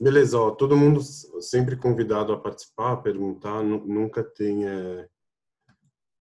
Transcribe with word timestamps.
Beleza, 0.00 0.38
ó, 0.38 0.50
todo 0.50 0.76
mundo 0.76 1.00
sempre 1.40 1.74
convidado 1.74 2.32
a 2.32 2.38
participar, 2.38 2.92
a 2.92 2.96
perguntar, 2.98 3.62
nunca 3.62 4.22
tem, 4.22 4.66
é, 4.66 5.08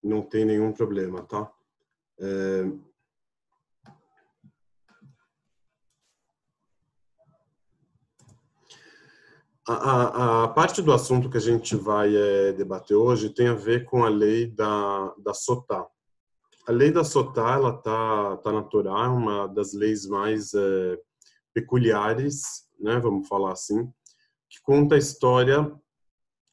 não 0.04 0.24
tem 0.24 0.44
nenhum 0.44 0.72
problema, 0.72 1.22
tá? 1.24 1.52
É... 2.20 2.66
A, 9.68 9.74
a, 9.74 10.44
a, 10.46 10.48
parte 10.48 10.82
do 10.82 10.92
assunto 10.92 11.30
que 11.30 11.38
a 11.38 11.42
gente 11.42 11.76
vai 11.76 12.16
é, 12.16 12.54
debater 12.54 12.98
hoje 12.98 13.30
tem 13.30 13.50
a 13.50 13.54
ver 13.54 13.86
com 13.86 14.04
a 14.04 14.10
lei 14.10 14.48
da, 14.48 15.14
da 15.20 15.32
SOTA. 15.32 15.86
A 16.68 16.72
lei 16.72 16.92
da 16.92 17.04
SOTA, 17.04 17.42
ela 17.42 17.74
tá, 17.74 18.38
tá 18.38 18.52
natural, 18.52 19.06
é 19.06 19.08
uma 19.10 19.48
das 19.48 19.74
leis 19.74 20.08
mais 20.08 20.56
é, 20.56 21.00
peculiares 21.54 22.70
né, 22.80 22.98
vamos 23.00 23.28
falar 23.28 23.52
assim, 23.52 23.92
que 24.50 24.62
conta 24.62 24.96
a 24.96 24.98
história 24.98 25.72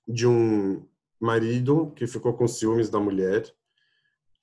de 0.07 0.27
um 0.27 0.87
marido 1.21 1.93
que 1.93 2.07
ficou 2.07 2.35
com 2.35 2.47
ciúmes 2.47 2.91
da 2.91 2.99
mulher 2.99 3.51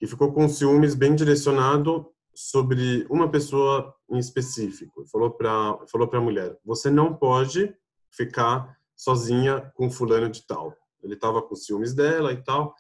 e 0.02 0.08
ficou 0.08 0.34
com 0.34 0.48
ciúmes 0.48 0.96
bem 0.96 1.16
direcionado 1.16 2.10
sobre 2.34 3.06
uma 3.10 3.30
pessoa 3.30 3.96
em 4.10 4.18
específico. 4.18 5.06
Falou 5.06 5.32
para 5.32 5.78
falou 5.88 6.08
para 6.08 6.20
a 6.20 6.22
mulher: 6.22 6.58
"Você 6.66 6.90
não 6.90 7.16
pode 7.16 7.74
ficar 8.10 8.76
sozinha 8.96 9.72
com 9.76 9.90
fulano 9.90 10.30
de 10.30 10.46
tal". 10.46 10.76
Ele 11.04 11.14
estava 11.14 11.42
com 11.42 11.56
ciúmes 11.56 11.94
dela 11.94 12.34
e 12.34 12.44
tal. 12.44 12.74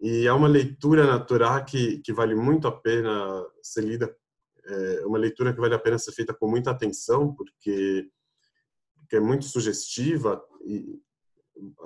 E 0.00 0.26
é 0.26 0.32
uma 0.32 0.46
leitura 0.46 1.04
natural 1.06 1.64
que 1.64 1.98
que 1.98 2.12
vale 2.12 2.36
muito 2.36 2.68
a 2.68 2.72
pena 2.72 3.44
ser 3.60 3.82
lida 3.82 4.16
é 4.68 5.06
uma 5.06 5.18
leitura 5.18 5.52
que 5.52 5.60
vale 5.60 5.74
a 5.74 5.78
pena 5.78 5.98
ser 5.98 6.12
feita 6.12 6.34
com 6.34 6.48
muita 6.48 6.70
atenção, 6.70 7.34
porque 7.34 8.08
que 9.08 9.16
é 9.16 9.20
muito 9.20 9.46
sugestiva 9.46 10.42
e 10.64 11.00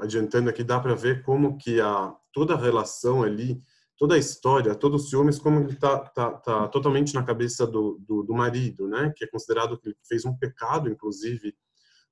adiantando 0.01 0.51
aqui 0.51 0.65
dá 0.65 0.81
para 0.81 0.95
ver 0.95 1.23
como 1.23 1.57
que 1.57 1.81
a 1.81 2.15
toda 2.33 2.55
a 2.55 2.59
relação 2.59 3.23
ali, 3.23 3.61
toda 3.97 4.15
a 4.17 4.19
história, 4.19 4.75
todo 4.75 4.95
o 4.95 4.99
ciúmes 4.99 5.39
como 5.39 5.61
ele 5.61 5.77
tá, 5.77 5.99
tá, 5.99 6.33
tá 6.33 6.69
totalmente 6.69 7.15
na 7.15 7.23
cabeça 7.23 7.67
do, 7.67 7.99
do, 8.01 8.23
do, 8.23 8.35
marido, 8.35 8.89
né? 8.89 9.13
Que 9.17 9.25
é 9.25 9.29
considerado 9.29 9.79
que 9.79 9.89
ele 9.89 9.97
fez 10.07 10.25
um 10.25 10.37
pecado, 10.37 10.89
inclusive 10.89 11.55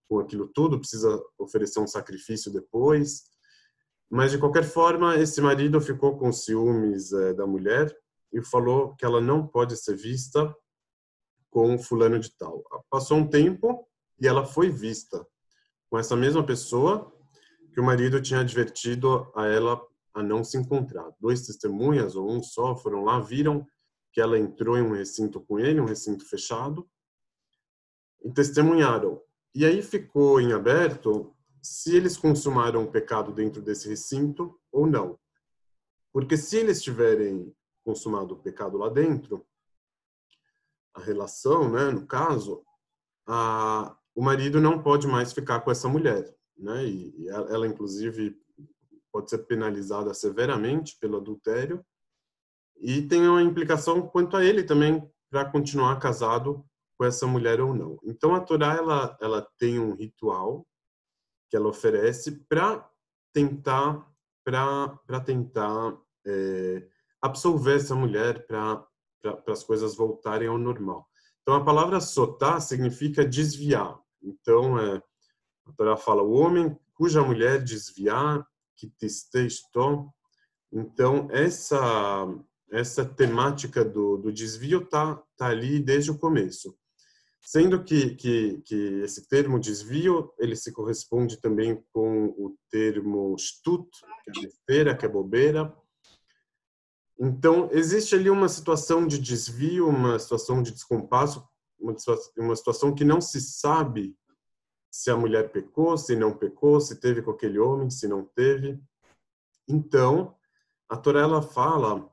com 0.08 0.20
aquilo 0.20 0.48
tudo, 0.48 0.78
precisa 0.78 1.20
oferecer 1.38 1.80
um 1.80 1.86
sacrifício 1.86 2.52
depois. 2.52 3.24
Mas 4.10 4.32
de 4.32 4.38
qualquer 4.38 4.64
forma, 4.64 5.16
esse 5.16 5.40
marido 5.40 5.80
ficou 5.80 6.18
com 6.18 6.32
ciúmes 6.32 7.12
é, 7.12 7.32
da 7.32 7.46
mulher 7.46 7.94
e 8.32 8.42
falou 8.42 8.94
que 8.96 9.04
ela 9.04 9.20
não 9.20 9.46
pode 9.46 9.76
ser 9.76 9.96
vista 9.96 10.54
com 11.50 11.78
fulano 11.78 12.18
de 12.18 12.30
tal. 12.36 12.62
Passou 12.88 13.18
um 13.18 13.26
tempo, 13.28 13.86
e 14.20 14.28
ela 14.28 14.44
foi 14.44 14.70
vista 14.70 15.26
com 15.88 15.98
essa 15.98 16.14
mesma 16.14 16.44
pessoa 16.44 17.12
que 17.72 17.80
o 17.80 17.84
marido 17.84 18.20
tinha 18.20 18.40
advertido 18.40 19.30
a 19.34 19.46
ela 19.46 19.80
a 20.14 20.22
não 20.22 20.44
se 20.44 20.56
encontrar. 20.56 21.10
Dois 21.20 21.46
testemunhas, 21.46 22.14
ou 22.14 22.30
um 22.30 22.42
só, 22.42 22.76
foram 22.76 23.04
lá, 23.04 23.20
viram 23.20 23.66
que 24.12 24.20
ela 24.20 24.38
entrou 24.38 24.76
em 24.76 24.82
um 24.82 24.92
recinto 24.92 25.40
com 25.40 25.58
ele, 25.58 25.80
um 25.80 25.84
recinto 25.84 26.28
fechado, 26.28 26.88
e 28.22 28.30
testemunharam. 28.32 29.20
E 29.54 29.64
aí 29.64 29.82
ficou 29.82 30.40
em 30.40 30.52
aberto 30.52 31.34
se 31.62 31.96
eles 31.96 32.16
consumaram 32.16 32.84
o 32.84 32.90
pecado 32.90 33.32
dentro 33.32 33.62
desse 33.62 33.88
recinto 33.88 34.58
ou 34.72 34.86
não. 34.86 35.18
Porque 36.12 36.36
se 36.36 36.56
eles 36.56 36.82
tiverem 36.82 37.54
consumado 37.84 38.34
o 38.34 38.38
pecado 38.38 38.76
lá 38.78 38.88
dentro, 38.88 39.46
a 40.94 41.00
relação, 41.00 41.70
né, 41.70 41.90
no 41.90 42.06
caso, 42.06 42.64
a, 43.26 43.96
o 44.14 44.22
marido 44.22 44.60
não 44.60 44.82
pode 44.82 45.06
mais 45.06 45.32
ficar 45.32 45.60
com 45.60 45.70
essa 45.70 45.88
mulher, 45.88 46.34
né? 46.56 46.84
E 46.84 47.28
ela, 47.28 47.66
inclusive, 47.66 48.36
pode 49.12 49.30
ser 49.30 49.38
penalizada 49.38 50.12
severamente 50.14 50.96
pelo 50.98 51.16
adultério 51.16 51.84
e 52.76 53.02
tem 53.02 53.26
uma 53.28 53.42
implicação 53.42 54.06
quanto 54.08 54.36
a 54.36 54.44
ele 54.44 54.62
também 54.62 55.08
para 55.30 55.44
continuar 55.44 55.98
casado 55.98 56.64
com 56.96 57.04
essa 57.04 57.26
mulher 57.26 57.60
ou 57.60 57.74
não. 57.74 57.98
Então 58.04 58.34
a 58.34 58.40
Torá 58.40 58.74
ela 58.74 59.16
ela 59.20 59.48
tem 59.58 59.78
um 59.78 59.94
ritual 59.94 60.66
que 61.48 61.56
ela 61.56 61.68
oferece 61.68 62.32
para 62.48 62.88
tentar 63.32 64.08
para 64.44 65.20
tentar 65.24 65.96
é, 66.26 66.88
absolver 67.22 67.76
essa 67.76 67.94
mulher 67.94 68.46
para 68.46 68.84
para 69.22 69.52
as 69.52 69.62
coisas 69.62 69.94
voltarem 69.94 70.48
ao 70.48 70.56
normal. 70.56 71.06
Então, 71.42 71.54
a 71.54 71.62
palavra 71.62 72.00
sotá 72.00 72.58
significa 72.58 73.22
desviar. 73.22 74.00
Então, 74.22 74.78
é, 74.78 75.02
a 75.66 75.72
Torá 75.72 75.96
fala, 75.96 76.22
o 76.22 76.32
homem 76.32 76.74
cuja 76.94 77.22
mulher 77.22 77.62
desviar, 77.62 78.46
que 78.76 78.88
testestou. 78.98 80.10
Então, 80.72 81.28
essa 81.30 82.26
essa 82.72 83.04
temática 83.04 83.84
do, 83.84 84.16
do 84.16 84.32
desvio 84.32 84.86
tá, 84.86 85.20
tá 85.36 85.48
ali 85.48 85.80
desde 85.80 86.12
o 86.12 86.18
começo. 86.18 86.78
Sendo 87.42 87.82
que, 87.82 88.14
que, 88.14 88.62
que 88.64 89.00
esse 89.02 89.26
termo 89.28 89.58
desvio, 89.58 90.32
ele 90.38 90.54
se 90.54 90.72
corresponde 90.72 91.40
também 91.40 91.82
com 91.92 92.26
o 92.26 92.56
termo 92.70 93.34
stut, 93.36 93.88
que 94.22 94.30
é 94.30 94.42
besteira, 94.42 94.96
que 94.96 95.04
é 95.04 95.08
bobeira, 95.08 95.74
então, 97.22 97.68
existe 97.70 98.14
ali 98.14 98.30
uma 98.30 98.48
situação 98.48 99.06
de 99.06 99.18
desvio, 99.18 99.86
uma 99.86 100.18
situação 100.18 100.62
de 100.62 100.70
descompasso, 100.70 101.46
uma 101.78 102.56
situação 102.56 102.94
que 102.94 103.04
não 103.04 103.20
se 103.20 103.42
sabe 103.42 104.16
se 104.90 105.10
a 105.10 105.16
mulher 105.16 105.52
pecou, 105.52 105.98
se 105.98 106.16
não 106.16 106.34
pecou, 106.34 106.80
se 106.80 106.96
teve 106.98 107.20
com 107.20 107.30
aquele 107.30 107.58
homem, 107.58 107.90
se 107.90 108.08
não 108.08 108.24
teve. 108.24 108.82
Então, 109.68 110.34
a 110.88 110.96
Torá 110.96 111.20
ela 111.20 111.42
fala 111.42 112.10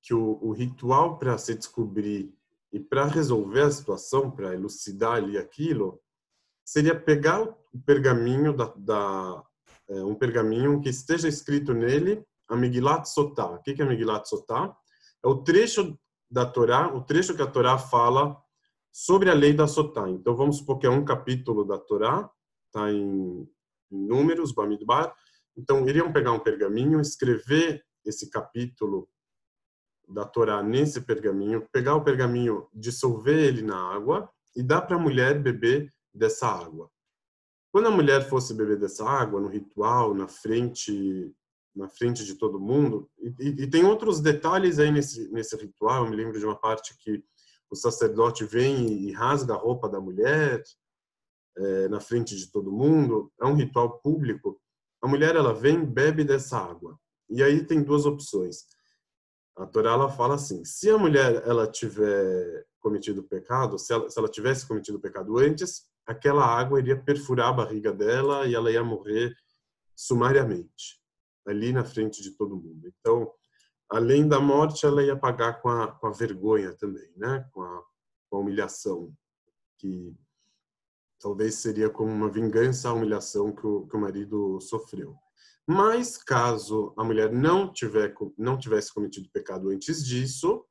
que 0.00 0.14
o, 0.14 0.38
o 0.40 0.52
ritual 0.52 1.18
para 1.18 1.36
se 1.36 1.56
descobrir 1.56 2.32
e 2.72 2.78
para 2.78 3.06
resolver 3.06 3.62
a 3.62 3.70
situação, 3.72 4.30
para 4.30 4.54
elucidar 4.54 5.14
ali 5.14 5.36
aquilo, 5.36 6.00
seria 6.64 6.98
pegar 6.98 7.42
o 7.42 7.56
pergaminho 7.84 8.56
da, 8.56 8.72
da 8.76 9.44
é, 9.88 10.04
um 10.04 10.14
pergaminho 10.14 10.80
que 10.80 10.88
esteja 10.88 11.26
escrito 11.26 11.74
nele 11.74 12.24
a 12.48 12.56
Megilat 12.56 13.06
Sotá. 13.06 13.46
O 13.46 13.62
que 13.62 13.76
é 13.78 13.84
a 13.84 13.88
Megilat 13.88 14.26
Sotá? 14.26 14.74
É 15.24 15.28
o 15.28 15.42
trecho 15.42 15.98
da 16.30 16.46
Torá, 16.46 16.94
o 16.94 17.02
trecho 17.02 17.34
que 17.34 17.42
a 17.42 17.46
Torá 17.46 17.78
fala 17.78 18.36
sobre 18.92 19.30
a 19.30 19.34
lei 19.34 19.52
da 19.52 19.66
Sotá. 19.66 20.08
Então, 20.08 20.34
vamos 20.34 20.58
supor 20.58 20.78
que 20.78 20.86
é 20.86 20.90
um 20.90 21.04
capítulo 21.04 21.64
da 21.64 21.78
Torá, 21.78 22.30
está 22.66 22.90
em, 22.90 23.48
em 23.90 24.06
Números, 24.06 24.52
Bamidbar. 24.52 25.14
Então, 25.56 25.88
iriam 25.88 26.12
pegar 26.12 26.32
um 26.32 26.40
pergaminho, 26.40 27.00
escrever 27.00 27.84
esse 28.04 28.30
capítulo 28.30 29.08
da 30.08 30.24
Torá 30.24 30.62
nesse 30.62 31.00
pergaminho, 31.02 31.68
pegar 31.70 31.94
o 31.94 32.02
pergaminho, 32.02 32.68
dissolver 32.72 33.38
ele 33.38 33.62
na 33.62 33.76
água 33.76 34.30
e 34.56 34.62
dar 34.62 34.82
para 34.82 34.96
a 34.96 35.00
mulher 35.00 35.40
beber 35.40 35.92
dessa 36.14 36.48
água. 36.48 36.90
Quando 37.70 37.88
a 37.88 37.90
mulher 37.90 38.28
fosse 38.28 38.54
beber 38.54 38.78
dessa 38.78 39.08
água, 39.08 39.40
no 39.40 39.48
ritual, 39.48 40.14
na 40.14 40.26
frente 40.26 41.34
na 41.74 41.88
frente 41.88 42.24
de 42.24 42.34
todo 42.34 42.60
mundo. 42.60 43.08
E, 43.18 43.62
e, 43.62 43.66
tem 43.70 43.84
outros 43.84 44.20
detalhes 44.20 44.78
aí 44.78 44.90
nesse, 44.90 45.30
nesse 45.30 45.56
ritual. 45.56 46.04
Eu 46.04 46.10
me 46.10 46.16
lembro 46.16 46.38
de 46.38 46.44
uma 46.44 46.56
parte 46.56 46.96
que 46.98 47.22
o 47.70 47.76
sacerdote 47.76 48.44
vem 48.44 48.86
e, 48.86 49.08
e 49.08 49.12
rasga 49.12 49.54
a 49.54 49.56
roupa 49.56 49.88
da 49.88 50.00
mulher 50.00 50.62
é, 51.56 51.88
na 51.88 52.00
frente 52.00 52.36
de 52.36 52.50
todo 52.50 52.72
mundo. 52.72 53.32
É 53.40 53.46
um 53.46 53.54
ritual 53.54 53.98
público. 54.00 54.60
A 55.00 55.08
mulher 55.08 55.36
ela 55.36 55.54
vem 55.54 55.84
bebe 55.84 56.24
dessa 56.24 56.58
água. 56.58 56.98
E 57.30 57.42
aí 57.42 57.64
tem 57.64 57.82
duas 57.82 58.06
opções. 58.06 58.66
A 59.56 59.66
Torá 59.66 59.92
ela 59.92 60.08
fala 60.08 60.34
assim: 60.34 60.64
se 60.64 60.90
a 60.90 60.98
mulher 60.98 61.42
ela 61.46 61.66
tiver 61.66 62.66
cometido 62.80 63.22
pecado, 63.22 63.78
se 63.78 63.92
ela, 63.92 64.08
se 64.08 64.18
ela 64.18 64.28
tivesse 64.28 64.66
cometido 64.66 65.00
pecado 65.00 65.36
antes, 65.38 65.84
aquela 66.06 66.44
água 66.44 66.78
iria 66.78 66.96
perfurar 66.96 67.48
a 67.48 67.52
barriga 67.52 67.92
dela 67.92 68.46
e 68.46 68.54
ela 68.54 68.70
ia 68.70 68.82
morrer 68.82 69.34
sumariamente 69.94 70.97
ali 71.48 71.72
na 71.72 71.84
frente 71.84 72.22
de 72.22 72.32
todo 72.32 72.56
mundo. 72.56 72.86
Então, 72.86 73.32
além 73.90 74.28
da 74.28 74.38
morte, 74.38 74.84
ela 74.84 75.02
ia 75.02 75.16
pagar 75.16 75.62
com 75.62 75.68
a, 75.68 75.90
com 75.92 76.06
a 76.06 76.12
vergonha 76.12 76.74
também, 76.74 77.10
né? 77.16 77.48
Com 77.52 77.62
a, 77.62 77.82
com 78.28 78.36
a 78.36 78.40
humilhação, 78.40 79.12
que 79.78 80.14
talvez 81.18 81.54
seria 81.56 81.88
como 81.88 82.12
uma 82.12 82.30
vingança 82.30 82.90
à 82.90 82.92
humilhação 82.92 83.54
que 83.54 83.66
o, 83.66 83.86
que 83.86 83.96
o 83.96 84.00
marido 84.00 84.60
sofreu. 84.60 85.16
Mas 85.66 86.16
caso 86.16 86.94
a 86.96 87.04
mulher 87.04 87.32
não 87.32 87.72
tiver 87.72 88.14
não 88.36 88.58
tivesse 88.58 88.92
cometido 88.92 89.28
pecado 89.32 89.68
antes 89.70 90.04
disso, 90.04 90.64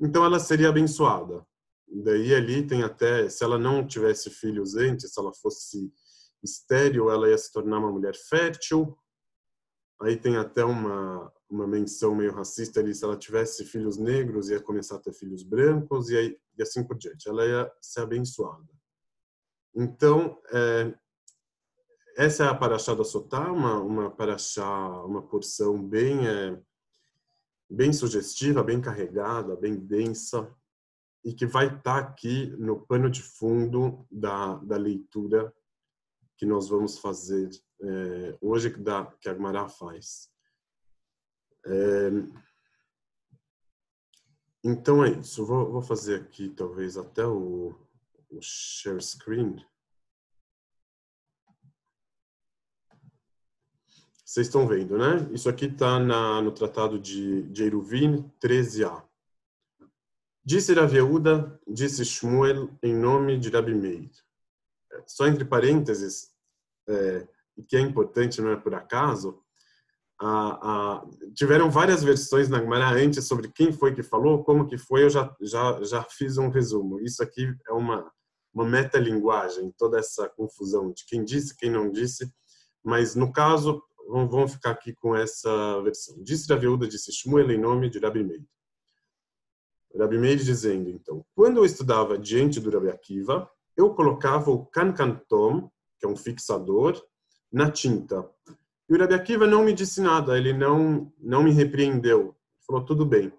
então 0.00 0.24
ela 0.24 0.38
seria 0.38 0.68
abençoada. 0.68 1.44
Daí 1.86 2.34
ali 2.34 2.66
tem 2.66 2.82
até 2.82 3.28
se 3.28 3.44
ela 3.44 3.58
não 3.58 3.86
tivesse 3.86 4.30
filhos 4.30 4.74
antes, 4.74 5.12
se 5.12 5.20
ela 5.20 5.32
fosse 5.34 5.92
estéril, 6.42 7.10
ela 7.10 7.28
ia 7.28 7.36
se 7.36 7.52
tornar 7.52 7.78
uma 7.78 7.92
mulher 7.92 8.14
fértil 8.28 8.96
Aí 10.02 10.16
tem 10.16 10.36
até 10.36 10.64
uma, 10.64 11.32
uma 11.48 11.66
menção 11.66 12.14
meio 12.14 12.32
racista 12.32 12.80
ali, 12.80 12.94
se 12.94 13.04
ela 13.04 13.16
tivesse 13.16 13.64
filhos 13.64 13.96
negros, 13.96 14.50
ia 14.50 14.60
começar 14.60 14.96
a 14.96 14.98
ter 14.98 15.12
filhos 15.12 15.42
brancos, 15.44 16.10
e, 16.10 16.16
aí, 16.16 16.38
e 16.58 16.62
assim 16.62 16.82
por 16.82 16.98
diante. 16.98 17.28
Ela 17.28 17.46
ia 17.46 17.72
ser 17.80 18.00
abençoada. 18.00 18.66
Então, 19.74 20.40
é, 20.52 20.94
essa 22.16 22.44
é 22.44 22.48
a 22.48 22.54
Paraxá 22.54 22.94
da 22.94 23.04
Sotá, 23.04 23.50
uma, 23.50 23.80
uma 23.80 24.10
Paraxá, 24.10 25.04
uma 25.04 25.22
porção 25.22 25.82
bem, 25.82 26.26
é, 26.26 26.60
bem 27.70 27.92
sugestiva, 27.92 28.62
bem 28.62 28.80
carregada, 28.80 29.56
bem 29.56 29.76
densa, 29.76 30.52
e 31.24 31.32
que 31.32 31.46
vai 31.46 31.76
estar 31.76 31.98
aqui 31.98 32.48
no 32.58 32.84
pano 32.84 33.08
de 33.08 33.22
fundo 33.22 34.04
da, 34.10 34.56
da 34.56 34.76
leitura 34.76 35.54
que 36.36 36.44
nós 36.44 36.68
vamos 36.68 36.98
fazer 36.98 37.48
é, 37.82 38.38
hoje, 38.40 38.70
que, 38.70 38.78
da, 38.78 39.06
que 39.20 39.28
a 39.28 39.34
Gmará 39.34 39.68
faz. 39.68 40.30
É, 41.66 42.10
então 44.64 45.04
é 45.04 45.10
isso. 45.10 45.44
Vou, 45.44 45.70
vou 45.70 45.82
fazer 45.82 46.20
aqui 46.20 46.48
talvez 46.50 46.96
até 46.96 47.26
o, 47.26 47.74
o 48.30 48.38
share 48.40 49.02
screen. 49.02 49.56
Vocês 54.24 54.46
estão 54.46 54.66
vendo, 54.66 54.96
né? 54.96 55.28
Isso 55.32 55.48
aqui 55.48 55.66
está 55.66 55.98
no 55.98 56.52
Tratado 56.52 56.98
de, 56.98 57.42
de 57.50 57.64
Eruvin 57.64 58.30
13a. 58.40 59.04
Disse 60.44 60.72
Rav 60.72 60.94
Yehuda, 60.94 61.60
disse 61.68 62.04
Shmuel, 62.04 62.70
em 62.82 62.94
nome 62.94 63.38
de 63.38 63.50
Rabi 63.50 63.74
Meir. 63.74 64.10
Só 65.06 65.26
entre 65.26 65.44
parênteses, 65.44 66.34
é, 66.88 67.28
que 67.68 67.76
é 67.76 67.80
importante, 67.80 68.40
não 68.40 68.50
é 68.50 68.56
por 68.56 68.74
acaso, 68.74 69.42
a, 70.20 70.98
a, 71.00 71.06
tiveram 71.34 71.70
várias 71.70 72.02
versões 72.02 72.48
na 72.48 72.60
Gemara 72.60 72.90
antes 72.90 73.26
sobre 73.26 73.48
quem 73.48 73.72
foi 73.72 73.94
que 73.94 74.02
falou, 74.02 74.44
como 74.44 74.66
que 74.66 74.78
foi, 74.78 75.02
eu 75.02 75.10
já, 75.10 75.34
já, 75.40 75.82
já 75.82 76.02
fiz 76.04 76.38
um 76.38 76.48
resumo. 76.48 77.00
Isso 77.00 77.22
aqui 77.22 77.52
é 77.68 77.72
uma, 77.72 78.10
uma 78.54 78.64
metalinguagem, 78.64 79.74
toda 79.76 79.98
essa 79.98 80.28
confusão 80.28 80.92
de 80.92 81.04
quem 81.06 81.24
disse, 81.24 81.56
quem 81.56 81.70
não 81.70 81.90
disse, 81.90 82.32
mas 82.84 83.16
no 83.16 83.32
caso, 83.32 83.82
vamos 84.08 84.52
ficar 84.52 84.70
aqui 84.70 84.94
com 84.94 85.14
essa 85.16 85.80
versão. 85.82 86.22
Disse 86.22 86.52
Rav 86.52 86.62
Yehuda, 86.62 86.86
disse 86.86 87.12
Shmuel 87.12 87.50
em 87.50 87.58
nome 87.58 87.90
de 87.90 87.98
Rabi 87.98 88.22
Meir. 88.22 88.44
Rabi 89.98 90.18
Meir 90.18 90.38
dizendo, 90.38 90.88
então, 90.88 91.24
quando 91.34 91.58
eu 91.58 91.64
estudava 91.64 92.18
diante 92.18 92.60
do 92.60 92.70
Rabi 92.70 92.88
Akiva, 92.90 93.50
eu 93.76 93.94
colocava 93.94 94.50
o 94.50 94.66
cancantom, 94.66 95.70
que 95.98 96.06
é 96.06 96.08
um 96.08 96.16
fixador, 96.16 97.00
na 97.52 97.70
tinta 97.70 98.28
e 98.92 98.94
o 98.94 98.98
Rabi 98.98 99.14
Akiva 99.14 99.46
não 99.46 99.64
me 99.64 99.72
disse 99.72 100.02
nada, 100.02 100.36
ele 100.36 100.52
não, 100.52 101.10
não 101.18 101.42
me 101.42 101.50
repreendeu. 101.50 102.36
Falou, 102.66 102.84
tudo 102.84 103.06
bem. 103.06 103.32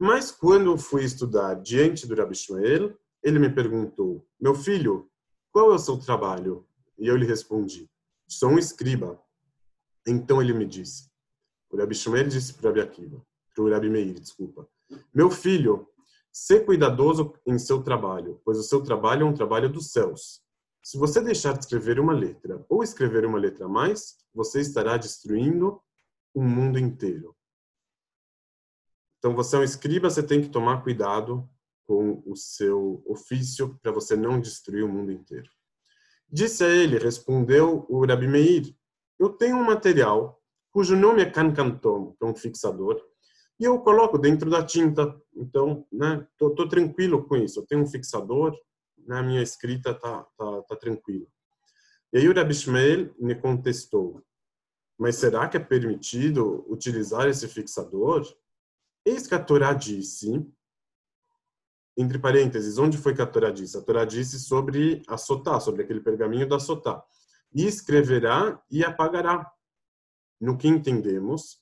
Mas 0.00 0.32
quando 0.32 0.72
eu 0.72 0.76
fui 0.76 1.04
estudar 1.04 1.54
diante 1.54 2.08
do 2.08 2.14
Rabi 2.16 2.34
Shmuel, 2.34 2.98
ele 3.22 3.38
me 3.38 3.48
perguntou, 3.48 4.26
meu 4.40 4.52
filho, 4.52 5.08
qual 5.52 5.70
é 5.70 5.74
o 5.76 5.78
seu 5.78 5.96
trabalho? 5.96 6.66
E 6.98 7.06
eu 7.06 7.16
lhe 7.16 7.24
respondi, 7.24 7.88
sou 8.26 8.50
um 8.50 8.58
escriba. 8.58 9.16
Então 10.04 10.42
ele 10.42 10.52
me 10.52 10.66
disse, 10.66 11.08
o 11.70 11.76
Rabi 11.76 11.94
Shmuel 11.94 12.26
disse 12.26 12.54
para 12.54 12.66
o 12.66 12.68
Rabi 12.70 12.80
Akiva, 12.80 13.24
para 13.54 13.64
o 13.64 13.70
Rabi 13.70 13.88
Meir, 13.88 14.18
desculpa, 14.18 14.68
meu 15.14 15.30
filho, 15.30 15.88
ser 16.32 16.64
cuidadoso 16.66 17.32
em 17.46 17.60
seu 17.60 17.80
trabalho, 17.80 18.40
pois 18.44 18.58
o 18.58 18.64
seu 18.64 18.82
trabalho 18.82 19.22
é 19.22 19.30
um 19.30 19.34
trabalho 19.34 19.68
dos 19.72 19.92
céus. 19.92 20.42
Se 20.84 20.98
você 20.98 21.22
deixar 21.22 21.54
de 21.54 21.60
escrever 21.60 21.98
uma 21.98 22.12
letra 22.12 22.62
ou 22.68 22.82
escrever 22.82 23.24
uma 23.24 23.38
letra 23.38 23.64
a 23.64 23.68
mais, 23.68 24.18
você 24.34 24.60
estará 24.60 24.98
destruindo 24.98 25.80
o 26.34 26.42
mundo 26.42 26.78
inteiro. 26.78 27.34
Então, 29.16 29.34
você 29.34 29.56
é 29.56 29.60
um 29.60 29.62
escriba, 29.62 30.10
você 30.10 30.22
tem 30.22 30.42
que 30.42 30.50
tomar 30.50 30.82
cuidado 30.82 31.48
com 31.86 32.22
o 32.26 32.36
seu 32.36 33.02
ofício 33.06 33.78
para 33.82 33.92
você 33.92 34.14
não 34.14 34.38
destruir 34.38 34.84
o 34.84 34.88
mundo 34.88 35.10
inteiro. 35.10 35.48
Disse 36.30 36.62
a 36.62 36.68
ele, 36.68 36.98
respondeu 36.98 37.86
o 37.88 38.04
Rabi 38.04 38.28
Meir, 38.28 38.76
eu 39.18 39.30
tenho 39.30 39.56
um 39.56 39.64
material 39.64 40.38
cujo 40.70 40.94
nome 40.94 41.22
é 41.22 41.30
cancantom, 41.30 42.12
que 42.12 42.22
é 42.22 42.28
um 42.28 42.34
fixador, 42.34 43.02
e 43.58 43.64
eu 43.64 43.80
coloco 43.80 44.18
dentro 44.18 44.50
da 44.50 44.62
tinta. 44.62 45.18
Então, 45.34 45.86
né, 45.90 46.26
tô, 46.36 46.50
tô 46.50 46.68
tranquilo 46.68 47.24
com 47.24 47.36
isso. 47.36 47.60
Eu 47.60 47.66
tenho 47.66 47.82
um 47.82 47.86
fixador, 47.86 48.54
na 49.06 49.22
minha 49.22 49.42
escrita 49.42 49.94
tá, 49.94 50.24
tá, 50.36 50.62
tá 50.62 50.76
tranquilo. 50.76 51.26
E 52.12 52.18
aí 52.18 52.28
o 52.28 52.34
Rabi 52.34 52.54
Shmuel 52.54 53.14
me 53.18 53.34
contestou, 53.34 54.22
mas 54.98 55.16
será 55.16 55.48
que 55.48 55.56
é 55.56 55.60
permitido 55.60 56.64
utilizar 56.68 57.28
esse 57.28 57.48
fixador? 57.48 58.24
Eis 59.04 59.26
que 59.26 59.34
a 59.34 59.42
Torá 59.42 59.72
disse, 59.72 60.46
entre 61.96 62.18
parênteses, 62.18 62.78
onde 62.78 62.96
foi 62.96 63.14
que 63.14 63.22
a 63.22 63.26
Torá 63.26 63.50
disse? 63.50 63.76
A 63.76 63.82
Torá 63.82 64.04
disse 64.04 64.38
sobre 64.38 65.02
a 65.08 65.16
Sotá, 65.16 65.60
sobre 65.60 65.82
aquele 65.82 66.00
pergaminho 66.00 66.48
da 66.48 66.58
Sotá. 66.58 67.04
E 67.52 67.66
escreverá 67.66 68.60
e 68.70 68.84
apagará. 68.84 69.50
No 70.40 70.56
que 70.56 70.68
entendemos 70.68 71.60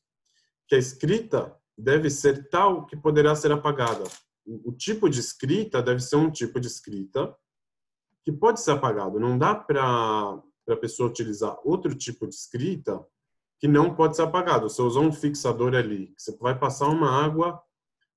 que 0.67 0.75
a 0.75 0.79
escrita 0.79 1.55
deve 1.77 2.09
ser 2.09 2.49
tal 2.49 2.87
que 2.87 2.97
poderá 2.97 3.35
ser 3.35 3.53
apagada 3.53 4.05
o 4.47 4.73
tipo 4.73 5.09
de 5.09 5.21
escrita 5.21 5.83
deve 5.83 6.01
ser 6.01 6.17
um 6.17 6.31
tipo 6.31 6.59
de 6.61 6.67
escrita 6.67 7.35
que 8.25 8.33
pode 8.33 8.61
ser 8.61 8.73
apagado. 8.73 9.19
Não 9.19 9.37
dá 9.39 9.55
para 9.55 10.43
a 10.69 10.77
pessoa 10.77 11.09
utilizar 11.09 11.59
outro 11.65 11.95
tipo 11.95 12.27
de 12.27 12.35
escrita 12.35 13.05
que 13.59 13.69
não 13.69 13.95
pode 13.95 14.17
ser 14.17 14.23
apagado. 14.23 14.69
Você 14.69 14.83
usou 14.83 15.05
um 15.05 15.13
fixador 15.13 15.75
ali, 15.75 16.13
você 16.17 16.37
vai 16.39 16.59
passar 16.59 16.89
uma 16.89 17.25
água 17.25 17.63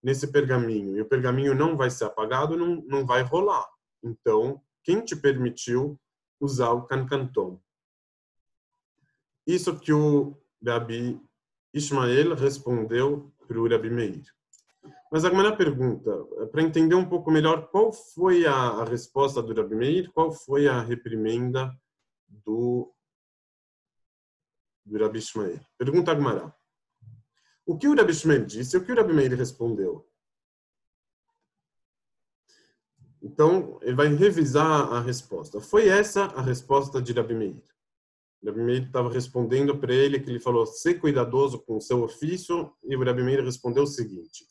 nesse 0.02 0.32
pergaminho 0.32 0.96
e 0.98 1.02
o 1.02 1.08
pergaminho 1.08 1.56
não 1.56 1.76
vai 1.76 1.90
ser 1.90 2.06
apagado, 2.06 2.58
não, 2.58 2.84
não 2.88 3.06
vai 3.06 3.22
rolar. 3.24 3.68
Então, 4.04 4.62
quem 4.84 5.02
te 5.02 5.16
permitiu 5.16 6.00
usar 6.40 6.72
o 6.72 6.84
cancantom? 6.84 7.60
Isso 9.46 9.80
que 9.80 9.94
o 9.94 10.36
Rabi 10.64 11.22
Ismael 11.74 12.36
respondeu 12.36 13.32
para 13.48 13.60
o 13.60 13.68
Rabi 13.68 13.90
Meir. 13.90 14.24
Mas 15.16 15.24
a 15.24 15.30
primeira 15.30 15.56
pergunta, 15.56 16.12
para 16.52 16.62
entender 16.62 16.94
um 16.94 17.08
pouco 17.08 17.32
melhor, 17.32 17.70
qual 17.70 17.94
foi 17.94 18.46
a, 18.46 18.84
resposta 18.84 19.42
do 19.42 19.54
Rabi 19.54 19.74
Meir, 19.74 20.12
qual 20.12 20.30
foi 20.30 20.68
a 20.68 20.82
reprimenda 20.82 21.74
do, 22.28 22.94
do 24.84 25.00
Rabi 25.00 25.20
Ishmael? 25.20 25.62
Pergunta 25.78 26.12
a 26.12 26.16
Gemara. 26.16 26.54
O 27.66 27.78
que 27.78 27.88
o 27.88 27.96
Rabi 27.96 28.12
Ishmael 28.12 28.46
disse 28.46 28.76
o 28.76 28.84
que 28.84 28.92
o 28.92 28.96
Rabi 28.98 29.14
Meir 29.14 29.34
respondeu? 29.36 30.06
Então, 33.22 33.80
ele 33.84 33.96
vai 33.96 34.08
revisar 34.08 34.92
a 34.92 35.00
resposta. 35.00 35.62
Foi 35.62 35.88
essa 35.88 36.26
a 36.26 36.42
resposta 36.42 37.02
de 37.02 37.14
Rabi 37.14 37.36
Meir. 37.36 37.64
Rabi 38.46 38.60
Meir 38.60 38.88
estava 38.88 39.10
respondendo 39.10 39.78
para 39.78 39.94
ele 39.94 40.20
que 40.20 40.30
ele 40.30 40.42
falou, 40.42 40.66
ser 40.66 40.96
cuidadoso 41.00 41.58
com 41.60 41.78
o 41.78 41.82
seu 41.82 42.04
ofício, 42.04 42.76
e 42.84 42.98
o 42.98 43.02
Rabi 43.06 43.24
Meir 43.24 43.46
respondeu 43.46 43.84
o 43.84 43.88
seguinte, 43.88 44.46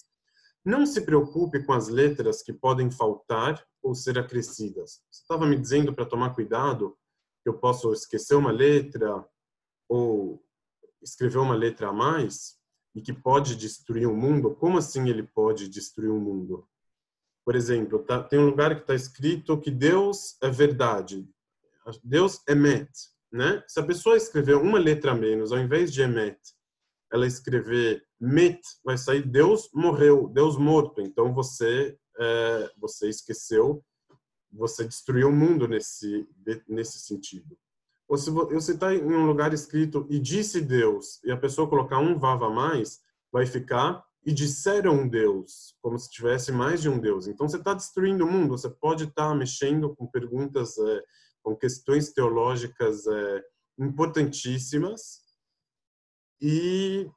não 0.65 0.87
se 0.87 1.03
preocupe 1.03 1.63
com 1.63 1.73
as 1.73 1.89
letras 1.89 2.43
que 2.43 2.53
podem 2.53 2.91
faltar 2.91 3.63
ou 3.83 3.95
ser 3.95 4.19
acrescidas. 4.19 5.03
Você 5.11 5.23
estava 5.23 5.47
me 5.47 5.57
dizendo 5.57 5.95
para 5.95 6.07
tomar 6.07 6.35
cuidado 6.35 6.97
que 7.43 7.49
eu 7.51 7.59
posso 7.59 7.93
esquecer 7.93 8.35
uma 8.35 8.51
letra 8.51 9.25
ou 9.89 10.43
escrever 11.03 11.39
uma 11.39 11.55
letra 11.55 11.89
a 11.89 11.93
mais 11.93 12.57
e 12.95 13.03
que 13.03 13.13
pode 13.13 13.57
destruir 13.57 14.09
o 14.09 14.17
mundo. 14.17 14.55
Como 14.55 14.79
assim 14.79 15.09
ele 15.11 15.23
pode 15.23 15.69
destruir 15.69 16.11
o 16.11 16.19
mundo? 16.19 16.67
Por 17.45 17.55
exemplo, 17.55 17.99
tá, 17.99 18.23
tem 18.23 18.39
um 18.39 18.47
lugar 18.47 18.75
que 18.75 18.81
está 18.81 18.95
escrito 18.95 19.61
que 19.61 19.71
Deus 19.71 20.39
é 20.43 20.49
verdade. 20.49 21.29
Deus 22.03 22.43
é 22.49 22.55
met, 22.55 22.91
né? 23.31 23.63
Se 23.69 23.79
a 23.79 23.83
pessoa 23.85 24.17
escrever 24.17 24.57
uma 24.57 24.79
letra 24.79 25.13
a 25.13 25.15
menos, 25.15 25.53
ao 25.53 25.59
invés 25.59 25.93
de 25.93 26.01
emet, 26.01 26.39
ela 27.13 27.27
escrever 27.27 28.03
mit, 28.25 28.61
vai 28.85 28.97
sair 28.97 29.23
Deus 29.23 29.69
morreu, 29.75 30.29
Deus 30.29 30.57
morto. 30.57 31.01
Então 31.01 31.35
você 31.35 31.97
é, 32.19 32.71
você 32.79 33.09
esqueceu, 33.09 33.85
você 34.53 34.85
destruiu 34.85 35.29
o 35.29 35.33
mundo 35.33 35.69
nesse 35.69 36.27
nesse 36.69 36.99
sentido. 37.01 37.57
Ou 38.09 38.19
se 38.19 38.31
você 38.31 38.73
está 38.73 38.95
em 38.95 39.03
um 39.03 39.27
lugar 39.27 39.53
escrito 39.53 40.07
e 40.11 40.19
disse 40.19 40.61
Deus 40.61 41.23
e 41.25 41.31
a 41.31 41.37
pessoa 41.37 41.69
colocar 41.69 41.99
um 41.99 42.19
vava 42.19 42.51
mais, 42.51 43.01
vai 43.33 43.47
ficar 43.47 44.05
e 44.27 44.33
disseram 44.33 45.07
Deus, 45.07 45.77
como 45.83 45.99
se 45.99 46.11
tivesse 46.11 46.51
mais 46.51 46.81
de 46.81 46.89
um 46.89 46.99
Deus. 46.99 47.27
Então 47.27 47.47
você 47.49 47.59
está 47.59 47.75
destruindo 47.75 48.25
o 48.25 48.31
mundo. 48.31 48.57
Você 48.57 48.71
pode 48.71 49.05
estar 49.05 49.29
tá 49.29 49.35
mexendo 49.35 49.95
com 49.95 50.07
perguntas, 50.07 50.79
é, 50.79 51.03
com 51.43 51.55
questões 51.55 52.13
teológicas 52.13 53.07
é, 53.07 53.45
importantíssimas 53.79 55.21
e 56.41 57.11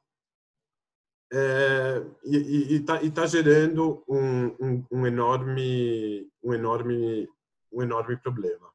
é, 1.32 2.02
e 2.24 2.74
está 2.76 2.98
tá 3.10 3.26
gerando 3.26 4.02
um, 4.08 4.46
um, 4.60 4.86
um, 4.90 5.06
enorme 5.06 6.26
um 6.42 6.54
enorme 6.54 7.28
um 7.72 7.82
enorme 7.82 8.16
problema 8.16 8.68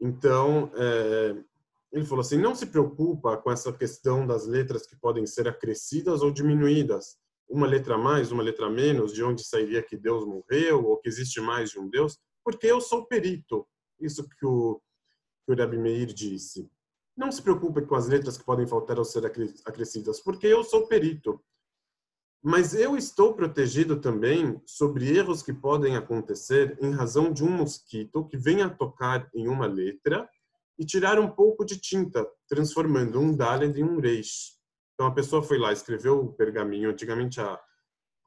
então 0.00 0.70
é, 0.76 1.36
ele 1.92 2.04
falou 2.04 2.20
assim 2.20 2.36
não 2.36 2.54
se 2.54 2.66
preocupa 2.66 3.36
com 3.38 3.50
essa 3.50 3.72
questão 3.72 4.26
das 4.26 4.46
letras 4.46 4.86
que 4.86 4.96
podem 4.96 5.26
ser 5.26 5.48
acrescidas 5.48 6.22
ou 6.22 6.30
diminuídas 6.30 7.16
uma 7.48 7.66
letra 7.66 7.96
mais 7.96 8.30
uma 8.30 8.42
letra 8.42 8.68
menos 8.68 9.12
de 9.12 9.22
onde 9.24 9.42
sairia 9.44 9.82
que 9.82 9.96
Deus 9.96 10.26
morreu 10.26 10.84
ou 10.84 10.98
que 10.98 11.08
existe 11.08 11.40
mais 11.40 11.70
de 11.70 11.78
um 11.78 11.88
Deus 11.88 12.18
porque 12.44 12.66
eu 12.66 12.80
sou 12.80 13.06
perito 13.06 13.66
isso 14.02 14.28
que 14.28 14.44
o, 14.44 14.80
que 15.46 15.52
o 15.52 15.56
Rabi 15.56 15.78
Meir 15.78 16.12
disse. 16.12 16.70
Não 17.16 17.30
se 17.30 17.42
preocupe 17.42 17.82
com 17.82 17.94
as 17.94 18.08
letras 18.08 18.36
que 18.36 18.44
podem 18.44 18.66
faltar 18.66 18.98
ao 18.98 19.04
ser 19.04 19.24
acrescidas, 19.26 20.20
porque 20.20 20.46
eu 20.46 20.64
sou 20.64 20.86
perito. 20.86 21.42
Mas 22.42 22.74
eu 22.74 22.96
estou 22.96 23.34
protegido 23.34 24.00
também 24.00 24.60
sobre 24.66 25.16
erros 25.16 25.42
que 25.42 25.52
podem 25.52 25.96
acontecer 25.96 26.76
em 26.80 26.90
razão 26.90 27.32
de 27.32 27.44
um 27.44 27.50
mosquito 27.50 28.26
que 28.26 28.36
venha 28.36 28.68
tocar 28.68 29.30
em 29.32 29.46
uma 29.46 29.66
letra 29.66 30.28
e 30.76 30.84
tirar 30.84 31.20
um 31.20 31.30
pouco 31.30 31.64
de 31.64 31.78
tinta, 31.78 32.28
transformando 32.48 33.20
um 33.20 33.36
Dalet 33.36 33.78
em 33.78 33.84
um 33.84 34.00
Reish. 34.00 34.58
Então 34.94 35.06
a 35.06 35.14
pessoa 35.14 35.40
foi 35.40 35.56
lá, 35.56 35.72
escreveu 35.72 36.18
o 36.18 36.32
pergaminho, 36.32 36.90
antigamente 36.90 37.40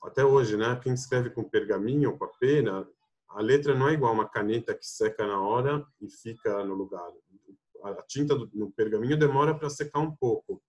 até 0.01 0.23
hoje, 0.23 0.55
né? 0.55 0.79
Quem 0.81 0.93
escreve 0.93 1.29
com 1.29 1.43
pergaminho, 1.43 2.17
com 2.17 2.23
a 2.23 2.29
pena, 2.39 2.87
a 3.29 3.41
letra 3.41 3.75
não 3.75 3.89
é 3.89 3.93
igual 3.93 4.13
uma 4.13 4.29
caneta 4.29 4.73
que 4.73 4.87
seca 4.87 5.27
na 5.27 5.41
hora 5.41 5.85
e 5.99 6.09
fica 6.09 6.63
no 6.63 6.73
lugar. 6.73 7.11
A 7.83 8.01
tinta 8.07 8.33
no 8.53 8.71
pergaminho 8.71 9.19
demora 9.19 9.53
para 9.53 9.69
secar 9.69 9.99
um 9.99 10.15
pouco. 10.15 10.63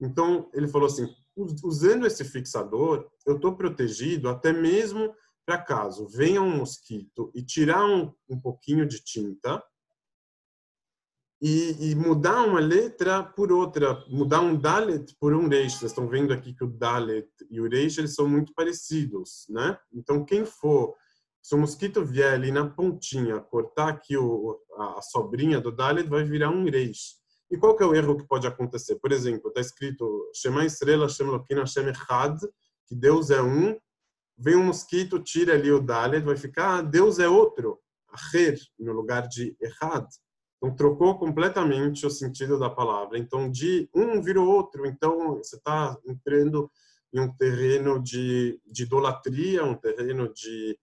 Então 0.00 0.50
ele 0.54 0.68
falou 0.68 0.86
assim, 0.86 1.08
usando 1.64 2.06
esse 2.06 2.24
fixador, 2.24 3.08
eu 3.26 3.36
estou 3.36 3.56
protegido 3.56 4.28
até 4.28 4.52
mesmo 4.52 5.14
para 5.48 5.56
caso 5.56 6.06
venha 6.06 6.42
um 6.42 6.58
mosquito 6.58 7.30
e 7.34 7.42
tirar 7.42 7.82
um, 7.84 8.12
um 8.28 8.38
pouquinho 8.38 8.86
de 8.86 9.02
tinta 9.02 9.62
e, 11.40 11.90
e, 11.90 11.94
mudar 11.94 12.42
uma 12.42 12.60
letra 12.60 13.22
por 13.22 13.52
outra, 13.52 14.04
mudar 14.08 14.40
um 14.40 14.56
Dalet 14.56 15.16
por 15.20 15.32
um 15.32 15.48
Reish. 15.48 15.74
Vocês 15.74 15.92
estão 15.92 16.08
vendo 16.08 16.32
aqui 16.32 16.52
que 16.52 16.64
o 16.64 16.66
Dalet 16.66 17.30
e 17.48 17.60
o 17.60 17.68
Reish 17.68 17.96
eles 17.96 18.14
são 18.14 18.28
muito 18.28 18.52
parecidos, 18.52 19.46
né? 19.48 19.78
Então 19.92 20.24
quem 20.24 20.44
for, 20.44 20.94
se 21.40 21.54
o 21.54 21.58
mosquito 21.58 22.04
vier 22.04 22.34
ali 22.34 22.50
na 22.50 22.68
pontinha, 22.68 23.40
cortar 23.40 23.88
aqui 23.88 24.16
o, 24.16 24.60
a, 24.76 24.98
a 24.98 25.02
sobrinha 25.02 25.60
do 25.60 25.70
Dalet, 25.70 26.08
vai 26.08 26.24
virar 26.24 26.50
um 26.50 26.64
Reish. 26.64 27.17
E 27.50 27.56
qual 27.56 27.76
que 27.76 27.82
é 27.82 27.86
o 27.86 27.94
erro 27.94 28.16
que 28.16 28.26
pode 28.26 28.46
acontecer? 28.46 28.96
Por 28.96 29.10
exemplo, 29.10 29.48
está 29.48 29.60
escrito 29.60 30.30
Shema 30.34 30.64
Estrela, 30.64 31.08
Shem 31.08 31.26
Lokina, 31.26 31.66
Shem 31.66 31.88
Echad, 31.88 32.38
que 32.86 32.94
Deus 32.94 33.30
é 33.30 33.40
um. 33.40 33.78
Vem 34.36 34.56
um 34.56 34.66
mosquito, 34.66 35.18
tira 35.18 35.54
ali 35.54 35.72
o 35.72 35.80
Dalet, 35.80 36.24
vai 36.24 36.36
ficar 36.36 36.78
ah, 36.78 36.82
Deus 36.82 37.18
é 37.18 37.28
outro, 37.28 37.80
Acher, 38.12 38.58
no 38.78 38.92
lugar 38.92 39.26
de 39.26 39.56
Echad. 39.60 40.06
Então, 40.56 40.74
trocou 40.74 41.18
completamente 41.18 42.04
o 42.04 42.10
sentido 42.10 42.58
da 42.58 42.68
palavra. 42.68 43.18
Então, 43.18 43.50
de 43.50 43.88
um 43.94 44.20
virou 44.20 44.48
outro. 44.48 44.86
Então, 44.86 45.36
você 45.36 45.56
está 45.56 45.96
entrando 46.06 46.70
em 47.12 47.20
um 47.20 47.32
terreno 47.32 48.02
de, 48.02 48.60
de 48.66 48.82
idolatria, 48.82 49.64
um 49.64 49.74
terreno 49.74 50.32
de, 50.32 50.78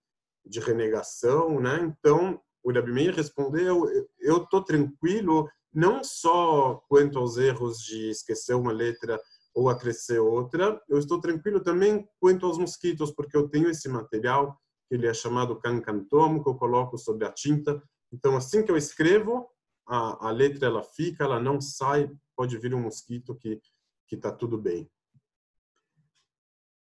de 0.45 0.59
renegação, 0.59 1.59
né? 1.59 1.79
Então, 1.81 2.41
o 2.63 2.71
Rabi 2.71 3.11
respondeu, 3.11 3.87
eu 4.19 4.37
estou 4.37 4.63
tranquilo 4.63 5.47
não 5.75 6.03
só 6.03 6.83
quanto 6.87 7.19
aos 7.19 7.37
erros 7.37 7.79
de 7.79 8.09
esquecer 8.09 8.55
uma 8.55 8.71
letra 8.71 9.19
ou 9.53 9.69
acrescer 9.69 10.19
outra, 10.19 10.81
eu 10.89 10.97
estou 10.97 11.19
tranquilo 11.19 11.59
também 11.59 12.07
quanto 12.19 12.45
aos 12.45 12.57
mosquitos, 12.57 13.11
porque 13.11 13.37
eu 13.37 13.47
tenho 13.47 13.69
esse 13.69 13.87
material 13.87 14.57
que 14.87 14.95
ele 14.95 15.07
é 15.07 15.13
chamado 15.13 15.59
cancantomo, 15.59 16.43
que 16.43 16.49
eu 16.49 16.55
coloco 16.55 16.97
sobre 16.97 17.25
a 17.25 17.31
tinta. 17.31 17.81
Então, 18.11 18.35
assim 18.35 18.63
que 18.63 18.71
eu 18.71 18.77
escrevo, 18.77 19.47
a, 19.87 20.29
a 20.29 20.31
letra 20.31 20.67
ela 20.67 20.83
fica, 20.83 21.23
ela 21.23 21.39
não 21.39 21.61
sai, 21.61 22.09
pode 22.35 22.57
vir 22.57 22.73
um 22.73 22.81
mosquito 22.81 23.35
que 23.35 23.61
que 24.07 24.15
está 24.15 24.31
tudo 24.31 24.57
bem. 24.57 24.89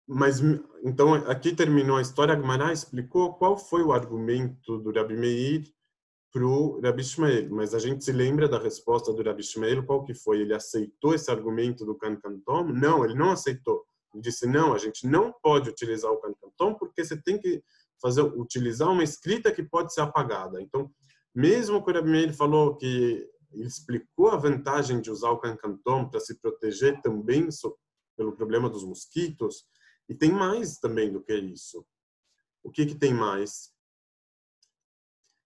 Mas 0.05 0.41
então 0.83 1.13
aqui 1.13 1.55
terminou 1.55 1.97
a 1.97 2.01
história. 2.01 2.33
Agmará 2.33 2.73
explicou 2.73 3.35
qual 3.35 3.57
foi 3.57 3.83
o 3.83 3.93
argumento 3.93 4.77
do 4.79 4.91
Rabi 4.91 5.15
Meir 5.15 5.63
para 6.33 6.45
o 6.45 6.81
Rabi 6.81 7.03
Ishmael, 7.03 7.47
mas 7.51 7.75
a 7.75 7.79
gente 7.79 8.03
se 8.03 8.11
lembra 8.11 8.49
da 8.49 8.57
resposta 8.57 9.13
do 9.13 9.21
Rabi 9.21 9.41
Ishmael, 9.41 9.85
qual 9.85 10.03
que 10.03 10.15
foi? 10.15 10.41
Ele 10.41 10.53
aceitou 10.55 11.13
esse 11.13 11.29
argumento 11.29 11.85
do 11.85 11.95
Cancantom? 11.95 12.63
Não, 12.69 13.05
ele 13.05 13.13
não 13.13 13.29
aceitou. 13.29 13.85
Ele 14.11 14.23
disse, 14.23 14.47
não, 14.47 14.73
a 14.73 14.79
gente 14.79 15.05
não 15.05 15.31
pode 15.31 15.69
utilizar 15.69 16.11
o 16.11 16.17
Cancantom 16.17 16.73
porque 16.73 17.05
você 17.05 17.15
tem 17.21 17.37
que 17.37 17.63
fazer 18.01 18.21
utilizar 18.21 18.89
uma 18.89 19.03
escrita 19.03 19.51
que 19.51 19.61
pode 19.61 19.93
ser 19.93 20.01
apagada. 20.01 20.59
Então, 20.59 20.91
mesmo 21.35 21.83
que 21.83 21.91
o 21.91 21.93
Rabi 21.93 22.09
Meir 22.09 22.33
falou 22.33 22.75
que 22.77 23.29
ele 23.51 23.67
explicou 23.67 24.29
a 24.29 24.37
vantagem 24.37 24.99
de 24.99 25.11
usar 25.11 25.29
o 25.29 25.37
Cancantom 25.37 26.09
para 26.09 26.19
se 26.19 26.39
proteger 26.41 26.99
também 27.01 27.47
pelo 28.17 28.35
problema 28.35 28.69
dos 28.69 28.83
mosquitos, 28.83 29.65
e 30.09 30.15
tem 30.15 30.31
mais 30.31 30.79
também 30.79 31.11
do 31.11 31.21
que 31.21 31.33
isso. 31.35 31.85
O 32.63 32.71
que 32.71 32.85
que 32.85 32.95
tem 32.95 33.13
mais? 33.13 33.72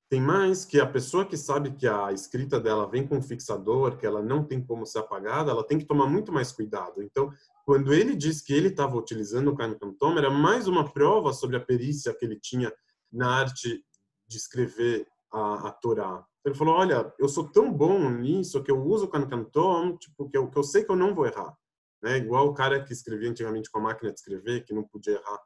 Tem 0.10 0.22
mais 0.22 0.64
que 0.64 0.80
a 0.80 0.88
pessoa 0.88 1.26
que 1.26 1.36
sabe 1.36 1.72
que 1.72 1.86
a 1.86 2.14
escrita 2.14 2.60
dela 2.60 2.88
vem 2.88 3.06
com 3.06 3.22
fixador, 3.22 3.98
que 3.98 4.06
ela 4.06 4.22
não 4.22 4.42
tem 4.42 4.64
como 4.64 4.86
ser 4.86 5.00
apagada, 5.00 5.52
ela 5.52 5.66
tem 5.66 5.78
que 5.78 5.86
tomar 5.86 6.08
muito 6.08 6.32
mais 6.32 6.52
cuidado. 6.52 7.04
Então, 7.04 7.30
quando 7.66 7.94
ele 7.94 8.16
disse 8.16 8.42
que 8.44 8.54
ele 8.54 8.70
estava 8.70 8.96
utilizando 8.96 9.50
o 9.50 9.56
Cancantom, 9.56 10.18
era 10.18 10.30
mais 10.30 10.66
uma 10.66 10.90
prova 10.90 11.34
sobre 11.34 11.58
a 11.58 11.60
perícia 11.60 12.14
que 12.14 12.24
ele 12.24 12.40
tinha 12.40 12.74
na 13.12 13.42
arte 13.42 13.84
de 14.26 14.38
escrever 14.38 15.06
a, 15.30 15.68
a 15.68 15.72
Torá. 15.72 16.26
Ele 16.46 16.56
falou, 16.56 16.76
olha, 16.76 17.14
eu 17.20 17.28
sou 17.28 17.52
tão 17.52 17.70
bom 17.74 18.10
nisso 18.10 18.64
que 18.64 18.72
eu 18.72 18.82
uso 18.82 19.06
o 19.06 19.10
Cancantom, 19.10 19.98
tipo, 19.98 20.30
que 20.30 20.38
eu, 20.38 20.50
que 20.50 20.58
eu 20.58 20.64
sei 20.64 20.86
que 20.86 20.92
eu 20.92 20.96
não 20.96 21.14
vou 21.14 21.26
errar. 21.26 21.54
Né? 22.02 22.18
Igual 22.18 22.48
o 22.48 22.54
cara 22.54 22.82
que 22.82 22.94
escrevia 22.94 23.30
antigamente 23.30 23.70
com 23.70 23.80
a 23.80 23.82
máquina 23.82 24.14
de 24.14 24.20
escrever, 24.20 24.64
que 24.64 24.74
não 24.74 24.84
podia 24.84 25.16
errar, 25.16 25.40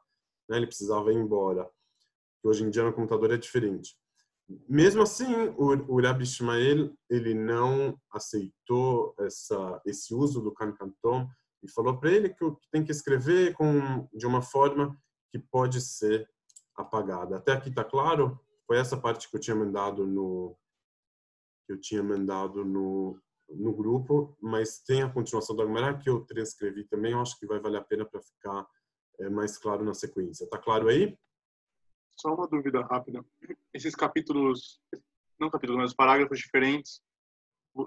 né? 0.48 0.56
ele 0.56 0.68
precisava 0.68 1.12
ir 1.12 1.16
embora. 1.16 1.68
Hoje 2.44 2.62
em 2.62 2.70
dia 2.70 2.84
no 2.84 2.92
computador 2.92 3.32
é 3.32 3.36
diferente. 3.36 3.96
Mesmo 4.68 5.02
assim, 5.02 5.32
o, 5.56 5.94
o 5.94 6.00
Rabbi 6.00 6.24
Ishmael 6.24 6.92
ele 7.08 7.34
não 7.34 7.98
aceitou 8.12 9.14
essa, 9.18 9.80
esse 9.84 10.14
uso 10.14 10.40
do 10.40 10.52
Cancantom 10.52 11.28
e 11.62 11.70
falou 11.70 11.98
para 11.98 12.10
ele 12.10 12.28
que 12.28 12.44
tem 12.70 12.84
que 12.84 12.90
escrever 12.90 13.54
com, 13.54 14.08
de 14.12 14.26
uma 14.26 14.42
forma 14.42 14.96
que 15.30 15.38
pode 15.38 15.80
ser 15.80 16.28
apagada. 16.76 17.36
Até 17.36 17.52
aqui 17.52 17.68
está 17.68 17.84
claro? 17.84 18.38
Foi 18.66 18.78
essa 18.78 18.96
parte 18.96 19.28
que 19.28 19.36
eu 19.36 19.40
tinha 19.40 19.56
mandado 19.56 20.06
no 20.06 20.56
que 21.64 21.72
eu 21.72 21.80
tinha 21.80 22.02
mandado 22.02 22.64
no 22.64 23.20
no 23.56 23.74
grupo, 23.74 24.36
mas 24.40 24.80
tem 24.80 25.02
a 25.02 25.12
continuação 25.12 25.54
da 25.54 25.64
Gemara 25.64 25.98
que 25.98 26.08
eu 26.08 26.24
transcrevi 26.24 26.84
também. 26.84 27.12
Eu 27.12 27.20
acho 27.20 27.38
que 27.38 27.46
vai 27.46 27.60
valer 27.60 27.78
a 27.78 27.84
pena 27.84 28.04
para 28.04 28.20
ficar 28.20 28.66
é, 29.20 29.28
mais 29.28 29.58
claro 29.58 29.84
na 29.84 29.94
sequência. 29.94 30.48
Tá 30.48 30.58
claro 30.58 30.88
aí? 30.88 31.16
Só 32.16 32.34
uma 32.34 32.46
dúvida 32.46 32.82
rápida. 32.82 33.24
Esses 33.72 33.94
capítulos, 33.94 34.80
não 35.38 35.50
capítulos, 35.50 35.80
mas 35.80 35.94
parágrafos 35.94 36.38
diferentes, 36.38 37.02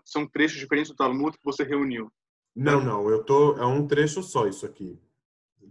são 0.03 0.27
trechos 0.27 0.59
diferentes 0.59 0.91
do 0.91 0.95
Talmud 0.95 1.37
que 1.37 1.43
você 1.43 1.63
reuniu? 1.63 2.11
Não, 2.55 2.81
não. 2.81 3.09
Eu 3.09 3.23
tô 3.23 3.57
é 3.57 3.65
um 3.65 3.87
trecho 3.87 4.23
só 4.23 4.47
isso 4.47 4.65
aqui. 4.65 4.99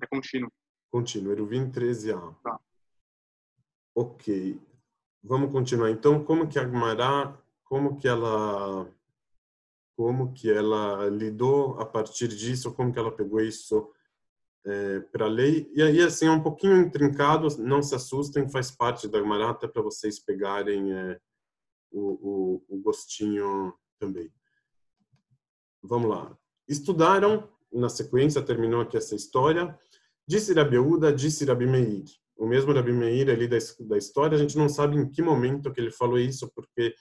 É 0.00 0.06
contínuo. 0.06 0.52
Contínuo. 0.90 1.32
Eruvim 1.32 1.70
13a. 1.70 2.34
Tá. 2.42 2.60
Ok. 3.94 4.60
Vamos 5.22 5.50
continuar. 5.50 5.90
Então, 5.90 6.22
como 6.22 6.48
que 6.48 6.58
a 6.58 6.68
Gemara, 6.68 7.36
como 7.64 7.96
que 7.96 8.06
ela 8.06 8.86
como 9.96 10.32
que 10.32 10.50
ela 10.50 11.08
lidou 11.08 11.80
a 11.80 11.86
partir 11.86 12.26
disso, 12.28 12.74
como 12.74 12.92
que 12.92 12.98
ela 12.98 13.12
pegou 13.12 13.40
isso 13.40 13.92
é, 14.66 15.00
para 15.00 15.26
a 15.26 15.28
lei. 15.28 15.70
E 15.74 15.82
aí, 15.82 16.00
assim, 16.00 16.26
é 16.26 16.30
um 16.30 16.42
pouquinho 16.42 16.80
intrincado, 16.80 17.48
não 17.58 17.82
se 17.82 17.94
assustem, 17.94 18.48
faz 18.48 18.70
parte 18.70 19.06
da 19.08 19.22
Marata 19.22 19.68
para 19.68 19.82
vocês 19.82 20.18
pegarem 20.18 20.92
é, 20.92 21.20
o, 21.90 22.00
o, 22.00 22.64
o, 22.68 22.80
gostinho 22.80 23.74
também. 23.98 24.32
Vamos 25.82 26.10
lá. 26.10 26.36
Estudaram, 26.66 27.48
na 27.72 27.88
sequência, 27.88 28.42
terminou 28.42 28.80
aqui 28.80 28.96
essa 28.96 29.14
história. 29.14 29.78
Disse 30.26 30.54
Rabiúda, 30.54 31.12
disse 31.12 31.44
Rabi 31.44 31.66
Meir. 31.66 32.04
O 32.36 32.46
mesmo 32.46 32.72
Rabi 32.72 32.92
Meir 32.92 33.30
ali 33.30 33.46
da, 33.46 33.58
da 33.80 33.98
história, 33.98 34.36
a 34.36 34.40
gente 34.40 34.56
não 34.56 34.68
sabe 34.68 34.96
em 34.96 35.08
que 35.08 35.22
momento 35.22 35.72
que 35.72 35.80
ele 35.80 35.90
falou 35.90 36.18
isso, 36.18 36.50
porque, 36.54 36.94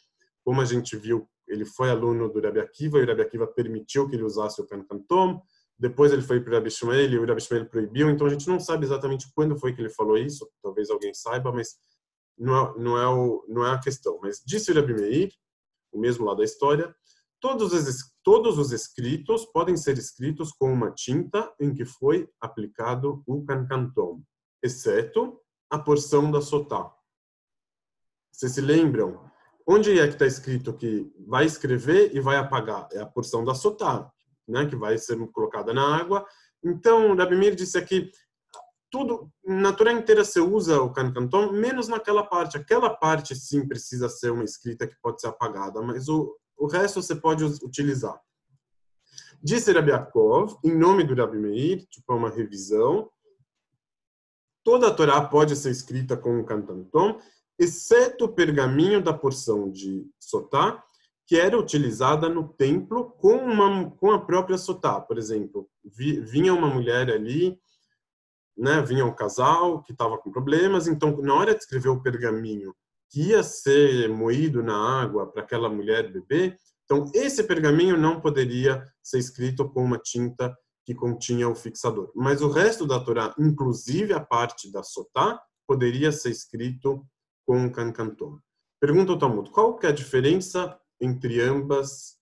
como 0.44 0.62
a 0.62 0.66
gente 0.66 0.96
viu, 0.98 1.28
ele 1.48 1.66
foi 1.66 1.90
aluno 1.90 2.30
do 2.30 2.42
Rabi 2.42 2.60
Akiva 2.60 3.00
e 3.00 3.04
o 3.04 3.08
Rabi 3.08 3.22
Akiva 3.22 3.48
permitiu 3.48 4.08
que 4.08 4.16
ele 4.16 4.24
usasse 4.24 4.62
o 4.62 4.68
Kankantom. 4.68 5.42
Depois 5.78 6.12
ele 6.12 6.22
foi 6.22 6.40
para 6.40 6.52
o 6.52 6.54
Rabi 6.56 6.70
Shmuel 6.70 7.12
e 7.12 7.18
o 7.18 7.26
Rabi 7.26 7.42
Shmuel 7.42 7.66
proibiu. 7.66 8.10
Então 8.10 8.28
a 8.28 8.30
gente 8.30 8.48
não 8.48 8.60
sabe 8.60 8.86
exatamente 8.86 9.28
quando 9.36 9.58
foi 9.58 9.74
que 9.74 9.82
ele 9.82 9.90
falou 9.90 10.18
isso. 10.18 10.50
Talvez 10.62 10.90
alguém 10.90 11.14
saiba, 11.14 11.52
mas 11.52 11.76
não 12.38 12.56
é, 12.56 12.80
não 12.80 12.98
é, 12.98 13.08
o, 13.08 13.46
não 13.48 13.66
é 13.66 13.72
a 13.72 13.80
questão. 13.80 14.20
Mas 14.22 14.42
disse 14.46 14.72
o 14.72 14.76
Rabi 14.76 14.94
Meir, 14.94 15.32
o 15.92 16.00
mesmo 16.00 16.26
lá 16.26 16.34
da 16.34 16.44
história, 16.44 16.96
todos 17.40 17.74
os, 17.74 18.14
todos 18.24 18.58
os 18.58 18.72
escritos 18.72 19.46
podem 19.46 19.76
ser 19.76 19.98
escritos 19.98 20.52
com 20.52 20.72
uma 20.72 20.92
tinta 20.92 21.54
em 21.60 21.74
que 21.74 21.86
foi 21.86 22.30
aplicado 22.40 23.24
o 23.28 23.44
Kankantom, 23.44 24.22
exceto 24.62 25.40
a 25.70 25.78
porção 25.78 26.32
da 26.32 26.40
Sotá. 26.42 26.92
Vocês 28.32 28.54
se 28.54 28.62
lembram? 28.62 29.30
Onde 29.68 29.98
é 29.98 30.08
que 30.08 30.14
está 30.14 30.26
escrito 30.26 30.74
que 30.74 31.12
vai 31.28 31.46
escrever 31.46 32.16
e 32.16 32.20
vai 32.20 32.38
apagar? 32.38 32.88
É 32.92 33.00
a 33.00 33.06
porção 33.06 33.44
da 33.46 33.54
Sotá, 33.54 34.12
né, 34.48 34.66
que 34.66 34.76
vai 34.76 34.98
ser 34.98 35.18
colocada 35.32 35.74
na 35.74 35.98
água. 35.98 36.26
Então, 36.64 37.16
Rabi 37.16 37.36
Mir 37.36 37.56
disse 37.56 37.78
aqui, 37.78 38.12
tudo, 38.92 39.32
Torá 39.76 39.92
inteira 39.92 40.24
você 40.24 40.40
usa 40.40 40.80
o 40.80 40.94
Kankantom, 40.94 41.52
menos 41.52 41.88
naquela 41.88 42.24
parte. 42.24 42.58
Aquela 42.58 42.92
parte 42.92 43.36
sim 43.36 43.68
precisa 43.68 44.08
ser 44.08 44.32
uma 44.32 44.44
escrita 44.44 44.88
que 44.88 44.96
pode 45.02 45.20
ser 45.20 45.28
apagada, 45.28 45.82
mas 45.82 46.08
o, 46.08 46.38
o 46.56 46.68
resto 46.68 47.02
você 47.02 47.16
pode 47.16 47.44
utilizar. 47.44 48.20
Disse 49.42 49.72
Rabi 49.72 49.90
Yaakov, 49.90 50.58
em 50.64 50.78
nome 50.78 51.04
do 51.04 51.16
Rabi 51.16 51.40
Meir, 51.40 51.86
tipo 51.88 52.14
uma 52.14 52.30
revisão, 52.30 53.10
toda 54.64 54.88
a 54.88 54.94
Torá 54.94 55.22
pode 55.22 55.56
ser 55.56 55.72
escrita 55.72 56.16
com 56.16 56.40
o 56.40 56.46
Kankantom, 56.46 57.20
exceto 57.60 58.26
o 58.26 58.34
pergaminho 58.34 59.04
da 59.04 59.14
porção 59.14 59.72
de 59.72 60.08
Sotá, 60.20 60.84
que 61.26 61.40
era 61.40 61.58
utilizada 61.58 62.28
no 62.28 62.48
templo 62.48 63.12
com, 63.12 63.38
uma, 63.38 63.90
com 63.92 64.12
a 64.12 64.20
própria 64.20 64.58
Sotá. 64.58 65.00
Por 65.00 65.18
exemplo, 65.18 65.70
vi, 65.84 66.20
vinha 66.20 66.54
uma 66.54 66.68
mulher 66.68 67.10
ali, 67.10 67.58
né, 68.58 68.82
vinha 68.82 69.06
um 69.06 69.16
casal 69.16 69.82
que 69.84 69.94
estava 69.94 70.18
com 70.18 70.32
problemas, 70.32 70.88
então 70.88 71.16
na 71.22 71.34
hora 71.34 71.54
de 71.54 71.62
escrever 71.62 71.90
o 71.90 72.02
pergaminho 72.02 72.76
que 73.10 73.30
ia 73.30 73.44
ser 73.44 74.10
moído 74.10 74.64
na 74.64 75.02
água 75.02 75.28
para 75.28 75.44
aquela 75.44 75.70
mulher 75.70 76.12
beber, 76.12 76.58
então 76.84 77.06
esse 77.14 77.44
pergaminho 77.44 77.96
não 77.96 78.20
poderia 78.20 78.84
ser 79.02 79.20
escrito 79.20 79.70
com 79.70 79.84
uma 79.84 79.98
tinta 79.98 80.56
que 80.86 80.94
continha 80.94 81.48
o 81.48 81.56
fixador. 81.56 82.12
Mas 82.16 82.42
o 82.42 82.50
resto 82.50 82.86
da 82.86 83.00
Torá, 83.00 83.34
inclusive 83.40 84.14
a 84.14 84.20
parte 84.20 84.72
da 84.72 84.84
Sotá, 84.84 85.42
poderia 85.68 86.12
ser 86.12 86.30
escrito 86.32 87.06
com 87.46 87.58
um 87.58 87.72
cancantom. 87.72 88.40
Pergunta 88.80 89.14
o 89.14 89.18
Talmud, 89.18 89.50
qual 89.52 89.78
que 89.78 89.86
é 89.86 89.90
a 89.90 89.94
diferença 89.94 90.78
entre 91.04 91.42
ambas 91.42 92.18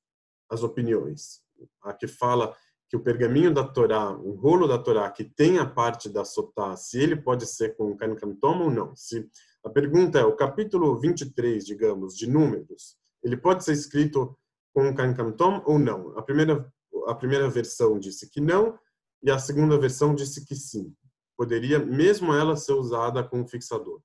as 0.49 0.63
opiniões? 0.63 1.41
A 1.83 1.93
que 1.93 2.07
fala 2.07 2.55
que 2.89 2.97
o 2.97 3.03
pergaminho 3.03 3.53
da 3.53 3.63
Torá, 3.63 4.11
o 4.11 4.33
rolo 4.33 4.67
da 4.67 4.77
Torá 4.77 5.09
que 5.09 5.23
tem 5.23 5.59
a 5.59 5.65
parte 5.65 6.09
da 6.09 6.25
Sotá, 6.25 6.75
se 6.75 6.99
ele 6.99 7.15
pode 7.15 7.45
ser 7.45 7.75
com 7.77 7.95
cancantom 7.95 8.63
ou 8.63 8.71
não. 8.71 8.95
Se 8.95 9.29
a 9.63 9.69
pergunta 9.69 10.19
é, 10.19 10.25
o 10.25 10.35
capítulo 10.35 10.99
23, 10.99 11.65
digamos, 11.65 12.17
de 12.17 12.29
Números, 12.29 12.97
ele 13.23 13.37
pode 13.37 13.63
ser 13.63 13.73
escrito 13.73 14.37
com 14.73 14.93
cancantom 14.93 15.63
ou 15.65 15.79
não? 15.79 16.17
A 16.17 16.21
primeira 16.21 16.69
a 17.07 17.15
primeira 17.15 17.49
versão 17.49 17.99
disse 17.99 18.29
que 18.29 18.39
não 18.41 18.77
e 19.23 19.29
a 19.29 19.39
segunda 19.39 19.77
versão 19.77 20.13
disse 20.13 20.45
que 20.45 20.55
sim. 20.55 20.93
Poderia 21.37 21.79
mesmo 21.79 22.33
ela 22.33 22.55
ser 22.55 22.73
usada 22.73 23.23
como 23.23 23.47
fixador. 23.47 24.01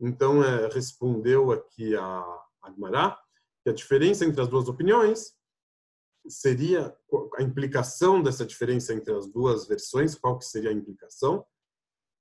Então, 0.00 0.42
é, 0.42 0.68
respondeu 0.68 1.52
aqui 1.52 1.94
a 1.94 2.24
Agmará 2.62 3.18
que 3.62 3.70
a 3.70 3.74
diferença 3.74 4.24
entre 4.24 4.40
as 4.40 4.48
duas 4.48 4.68
opiniões 4.68 5.34
seria 6.28 6.94
a 7.36 7.42
implicação 7.42 8.22
dessa 8.22 8.46
diferença 8.46 8.94
entre 8.94 9.12
as 9.12 9.26
duas 9.26 9.66
versões, 9.66 10.14
qual 10.14 10.38
que 10.38 10.44
seria 10.44 10.70
a 10.70 10.74
implicação? 10.74 11.44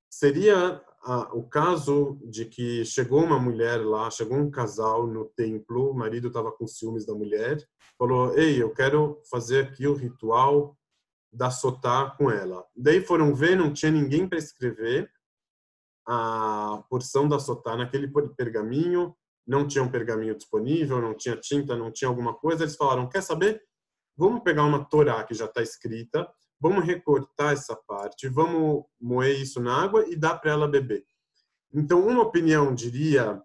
Seria 0.10 0.84
a, 1.04 1.34
o 1.36 1.44
caso 1.48 2.20
de 2.24 2.46
que 2.46 2.84
chegou 2.84 3.24
uma 3.24 3.40
mulher 3.40 3.78
lá, 3.78 4.10
chegou 4.10 4.38
um 4.38 4.52
casal 4.52 5.08
no 5.08 5.26
templo, 5.26 5.92
o 5.92 5.94
marido 5.94 6.28
estava 6.28 6.52
com 6.52 6.68
ciúmes 6.68 7.06
da 7.06 7.14
mulher, 7.14 7.66
falou: 7.98 8.38
"Ei, 8.38 8.62
eu 8.62 8.74
quero 8.74 9.22
fazer 9.30 9.66
aqui 9.66 9.88
o 9.88 9.96
ritual 9.96 10.78
da 11.32 11.50
sotá 11.50 12.14
com 12.18 12.30
ela". 12.30 12.66
Daí 12.76 13.02
foram 13.02 13.34
ver, 13.34 13.56
não 13.56 13.72
tinha 13.72 13.92
ninguém 13.92 14.28
para 14.28 14.38
escrever 14.38 15.10
a 16.06 16.84
porção 16.90 17.28
da 17.28 17.40
sotá 17.40 17.78
naquele 17.78 18.12
pergaminho, 18.36 19.16
não 19.46 19.68
tinha 19.68 19.84
um 19.84 19.92
pergaminho 19.92 20.36
disponível, 20.36 21.02
não 21.02 21.16
tinha 21.16 21.36
tinta, 21.38 21.76
não 21.76 21.92
tinha 21.92 22.08
alguma 22.08 22.34
coisa. 22.34 22.64
Eles 22.64 22.76
falaram: 22.76 23.10
"Quer 23.10 23.22
saber? 23.22 23.62
Vamos 24.16 24.44
pegar 24.44 24.64
uma 24.66 24.84
Torá 24.86 25.24
que 25.24 25.34
já 25.34 25.46
está 25.46 25.62
escrita, 25.62 26.30
vamos 26.60 26.86
recortar 26.86 27.54
essa 27.54 27.76
parte, 27.76 28.30
vamos 28.30 28.86
moer 29.00 29.40
isso 29.42 29.60
na 29.60 29.82
água 29.82 30.06
e 30.08 30.16
dar 30.16 30.38
para 30.38 30.52
ela 30.52 30.68
beber. 30.68 31.04
Então, 31.74 32.06
uma 32.06 32.22
opinião 32.22 32.76
diria 32.76 33.42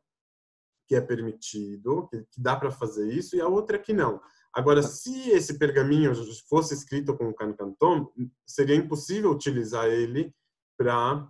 que 0.87 0.95
é 0.95 1.01
permitido, 1.01 2.09
que, 2.09 2.25
dá 2.39 2.57
para 2.57 2.71
fazer 2.71 3.13
isso, 3.13 3.35
e 3.35 3.41
a 3.41 3.49
outra 3.49 3.79
que 3.79 3.93
não. 3.93 4.21
Agora, 4.53 4.83
se 4.83 5.31
esse 5.31 5.59
pergaminho 5.59 6.13
fosse 6.49 6.75
escrito 6.75 7.17
com 7.17 7.33
cancantom, 7.33 8.13
seria 8.47 8.77
impossível 8.77 9.31
utilizar 9.31 9.87
ele 9.87 10.35
para 10.77 11.27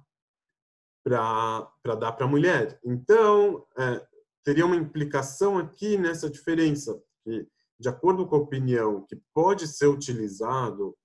para 1.05 1.95
dar 1.95 2.13
para 2.13 2.27
a 2.27 2.29
mulher. 2.29 2.81
Então, 2.85 3.65
é, 3.79 4.05
teria 4.47 4.65
uma 4.65 4.77
implicação 4.77 5.59
aqui 5.59 5.99
nessa 5.99 6.31
diferença, 6.31 6.97
que, 7.25 7.49
de 7.81 7.89
acordo 7.89 8.25
com 8.29 8.37
a 8.37 8.39
opinião 8.39 9.05
que 9.05 9.21
pode 9.35 9.67
ser 9.67 9.89
utilizado 9.89 10.97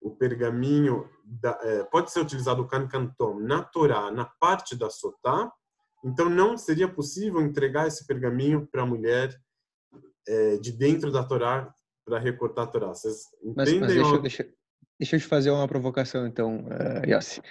o 0.00 0.10
pergaminho 0.10 1.06
da, 1.22 1.58
é, 1.62 1.84
pode 1.84 2.10
ser 2.10 2.20
utilizado 2.20 2.62
o 2.62 2.66
cancantom 2.66 3.40
na 3.40 3.62
Torá, 3.62 4.10
na 4.10 4.24
parte 4.24 4.74
da 4.74 4.88
Sotá, 4.88 5.52
então 6.02 6.30
não 6.30 6.56
seria 6.56 6.88
possível 6.88 7.42
entregar 7.42 7.86
esse 7.86 8.06
pergaminho 8.06 8.66
para 8.66 8.82
a 8.82 8.86
mulher 8.86 9.38
é, 10.26 10.56
de 10.56 10.72
dentro 10.72 11.12
da 11.12 11.22
Torá 11.22 11.70
para 12.06 12.18
recortar 12.18 12.64
a 12.64 12.68
Torá. 12.68 12.88
Vocês 12.88 13.26
entendem? 13.42 13.80
Mas, 13.80 13.90
mas 13.90 13.94
deixa, 13.94 14.18
deixa, 14.18 14.54
deixa, 14.98 15.16
eu 15.16 15.20
te 15.20 15.26
fazer 15.26 15.50
uma 15.50 15.68
provocação, 15.68 16.26
então, 16.26 16.64
uh, 16.64 17.06
Yossi. 17.06 17.42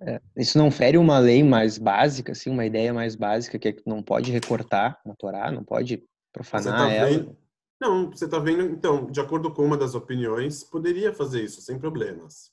É, 0.00 0.20
isso 0.36 0.58
não 0.58 0.70
fere 0.70 0.98
uma 0.98 1.18
lei 1.18 1.42
mais 1.42 1.78
básica, 1.78 2.32
assim, 2.32 2.50
uma 2.50 2.66
ideia 2.66 2.92
mais 2.92 3.14
básica 3.14 3.58
que 3.58 3.68
é 3.68 3.72
que 3.72 3.82
não 3.86 4.02
pode 4.02 4.30
recortar 4.32 5.00
na 5.04 5.14
Torá, 5.14 5.50
não 5.50 5.64
pode 5.64 6.04
profanar 6.32 6.76
tá 6.76 6.92
ela? 6.92 7.10
Vendo, 7.10 7.36
não, 7.80 8.10
você 8.10 8.24
está 8.24 8.38
vendo, 8.38 8.62
então, 8.62 9.06
de 9.06 9.20
acordo 9.20 9.52
com 9.52 9.64
uma 9.64 9.76
das 9.76 9.94
opiniões, 9.94 10.64
poderia 10.64 11.12
fazer 11.12 11.44
isso 11.44 11.60
sem 11.60 11.78
problemas. 11.78 12.52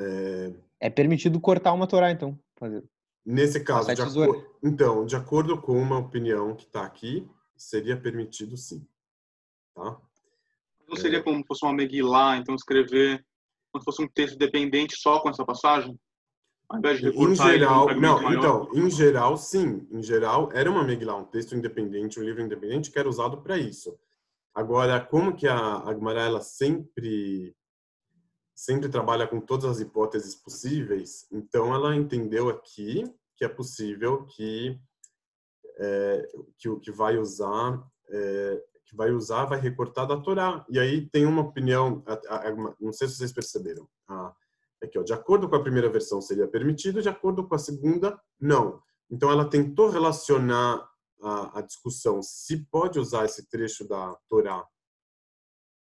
É, 0.00 0.52
é 0.80 0.90
permitido 0.90 1.40
cortar 1.40 1.72
uma 1.72 1.86
Torá, 1.86 2.10
então. 2.10 2.38
Fazer. 2.56 2.84
Nesse 3.24 3.60
caso, 3.60 3.94
de 3.94 4.02
acordo, 4.02 4.46
então, 4.62 5.06
de 5.06 5.16
acordo 5.16 5.60
com 5.60 5.80
uma 5.80 5.98
opinião 5.98 6.54
que 6.54 6.64
está 6.64 6.84
aqui, 6.84 7.26
seria 7.56 7.96
permitido 7.96 8.56
sim. 8.56 8.86
Tá? 9.74 9.98
Não 10.88 10.96
seria 10.96 11.18
é... 11.18 11.22
como 11.22 11.38
se 11.38 11.46
fosse 11.46 11.64
uma 11.64 11.72
Megillah, 11.72 12.36
então 12.36 12.54
escrever 12.54 13.24
como 13.74 13.82
se 13.82 13.84
fosse 13.84 14.02
um 14.02 14.08
texto 14.08 14.38
dependente 14.38 14.96
só 14.96 15.18
com 15.18 15.28
essa 15.28 15.44
passagem? 15.44 15.98
Ao 16.68 16.78
invés 16.78 17.00
de 17.00 17.08
em 17.08 17.34
geral, 17.34 17.88
um 17.88 18.00
não, 18.00 18.22
maior. 18.22 18.38
então, 18.38 18.70
em 18.72 18.88
geral, 18.88 19.36
sim. 19.36 19.86
Em 19.90 20.02
geral, 20.02 20.48
era 20.52 20.70
uma 20.70 20.84
Megillah, 20.84 21.16
um 21.16 21.24
texto 21.24 21.54
independente, 21.54 22.18
um 22.18 22.22
livro 22.22 22.40
independente 22.40 22.90
que 22.90 22.98
era 22.98 23.08
usado 23.08 23.42
para 23.42 23.58
isso. 23.58 23.98
Agora, 24.54 25.04
como 25.04 25.34
que 25.34 25.48
a 25.48 25.58
Agmará, 25.58 26.22
ela 26.22 26.40
sempre 26.40 27.54
sempre 28.54 28.88
trabalha 28.88 29.26
com 29.26 29.40
todas 29.40 29.64
as 29.64 29.80
hipóteses 29.80 30.36
possíveis, 30.36 31.26
então 31.32 31.74
ela 31.74 31.96
entendeu 31.96 32.48
aqui 32.48 33.02
que 33.36 33.44
é 33.44 33.48
possível 33.48 34.24
que 34.26 34.80
é, 35.76 36.28
que 36.56 36.68
o 36.68 36.78
que 36.78 36.92
vai 36.92 37.18
usar 37.18 37.84
é, 38.08 38.62
que 38.94 38.96
vai 38.96 39.10
usar 39.10 39.44
vai 39.44 39.60
recortar 39.60 40.06
da 40.06 40.16
Torá. 40.16 40.64
E 40.70 40.78
aí 40.78 41.08
tem 41.10 41.26
uma 41.26 41.42
opinião, 41.42 42.02
não 42.80 42.92
sei 42.92 43.08
se 43.08 43.16
vocês 43.16 43.32
perceberam, 43.32 43.88
Aqui, 44.82 44.98
ó, 44.98 45.02
de 45.02 45.14
acordo 45.14 45.48
com 45.48 45.56
a 45.56 45.62
primeira 45.62 45.88
versão 45.88 46.20
seria 46.20 46.46
permitido, 46.46 47.00
de 47.00 47.08
acordo 47.08 47.46
com 47.48 47.54
a 47.54 47.58
segunda, 47.58 48.20
não. 48.38 48.82
Então 49.10 49.30
ela 49.30 49.48
tentou 49.48 49.88
relacionar 49.88 50.86
a, 51.22 51.58
a 51.58 51.62
discussão 51.62 52.22
se 52.22 52.66
pode 52.66 52.98
usar 52.98 53.24
esse 53.24 53.48
trecho 53.48 53.88
da 53.88 54.14
Torá 54.28 54.62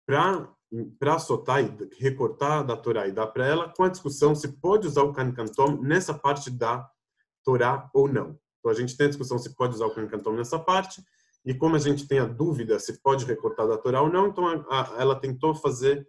para 0.05 1.19
soltar 1.21 1.63
e 1.63 1.89
recortar 2.01 2.67
da 2.67 2.77
Torá 2.77 3.07
e 3.07 3.13
dar 3.13 3.29
para 3.29 3.47
ela 3.47 3.73
com 3.73 3.85
a 3.85 3.89
discussão 3.89 4.35
se 4.35 4.49
pode 4.59 4.89
usar 4.89 5.03
o 5.03 5.13
Kankantom 5.13 5.81
nessa 5.81 6.13
parte 6.13 6.51
da 6.51 6.91
Torá 7.45 7.89
ou 7.95 8.09
não. 8.09 8.37
Então 8.59 8.73
a 8.73 8.75
gente 8.75 8.97
tem 8.97 9.07
a 9.07 9.11
discussão 9.11 9.39
se 9.39 9.55
pode 9.55 9.75
usar 9.75 9.87
o 9.87 9.95
Kankantom 9.95 10.33
nessa 10.33 10.59
parte 10.59 11.05
e 11.45 11.55
como 11.55 11.77
a 11.77 11.79
gente 11.79 12.07
tem 12.07 12.19
a 12.19 12.25
dúvida 12.25 12.79
se 12.79 13.01
pode 13.01 13.25
recortar 13.25 13.67
da 13.67 13.79
Torá 13.79 14.03
ou 14.03 14.11
não, 14.11 14.29
então 14.29 14.47
a, 14.47 14.55
a, 14.69 15.01
ela 15.01 15.19
tentou 15.19 15.55
fazer 15.55 16.07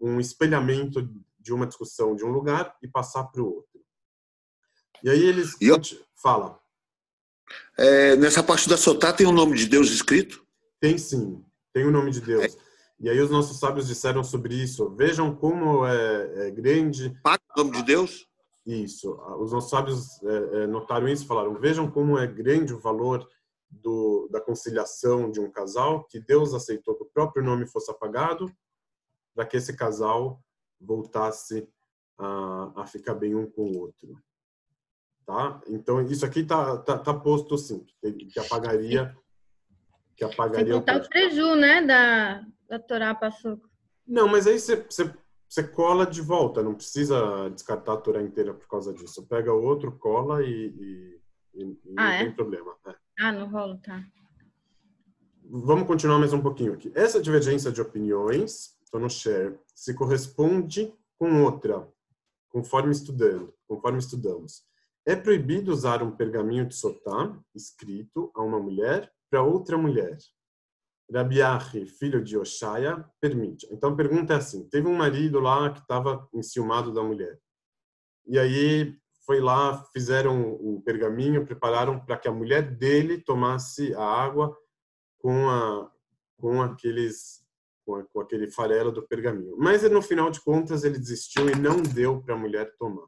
um 0.00 0.18
espelhamento 0.18 1.08
de 1.38 1.52
uma 1.52 1.66
discussão 1.66 2.14
de 2.14 2.24
um 2.24 2.30
lugar 2.30 2.76
e 2.82 2.88
passar 2.88 3.24
para 3.24 3.42
o 3.42 3.46
outro. 3.46 3.80
E 5.02 5.10
aí 5.10 5.22
eles 5.22 5.56
e 5.60 5.68
eu... 5.68 5.80
fala. 6.14 6.58
É, 7.76 8.16
nessa 8.16 8.42
parte 8.42 8.68
da 8.68 8.76
Sotá 8.76 9.12
tem 9.12 9.26
o 9.26 9.32
nome 9.32 9.56
de 9.56 9.66
Deus 9.66 9.90
escrito? 9.90 10.44
Tem 10.80 10.96
sim, 10.96 11.44
tem 11.72 11.86
o 11.86 11.90
nome 11.90 12.10
de 12.10 12.20
Deus. 12.20 12.44
É. 12.44 12.70
E 13.00 13.08
aí 13.08 13.18
os 13.18 13.30
nossos 13.30 13.58
sábios 13.58 13.86
disseram 13.86 14.22
sobre 14.22 14.54
isso. 14.54 14.90
Vejam 14.90 15.34
como 15.34 15.86
é, 15.86 16.48
é 16.48 16.50
grande. 16.50 17.14
o 17.24 17.58
nome 17.62 17.72
de 17.72 17.82
Deus? 17.82 18.26
Isso. 18.66 19.18
Os 19.38 19.52
nossos 19.52 19.70
sábios 19.70 20.22
é, 20.22 20.62
é, 20.62 20.66
notaram 20.66 21.08
isso, 21.08 21.26
falaram. 21.26 21.58
Vejam 21.58 21.90
como 21.90 22.18
é 22.18 22.26
grande 22.26 22.74
o 22.74 22.78
valor 22.78 23.26
do, 23.70 24.28
da 24.30 24.40
conciliação 24.40 25.30
de 25.30 25.40
um 25.40 25.50
casal, 25.50 26.04
que 26.04 26.18
Deus 26.18 26.52
aceitou 26.54 26.96
que 26.96 27.04
o 27.04 27.10
próprio 27.12 27.44
nome 27.44 27.66
fosse 27.66 27.90
apagado, 27.90 28.52
para 29.34 29.46
que 29.46 29.56
esse 29.56 29.76
casal 29.76 30.42
voltasse 30.80 31.68
a, 32.18 32.82
a 32.82 32.86
ficar 32.86 33.14
bem 33.14 33.34
um 33.34 33.48
com 33.48 33.70
o 33.70 33.78
outro. 33.78 34.18
Tá? 35.24 35.60
Então, 35.68 36.02
isso 36.02 36.26
aqui 36.26 36.44
tá, 36.44 36.78
tá, 36.78 36.98
tá 36.98 37.14
posto 37.14 37.56
sim, 37.56 37.84
que 38.02 38.40
apagaria 38.40 39.16
que 40.16 40.24
apagaria 40.24 40.74
Sem 40.74 40.80
contar 40.80 40.96
o, 40.96 41.04
o 41.04 41.08
preju, 41.08 41.54
né, 41.54 41.80
da, 41.82 42.44
da 42.68 42.78
Torá 42.78 43.14
Passuco. 43.14 43.70
Não, 44.06 44.28
mas 44.28 44.46
aí 44.46 44.58
você, 44.58 44.76
você 44.76 45.14
você 45.50 45.64
cola 45.64 46.06
de 46.06 46.22
volta, 46.22 46.62
não 46.62 46.76
precisa 46.76 47.50
descartar 47.50 47.94
a 47.94 47.96
Torá 47.96 48.22
inteira 48.22 48.54
por 48.54 48.68
causa 48.68 48.94
disso. 48.94 49.26
Pega 49.26 49.52
outro, 49.52 49.90
cola 49.98 50.44
e, 50.44 50.68
e, 50.68 51.19
e 51.54 51.76
Ah, 51.96 52.04
não 52.04 52.10
é? 52.12 52.24
tem 52.24 52.32
problema. 52.32 52.76
É. 52.86 52.94
Ah, 53.20 53.32
no 53.32 53.46
rolo, 53.46 53.78
tá. 53.78 54.02
Vamos 55.44 55.86
continuar 55.86 56.18
mais 56.18 56.32
um 56.32 56.40
pouquinho 56.40 56.74
aqui. 56.74 56.92
Essa 56.94 57.20
divergência 57.20 57.72
de 57.72 57.80
opiniões, 57.80 58.78
estou 58.84 59.00
no 59.00 59.10
share, 59.10 59.58
se 59.74 59.94
corresponde 59.94 60.94
com 61.18 61.42
outra, 61.42 61.88
conforme 62.48 62.92
estudando, 62.92 63.52
conforme 63.66 63.98
estudamos. 63.98 64.62
É 65.04 65.16
proibido 65.16 65.72
usar 65.72 66.02
um 66.02 66.10
pergaminho 66.14 66.66
de 66.66 66.74
sotá 66.76 67.36
escrito 67.54 68.30
a 68.34 68.42
uma 68.42 68.60
mulher 68.60 69.12
para 69.28 69.42
outra 69.42 69.76
mulher. 69.76 70.16
Rabiahi, 71.12 71.86
filho 71.86 72.22
de 72.22 72.38
Oshaya, 72.38 73.04
permite. 73.20 73.66
Então 73.72 73.92
a 73.92 73.96
pergunta 73.96 74.34
é 74.34 74.36
assim: 74.36 74.68
teve 74.68 74.86
um 74.86 74.94
marido 74.96 75.40
lá 75.40 75.70
que 75.72 75.80
estava 75.80 76.28
enciumado 76.32 76.92
da 76.92 77.02
mulher. 77.02 77.40
E 78.26 78.38
aí 78.38 78.96
foi 79.30 79.38
lá, 79.38 79.84
fizeram 79.92 80.54
o 80.54 80.82
pergaminho, 80.84 81.46
prepararam 81.46 82.00
para 82.00 82.16
que 82.18 82.26
a 82.26 82.32
mulher 82.32 82.62
dele 82.62 83.16
tomasse 83.16 83.94
a 83.94 84.02
água 84.02 84.58
com 85.18 85.48
a 85.48 85.88
com 86.36 86.60
aqueles 86.60 87.44
com, 87.86 87.94
a- 87.94 88.04
com 88.12 88.20
aquele 88.20 88.50
farelo 88.50 88.90
do 88.90 89.06
pergaminho. 89.06 89.54
Mas 89.56 89.88
no 89.88 90.02
final 90.02 90.32
de 90.32 90.40
contas 90.40 90.82
ele 90.82 90.98
desistiu 90.98 91.48
e 91.48 91.54
não 91.54 91.80
deu 91.80 92.20
para 92.20 92.34
a 92.34 92.36
mulher 92.36 92.74
tomar. 92.76 93.06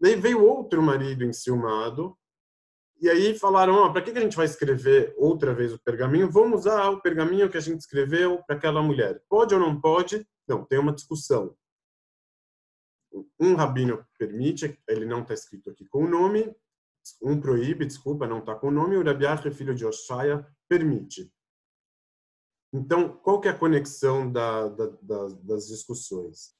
Daí 0.00 0.16
veio 0.16 0.44
outro 0.44 0.82
marido 0.82 1.22
enciumado 1.22 2.16
e 3.00 3.08
aí 3.08 3.38
falaram, 3.38 3.74
ó, 3.74 3.90
para 3.92 4.02
que 4.02 4.10
a 4.10 4.20
gente 4.20 4.36
vai 4.36 4.46
escrever 4.46 5.14
outra 5.16 5.54
vez 5.54 5.72
o 5.72 5.78
pergaminho? 5.78 6.28
Vamos 6.28 6.62
usar 6.62 6.90
o 6.90 7.00
pergaminho 7.00 7.48
que 7.48 7.56
a 7.56 7.60
gente 7.60 7.78
escreveu 7.78 8.42
para 8.48 8.56
aquela 8.56 8.82
mulher. 8.82 9.22
Pode 9.28 9.54
ou 9.54 9.60
não 9.60 9.80
pode? 9.80 10.26
Não, 10.48 10.64
tem 10.64 10.80
uma 10.80 10.92
discussão. 10.92 11.54
Um 13.38 13.54
rabino 13.54 14.04
permite, 14.18 14.78
ele 14.88 15.04
não 15.04 15.22
está 15.22 15.34
escrito 15.34 15.70
aqui 15.70 15.84
com 15.86 16.04
o 16.04 16.08
nome, 16.08 16.54
um 17.22 17.40
proíbe, 17.40 17.84
desculpa, 17.84 18.26
não 18.26 18.38
está 18.38 18.54
com 18.54 18.68
o 18.68 18.70
nome, 18.70 18.96
o 18.96 19.04
Rabiach, 19.04 19.50
filho 19.50 19.74
de 19.74 19.84
Oshaya, 19.84 20.46
permite. 20.68 21.32
Então, 22.72 23.08
qual 23.08 23.40
que 23.40 23.48
é 23.48 23.50
a 23.50 23.58
conexão 23.58 24.30
da, 24.30 24.68
da, 24.68 24.86
das, 25.02 25.34
das 25.42 25.66
discussões? 25.66 26.54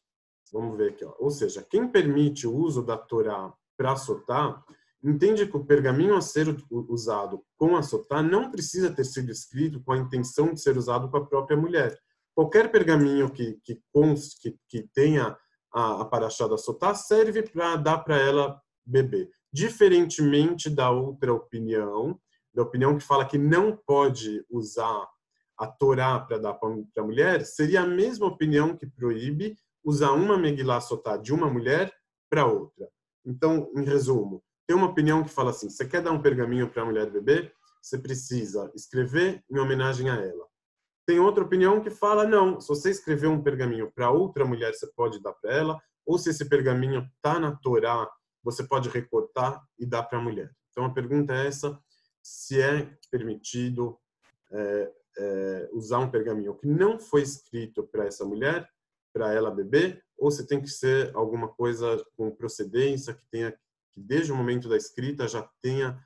Vamos 0.52 0.76
ver 0.76 0.90
aqui. 0.90 1.04
Ó. 1.04 1.14
Ou 1.18 1.30
seja, 1.30 1.62
quem 1.62 1.88
permite 1.88 2.46
o 2.46 2.54
uso 2.54 2.84
da 2.84 2.98
Torá 2.98 3.52
para 3.76 3.96
sotar, 3.96 4.62
entende 5.02 5.46
que 5.46 5.56
o 5.56 5.64
pergaminho 5.64 6.14
a 6.14 6.20
ser 6.20 6.54
usado 6.70 7.42
com 7.56 7.76
a 7.76 7.82
sotá 7.82 8.22
não 8.22 8.50
precisa 8.50 8.92
ter 8.92 9.04
sido 9.04 9.30
escrito 9.32 9.82
com 9.82 9.92
a 9.92 9.98
intenção 9.98 10.52
de 10.52 10.60
ser 10.60 10.76
usado 10.76 11.10
para 11.10 11.20
a 11.20 11.26
própria 11.26 11.56
mulher. 11.56 11.98
Qualquer 12.34 12.70
pergaminho 12.70 13.30
que, 13.30 13.58
que, 13.64 13.80
que 14.68 14.88
tenha 14.94 15.36
a, 15.72 16.02
a 16.02 16.04
paraxá 16.04 16.46
da 16.46 16.58
sotá 16.58 16.94
serve 16.94 17.42
para 17.42 17.76
dar 17.76 17.98
para 17.98 18.16
ela 18.16 18.60
beber. 18.84 19.30
Diferentemente 19.52 20.70
da 20.70 20.90
outra 20.90 21.32
opinião, 21.32 22.18
da 22.54 22.62
opinião 22.62 22.96
que 22.96 23.04
fala 23.04 23.24
que 23.24 23.38
não 23.38 23.76
pode 23.86 24.44
usar 24.50 25.06
a 25.58 25.66
Torá 25.66 26.18
para 26.18 26.38
dar 26.38 26.54
para 26.54 26.68
a 26.98 27.02
mulher, 27.02 27.44
seria 27.44 27.82
a 27.82 27.86
mesma 27.86 28.26
opinião 28.26 28.76
que 28.76 28.86
proíbe 28.86 29.56
usar 29.84 30.12
uma 30.12 30.38
Megillah 30.38 30.80
Sotá 30.80 31.16
de 31.16 31.32
uma 31.32 31.48
mulher 31.48 31.92
para 32.30 32.46
outra. 32.46 32.88
Então, 33.24 33.70
em 33.76 33.84
resumo, 33.84 34.42
tem 34.66 34.76
uma 34.76 34.88
opinião 34.88 35.22
que 35.22 35.30
fala 35.30 35.50
assim: 35.50 35.68
você 35.68 35.86
quer 35.86 36.02
dar 36.02 36.12
um 36.12 36.22
pergaminho 36.22 36.68
para 36.68 36.82
a 36.82 36.86
mulher 36.86 37.10
beber? 37.10 37.52
Você 37.80 37.98
precisa 37.98 38.70
escrever 38.74 39.44
em 39.50 39.58
homenagem 39.58 40.08
a 40.08 40.14
ela. 40.14 40.46
Tem 41.06 41.18
outra 41.18 41.44
opinião 41.44 41.80
que 41.80 41.90
fala: 41.90 42.26
não, 42.26 42.60
se 42.60 42.68
você 42.68 42.90
escrever 42.90 43.26
um 43.26 43.42
pergaminho 43.42 43.90
para 43.90 44.10
outra 44.10 44.44
mulher, 44.44 44.74
você 44.74 44.86
pode 44.86 45.20
dar 45.20 45.32
para 45.32 45.52
ela, 45.52 45.82
ou 46.06 46.18
se 46.18 46.30
esse 46.30 46.48
pergaminho 46.48 47.08
está 47.16 47.38
na 47.38 47.56
Torá, 47.56 48.08
você 48.42 48.64
pode 48.64 48.88
recortar 48.88 49.62
e 49.78 49.86
dar 49.86 50.02
para 50.04 50.18
a 50.18 50.22
mulher. 50.22 50.50
Então, 50.70 50.84
a 50.84 50.92
pergunta 50.92 51.34
é 51.34 51.46
essa: 51.46 51.78
se 52.22 52.60
é 52.60 52.88
permitido 53.10 53.98
é, 54.50 54.92
é, 55.18 55.68
usar 55.72 55.98
um 55.98 56.10
pergaminho 56.10 56.54
que 56.54 56.66
não 56.66 56.98
foi 56.98 57.22
escrito 57.22 57.84
para 57.84 58.06
essa 58.06 58.24
mulher, 58.24 58.68
para 59.12 59.32
ela 59.32 59.50
beber, 59.50 60.02
ou 60.16 60.30
se 60.30 60.46
tem 60.46 60.60
que 60.60 60.68
ser 60.68 61.14
alguma 61.14 61.48
coisa 61.48 62.04
com 62.16 62.30
procedência 62.30 63.14
que 63.14 63.24
tenha 63.30 63.52
que 63.92 64.00
desde 64.00 64.32
o 64.32 64.36
momento 64.36 64.70
da 64.70 64.76
escrita 64.76 65.28
já 65.28 65.46
tenha 65.60 66.02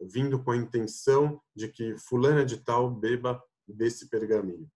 vindo 0.00 0.42
com 0.42 0.50
a 0.50 0.56
intenção 0.56 1.40
de 1.54 1.68
que 1.68 1.96
fulana 1.96 2.44
de 2.44 2.56
tal 2.56 2.90
beba 2.90 3.40
desse 3.72 4.08
pergaminho. 4.08 4.68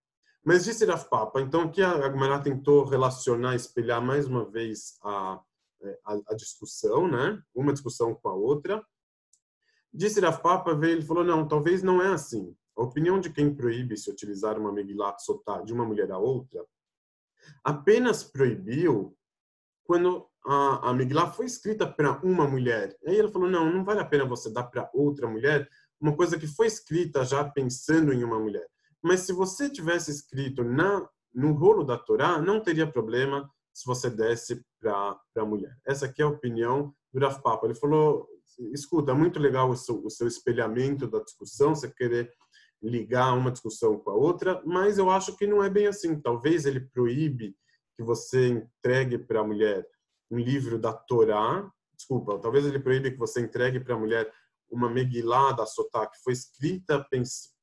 Mas 0.45 0.65
disse 0.65 0.85
Rav 0.85 1.09
Papa, 1.09 1.41
então 1.41 1.63
aqui 1.63 1.83
a 1.83 1.93
Agmará 1.93 2.39
tentou 2.39 2.85
relacionar, 2.85 3.55
espelhar 3.55 4.03
mais 4.03 4.27
uma 4.27 4.45
vez 4.45 4.99
a, 5.03 5.41
a, 6.05 6.21
a 6.29 6.35
discussão, 6.35 7.09
né? 7.09 7.43
Uma 7.55 7.73
discussão 7.73 8.15
com 8.15 8.29
a 8.29 8.35
outra. 8.35 8.85
Disse 9.93 10.21
Rav 10.21 10.41
Papa, 10.43 10.75
veio, 10.75 10.95
ele 10.95 11.07
falou, 11.07 11.25
não, 11.25 11.49
talvez 11.49 11.83
não 11.83 12.03
é 12.03 12.09
assim. 12.09 12.55
A 12.77 12.83
opinião 12.83 13.21
de 13.21 13.31
quem 13.31 13.55
proíbe 13.55 13.97
se 13.97 14.11
utilizar 14.11 14.59
uma 14.59 14.73
Megilat 14.73 15.21
Sotá 15.21 15.63
de 15.63 15.73
uma 15.73 15.85
mulher 15.85 16.11
a 16.11 16.19
outra 16.19 16.65
apenas 17.63 18.23
proibiu 18.23 19.17
quando 19.85 20.29
a, 20.47 20.91
a 20.91 20.95
Megillah 20.95 21.33
foi 21.33 21.47
escrita 21.47 21.87
para 21.87 22.21
uma 22.23 22.47
mulher. 22.47 22.97
Aí 23.07 23.17
ele 23.17 23.31
falou, 23.31 23.49
não, 23.49 23.71
não 23.71 23.85
vale 23.85 24.01
a 24.01 24.05
pena 24.05 24.25
você 24.25 24.51
dar 24.51 24.65
para 24.65 24.91
outra 24.93 25.29
mulher 25.29 25.69
uma 26.01 26.15
coisa 26.17 26.39
que 26.39 26.47
foi 26.47 26.67
escrita 26.67 27.25
já 27.25 27.45
pensando 27.45 28.13
em 28.13 28.25
uma 28.25 28.39
mulher. 28.39 28.67
Mas 29.05 29.21
se 29.21 29.35
você 29.35 29.69
tivesse 29.69 30.11
escrito 30.11 30.65
na 30.65 31.07
no 31.35 31.53
rolo 31.53 31.85
da 31.85 31.99
Torá, 31.99 32.41
não 32.41 32.61
teria 32.61 32.91
problema 32.91 33.51
se 33.73 33.85
você 33.85 34.09
desse 34.09 34.65
para 34.81 35.19
a 35.37 35.45
mulher. 35.45 35.77
Essa 35.85 36.07
aqui 36.07 36.23
é 36.23 36.25
a 36.25 36.29
opinião 36.29 36.95
do 37.13 37.21
Rav 37.21 37.43
Papa. 37.43 37.67
Ele 37.67 37.75
falou, 37.75 38.29
escuta, 38.73 39.11
é 39.11 39.15
muito 39.15 39.41
legal 39.41 39.69
o 39.69 39.77
seu, 39.77 40.03
o 40.05 40.09
seu 40.09 40.29
espelhamento 40.29 41.09
da 41.09 41.19
discussão, 41.19 41.75
você 41.75 41.91
querer 41.91 42.33
ligar 42.81 43.35
uma 43.35 43.51
discussão 43.51 43.99
com 43.99 44.11
a 44.11 44.15
outra, 44.15 44.63
mas 44.65 44.97
eu 44.97 45.11
acho 45.11 45.37
que 45.37 45.47
não 45.47 45.63
é 45.63 45.69
bem 45.69 45.89
assim. 45.89 46.21
Talvez 46.21 46.65
ele 46.65 46.81
proíbe 46.81 47.57
que 47.97 48.03
você 48.03 48.49
entregue 48.49 49.19
para 49.19 49.41
a 49.41 49.45
mulher 49.45 49.85
um 50.31 50.39
livro 50.39 50.79
da 50.79 50.93
Torá, 50.93 51.69
desculpa, 51.97 52.39
talvez 52.39 52.65
ele 52.65 52.79
proíbe 52.79 53.11
que 53.11 53.19
você 53.19 53.41
entregue 53.41 53.81
para 53.81 53.95
a 53.95 53.99
mulher 53.99 54.33
uma 54.71 54.89
Megillah 54.89 55.53
da 55.53 55.67
Sotá 55.67 56.07
que 56.07 56.23
foi 56.23 56.33
escrita, 56.33 57.05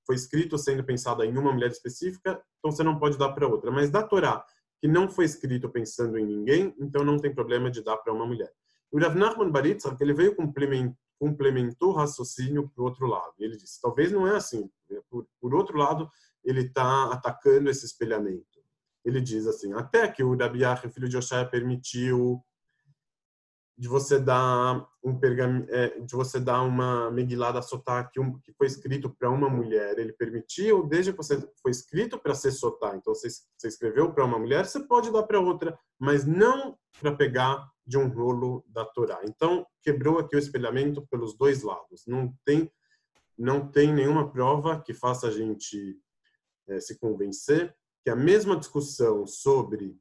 foi 0.06 0.16
escrito 0.16 0.58
sendo 0.58 0.84
pensada 0.84 1.26
em 1.26 1.38
uma 1.38 1.52
mulher 1.52 1.70
específica, 1.70 2.42
então 2.60 2.72
você 2.72 2.84
não 2.84 2.98
pode 2.98 3.18
dar 3.18 3.32
para 3.34 3.48
outra. 3.48 3.72
Mas 3.72 3.90
da 3.90 4.04
Torá, 4.04 4.44
que 4.80 4.88
não 4.88 5.10
foi 5.10 5.26
escrito 5.26 5.70
pensando 5.70 6.18
em 6.18 6.26
ninguém, 6.26 6.76
então 6.80 7.04
não 7.04 7.18
tem 7.18 7.34
problema 7.34 7.70
de 7.70 7.84
dar 7.84 7.98
para 7.98 8.14
uma 8.14 8.26
mulher. 8.26 8.52
O 8.92 9.00
Rav 9.00 9.16
Nachman 9.16 9.52
Baritzah, 9.52 9.96
ele 10.02 10.14
veio 10.14 10.36
complementou 10.36 11.90
o 11.90 11.94
raciocínio 11.94 12.70
para 12.70 12.82
o 12.82 12.86
outro 12.86 13.06
lado. 13.06 13.34
Ele 13.40 13.56
disse, 13.56 13.80
talvez 13.80 14.12
não 14.12 14.28
é 14.28 14.36
assim. 14.36 14.70
Por, 15.10 15.26
por 15.40 15.54
outro 15.54 15.78
lado, 15.78 16.10
ele 16.44 16.62
está 16.62 17.12
atacando 17.14 17.70
esse 17.70 17.86
espelhamento. 17.86 18.60
Ele 19.06 19.22
diz 19.22 19.48
assim, 19.48 19.72
até 19.74 20.08
que 20.08 20.24
o 20.24 20.36
Rabiach, 20.36 20.90
filho 20.90 21.08
de 21.08 21.18
Oshaya, 21.18 21.46
permitiu 21.46 22.44
de 23.82 23.88
você 23.88 24.20
dar 24.20 24.88
um 25.04 25.20
pergaminho, 25.20 25.65
é, 25.70 26.00
de 26.02 26.13
você 26.13 26.39
dar 26.39 26.62
uma 26.62 27.10
Megillah 27.10 27.52
da 27.52 27.63
Sotá 27.63 28.04
que, 28.04 28.20
um, 28.20 28.38
que 28.38 28.54
foi 28.54 28.67
escrito 28.67 29.10
para 29.10 29.28
uma 29.28 29.50
mulher, 29.50 29.98
ele 29.98 30.13
permitiu, 30.13 30.86
desde 30.86 31.12
que 31.12 31.17
você 31.17 31.44
foi 31.63 31.72
escrito 31.72 32.20
para 32.20 32.36
ser 32.36 32.52
Sotá, 32.52 32.96
então 32.96 33.15
você, 33.15 33.28
você 33.28 33.67
escreveu 33.67 34.13
para 34.13 34.24
uma 34.24 34.38
mulher, 34.38 34.67
você 34.67 34.82
pode 34.82 35.12
dar 35.12 35.24
para 35.24 35.39
outra, 35.39 35.76
mas 35.98 36.28
não 36.28 36.78
para 37.00 37.15
pegar 37.15 37.67
de 37.84 37.98
um 37.98 38.08
rolo 38.08 38.63
da 38.67 38.86
Torá. 38.86 39.20
Então, 39.24 39.65
quebrou 39.82 40.20
aqui 40.20 40.36
o 40.36 40.39
espelhamento 40.39 41.04
pelos 41.08 41.36
dois 41.36 41.63
lados. 41.63 42.04
Não 42.06 42.32
tem, 42.46 42.72
não 43.36 43.67
tem 43.67 43.91
nenhuma 43.91 44.32
prova 44.32 44.80
que 44.80 44.94
faça 44.94 45.26
a 45.26 45.32
gente 45.32 46.00
é, 46.67 46.80
se 46.80 47.00
convencer 47.00 47.76
que 48.04 48.12
a 48.12 48.15
mesma 48.15 48.56
discussão 48.56 49.26
sobre 49.26 49.98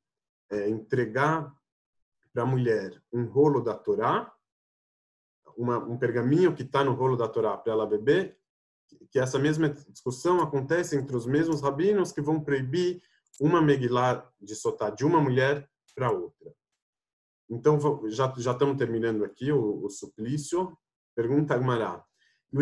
é, 0.50 0.68
entregar 0.68 1.50
para 2.32 2.42
a 2.42 2.46
mulher 2.46 3.02
um 3.12 3.24
rolo 3.24 3.60
da 3.60 3.74
Torá, 3.74 4.32
uma, 5.56 5.78
um 5.78 5.98
pergaminho 5.98 6.54
que 6.54 6.62
está 6.62 6.84
no 6.84 6.94
rolo 6.94 7.16
da 7.16 7.28
Torá 7.28 7.56
para 7.56 7.72
ela 7.72 7.86
beber, 7.86 8.38
que 9.10 9.18
essa 9.18 9.38
mesma 9.38 9.68
discussão 9.68 10.40
acontece 10.40 10.96
entre 10.96 11.16
os 11.16 11.26
mesmos 11.26 11.60
rabinos 11.60 12.12
que 12.12 12.20
vão 12.20 12.40
proibir 12.40 13.02
uma 13.40 13.60
Megillah 13.60 14.28
de 14.40 14.54
Sotá 14.54 14.90
de 14.90 15.04
uma 15.04 15.20
mulher 15.20 15.68
para 15.94 16.10
outra. 16.10 16.52
Então, 17.48 17.78
já, 18.08 18.32
já 18.36 18.52
estamos 18.52 18.76
terminando 18.76 19.24
aqui 19.24 19.50
o, 19.50 19.84
o 19.84 19.90
suplício. 19.90 20.76
Pergunta 21.16 21.54
Agmará. 21.54 22.04
O 22.52 22.58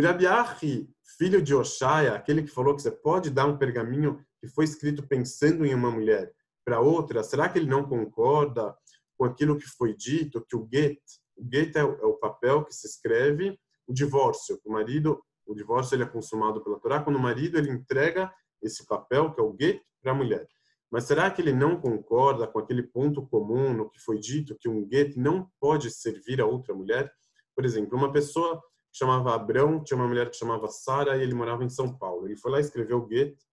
filho 1.18 1.42
de 1.42 1.54
Oshaya, 1.54 2.14
aquele 2.14 2.42
que 2.42 2.50
falou 2.50 2.74
que 2.74 2.82
você 2.82 2.90
pode 2.90 3.30
dar 3.30 3.46
um 3.46 3.58
pergaminho 3.58 4.24
que 4.40 4.48
foi 4.48 4.64
escrito 4.64 5.06
pensando 5.06 5.64
em 5.64 5.74
uma 5.74 5.90
mulher 5.90 6.32
para 6.64 6.80
outra, 6.80 7.22
será 7.22 7.48
que 7.48 7.58
ele 7.58 7.68
não 7.68 7.88
concorda 7.88 8.76
com 9.18 9.24
aquilo 9.24 9.58
que 9.58 9.66
foi 9.66 9.94
dito, 9.94 10.44
que 10.48 10.56
o 10.56 10.66
get, 10.72 11.00
o 11.36 11.44
get 11.52 11.74
é 11.74 11.84
o, 11.84 11.94
é 12.00 12.06
o 12.06 12.14
papel 12.14 12.64
que 12.64 12.72
se 12.72 12.86
escreve 12.86 13.58
o 13.86 13.92
divórcio, 13.92 14.60
o 14.64 14.72
marido, 14.72 15.20
o 15.44 15.54
divórcio 15.54 15.96
ele 15.96 16.04
é 16.04 16.06
consumado 16.06 16.62
pela 16.62 16.78
Torá, 16.78 17.02
quando 17.02 17.16
o 17.16 17.20
marido 17.20 17.58
ele 17.58 17.70
entrega 17.70 18.32
esse 18.62 18.86
papel, 18.86 19.32
que 19.32 19.40
é 19.40 19.42
o 19.42 19.56
get, 19.58 19.82
para 20.00 20.12
a 20.12 20.14
mulher. 20.14 20.46
Mas 20.90 21.04
será 21.04 21.30
que 21.30 21.42
ele 21.42 21.52
não 21.52 21.80
concorda 21.80 22.46
com 22.46 22.58
aquele 22.58 22.82
ponto 22.82 23.26
comum 23.26 23.74
no 23.74 23.90
que 23.90 23.98
foi 24.00 24.18
dito 24.18 24.56
que 24.58 24.68
um 24.68 24.86
gueto 24.86 25.18
não 25.18 25.50
pode 25.60 25.90
servir 25.90 26.40
a 26.40 26.46
outra 26.46 26.74
mulher? 26.74 27.12
Por 27.54 27.64
exemplo, 27.64 27.96
uma 27.96 28.12
pessoa 28.12 28.58
que 28.90 28.98
chamava 28.98 29.34
Abrão 29.34 29.82
tinha 29.82 29.96
uma 29.96 30.08
mulher 30.08 30.30
que 30.30 30.36
chamava 30.36 30.68
Sara 30.68 31.16
e 31.16 31.22
ele 31.22 31.34
morava 31.34 31.64
em 31.64 31.68
São 31.68 31.96
Paulo. 31.98 32.26
Ele 32.26 32.36
foi 32.36 32.52
lá 32.52 32.58
e 32.58 32.62
escreveu 32.62 32.98
o 32.98 33.06
gueto 33.06 33.44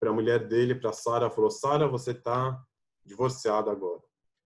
para 0.00 0.10
a 0.10 0.14
mulher 0.14 0.48
dele, 0.48 0.74
para 0.74 0.92
Sara, 0.92 1.30
falou: 1.30 1.50
"Sara, 1.50 1.86
você 1.86 2.12
está 2.12 2.58
divorciada 3.04 3.70
agora". 3.70 4.02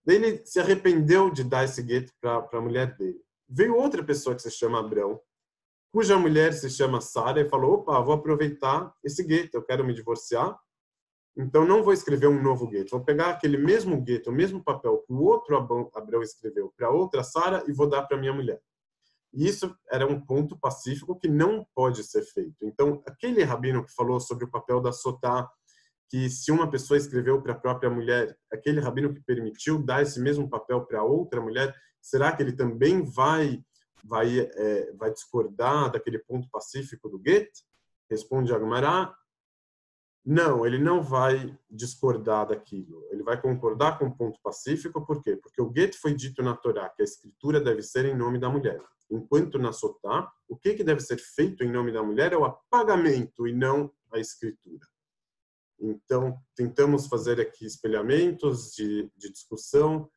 Daí 0.07 0.15
ele 0.15 0.45
se 0.45 0.57
arrependeu 0.57 1.29
de 1.29 1.43
dar 1.43 1.65
esse 1.65 1.83
gueto 1.83 2.13
para 2.21 2.47
a 2.53 2.61
mulher 2.61 2.95
dele. 2.95 3.21
Veio 3.49 3.75
outra 3.75 4.01
pessoa 4.01 4.33
que 4.33 4.41
se 4.41 4.49
chama 4.49 4.79
Abrão, 4.79 5.19
cuja 5.91 6.17
mulher 6.17 6.53
se 6.53 6.69
chama 6.69 7.01
Sara, 7.01 7.41
e 7.41 7.49
falou: 7.49 7.73
opa, 7.73 7.99
vou 7.99 8.13
aproveitar 8.13 8.95
esse 9.03 9.21
gueto, 9.21 9.57
eu 9.57 9.61
quero 9.61 9.83
me 9.83 9.93
divorciar, 9.93 10.57
então 11.35 11.65
não 11.65 11.83
vou 11.83 11.91
escrever 11.91 12.27
um 12.27 12.41
novo 12.41 12.67
gueto, 12.67 12.91
vou 12.91 13.03
pegar 13.03 13.31
aquele 13.31 13.57
mesmo 13.57 14.01
gueto, 14.01 14.29
o 14.29 14.33
mesmo 14.33 14.63
papel 14.63 15.03
que 15.05 15.11
o 15.11 15.21
outro 15.23 15.57
Abrão 15.57 16.23
escreveu 16.23 16.73
para 16.77 16.89
outra 16.89 17.21
Sara 17.21 17.65
e 17.67 17.73
vou 17.73 17.89
dar 17.89 18.03
para 18.03 18.17
minha 18.17 18.33
mulher. 18.33 18.61
E 19.33 19.45
isso 19.45 19.77
era 19.91 20.07
um 20.07 20.21
ponto 20.21 20.57
pacífico 20.57 21.19
que 21.19 21.27
não 21.27 21.67
pode 21.75 22.01
ser 22.05 22.23
feito. 22.23 22.55
Então, 22.61 23.03
aquele 23.05 23.43
rabino 23.43 23.83
que 23.85 23.93
falou 23.93 24.21
sobre 24.21 24.45
o 24.45 24.49
papel 24.49 24.79
da 24.79 24.93
sotá 24.93 25.51
que 26.09 26.29
se 26.29 26.51
uma 26.51 26.69
pessoa 26.69 26.97
escreveu 26.97 27.41
para 27.41 27.53
a 27.53 27.59
própria 27.59 27.89
mulher, 27.89 28.37
aquele 28.51 28.79
rabino 28.79 29.13
que 29.13 29.21
permitiu 29.21 29.83
dar 29.83 30.01
esse 30.01 30.19
mesmo 30.19 30.49
papel 30.49 30.85
para 30.85 31.03
outra 31.03 31.41
mulher, 31.41 31.75
será 32.01 32.31
que 32.31 32.41
ele 32.41 32.53
também 32.53 33.03
vai 33.03 33.61
vai 34.03 34.39
é, 34.39 34.91
vai 34.93 35.11
discordar 35.11 35.91
daquele 35.91 36.19
ponto 36.19 36.47
pacífico 36.49 37.09
do 37.09 37.17
Goethe? 37.17 37.65
Responde 38.09 38.53
Agmará, 38.53 39.13
não, 40.29 40.65
ele 40.65 40.77
não 40.77 41.01
vai 41.01 41.57
discordar 41.69 42.47
daquilo. 42.47 43.07
Ele 43.09 43.23
vai 43.23 43.41
concordar 43.41 43.97
com 43.97 44.07
o 44.07 44.13
ponto 44.13 44.37
pacífico, 44.43 45.05
por 45.05 45.23
quê? 45.23 45.37
Porque 45.37 45.61
o 45.61 45.69
Goethe 45.69 45.97
foi 45.97 46.13
dito 46.13 46.43
na 46.43 46.53
Torá 46.53 46.89
que 46.89 47.01
a 47.01 47.05
escritura 47.05 47.61
deve 47.61 47.81
ser 47.81 48.03
em 48.03 48.13
nome 48.13 48.37
da 48.37 48.49
mulher. 48.49 48.81
Enquanto 49.09 49.57
na 49.57 49.71
Sotá, 49.71 50.29
o 50.49 50.57
que, 50.57 50.73
que 50.73 50.83
deve 50.83 50.99
ser 50.99 51.17
feito 51.17 51.63
em 51.63 51.71
nome 51.71 51.93
da 51.93 52.03
mulher 52.03 52.33
é 52.33 52.37
o 52.37 52.43
apagamento 52.43 53.47
e 53.47 53.53
não 53.53 53.89
a 54.11 54.19
escritura. 54.19 54.85
Então, 55.79 56.39
tentamos 56.55 57.07
fazer 57.07 57.39
aqui 57.39 57.65
espelhamentos 57.65 58.73
de, 58.73 59.11
de 59.15 59.31
discussão, 59.31 60.09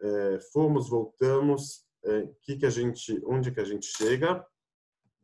é, 0.00 0.40
fomos, 0.52 0.88
voltamos, 0.88 1.84
é, 2.04 2.28
que 2.42 2.56
que 2.56 2.66
a 2.66 2.70
gente, 2.70 3.20
onde 3.24 3.50
que 3.50 3.60
a 3.60 3.64
gente 3.64 3.86
chega? 3.86 4.46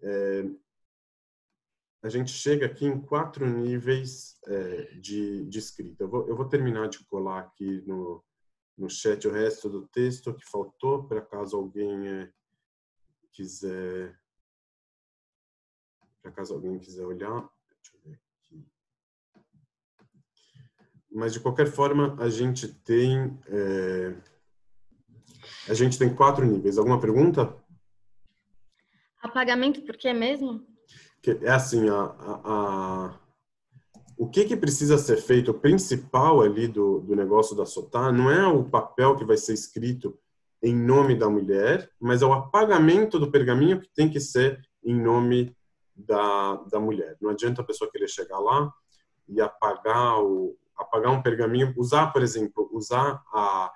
É, 0.02 0.44
a 2.02 2.08
gente 2.08 2.30
chega 2.30 2.66
aqui 2.66 2.84
em 2.84 3.00
quatro 3.00 3.46
níveis 3.46 4.38
é, 4.46 4.94
de, 4.94 5.44
de 5.46 5.58
escrita. 5.58 6.04
Eu 6.04 6.08
vou, 6.08 6.28
eu 6.28 6.36
vou 6.36 6.48
terminar 6.48 6.88
de 6.88 7.04
colar 7.06 7.40
aqui 7.40 7.82
no, 7.86 8.24
no 8.76 8.90
chat 8.90 9.26
o 9.26 9.32
resto 9.32 9.68
do 9.68 9.88
texto 9.88 10.34
que 10.34 10.44
faltou, 10.44 11.04
para 11.08 11.22
caso 11.22 11.56
alguém 11.56 12.08
é, 12.08 12.32
quiser, 13.32 14.18
para 16.22 16.30
caso 16.32 16.54
alguém 16.54 16.78
quiser 16.78 17.04
olhar. 17.04 17.48
Mas 21.16 21.32
de 21.32 21.40
qualquer 21.40 21.66
forma 21.66 22.14
a 22.20 22.28
gente 22.28 22.68
tem 22.68 23.38
é, 23.48 24.14
a 25.66 25.72
gente 25.72 25.98
tem 25.98 26.14
quatro 26.14 26.44
níveis. 26.44 26.76
Alguma 26.76 27.00
pergunta? 27.00 27.56
Apagamento 29.22 29.80
por 29.82 29.96
quê 29.96 30.12
mesmo? 30.12 30.64
É 31.42 31.50
assim, 31.50 31.88
a, 31.88 31.94
a, 31.94 32.40
a, 32.44 33.20
o 34.16 34.28
que, 34.28 34.44
que 34.44 34.56
precisa 34.56 34.98
ser 34.98 35.16
feito, 35.16 35.50
o 35.50 35.58
principal 35.58 36.42
ali 36.42 36.68
do, 36.68 37.00
do 37.00 37.16
negócio 37.16 37.56
da 37.56 37.64
SOTAR 37.64 38.12
não 38.12 38.30
é 38.30 38.46
o 38.46 38.62
papel 38.62 39.16
que 39.16 39.24
vai 39.24 39.38
ser 39.38 39.54
escrito 39.54 40.16
em 40.62 40.76
nome 40.76 41.16
da 41.16 41.28
mulher, 41.28 41.90
mas 41.98 42.22
é 42.22 42.26
o 42.26 42.32
apagamento 42.32 43.18
do 43.18 43.30
pergaminho 43.30 43.80
que 43.80 43.88
tem 43.88 44.08
que 44.08 44.20
ser 44.20 44.60
em 44.84 44.94
nome 44.94 45.56
da, 45.96 46.56
da 46.70 46.78
mulher. 46.78 47.16
Não 47.20 47.30
adianta 47.30 47.62
a 47.62 47.64
pessoa 47.64 47.90
querer 47.90 48.08
chegar 48.08 48.38
lá 48.38 48.70
e 49.28 49.40
apagar 49.40 50.22
o, 50.22 50.56
apagar 50.76 51.12
um 51.12 51.22
pergaminho, 51.22 51.72
usar, 51.76 52.12
por 52.12 52.22
exemplo, 52.22 52.68
usar 52.72 53.22
a 53.32 53.72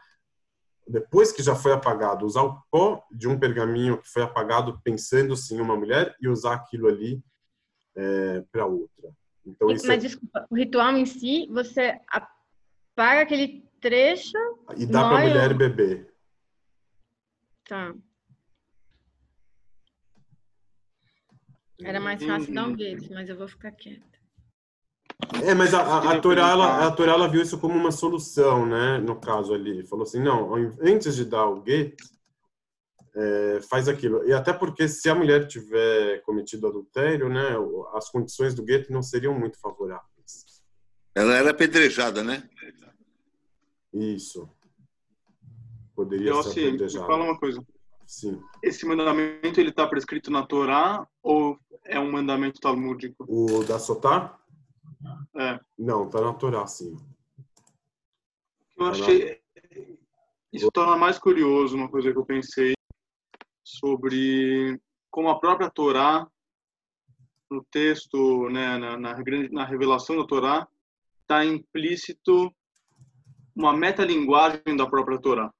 depois 0.91 1.31
que 1.31 1.43
já 1.43 1.55
foi 1.55 1.73
apagado, 1.73 2.27
usar 2.27 2.43
o 2.43 2.61
pó 2.71 3.07
de 3.13 3.29
um 3.29 3.39
pergaminho 3.39 4.03
que 4.03 4.09
foi 4.09 4.23
apagado 4.23 4.81
pensando-se 4.83 5.55
em 5.55 5.61
uma 5.61 5.77
mulher 5.77 6.17
e 6.21 6.29
usar 6.29 6.55
aquilo 6.55 6.89
ali 6.89 7.23
é, 7.95 8.43
para 8.51 8.67
outra. 8.67 9.13
Então, 9.47 9.69
Mas 9.69 9.85
é... 9.85 9.97
desculpa, 9.97 10.47
o 10.51 10.57
ritual 10.57 10.97
em 10.97 11.07
si, 11.07 11.47
você 11.51 11.99
apaga 12.09 13.23
aquele 13.23 13.65
trecho 13.81 14.37
e 14.77 14.85
dá 14.85 15.09
para 15.09 15.19
a 15.19 15.29
mulher 15.29 15.55
beber. 15.55 16.13
Tá. 17.69 17.95
Era 21.83 22.01
mais 22.01 22.23
fácil 22.23 22.53
dar 22.53 22.67
um 22.67 22.77
beijo, 22.77 23.09
mas 23.13 23.29
eu 23.29 23.37
vou 23.37 23.49
ficar 23.49 23.71
quieta. 23.73 24.10
É, 25.42 25.54
mas 25.54 25.72
a, 25.74 25.83
a, 25.83 26.12
a, 26.12 26.20
Torá, 26.20 26.50
ela, 26.50 26.87
a 26.87 26.90
Torá 26.90 27.12
ela 27.12 27.28
viu 27.28 27.42
isso 27.42 27.59
como 27.59 27.74
uma 27.74 27.92
solução, 27.92 28.66
né? 28.66 28.98
No 28.98 29.16
caso 29.20 29.54
ali. 29.54 29.87
Falou 29.87 30.04
assim, 30.04 30.22
não, 30.22 30.54
antes 30.80 31.16
de 31.16 31.24
dar 31.24 31.46
o 31.48 31.64
get, 31.64 31.96
é, 33.14 33.61
faz 33.68 33.88
aquilo. 33.88 34.26
E 34.26 34.33
até 34.33 34.52
porque 34.52 34.88
se 34.88 35.09
a 35.09 35.14
mulher 35.14 35.46
tiver 35.46 36.22
cometido 36.22 36.66
adultério, 36.66 37.28
né? 37.28 37.56
As 37.94 38.09
condições 38.11 38.54
do 38.54 38.66
get 38.66 38.88
não 38.90 39.02
seriam 39.02 39.38
muito 39.38 39.59
favoráveis. 39.59 40.11
Ela 41.14 41.35
era 41.35 41.50
apedrejada, 41.50 42.22
né? 42.22 42.48
Isso. 43.92 44.48
Poderia 45.94 46.30
Eu, 46.30 46.42
ser 46.42 46.48
assim, 46.50 46.68
apedrejada. 46.68 47.06
Fala 47.06 47.24
uma 47.24 47.38
coisa. 47.38 47.64
Sim. 48.06 48.40
Esse 48.62 48.87
mandamento 48.87 49.61
ele 49.61 49.70
está 49.70 49.87
prescrito 49.87 50.30
na 50.30 50.44
Torá 50.44 51.06
ou 51.22 51.59
é 51.85 51.98
um 51.98 52.11
mandamento 52.11 52.61
talmúdico? 52.61 53.24
O 53.28 53.62
da 53.64 53.78
Sotar? 53.78 54.39
É. 55.37 55.61
Não, 55.79 56.09
tá 56.09 56.21
natural, 56.21 56.67
sim. 56.67 56.97
Eu 58.77 58.85
tá 58.87 58.91
achei. 58.91 59.41
Isso 60.53 60.71
torna 60.73 60.97
mais 60.97 61.19
curioso 61.19 61.77
uma 61.77 61.89
coisa 61.89 62.13
que 62.13 62.19
eu 62.19 62.25
pensei 62.25 62.75
sobre 63.63 64.81
como 65.11 65.29
a 65.29 65.39
própria 65.39 65.71
Torá, 65.71 66.27
no 67.51 67.65
texto, 67.71 68.49
né, 68.49 68.79
na, 68.79 68.97
na, 68.97 69.17
na 69.51 69.65
revelação 69.65 70.17
da 70.17 70.27
Torá, 70.27 70.69
está 71.23 71.45
implícito 71.45 72.53
uma 73.55 73.73
metalinguagem 73.73 74.77
da 74.77 74.89
própria 74.89 75.21
Torá. 75.21 75.53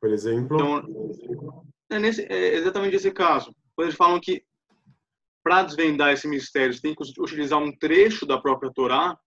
Por 0.00 0.10
exemplo? 0.10 0.56
Então, 0.56 1.66
é, 1.90 1.98
nesse, 1.98 2.22
é 2.24 2.54
exatamente 2.54 2.96
esse 2.96 3.10
caso. 3.10 3.54
Quando 3.74 3.88
eles 3.88 3.96
falam 3.96 4.20
que 4.20 4.44
para 5.42 5.62
desvendar 5.62 6.12
esse 6.12 6.28
mistério, 6.28 6.72
você 6.72 6.80
tem 6.80 6.94
que 6.94 7.02
utilizar 7.20 7.58
um 7.58 7.76
trecho 7.76 8.24
da 8.24 8.38
própria 8.38 8.72
Torá. 8.72 9.18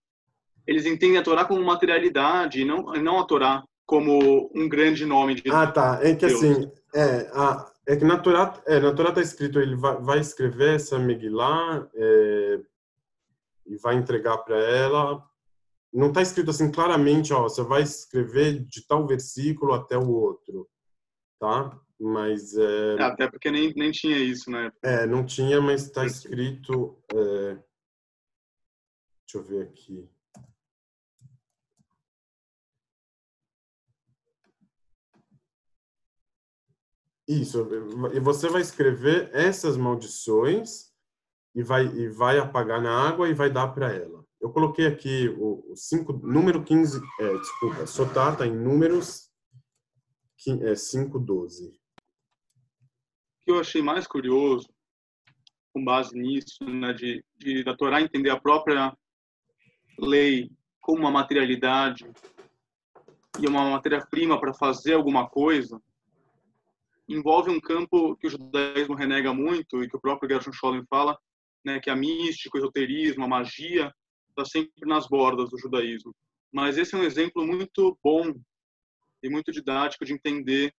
Eles 0.66 0.86
entendem 0.86 1.18
a 1.18 1.22
Torá 1.22 1.44
como 1.44 1.62
materialidade, 1.62 2.62
e 2.62 2.64
não, 2.64 2.82
não 2.94 3.20
a 3.20 3.24
Torá 3.24 3.62
como 3.84 4.50
um 4.54 4.68
grande 4.68 5.06
nome 5.06 5.34
de 5.36 5.50
Ah, 5.50 5.66
tá. 5.66 6.00
É 6.02 6.14
que 6.14 6.26
Deus. 6.26 6.42
assim, 6.42 6.70
é, 6.94 7.30
a, 7.32 7.72
é 7.86 7.96
que 7.96 8.04
na 8.04 8.18
Torá, 8.18 8.60
é, 8.66 8.80
na 8.80 8.92
Torá 8.92 9.12
tá 9.12 9.20
escrito, 9.20 9.60
ele 9.60 9.76
vai, 9.76 9.96
vai 10.00 10.18
escrever 10.18 10.74
essa 10.74 10.98
Megillah 10.98 11.88
é, 11.94 12.60
e 13.66 13.76
vai 13.76 13.94
entregar 13.94 14.38
para 14.38 14.58
ela. 14.58 15.24
Não 15.92 16.08
está 16.08 16.20
escrito 16.20 16.50
assim 16.50 16.70
claramente, 16.70 17.32
ó, 17.32 17.44
você 17.44 17.62
vai 17.62 17.82
escrever 17.82 18.64
de 18.66 18.86
tal 18.86 19.06
versículo 19.06 19.72
até 19.72 19.96
o 19.96 20.10
outro, 20.10 20.68
tá? 21.38 21.78
Mas 21.98 22.56
é... 22.56 23.02
até 23.02 23.28
porque 23.28 23.50
nem, 23.50 23.72
nem 23.74 23.90
tinha 23.90 24.18
isso 24.18 24.50
né 24.50 24.70
é 24.82 25.06
não 25.06 25.24
tinha 25.24 25.60
mas 25.60 25.84
está 25.84 26.04
escrito 26.04 26.96
é... 27.12 27.58
deixa 29.26 29.36
eu 29.36 29.42
ver 29.42 29.62
aqui. 29.62 30.08
Isso 37.28 37.68
e 38.14 38.20
você 38.20 38.48
vai 38.48 38.60
escrever 38.60 39.30
essas 39.34 39.76
maldições 39.76 40.92
e 41.54 41.62
vai 41.62 41.86
e 41.86 42.08
vai 42.08 42.38
apagar 42.38 42.80
na 42.80 43.08
água 43.08 43.28
e 43.28 43.34
vai 43.34 43.50
dar 43.50 43.68
para 43.68 43.92
ela. 43.92 44.24
Eu 44.40 44.50
coloquei 44.50 44.86
aqui 44.86 45.28
o, 45.30 45.72
o 45.72 45.76
cinco 45.76 46.12
número 46.12 46.62
15 46.62 47.00
é, 47.18 47.38
desculpa 47.38 47.86
Sotá 47.86 48.36
tá 48.36 48.46
em 48.46 48.54
números 48.54 49.28
é, 50.46 50.74
512 50.74 51.75
que 53.46 53.52
eu 53.52 53.60
achei 53.60 53.80
mais 53.80 54.08
curioso, 54.08 54.68
com 55.72 55.84
base 55.84 56.18
nisso, 56.18 56.64
né, 56.64 56.92
de, 56.92 57.24
de 57.36 57.62
da 57.62 57.76
Torá 57.76 58.02
entender 58.02 58.30
a 58.30 58.40
própria 58.40 58.92
lei 60.00 60.50
como 60.80 61.02
uma 61.02 61.12
materialidade 61.12 62.10
e 63.38 63.46
uma 63.46 63.70
matéria-prima 63.70 64.40
para 64.40 64.52
fazer 64.52 64.94
alguma 64.94 65.28
coisa, 65.28 65.80
envolve 67.08 67.48
um 67.48 67.60
campo 67.60 68.16
que 68.16 68.26
o 68.26 68.30
judaísmo 68.30 68.96
renega 68.96 69.32
muito 69.32 69.80
e 69.80 69.88
que 69.88 69.96
o 69.96 70.00
próprio 70.00 70.28
Gershon 70.28 70.52
Scholem 70.52 70.84
fala, 70.90 71.16
né, 71.64 71.78
que 71.78 71.88
a 71.88 71.94
mística, 71.94 72.56
o 72.56 72.60
esoterismo, 72.60 73.24
a 73.24 73.28
magia 73.28 73.94
está 74.30 74.44
sempre 74.44 74.88
nas 74.88 75.06
bordas 75.06 75.50
do 75.50 75.58
judaísmo. 75.58 76.12
mas 76.52 76.78
esse 76.78 76.96
é 76.96 76.98
um 76.98 77.04
exemplo 77.04 77.46
muito 77.46 77.96
bom 78.02 78.34
e 79.22 79.30
muito 79.30 79.52
didático 79.52 80.04
de 80.04 80.14
entender 80.14 80.74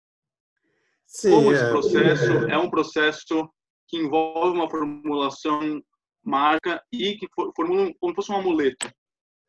Sim, 1.07 1.31
como 1.31 1.53
é. 1.53 1.55
esse 1.55 1.71
processo 1.71 2.33
é 2.51 2.59
um 2.59 2.71
processo 2.71 3.49
que 3.89 3.97
envolve 3.97 4.59
uma 4.59 4.69
formulação 4.69 5.83
marca 6.23 6.83
e 6.93 7.17
que 7.17 7.29
formula 7.55 7.93
como 8.01 8.13
se 8.13 8.17
fosse 8.17 8.33
um 8.33 8.37
amuleto. 8.37 8.91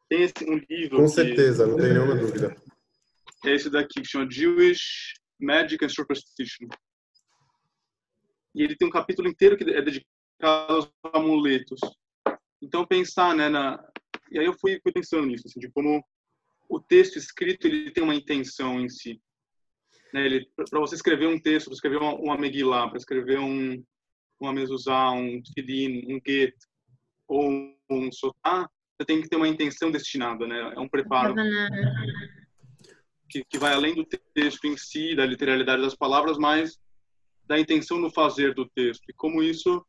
Tem 0.07 0.21
esse, 0.21 0.33
um 0.47 0.61
livro. 0.69 0.97
Com 0.97 1.05
que, 1.05 1.09
certeza, 1.09 1.65
não 1.65 1.75
tem 1.75 1.93
nenhuma 1.93 2.15
dúvida. 2.15 2.55
É 3.45 3.53
esse 3.53 3.69
daqui 3.69 4.01
que 4.01 4.07
chama 4.07 4.29
Jewish 4.29 5.13
Magic 5.39 5.83
and 5.83 5.89
Superstition. 5.89 6.67
E 8.55 8.63
ele 8.63 8.75
tem 8.75 8.87
um 8.87 8.91
capítulo 8.91 9.27
inteiro 9.27 9.57
que 9.57 9.63
é 9.63 9.81
dedicado 9.81 10.07
aos 10.73 10.91
amuletos. 11.13 11.79
Então 12.61 12.85
pensar, 12.85 13.35
né, 13.35 13.49
na 13.49 13.83
e 14.31 14.39
aí 14.39 14.45
eu 14.45 14.53
fui, 14.53 14.79
fui 14.81 14.91
pensando 14.91 15.25
nisso, 15.25 15.47
assim, 15.47 15.59
de 15.59 15.71
como 15.71 16.03
o 16.69 16.79
texto 16.79 17.17
escrito 17.17 17.65
ele 17.65 17.91
tem 17.91 18.03
uma 18.03 18.15
intenção 18.15 18.79
em 18.79 18.89
si. 18.89 19.21
Né, 20.13 20.45
para 20.69 20.79
você 20.79 20.95
escrever 20.95 21.27
um 21.27 21.39
texto, 21.39 21.65
para 21.65 21.75
escrever 21.75 21.97
uma, 21.97 22.13
uma 22.15 22.37
Megillah, 22.37 22.87
para 22.87 22.97
escrever 22.97 23.39
um 23.39 23.83
uma 24.39 24.53
mezuzá, 24.53 25.11
um 25.11 25.41
tefilin, 25.41 26.13
um 26.13 26.21
get 26.25 26.53
ou 27.27 27.75
um 27.89 28.11
sotá, 28.11 28.69
você 28.97 29.05
tem 29.05 29.21
que 29.21 29.29
ter 29.29 29.35
uma 29.35 29.47
intenção 29.47 29.91
destinada, 29.91 30.47
né? 30.47 30.73
É 30.75 30.79
um 30.79 30.87
preparo 30.87 31.35
que, 33.29 33.43
que 33.43 33.57
vai 33.57 33.73
além 33.73 33.93
do 33.93 34.05
texto 34.33 34.65
em 34.65 34.77
si, 34.77 35.15
da 35.15 35.25
literalidade 35.25 35.81
das 35.81 35.95
palavras, 35.95 36.37
mas 36.37 36.79
da 37.45 37.59
intenção 37.59 37.99
no 37.99 38.11
fazer 38.11 38.53
do 38.53 38.67
texto. 38.69 39.03
E 39.09 39.13
como 39.13 39.43
isso 39.43 39.85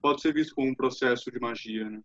pode 0.00 0.20
ser 0.20 0.32
visto 0.32 0.54
como 0.54 0.68
um 0.68 0.74
processo 0.74 1.30
de 1.30 1.40
magia, 1.40 1.88
né? 1.88 2.00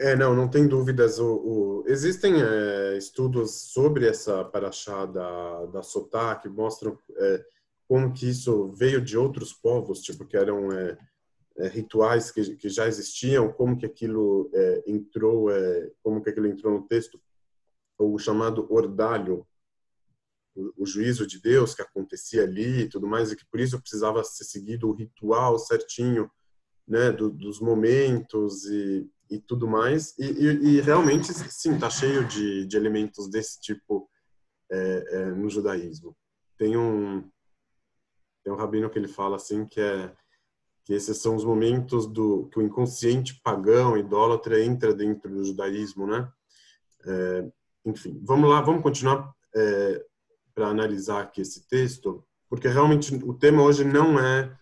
É, 0.00 0.14
não, 0.14 0.34
não 0.34 0.48
tem 0.48 0.66
dúvidas. 0.66 1.18
O, 1.18 1.36
o... 1.36 1.84
Existem 1.86 2.34
é, 2.42 2.96
estudos 2.96 3.72
sobre 3.72 4.06
essa 4.06 4.44
paraxá 4.44 5.06
da, 5.06 5.66
da 5.66 5.82
Sotá 5.82 6.36
que 6.36 6.48
mostram 6.48 6.98
é, 7.16 7.44
como 7.88 8.12
que 8.12 8.28
isso 8.28 8.66
veio 8.68 9.00
de 9.00 9.16
outros 9.16 9.52
povos, 9.52 10.00
tipo, 10.00 10.26
que 10.26 10.36
eram 10.36 10.70
é, 10.72 10.98
é, 11.58 11.68
rituais 11.68 12.30
que, 12.30 12.56
que 12.56 12.68
já 12.68 12.86
existiam, 12.86 13.50
como 13.52 13.78
que 13.78 13.86
aquilo 13.86 14.50
é, 14.54 14.84
entrou, 14.86 15.48
como 16.02 16.22
que 16.22 16.30
aquilo 16.30 16.46
entrou 16.46 16.72
no 16.72 16.86
texto, 16.86 17.20
o 17.98 18.18
chamado 18.18 18.66
ordalho, 18.70 19.46
o, 20.54 20.82
o, 20.82 20.86
juízo 20.86 21.26
de 21.26 21.40
Deus 21.40 21.74
que 21.74 21.82
acontecia 21.82 22.44
ali 22.44 22.82
e 22.82 22.88
tudo 22.88 23.06
mais, 23.06 23.32
e 23.32 23.36
que 23.36 23.46
por 23.46 23.58
isso 23.58 23.80
precisava 23.80 24.22
ser 24.22 24.44
seguido 24.44 24.88
o 24.88 24.92
ritual 24.92 25.58
certinho, 25.58 26.30
né, 26.86 27.10
do, 27.10 27.30
dos 27.30 27.60
momentos 27.60 28.64
e, 28.66 29.08
e 29.30 29.38
tudo 29.38 29.66
mais, 29.66 30.16
e, 30.18 30.24
e, 30.24 30.46
e 30.76 30.80
realmente, 30.80 31.32
sim, 31.32 31.74
está 31.74 31.90
cheio 31.90 32.26
de, 32.26 32.66
de 32.66 32.76
elementos 32.76 33.28
desse 33.28 33.60
tipo 33.60 34.08
é, 34.70 35.04
é, 35.08 35.24
no 35.26 35.48
judaísmo. 35.48 36.16
Tem 36.56 36.76
um 36.76 37.28
tem 38.42 38.52
um 38.52 38.56
rabino 38.56 38.88
que 38.88 38.98
ele 38.98 39.08
fala 39.08 39.36
assim 39.36 39.66
que 39.66 39.80
é 39.80 40.14
que 40.84 40.94
esses 40.94 41.18
são 41.18 41.36
os 41.36 41.44
momentos 41.44 42.06
do 42.06 42.48
que 42.48 42.58
o 42.58 42.62
inconsciente 42.62 43.38
pagão, 43.42 43.98
idólatra, 43.98 44.64
entra 44.64 44.94
dentro 44.94 45.30
do 45.30 45.44
judaísmo, 45.44 46.06
né? 46.06 46.32
É, 47.04 47.46
enfim, 47.84 48.18
vamos 48.24 48.48
lá, 48.48 48.62
vamos 48.62 48.82
continuar 48.82 49.34
é, 49.54 50.04
para 50.54 50.68
analisar 50.68 51.20
aqui 51.20 51.42
esse 51.42 51.68
texto, 51.68 52.24
porque 52.48 52.68
realmente 52.68 53.14
o 53.14 53.34
tema 53.34 53.62
hoje 53.62 53.84
não 53.84 54.18
é 54.18 54.56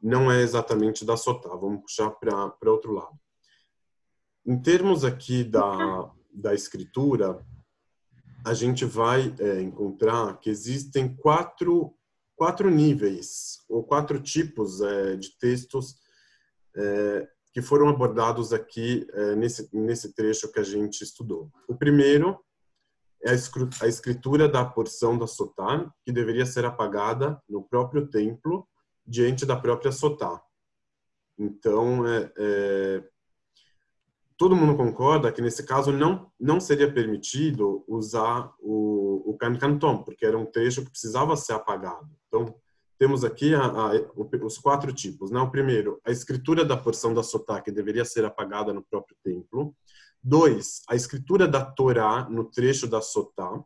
não 0.00 0.30
é 0.30 0.42
exatamente 0.42 1.04
da 1.04 1.16
Sotá, 1.16 1.48
vamos 1.50 1.82
puxar 1.82 2.10
para 2.10 2.72
outro 2.72 2.92
lado. 2.92 3.18
Em 4.48 4.58
termos 4.58 5.04
aqui 5.04 5.44
da, 5.44 6.10
da 6.32 6.54
escritura, 6.54 7.44
a 8.46 8.54
gente 8.54 8.86
vai 8.86 9.34
é, 9.38 9.60
encontrar 9.60 10.40
que 10.40 10.48
existem 10.48 11.14
quatro 11.14 11.94
quatro 12.34 12.70
níveis 12.70 13.58
ou 13.68 13.84
quatro 13.84 14.18
tipos 14.22 14.80
é, 14.80 15.16
de 15.16 15.36
textos 15.38 15.96
é, 16.74 17.28
que 17.52 17.60
foram 17.60 17.90
abordados 17.90 18.54
aqui 18.54 19.06
é, 19.12 19.34
nesse, 19.34 19.68
nesse 19.70 20.14
trecho 20.14 20.50
que 20.50 20.60
a 20.60 20.62
gente 20.62 21.02
estudou. 21.02 21.50
O 21.68 21.76
primeiro 21.76 22.42
é 23.22 23.32
a 23.32 23.86
escritura 23.86 24.48
da 24.48 24.64
porção 24.64 25.18
da 25.18 25.26
sotá, 25.26 25.92
que 26.06 26.12
deveria 26.12 26.46
ser 26.46 26.64
apagada 26.64 27.38
no 27.46 27.62
próprio 27.62 28.08
templo, 28.08 28.66
diante 29.06 29.44
da 29.44 29.56
própria 29.56 29.92
sotá. 29.92 30.40
Então, 31.36 32.06
é, 32.06 32.32
é, 32.38 33.04
todo 34.38 34.56
mundo 34.56 34.76
concorda 34.76 35.32
que 35.32 35.42
nesse 35.42 35.66
caso 35.66 35.92
não 35.92 36.30
não 36.40 36.60
seria 36.60 36.90
permitido 36.90 37.84
usar 37.88 38.54
o, 38.60 39.30
o 39.30 39.36
cancantom, 39.36 40.04
porque 40.04 40.24
era 40.24 40.38
um 40.38 40.46
trecho 40.46 40.84
que 40.84 40.90
precisava 40.90 41.36
ser 41.36 41.54
apagado. 41.54 42.08
Então, 42.28 42.54
temos 42.96 43.24
aqui 43.24 43.54
a, 43.54 43.64
a, 43.64 43.90
os 44.44 44.58
quatro 44.58 44.92
tipos. 44.92 45.30
Né? 45.30 45.40
O 45.40 45.50
primeiro, 45.50 46.00
a 46.06 46.10
escritura 46.10 46.64
da 46.64 46.76
porção 46.76 47.12
da 47.12 47.22
Sotá, 47.22 47.60
que 47.60 47.72
deveria 47.72 48.04
ser 48.04 48.24
apagada 48.24 48.72
no 48.72 48.82
próprio 48.82 49.16
templo. 49.22 49.74
Dois, 50.22 50.82
a 50.88 50.94
escritura 50.94 51.46
da 51.46 51.64
Torá 51.64 52.28
no 52.30 52.44
trecho 52.44 52.86
da 52.86 53.00
Sotá, 53.00 53.62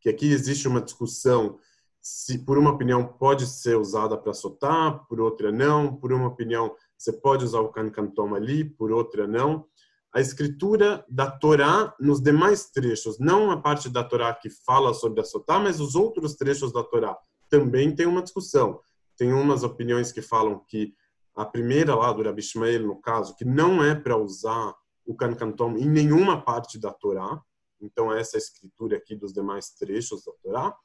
que 0.00 0.08
aqui 0.08 0.30
existe 0.30 0.66
uma 0.66 0.80
discussão 0.80 1.58
se 2.00 2.38
por 2.44 2.58
uma 2.58 2.70
opinião 2.70 3.06
pode 3.06 3.46
ser 3.46 3.78
usada 3.78 4.16
para 4.18 4.34
Sotá, 4.34 4.92
por 5.08 5.18
outra 5.20 5.50
não, 5.50 5.96
por 5.96 6.12
uma 6.12 6.28
opinião 6.28 6.74
você 6.98 7.10
pode 7.12 7.44
usar 7.44 7.60
o 7.60 7.70
Kankantom 7.70 8.34
ali, 8.34 8.64
por 8.64 8.92
outra 8.92 9.26
não. 9.26 9.66
A 10.14 10.20
escritura 10.20 11.04
da 11.08 11.28
Torá 11.28 11.92
nos 11.98 12.22
demais 12.22 12.70
trechos, 12.70 13.18
não 13.18 13.50
a 13.50 13.60
parte 13.60 13.88
da 13.88 14.04
Torá 14.04 14.32
que 14.32 14.48
fala 14.48 14.94
sobre 14.94 15.20
a 15.20 15.24
Sotá, 15.24 15.58
mas 15.58 15.80
os 15.80 15.96
outros 15.96 16.36
trechos 16.36 16.72
da 16.72 16.84
Torá, 16.84 17.18
também 17.50 17.92
tem 17.92 18.06
uma 18.06 18.22
discussão. 18.22 18.80
Tem 19.16 19.32
umas 19.32 19.64
opiniões 19.64 20.12
que 20.12 20.22
falam 20.22 20.64
que 20.68 20.94
a 21.34 21.44
primeira 21.44 21.96
lá 21.96 22.12
do 22.12 22.22
Rabi 22.22 22.40
Ishmael, 22.40 22.86
no 22.86 23.00
caso, 23.00 23.34
que 23.34 23.44
não 23.44 23.82
é 23.82 23.92
para 23.92 24.16
usar 24.16 24.72
o 25.04 25.16
Kankantom 25.16 25.76
em 25.76 25.88
nenhuma 25.88 26.40
parte 26.40 26.78
da 26.78 26.92
Torá. 26.92 27.42
Então, 27.80 28.12
essa 28.12 28.36
é 28.36 28.38
escritura 28.38 28.96
aqui 28.96 29.16
dos 29.16 29.32
demais 29.32 29.70
trechos 29.70 30.24
da 30.24 30.32
Torá. 30.40 30.76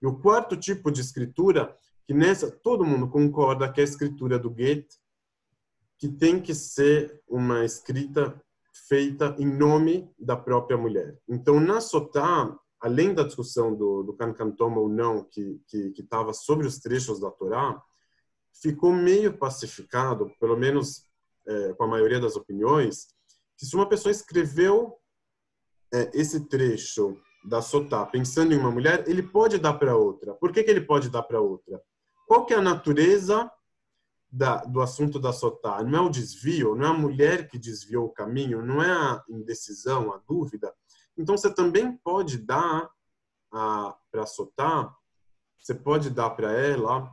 E 0.00 0.06
o 0.06 0.18
quarto 0.18 0.56
tipo 0.56 0.90
de 0.90 1.02
escritura, 1.02 1.76
que 2.06 2.14
nessa 2.14 2.50
todo 2.50 2.86
mundo 2.86 3.10
concorda 3.10 3.70
que 3.70 3.80
é 3.80 3.84
a 3.84 3.84
escritura 3.84 4.38
do 4.38 4.48
Goethe, 4.48 4.96
que 5.98 6.08
tem 6.08 6.40
que 6.40 6.54
ser 6.54 7.22
uma 7.28 7.66
escrita 7.66 8.42
feita 8.88 9.36
em 9.38 9.46
nome 9.46 10.10
da 10.18 10.36
própria 10.36 10.76
mulher. 10.76 11.18
Então, 11.28 11.60
na 11.60 11.80
Sotá, 11.80 12.56
além 12.80 13.12
da 13.12 13.22
discussão 13.22 13.74
do, 13.74 14.02
do 14.02 14.14
Kankantoma 14.14 14.80
ou 14.80 14.88
não, 14.88 15.24
que 15.24 15.60
estava 15.98 16.32
sobre 16.32 16.66
os 16.66 16.78
trechos 16.78 17.20
da 17.20 17.30
Torá, 17.30 17.80
ficou 18.60 18.92
meio 18.92 19.36
pacificado, 19.36 20.32
pelo 20.40 20.56
menos 20.56 21.04
é, 21.46 21.72
com 21.74 21.84
a 21.84 21.88
maioria 21.88 22.20
das 22.20 22.36
opiniões, 22.36 23.08
que 23.56 23.66
se 23.66 23.74
uma 23.74 23.88
pessoa 23.88 24.10
escreveu 24.10 24.96
é, 25.92 26.10
esse 26.14 26.48
trecho 26.48 27.16
da 27.44 27.62
Sotá 27.62 28.04
pensando 28.04 28.52
em 28.52 28.58
uma 28.58 28.70
mulher, 28.70 29.04
ele 29.08 29.22
pode 29.22 29.58
dar 29.58 29.74
para 29.74 29.96
outra. 29.96 30.34
Por 30.34 30.52
que, 30.52 30.62
que 30.62 30.70
ele 30.70 30.80
pode 30.80 31.08
dar 31.08 31.22
para 31.22 31.40
outra? 31.40 31.80
Qual 32.26 32.44
que 32.44 32.52
é 32.52 32.56
a 32.56 32.62
natureza 32.62 33.50
da, 34.30 34.58
do 34.64 34.80
assunto 34.80 35.18
da 35.18 35.32
Sotá? 35.32 35.82
Não 35.82 35.98
é 35.98 36.02
o 36.02 36.10
desvio, 36.10 36.74
não 36.74 36.86
é 36.86 36.88
a 36.88 36.98
mulher 36.98 37.48
que 37.48 37.58
desviou 37.58 38.06
o 38.06 38.12
caminho, 38.12 38.64
não 38.64 38.82
é 38.82 38.90
a 38.90 39.22
indecisão, 39.28 40.12
a 40.12 40.20
dúvida, 40.28 40.72
então, 41.18 41.36
você 41.36 41.52
também 41.52 41.96
pode 41.96 42.38
dar 42.38 42.88
para 43.50 44.24
Sotá, 44.24 44.94
você 45.58 45.74
pode 45.74 46.10
dar 46.10 46.30
para 46.30 46.52
ela 46.52 47.12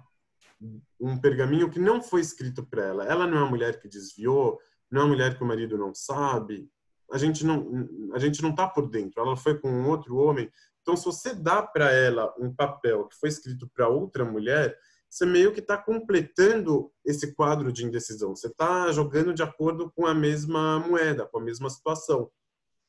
um 1.00 1.20
pergaminho 1.20 1.70
que 1.70 1.80
não 1.80 2.02
foi 2.02 2.22
escrito 2.22 2.64
para 2.64 2.84
ela. 2.84 3.06
Ela 3.06 3.26
não 3.26 3.40
é 3.40 3.42
uma 3.42 3.50
mulher 3.50 3.80
que 3.80 3.90
desviou, 3.90 4.60
não 4.92 5.02
é 5.02 5.04
uma 5.04 5.10
mulher 5.10 5.36
que 5.36 5.44
o 5.44 5.48
marido 5.48 5.78
não 5.78 5.94
sabe. 5.94 6.70
A 7.12 7.18
gente 7.18 7.44
não, 7.46 7.68
a 8.14 8.20
gente 8.20 8.42
não 8.44 8.52
está 8.52 8.68
por 8.68 8.88
dentro. 8.88 9.20
Ela 9.20 9.36
foi 9.36 9.58
com 9.58 9.70
um 9.70 9.90
outro 9.90 10.18
homem. 10.18 10.52
Então, 10.82 10.96
se 10.96 11.06
você 11.06 11.34
dá 11.34 11.64
para 11.64 11.92
ela 11.92 12.34
um 12.38 12.54
papel 12.54 13.08
que 13.08 13.18
foi 13.18 13.30
escrito 13.30 13.68
para 13.74 13.90
outra 13.90 14.24
mulher, 14.24 14.78
você 15.16 15.26
meio 15.26 15.54
que 15.54 15.62
está 15.62 15.78
completando 15.78 16.92
esse 17.06 17.34
quadro 17.34 17.72
de 17.72 17.86
indecisão. 17.86 18.36
Você 18.36 18.48
está 18.48 18.92
jogando 18.92 19.34
de 19.34 19.42
acordo 19.42 19.90
com 19.96 20.06
a 20.06 20.14
mesma 20.14 20.78
moeda, 20.80 21.26
com 21.26 21.40
a 21.40 21.42
mesma 21.42 21.70
situação. 21.70 22.30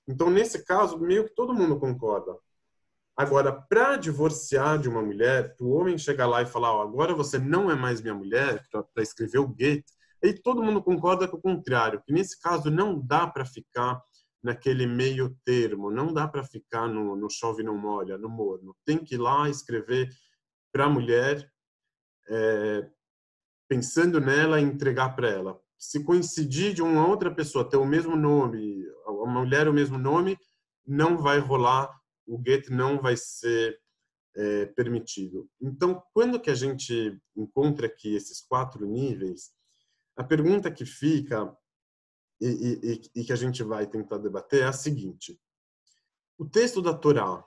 Então, 0.08 0.28
nesse 0.28 0.64
caso, 0.64 0.98
meio 0.98 1.24
que 1.24 1.34
todo 1.36 1.54
mundo 1.54 1.78
concorda. 1.78 2.36
Agora, 3.16 3.52
para 3.52 3.96
divorciar 3.96 4.76
de 4.76 4.88
uma 4.88 5.00
mulher, 5.00 5.54
o 5.60 5.70
homem 5.70 5.96
chegar 5.96 6.26
lá 6.26 6.42
e 6.42 6.46
falar, 6.46 6.76
oh, 6.76 6.80
agora 6.80 7.14
você 7.14 7.38
não 7.38 7.70
é 7.70 7.76
mais 7.76 8.00
minha 8.00 8.14
mulher, 8.14 8.60
para 8.72 9.02
escrever 9.04 9.38
o 9.38 9.46
gate, 9.46 9.86
aí 10.22 10.34
todo 10.34 10.64
mundo 10.64 10.82
concorda 10.82 11.28
com 11.28 11.36
o 11.36 11.40
contrário, 11.40 12.02
que 12.04 12.12
nesse 12.12 12.40
caso 12.40 12.72
não 12.72 13.00
dá 13.00 13.28
para 13.28 13.44
ficar 13.44 14.02
naquele 14.42 14.84
meio 14.84 15.36
termo, 15.44 15.92
não 15.92 16.12
dá 16.12 16.26
para 16.26 16.42
ficar 16.42 16.88
no, 16.88 17.14
no 17.14 17.30
chove 17.30 17.62
não 17.62 17.78
molha, 17.78 18.18
no 18.18 18.28
morno. 18.28 18.76
Tem 18.84 18.98
que 18.98 19.14
ir 19.14 19.18
lá 19.18 19.48
escrever 19.48 20.08
para 20.72 20.86
a 20.86 20.90
mulher, 20.90 21.48
é, 22.28 22.90
pensando 23.68 24.20
nela 24.20 24.60
e 24.60 24.64
entregar 24.64 25.14
para 25.14 25.28
ela 25.28 25.60
se 25.78 26.02
coincidir 26.02 26.72
de 26.72 26.82
uma 26.82 27.06
outra 27.06 27.32
pessoa 27.34 27.68
ter 27.68 27.76
o 27.76 27.84
mesmo 27.84 28.16
nome, 28.16 28.84
uma 29.06 29.40
mulher 29.40 29.68
o 29.68 29.72
mesmo 29.72 29.98
nome, 29.98 30.38
não 30.86 31.18
vai 31.18 31.38
rolar, 31.38 31.90
o 32.26 32.40
get 32.44 32.68
não 32.70 33.00
vai 33.00 33.16
ser 33.16 33.78
é, 34.34 34.66
permitido. 34.66 35.48
Então, 35.60 36.02
quando 36.12 36.40
que 36.40 36.50
a 36.50 36.54
gente 36.54 37.18
encontra 37.36 37.86
aqui 37.86 38.14
esses 38.14 38.40
quatro 38.40 38.86
níveis, 38.86 39.52
a 40.16 40.24
pergunta 40.24 40.70
que 40.70 40.84
fica 40.84 41.54
e, 42.40 43.00
e, 43.14 43.20
e 43.20 43.24
que 43.24 43.32
a 43.32 43.36
gente 43.36 43.62
vai 43.62 43.86
tentar 43.86 44.18
debater 44.18 44.62
é 44.62 44.66
a 44.66 44.72
seguinte: 44.72 45.38
o 46.38 46.44
texto 46.46 46.80
da 46.80 46.94
Torá 46.94 47.44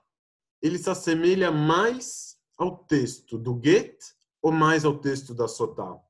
ele 0.62 0.78
se 0.78 0.90
assemelha 0.90 1.52
mais 1.52 2.38
ao 2.58 2.84
texto 2.86 3.38
do 3.38 3.60
get 3.64 3.98
ou 4.42 4.52
mais 4.52 4.86
ao 4.86 4.98
texto 4.98 5.34
da 5.34 5.48
Sotá? 5.48 5.94
O 5.94 6.02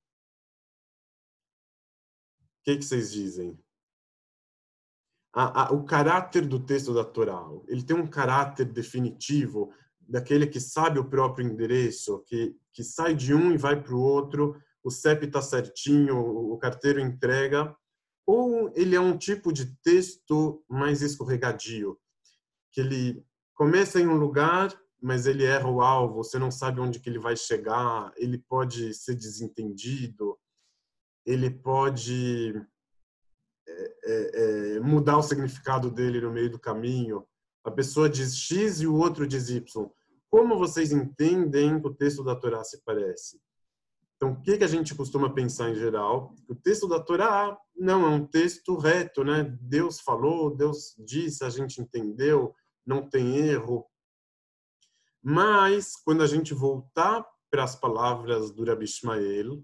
que, 2.63 2.77
que 2.77 2.85
vocês 2.85 3.11
dizem? 3.11 3.57
A, 5.33 5.63
a, 5.63 5.71
o 5.71 5.83
caráter 5.85 6.45
do 6.45 6.59
texto 6.59 6.93
da 6.93 7.03
Torá, 7.03 7.47
ele 7.67 7.83
tem 7.83 7.95
um 7.95 8.07
caráter 8.07 8.65
definitivo 8.65 9.71
daquele 9.99 10.47
que 10.47 10.59
sabe 10.59 10.99
o 10.99 11.07
próprio 11.07 11.47
endereço, 11.47 12.23
que, 12.25 12.55
que 12.73 12.83
sai 12.83 13.13
de 13.13 13.33
um 13.33 13.51
e 13.51 13.57
vai 13.57 13.81
para 13.81 13.93
o 13.93 14.01
outro, 14.01 14.59
o 14.83 14.89
CEP 14.89 15.25
está 15.25 15.41
certinho, 15.41 16.17
o 16.17 16.57
carteiro 16.57 16.99
entrega, 16.99 17.75
ou 18.25 18.71
ele 18.75 18.95
é 18.95 18.99
um 18.99 19.17
tipo 19.17 19.53
de 19.53 19.75
texto 19.83 20.63
mais 20.67 21.01
escorregadio, 21.01 21.99
que 22.71 22.81
ele 22.81 23.23
começa 23.53 23.99
em 23.99 24.07
um 24.07 24.17
lugar, 24.17 24.75
mas 25.01 25.25
ele 25.25 25.45
erra 25.45 25.69
o 25.69 25.81
alvo, 25.81 26.23
você 26.23 26.37
não 26.37 26.51
sabe 26.51 26.79
onde 26.79 26.99
que 26.99 27.09
ele 27.09 27.19
vai 27.19 27.35
chegar, 27.35 28.11
ele 28.17 28.37
pode 28.37 28.93
ser 28.93 29.15
desentendido, 29.15 30.37
ele 31.25 31.49
pode 31.49 32.53
é, 33.67 33.95
é, 34.05 34.75
é 34.75 34.79
mudar 34.79 35.17
o 35.17 35.23
significado 35.23 35.89
dele 35.89 36.21
no 36.21 36.31
meio 36.31 36.49
do 36.49 36.59
caminho. 36.59 37.25
A 37.63 37.71
pessoa 37.71 38.09
diz 38.09 38.35
X 38.35 38.81
e 38.81 38.87
o 38.87 38.95
outro 38.95 39.27
diz 39.27 39.49
Y. 39.49 39.89
Como 40.29 40.57
vocês 40.57 40.91
entendem 40.91 41.79
que 41.79 41.87
o 41.87 41.93
texto 41.93 42.23
da 42.23 42.35
Torá 42.35 42.63
se 42.63 42.83
parece? 42.83 43.39
Então, 44.15 44.33
o 44.33 44.41
que, 44.41 44.57
que 44.57 44.63
a 44.65 44.67
gente 44.67 44.93
costuma 44.93 45.33
pensar 45.33 45.69
em 45.69 45.75
geral? 45.75 46.35
O 46.47 46.53
texto 46.53 46.89
da 46.89 46.99
Torá 46.99 47.57
não 47.73 48.05
é 48.05 48.09
um 48.09 48.25
texto 48.25 48.77
reto, 48.77 49.23
né? 49.23 49.43
Deus 49.61 50.01
falou, 50.01 50.53
Deus 50.53 50.93
disse, 50.99 51.45
a 51.45 51.49
gente 51.49 51.81
entendeu, 51.81 52.53
não 52.85 53.09
tem 53.09 53.37
erro. 53.37 53.85
Mas, 55.21 55.95
quando 55.95 56.23
a 56.23 56.27
gente 56.27 56.53
voltar 56.53 57.25
para 57.49 57.63
as 57.63 57.75
palavras 57.75 58.51
do 58.51 58.63
Rabi 58.63 58.85
o 58.85 59.63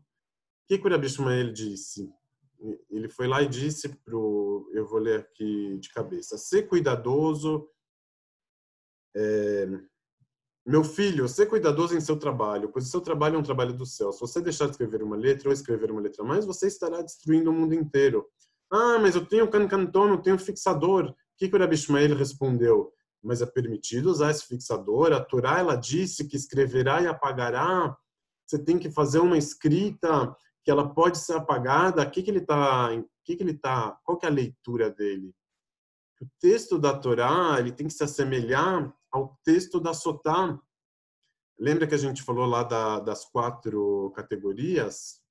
que, 0.68 0.78
que 0.78 0.88
o 0.88 0.90
Rabi 0.90 1.08
disse? 1.54 2.12
Ele 2.90 3.08
foi 3.08 3.28
lá 3.28 3.42
e 3.42 3.48
disse 3.48 3.90
pro, 3.90 4.70
eu 4.74 4.88
vou 4.88 5.00
ler 5.00 5.20
aqui 5.20 5.78
de 5.78 5.90
cabeça, 5.90 6.38
ser 6.38 6.64
cuidadoso 6.64 7.70
é, 9.16 9.68
meu 10.66 10.84
filho, 10.84 11.28
ser 11.28 11.46
cuidadoso 11.46 11.96
em 11.96 12.02
seu 12.02 12.18
trabalho, 12.18 12.70
pois 12.70 12.88
o 12.88 12.90
seu 12.90 13.00
trabalho 13.00 13.36
é 13.36 13.38
um 13.38 13.44
trabalho 13.44 13.74
do 13.74 13.86
céu. 13.86 14.12
Se 14.12 14.20
você 14.20 14.42
deixar 14.42 14.66
de 14.66 14.72
escrever 14.72 15.04
uma 15.04 15.16
letra 15.16 15.48
ou 15.48 15.54
escrever 15.54 15.92
uma 15.92 16.02
letra 16.02 16.24
mais, 16.24 16.46
você 16.46 16.68
estará 16.68 17.02
destruindo 17.02 17.52
o 17.52 17.54
mundo 17.54 17.76
inteiro. 17.76 18.28
Ah, 18.72 18.98
mas 19.00 19.16
eu 19.16 19.26
tenho 19.26 19.50
cancanton, 19.50 20.10
eu 20.10 20.18
tenho 20.18 20.40
fixador. 20.40 21.12
O 21.12 21.16
que, 21.38 21.48
que 21.48 21.56
o 21.56 21.60
Rabi 21.60 21.76
respondeu? 22.16 22.92
Mas 23.26 23.42
é 23.42 23.46
permitido 23.46 24.12
usar 24.12 24.30
esse 24.30 24.46
fixador? 24.46 25.12
A 25.12 25.20
Torá, 25.20 25.60
ela 25.60 25.76
disse 25.76 26.28
que 26.28 26.38
escreverá 26.38 27.02
e 27.02 27.08
apagará. 27.08 27.98
Você 28.46 28.64
tem 28.64 28.78
que 28.78 28.92
fazer 28.92 29.20
uma 29.20 29.38
escrita 29.38 30.36
que 30.64 30.70
ela 30.70 30.94
pode 30.94 31.18
ser 31.18 31.34
apagada. 31.34 32.04
O 32.04 32.12
que, 32.12 32.22
que 32.22 32.30
ele 32.30 32.40
está... 32.40 32.90
Que 33.24 33.36
que 33.36 33.42
ele 33.42 33.58
tá, 33.58 34.00
qual 34.04 34.20
que 34.20 34.28
é 34.28 34.30
a 34.30 34.32
leitura 34.32 34.92
dele? 34.92 35.34
O 36.22 36.28
texto 36.40 36.78
da 36.78 36.96
Torá 36.96 37.56
ele 37.58 37.72
tem 37.72 37.88
que 37.88 37.94
se 37.94 38.04
assemelhar 38.04 38.96
ao 39.12 39.36
texto 39.44 39.80
da 39.80 39.96
Sotá. 39.96 40.60
Lembra 41.58 41.88
que 41.88 41.96
a 41.96 41.98
gente 41.98 42.22
falou 42.22 42.46
lá 42.46 42.62
da, 42.62 43.00
das 43.00 43.26
quatro 43.26 44.12
categorias? 44.16 45.22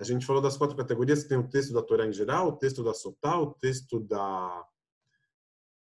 A 0.00 0.04
gente 0.04 0.26
falou 0.26 0.42
das 0.42 0.56
quatro 0.56 0.76
categorias 0.76 1.22
que 1.22 1.28
tem 1.28 1.38
o 1.38 1.48
texto 1.48 1.72
da 1.72 1.82
Torá 1.82 2.04
em 2.04 2.12
geral, 2.12 2.48
o 2.48 2.56
texto 2.56 2.82
da 2.82 2.92
Sotá, 2.92 3.38
o 3.38 3.54
texto 3.54 4.00
da 4.00 4.66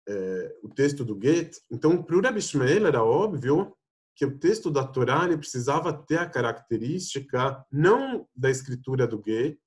é, 0.09 0.55
o 0.63 0.69
texto 0.69 1.05
do 1.05 1.19
Get. 1.21 1.57
Então, 1.69 2.01
para 2.01 2.17
o 2.17 2.21
Rabbi 2.21 2.39
Ishmael 2.39 2.87
era 2.87 3.03
óbvio 3.03 3.75
que 4.15 4.25
o 4.25 4.37
texto 4.37 4.71
da 4.71 4.83
Torá 4.83 5.23
ele 5.25 5.37
precisava 5.37 5.93
ter 5.93 6.17
a 6.17 6.29
característica 6.29 7.63
não 7.71 8.27
da 8.35 8.49
escritura 8.49 9.07
do 9.07 9.21
Get, 9.25 9.59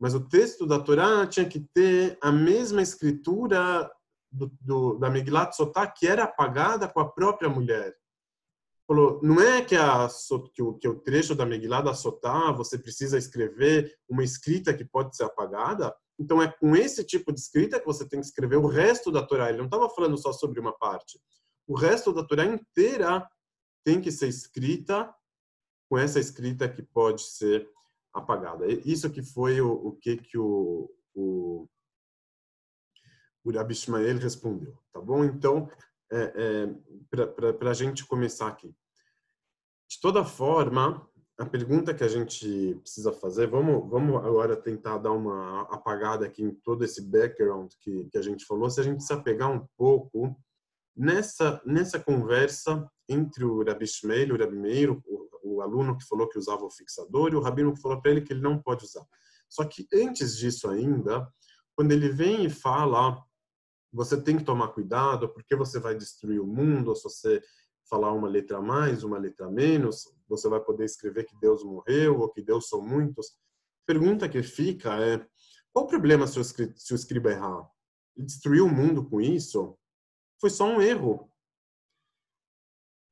mas 0.00 0.14
o 0.14 0.20
texto 0.20 0.66
da 0.66 0.78
Torá 0.78 1.26
tinha 1.26 1.46
que 1.46 1.60
ter 1.74 2.16
a 2.22 2.32
mesma 2.32 2.80
escritura 2.80 3.90
do, 4.30 4.50
do, 4.60 4.98
da 4.98 5.10
Megillat 5.10 5.54
Sotá 5.54 5.86
que 5.86 6.06
era 6.06 6.24
apagada 6.24 6.88
com 6.88 7.00
a 7.00 7.08
própria 7.08 7.48
mulher. 7.48 7.94
Falou, 8.86 9.20
não 9.22 9.40
é 9.40 9.62
que, 9.62 9.76
a, 9.76 10.08
que, 10.54 10.62
o, 10.62 10.74
que 10.74 10.88
o 10.88 10.98
trecho 11.00 11.34
da 11.34 11.44
Megillat 11.44 11.94
Sotá 11.94 12.50
você 12.52 12.78
precisa 12.78 13.18
escrever 13.18 13.94
uma 14.08 14.24
escrita 14.24 14.74
que 14.74 14.84
pode 14.84 15.16
ser 15.16 15.24
apagada. 15.24 15.94
Então 16.22 16.40
é 16.40 16.50
com 16.50 16.76
esse 16.76 17.04
tipo 17.04 17.32
de 17.32 17.40
escrita 17.40 17.80
que 17.80 17.86
você 17.86 18.08
tem 18.08 18.20
que 18.20 18.26
escrever 18.26 18.56
o 18.56 18.68
resto 18.68 19.10
da 19.10 19.26
Torá. 19.26 19.48
Ele 19.48 19.58
não 19.58 19.64
estava 19.64 19.90
falando 19.90 20.16
só 20.16 20.32
sobre 20.32 20.60
uma 20.60 20.72
parte. 20.72 21.20
O 21.66 21.76
resto 21.76 22.12
da 22.12 22.24
Torá 22.24 22.44
inteira 22.44 23.28
tem 23.84 24.00
que 24.00 24.12
ser 24.12 24.28
escrita 24.28 25.12
com 25.90 25.98
essa 25.98 26.20
escrita 26.20 26.68
que 26.68 26.80
pode 26.82 27.22
ser 27.22 27.68
apagada. 28.14 28.66
Isso 28.68 29.10
que 29.10 29.22
foi 29.22 29.60
o, 29.60 29.72
o 29.72 29.92
que 29.96 30.16
que 30.16 30.38
o, 30.38 30.88
o 31.12 31.68
o 33.44 33.50
Rabi 33.50 33.72
Ishmael 33.72 34.18
respondeu, 34.18 34.78
tá 34.92 35.00
bom? 35.00 35.24
Então, 35.24 35.68
é, 36.12 36.68
é, 37.16 37.52
para 37.52 37.70
a 37.70 37.74
gente 37.74 38.06
começar 38.06 38.46
aqui. 38.46 38.72
De 39.90 40.00
toda 40.00 40.24
forma, 40.24 41.10
a 41.38 41.46
pergunta 41.46 41.94
que 41.94 42.04
a 42.04 42.08
gente 42.08 42.74
precisa 42.82 43.12
fazer, 43.12 43.46
vamos, 43.46 43.88
vamos 43.90 44.16
agora 44.16 44.56
tentar 44.56 44.98
dar 44.98 45.12
uma 45.12 45.62
apagada 45.62 46.26
aqui 46.26 46.42
em 46.42 46.54
todo 46.54 46.84
esse 46.84 47.02
background 47.02 47.72
que, 47.80 48.04
que 48.10 48.18
a 48.18 48.22
gente 48.22 48.44
falou, 48.44 48.68
se 48.70 48.80
a 48.80 48.84
gente 48.84 49.02
se 49.02 49.12
apegar 49.12 49.50
um 49.50 49.66
pouco 49.76 50.36
nessa, 50.96 51.60
nessa 51.64 51.98
conversa 51.98 52.88
entre 53.08 53.44
o 53.44 53.64
Rabi 53.64 53.84
Ishmael 53.84 54.28
e 54.28 54.32
o 54.32 54.38
Rabi 54.38 54.56
Meir, 54.56 54.90
o, 54.90 55.02
o 55.42 55.60
aluno 55.60 55.96
que 55.96 56.06
falou 56.06 56.28
que 56.28 56.38
usava 56.38 56.64
o 56.64 56.70
fixador 56.70 57.32
e 57.32 57.36
o 57.36 57.40
rabino 57.40 57.74
que 57.74 57.80
falou 57.80 58.00
para 58.00 58.10
ele 58.10 58.20
que 58.22 58.32
ele 58.32 58.40
não 58.42 58.60
pode 58.60 58.84
usar. 58.84 59.04
Só 59.48 59.64
que 59.64 59.86
antes 59.92 60.36
disso 60.36 60.68
ainda, 60.68 61.28
quando 61.74 61.92
ele 61.92 62.08
vem 62.08 62.44
e 62.44 62.50
fala 62.50 63.22
você 63.92 64.20
tem 64.20 64.38
que 64.38 64.44
tomar 64.44 64.68
cuidado 64.68 65.28
porque 65.28 65.54
você 65.54 65.78
vai 65.78 65.94
destruir 65.94 66.40
o 66.40 66.46
mundo 66.46 66.96
se 66.96 67.02
você 67.02 67.42
falar 67.88 68.12
uma 68.12 68.28
letra 68.28 68.58
a 68.58 68.62
mais, 68.62 69.02
uma 69.02 69.18
letra 69.18 69.46
a 69.46 69.50
menos, 69.50 70.12
você 70.28 70.48
vai 70.48 70.60
poder 70.60 70.84
escrever 70.84 71.24
que 71.24 71.36
Deus 71.36 71.62
morreu 71.64 72.20
ou 72.20 72.28
que 72.28 72.42
Deus 72.42 72.68
são 72.68 72.80
muitos. 72.80 73.36
Pergunta 73.86 74.28
que 74.28 74.42
fica 74.42 74.94
é: 75.02 75.24
qual 75.72 75.84
o 75.84 75.88
problema 75.88 76.26
se 76.26 76.38
o, 76.38 76.94
escriba, 76.94 77.30
errar? 77.30 77.68
Ele 78.16 78.26
destruiu 78.26 78.66
o 78.66 78.70
mundo 78.70 79.08
com 79.08 79.20
isso? 79.20 79.76
Foi 80.40 80.50
só 80.50 80.66
um 80.66 80.80
erro. 80.80 81.30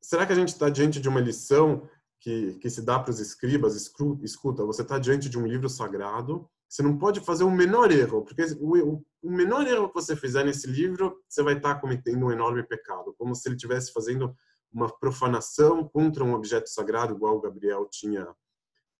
Será 0.02 0.26
que 0.26 0.32
a 0.32 0.36
gente 0.36 0.48
está 0.48 0.70
diante 0.70 1.00
de 1.00 1.08
uma 1.08 1.20
lição 1.20 1.88
que, 2.18 2.54
que 2.54 2.70
se 2.70 2.82
dá 2.82 2.98
para 2.98 3.10
os 3.10 3.20
escribas? 3.20 3.76
Escuta, 4.22 4.64
você 4.64 4.82
está 4.82 4.98
diante 4.98 5.28
de 5.28 5.38
um 5.38 5.46
livro 5.46 5.68
sagrado 5.68 6.48
você 6.70 6.84
não 6.84 6.96
pode 6.96 7.18
fazer 7.20 7.42
o 7.42 7.50
menor 7.50 7.90
erro, 7.90 8.22
porque 8.22 8.42
o, 8.60 9.02
menor 9.24 9.66
erro 9.66 9.88
que 9.88 9.94
você 9.94 10.14
fizer 10.14 10.44
nesse 10.44 10.68
livro, 10.68 11.20
você 11.28 11.42
vai 11.42 11.56
estar 11.56 11.80
cometendo 11.80 12.24
um 12.24 12.30
enorme 12.30 12.62
pecado, 12.62 13.12
como 13.18 13.34
se 13.34 13.48
ele 13.48 13.56
estivesse 13.56 13.92
fazendo 13.92 14.32
uma 14.72 14.88
profanação 14.88 15.88
contra 15.88 16.24
um 16.24 16.34
objeto 16.34 16.68
sagrado, 16.68 17.14
igual 17.14 17.36
o 17.36 17.40
Gabriel 17.40 17.88
tinha 17.90 18.26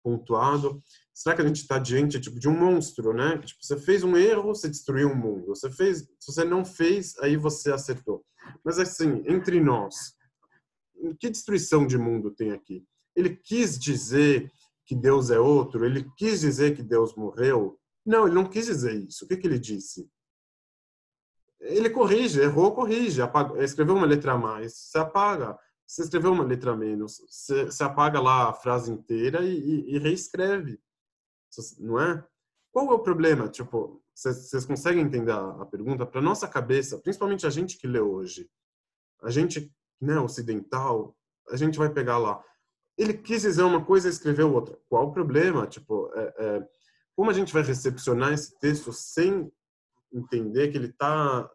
pontuado. 0.03 0.81
Será 1.13 1.35
que 1.35 1.41
a 1.41 1.47
gente 1.47 1.61
está 1.61 1.77
diante 1.77 2.19
tipo, 2.19 2.39
de 2.39 2.49
um 2.49 2.57
monstro, 2.57 3.13
né? 3.13 3.37
Tipo, 3.37 3.63
você 3.63 3.77
fez 3.77 4.03
um 4.03 4.17
erro, 4.17 4.55
você 4.55 4.67
destruiu 4.67 5.09
o 5.09 5.11
um 5.11 5.15
mundo. 5.15 5.47
Você 5.47 5.69
fez, 5.69 5.99
se 6.19 6.31
você 6.31 6.43
não 6.43 6.65
fez, 6.65 7.17
aí 7.19 7.37
você 7.37 7.71
acertou. 7.71 8.25
Mas 8.63 8.79
assim, 8.79 9.23
entre 9.25 9.59
nós, 9.61 10.15
que 11.19 11.29
destruição 11.29 11.85
de 11.85 11.97
mundo 11.97 12.31
tem 12.31 12.51
aqui? 12.51 12.83
Ele 13.15 13.35
quis 13.35 13.77
dizer 13.77 14.51
que 14.85 14.95
Deus 14.95 15.29
é 15.29 15.39
outro, 15.39 15.85
ele 15.85 16.09
quis 16.17 16.41
dizer 16.41 16.75
que 16.75 16.83
Deus 16.83 17.15
morreu. 17.15 17.77
Não, 18.05 18.25
ele 18.25 18.35
não 18.35 18.49
quis 18.49 18.65
dizer 18.65 18.95
isso. 18.95 19.25
O 19.25 19.27
que, 19.27 19.37
que 19.37 19.47
ele 19.47 19.59
disse? 19.59 20.09
Ele 21.61 21.89
corrige, 21.89 22.41
errou, 22.41 22.73
corrige. 22.73 23.21
Apaga, 23.21 23.63
escreveu 23.63 23.95
uma 23.95 24.05
letra 24.05 24.33
a 24.33 24.37
mais, 24.37 24.73
você 24.73 24.97
apaga. 24.97 25.57
Você 25.85 26.03
escreveu 26.03 26.31
uma 26.31 26.43
letra 26.43 26.71
a 26.71 26.75
menos, 26.75 27.21
você, 27.27 27.65
você 27.65 27.83
apaga 27.83 28.19
lá 28.21 28.49
a 28.49 28.53
frase 28.53 28.91
inteira 28.91 29.43
e, 29.43 29.57
e, 29.57 29.95
e 29.95 29.99
reescreve. 29.99 30.79
Não 31.79 31.99
é? 31.99 32.23
Qual 32.71 32.89
é 32.91 32.93
o 32.93 32.99
problema? 32.99 33.49
Tipo, 33.49 34.01
vocês 34.15 34.65
conseguem 34.65 35.03
entender 35.03 35.33
a, 35.33 35.61
a 35.61 35.65
pergunta? 35.65 36.05
Para 36.05 36.21
nossa 36.21 36.47
cabeça, 36.47 36.97
principalmente 36.97 37.45
a 37.45 37.49
gente 37.49 37.77
que 37.77 37.87
lê 37.87 37.99
hoje, 37.99 38.49
a 39.21 39.29
gente 39.29 39.73
né, 39.99 40.17
ocidental, 40.17 41.15
a 41.49 41.57
gente 41.57 41.77
vai 41.77 41.89
pegar 41.89 42.17
lá 42.17 42.41
ele 43.01 43.13
quis 43.13 43.41
dizer 43.41 43.63
uma 43.63 43.83
coisa 43.83 44.07
e 44.07 44.11
escreveu 44.11 44.53
outra. 44.53 44.77
Qual 44.89 45.07
o 45.07 45.11
problema? 45.11 45.65
Tipo, 45.67 46.11
é, 46.13 46.33
é, 46.37 46.67
como 47.15 47.29
a 47.29 47.33
gente 47.33 47.53
vai 47.53 47.63
recepcionar 47.63 48.33
esse 48.33 48.57
texto 48.59 48.93
sem 48.93 49.51
entender 50.11 50.69
que 50.69 50.77
ele 50.77 50.87
está 50.87 51.49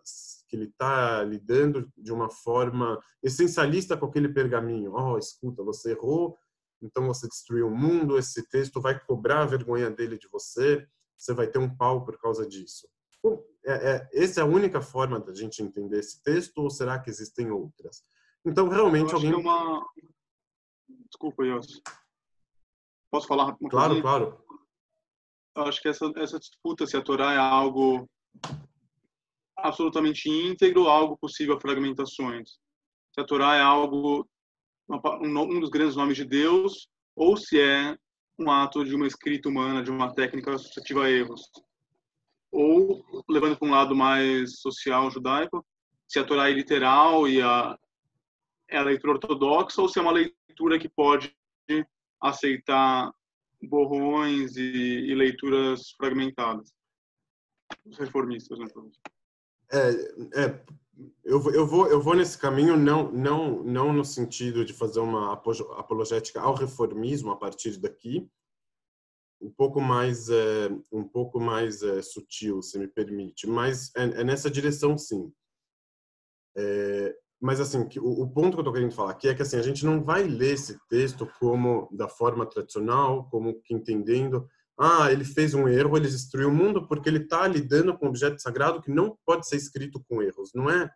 que 0.48 0.54
ele 0.54 0.66
está 0.66 1.24
lidando 1.24 1.92
de 1.96 2.12
uma 2.12 2.30
forma 2.30 3.00
essencialista 3.20 3.96
com 3.96 4.06
aquele 4.06 4.28
pergaminho. 4.28 4.92
Oh, 4.94 5.18
escuta, 5.18 5.64
você 5.64 5.90
errou, 5.90 6.38
então 6.80 7.06
você 7.06 7.26
destruiu 7.26 7.66
o 7.66 7.76
mundo, 7.76 8.16
esse 8.16 8.48
texto 8.48 8.80
vai 8.80 8.98
cobrar 8.98 9.42
a 9.42 9.46
vergonha 9.46 9.90
dele 9.90 10.16
de 10.16 10.28
você, 10.28 10.86
você 11.16 11.34
vai 11.34 11.48
ter 11.48 11.58
um 11.58 11.74
pau 11.76 12.04
por 12.04 12.16
causa 12.20 12.46
disso. 12.46 12.88
Bom, 13.22 13.42
é, 13.64 13.72
é, 13.72 14.08
essa 14.12 14.40
é 14.40 14.42
a 14.42 14.46
única 14.46 14.80
forma 14.80 15.18
da 15.18 15.34
gente 15.34 15.62
entender 15.62 15.98
esse 15.98 16.22
texto 16.22 16.58
ou 16.58 16.70
será 16.70 16.98
que 16.98 17.10
existem 17.10 17.50
outras? 17.50 18.04
Então, 18.44 18.68
realmente, 18.68 19.12
alguém... 19.12 19.32
É 19.32 19.36
uma... 19.36 19.84
Desculpa, 21.08 21.44
Yos. 21.44 21.82
Posso 23.10 23.26
falar? 23.26 23.56
Claro, 23.68 24.00
claro. 24.00 24.44
Eu 25.56 25.62
acho 25.64 25.80
que 25.80 25.88
essa, 25.88 26.12
essa 26.16 26.38
disputa 26.38 26.86
se 26.86 26.96
a 26.96 27.02
Torá 27.02 27.32
é 27.32 27.38
algo 27.38 28.08
absolutamente 29.56 30.28
íntegro, 30.28 30.88
algo 30.88 31.16
possível 31.16 31.56
a 31.56 31.60
fragmentações. 31.60 32.50
Se 33.12 33.20
a 33.20 33.24
Torá 33.24 33.56
é 33.56 33.60
algo 33.60 34.28
um 34.88 35.60
dos 35.60 35.70
grandes 35.70 35.96
nomes 35.96 36.16
de 36.16 36.24
Deus, 36.24 36.88
ou 37.16 37.36
se 37.36 37.60
é 37.60 37.96
um 38.38 38.50
ato 38.50 38.84
de 38.84 38.94
uma 38.94 39.06
escrita 39.06 39.48
humana, 39.48 39.82
de 39.82 39.90
uma 39.90 40.14
técnica 40.14 40.54
associativa 40.54 41.04
a 41.04 41.10
erros. 41.10 41.42
Ou, 42.52 43.04
levando 43.28 43.58
para 43.58 43.68
um 43.68 43.72
lado 43.72 43.96
mais 43.96 44.60
social 44.60 45.10
judaico, 45.10 45.64
se 46.06 46.18
a 46.18 46.24
Torá 46.24 46.48
é 46.48 46.52
literal 46.52 47.28
e 47.28 47.42
a, 47.42 47.76
é 48.68 48.76
a 48.76 48.82
leitura 48.82 49.14
ortodoxa, 49.14 49.82
ou 49.82 49.88
se 49.88 49.98
é 49.98 50.02
uma 50.02 50.12
leitura 50.12 50.78
que 50.78 50.88
pode 50.88 51.34
aceitar 52.20 53.12
borrões 53.62 54.56
e, 54.56 54.62
e 54.62 55.14
leituras 55.14 55.90
fragmentadas. 55.96 56.72
Os 57.86 57.98
reformistas, 57.98 58.58
né? 58.58 58.66
É, 59.72 59.90
é, 60.42 60.64
eu, 61.24 61.42
eu, 61.52 61.66
vou, 61.66 61.86
eu 61.88 62.00
vou 62.00 62.14
nesse 62.14 62.38
caminho 62.38 62.76
não, 62.76 63.10
não, 63.12 63.62
não 63.62 63.92
no 63.92 64.04
sentido 64.04 64.64
de 64.64 64.72
fazer 64.72 65.00
uma 65.00 65.32
apologética 65.32 66.40
ao 66.40 66.54
reformismo 66.54 67.30
a 67.30 67.36
partir 67.36 67.76
daqui, 67.78 68.28
um 69.40 69.50
pouco 69.50 69.80
mais 69.80 70.28
é, 70.30 70.68
um 70.90 71.04
pouco 71.04 71.38
mais 71.38 71.82
é, 71.82 72.00
sutil, 72.00 72.62
se 72.62 72.78
me 72.78 72.88
permite, 72.88 73.46
mas 73.46 73.94
é, 73.94 74.04
é 74.20 74.24
nessa 74.24 74.50
direção 74.50 74.96
sim. 74.96 75.32
É, 76.56 77.14
mas 77.40 77.60
assim, 77.60 77.86
que, 77.86 78.00
o, 78.00 78.22
o, 78.22 78.30
ponto 78.30 78.52
que 78.52 78.56
eu 78.56 78.62
estou 78.62 78.72
querendo 78.72 78.94
falar 78.94 79.10
aqui 79.10 79.28
é 79.28 79.34
que 79.34 79.42
assim 79.42 79.58
a 79.58 79.62
gente 79.62 79.84
não 79.84 80.02
vai 80.02 80.22
ler 80.22 80.54
esse 80.54 80.78
texto 80.88 81.30
como 81.38 81.88
da 81.92 82.08
forma 82.08 82.46
tradicional, 82.46 83.28
como 83.28 83.60
que 83.60 83.74
entendendo 83.74 84.48
ah, 84.78 85.10
ele 85.10 85.24
fez 85.24 85.54
um 85.54 85.66
erro, 85.66 85.96
ele 85.96 86.08
destruiu 86.08 86.48
o 86.48 86.54
mundo 86.54 86.86
porque 86.86 87.08
ele 87.08 87.22
está 87.22 87.46
lidando 87.48 87.96
com 87.96 88.06
um 88.06 88.08
objeto 88.10 88.40
sagrado 88.40 88.82
que 88.82 88.90
não 88.90 89.16
pode 89.24 89.48
ser 89.48 89.56
escrito 89.56 90.04
com 90.06 90.22
erros. 90.22 90.52
Não 90.54 90.68
é, 90.68 90.90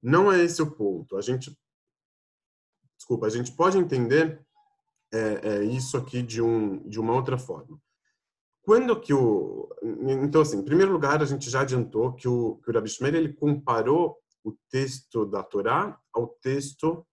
não 0.00 0.32
é 0.32 0.42
esse 0.42 0.62
o 0.62 0.70
ponto. 0.70 1.16
A 1.16 1.20
gente, 1.20 1.56
desculpa, 2.96 3.26
a 3.26 3.30
gente 3.30 3.52
pode 3.52 3.76
entender 3.76 4.40
é, 5.12 5.48
é, 5.48 5.64
isso 5.64 5.96
aqui 5.96 6.22
de 6.22 6.40
um 6.40 6.88
de 6.88 7.00
uma 7.00 7.12
outra 7.12 7.36
forma. 7.36 7.80
Quando 8.62 8.98
que 8.98 9.12
o, 9.12 9.68
então 10.22 10.40
assim, 10.40 10.58
em 10.58 10.64
primeiro 10.64 10.92
lugar 10.92 11.20
a 11.22 11.26
gente 11.26 11.50
já 11.50 11.62
adiantou 11.62 12.14
que 12.14 12.28
o 12.28 12.56
que 12.56 12.70
o 12.70 12.72
Rabi 12.72 12.90
ele 13.02 13.32
comparou 13.32 14.16
o 14.44 14.52
texto 14.70 15.26
da 15.26 15.42
Torá 15.42 15.98
ao 16.12 16.28
texto 16.40 17.04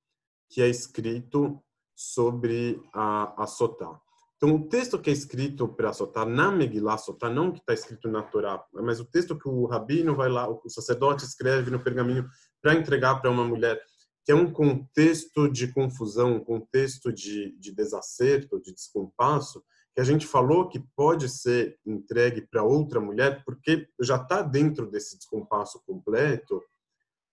que 0.49 0.61
é 0.61 0.67
escrito 0.67 1.61
sobre 1.95 2.81
a, 2.93 3.43
a 3.43 3.47
Sotá. 3.47 3.99
Então, 4.43 4.55
o 4.55 4.67
texto 4.67 4.97
que 4.97 5.11
é 5.11 5.13
escrito 5.13 5.67
para 5.67 5.93
Sotá, 5.93 6.25
na 6.25 6.49
Megillah 6.49 6.97
Sotá, 6.97 7.29
não 7.29 7.51
que 7.51 7.59
está 7.59 7.75
escrito 7.75 8.09
na 8.09 8.23
Torá, 8.23 8.65
mas 8.73 8.99
o 8.99 9.05
texto 9.05 9.37
que 9.37 9.47
o 9.47 9.67
rabino 9.67 10.15
vai 10.15 10.29
lá, 10.29 10.49
o 10.49 10.67
sacerdote 10.67 11.23
escreve 11.23 11.69
no 11.69 11.79
pergaminho 11.79 12.27
para 12.59 12.73
entregar 12.73 13.21
para 13.21 13.29
uma 13.29 13.45
mulher, 13.45 13.79
que 14.25 14.31
é 14.31 14.35
um 14.35 14.51
contexto 14.51 15.47
de 15.47 15.71
confusão, 15.71 16.37
um 16.37 16.43
contexto 16.43 17.13
de, 17.13 17.55
de 17.59 17.71
desacerto, 17.71 18.59
de 18.59 18.73
descompasso, 18.73 19.63
que 19.93 20.01
a 20.01 20.03
gente 20.03 20.25
falou 20.25 20.67
que 20.67 20.79
pode 20.95 21.29
ser 21.29 21.77
entregue 21.85 22.41
para 22.41 22.63
outra 22.63 22.99
mulher, 22.99 23.43
porque 23.45 23.87
já 24.01 24.15
está 24.15 24.41
dentro 24.41 24.89
desse 24.89 25.19
descompasso 25.19 25.79
completo. 25.85 26.63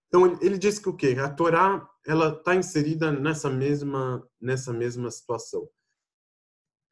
Então, 0.09 0.37
ele 0.43 0.59
diz 0.59 0.77
que 0.77 0.89
o 0.89 0.95
quê? 0.95 1.15
A 1.19 1.27
Torá 1.27 1.89
ela 2.05 2.33
está 2.37 2.53
inserida 2.53 3.11
nessa 3.11 3.49
mesma, 3.49 4.23
nessa 4.39 4.71
mesma 4.71 5.09
situação 5.09 5.67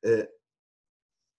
é, 0.07 0.29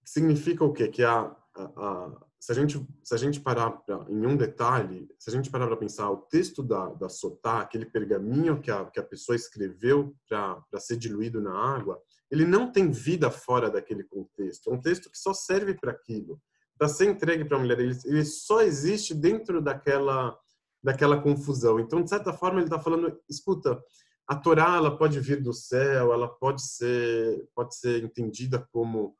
significa 0.04 0.64
o 0.64 0.72
quê? 0.72 0.88
Que 0.88 1.02
a, 1.02 1.34
a, 1.54 1.62
a, 1.62 2.26
se 2.38 2.52
a 2.52 2.54
gente 2.54 2.86
se 3.02 3.14
a 3.14 3.18
gente 3.18 3.40
parar 3.40 3.70
pra, 3.70 4.06
em 4.08 4.26
um 4.26 4.36
detalhe, 4.36 5.08
se 5.18 5.30
a 5.30 5.32
gente 5.32 5.50
parar 5.50 5.66
para 5.66 5.76
pensar 5.76 6.10
o 6.10 6.18
texto 6.18 6.62
da 6.62 6.86
da 6.90 7.08
Sotá, 7.08 7.60
aquele 7.60 7.86
pergaminho 7.86 8.60
que 8.60 8.70
a 8.70 8.84
que 8.84 9.00
a 9.00 9.04
pessoa 9.04 9.34
escreveu 9.34 10.14
para 10.28 10.80
ser 10.80 10.96
diluído 10.96 11.40
na 11.40 11.52
água, 11.52 12.00
ele 12.30 12.44
não 12.44 12.70
tem 12.70 12.90
vida 12.90 13.30
fora 13.30 13.70
daquele 13.70 14.04
contexto. 14.04 14.70
É 14.70 14.74
um 14.74 14.80
texto 14.80 15.10
que 15.10 15.18
só 15.18 15.32
serve 15.32 15.74
para 15.74 15.92
aquilo, 15.92 16.40
para 16.78 16.88
ser 16.88 17.06
entregue 17.06 17.44
para 17.44 17.56
a 17.56 17.60
mulher. 17.60 17.80
Ele, 17.80 17.96
ele 18.04 18.24
só 18.24 18.60
existe 18.62 19.14
dentro 19.14 19.60
daquela 19.60 20.38
daquela 20.82 21.20
confusão. 21.20 21.80
Então, 21.80 22.02
de 22.02 22.08
certa 22.08 22.32
forma, 22.32 22.60
ele 22.60 22.66
está 22.66 22.78
falando, 22.78 23.18
escuta, 23.28 23.82
a 24.28 24.36
Torá 24.36 24.76
ela 24.76 24.96
pode 24.96 25.18
vir 25.20 25.42
do 25.42 25.54
céu, 25.54 26.12
ela 26.12 26.28
pode 26.28 26.62
ser 26.62 27.48
pode 27.54 27.74
ser 27.74 28.04
entendida 28.04 28.68
como 28.70 29.16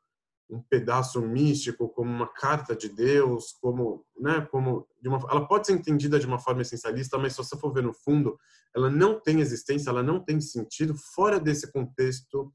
um 0.50 0.62
pedaço 0.62 1.20
místico, 1.20 1.88
como 1.88 2.11
uma 2.11 2.28
carta 2.28 2.74
de 2.74 2.88
Deus, 2.88 3.52
como, 3.61 4.04
né, 4.18 4.46
como 4.50 4.88
de 5.00 5.09
uma, 5.09 5.18
ela 5.30 5.46
pode 5.46 5.66
ser 5.66 5.74
entendida 5.74 6.18
de 6.18 6.26
uma 6.26 6.38
forma 6.38 6.62
essencialista, 6.62 7.18
mas 7.18 7.32
se 7.32 7.38
você 7.38 7.56
for 7.56 7.72
ver 7.72 7.82
no 7.82 7.92
fundo, 7.92 8.38
ela 8.74 8.88
não 8.88 9.20
tem 9.20 9.40
existência, 9.40 9.90
ela 9.90 10.02
não 10.02 10.20
tem 10.20 10.40
sentido 10.40 10.94
fora 10.94 11.38
desse 11.38 11.70
contexto 11.70 12.52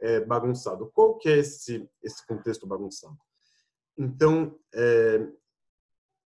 é, 0.00 0.20
bagunçado. 0.24 0.90
Qual 0.92 1.16
que 1.18 1.28
é 1.28 1.38
esse 1.38 1.88
esse 2.02 2.26
contexto 2.26 2.66
bagunçado? 2.66 3.16
Então, 3.96 4.58
é, 4.74 5.28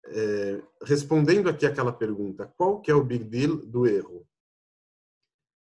é, 0.07 0.63
respondendo 0.85 1.49
aqui 1.49 1.65
aquela 1.65 1.93
pergunta, 1.93 2.53
qual 2.57 2.81
que 2.81 2.91
é 2.91 2.95
o 2.95 3.05
big 3.05 3.25
deal 3.25 3.57
do 3.57 3.87
erro? 3.87 4.27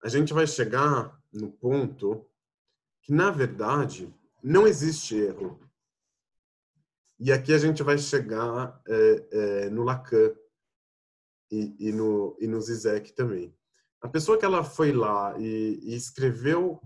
A 0.02 0.08
gente 0.08 0.32
vai 0.32 0.46
chegar 0.46 1.18
no 1.32 1.50
ponto 1.50 2.26
que, 3.02 3.12
na 3.12 3.30
verdade, 3.30 4.14
não 4.42 4.66
existe 4.66 5.16
erro. 5.16 5.60
E 7.18 7.32
aqui 7.32 7.52
a 7.52 7.58
gente 7.58 7.82
vai 7.82 7.98
chegar 7.98 8.80
é, 8.86 9.28
é, 9.30 9.70
no 9.70 9.82
Lacan 9.82 10.32
e, 11.50 11.88
e, 11.88 11.92
no, 11.92 12.36
e 12.40 12.46
no 12.46 12.60
Zizek 12.60 13.12
também. 13.12 13.54
A 14.00 14.08
pessoa 14.08 14.38
que 14.38 14.44
ela 14.44 14.62
foi 14.62 14.92
lá 14.92 15.34
e, 15.38 15.80
e 15.82 15.96
escreveu 15.96 16.80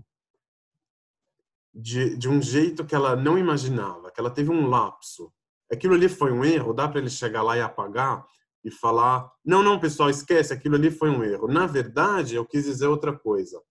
de, 1.73 2.17
de 2.17 2.27
um 2.27 2.41
jeito 2.41 2.85
que 2.85 2.95
ela 2.95 3.15
não 3.15 3.37
imaginava, 3.37 4.11
que 4.11 4.19
ela 4.19 4.31
teve 4.31 4.49
um 4.49 4.67
lapso. 4.67 5.31
Aquilo 5.71 5.93
ali 5.93 6.09
foi 6.09 6.31
um 6.31 6.43
erro, 6.43 6.73
dá 6.73 6.87
para 6.87 6.99
ele 6.99 7.09
chegar 7.09 7.41
lá 7.43 7.57
e 7.57 7.61
apagar? 7.61 8.25
E 8.63 8.71
falar: 8.71 9.31
não, 9.43 9.61
não, 9.61 9.79
pessoal, 9.79 10.09
esquece, 10.09 10.53
aquilo 10.53 10.75
ali 10.75 10.89
foi 10.89 11.09
um 11.09 11.23
erro. 11.23 11.47
Na 11.47 11.67
verdade, 11.67 12.35
eu 12.35 12.45
quis 12.45 12.63
dizer 12.63 12.87
outra 12.87 13.17
coisa. 13.17 13.61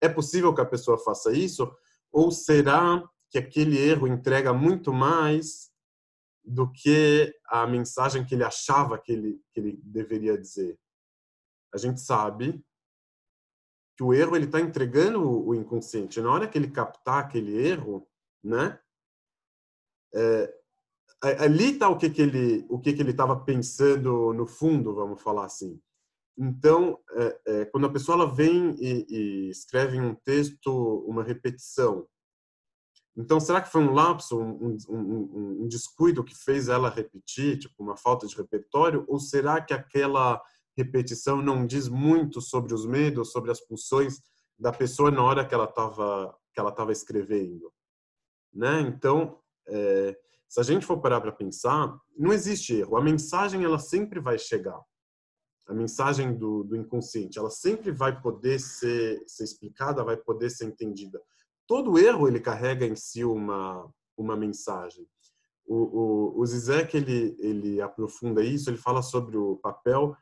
É 0.00 0.08
possível 0.08 0.54
que 0.54 0.60
a 0.60 0.66
pessoa 0.66 0.98
faça 0.98 1.32
isso? 1.32 1.70
Ou 2.12 2.30
será 2.30 3.02
que 3.30 3.38
aquele 3.38 3.78
erro 3.78 4.06
entrega 4.06 4.52
muito 4.52 4.92
mais 4.92 5.70
do 6.44 6.70
que 6.70 7.34
a 7.46 7.66
mensagem 7.66 8.24
que 8.24 8.34
ele 8.34 8.44
achava 8.44 8.98
que 8.98 9.12
ele, 9.12 9.40
que 9.52 9.60
ele 9.60 9.80
deveria 9.82 10.38
dizer? 10.38 10.78
A 11.74 11.78
gente 11.78 12.00
sabe 12.00 12.64
que 13.96 14.04
o 14.04 14.14
erro 14.14 14.36
ele 14.36 14.44
está 14.46 14.60
entregando 14.60 15.20
o 15.20 15.54
inconsciente. 15.54 16.20
Na 16.20 16.30
hora 16.30 16.46
que 16.46 16.56
ele 16.56 16.70
captar 16.70 17.24
aquele 17.24 17.56
erro, 17.56 18.08
né? 18.42 18.78
É, 20.14 20.57
ali 21.22 21.72
está 21.72 21.88
o 21.88 21.96
que, 21.96 22.10
que 22.10 22.22
ele 22.22 22.66
o 22.68 22.78
que, 22.78 22.92
que 22.92 23.02
ele 23.02 23.10
estava 23.10 23.38
pensando 23.40 24.32
no 24.32 24.46
fundo, 24.46 24.94
vamos 24.94 25.20
falar 25.20 25.46
assim. 25.46 25.80
Então, 26.36 26.98
é, 27.16 27.40
é, 27.46 27.64
quando 27.64 27.86
a 27.86 27.92
pessoa 27.92 28.14
ela 28.14 28.32
vem 28.32 28.76
e, 28.78 29.06
e, 29.08 29.50
escreve 29.50 30.00
um 30.00 30.14
texto, 30.14 31.04
uma 31.04 31.24
repetição, 31.24 32.06
então 33.16 33.40
será 33.40 33.60
que 33.60 33.72
foi 33.72 33.82
um 33.82 33.92
lapso, 33.92 34.38
um, 34.38 34.76
um, 34.88 35.62
um, 35.62 35.68
descuido 35.68 36.22
que 36.22 36.36
fez 36.36 36.68
ela 36.68 36.88
repetir, 36.88 37.58
tipo 37.58 37.82
uma 37.82 37.96
falta 37.96 38.28
de 38.28 38.36
repertório, 38.36 39.04
ou 39.08 39.18
será 39.18 39.60
que 39.60 39.74
aquela 39.74 40.40
repetição 40.76 41.42
não 41.42 41.66
diz 41.66 41.88
muito 41.88 42.40
sobre 42.40 42.72
os 42.72 42.86
medos, 42.86 43.32
sobre 43.32 43.50
as 43.50 43.60
pulsões 43.60 44.20
da 44.56 44.70
pessoa 44.70 45.10
na 45.10 45.24
hora 45.24 45.44
que 45.44 45.52
ela 45.52 45.64
estava 45.64 46.32
que 46.54 46.60
ela 46.60 46.70
estava 46.70 46.92
escrevendo, 46.92 47.72
né? 48.52 48.80
Então, 48.82 49.40
é, 49.66 50.16
se 50.48 50.60
a 50.60 50.62
gente 50.62 50.86
for 50.86 51.00
parar 51.00 51.20
para 51.20 51.32
pensar, 51.32 51.96
não 52.16 52.32
existe 52.32 52.74
erro. 52.74 52.96
A 52.96 53.02
mensagem 53.02 53.64
ela 53.64 53.78
sempre 53.78 54.18
vai 54.20 54.38
chegar. 54.38 54.80
A 55.68 55.74
mensagem 55.74 56.34
do, 56.36 56.64
do 56.64 56.76
inconsciente, 56.76 57.38
ela 57.38 57.50
sempre 57.50 57.92
vai 57.92 58.18
poder 58.20 58.58
ser, 58.58 59.22
ser 59.26 59.44
explicada, 59.44 60.02
vai 60.02 60.16
poder 60.16 60.48
ser 60.48 60.64
entendida. 60.64 61.20
Todo 61.66 61.98
erro 61.98 62.26
ele 62.26 62.40
carrega 62.40 62.86
em 62.86 62.96
si 62.96 63.22
uma 63.22 63.86
uma 64.18 64.36
mensagem. 64.36 65.06
o, 65.66 65.76
o, 65.76 66.40
o 66.40 66.46
Zizek, 66.46 66.96
ele, 66.96 67.36
ele 67.38 67.80
aprofunda 67.80 68.42
isso, 68.42 68.68
ele 68.68 68.76
fala 68.76 69.02
sobre 69.02 69.36
o 69.36 69.56
papel, 69.56 70.16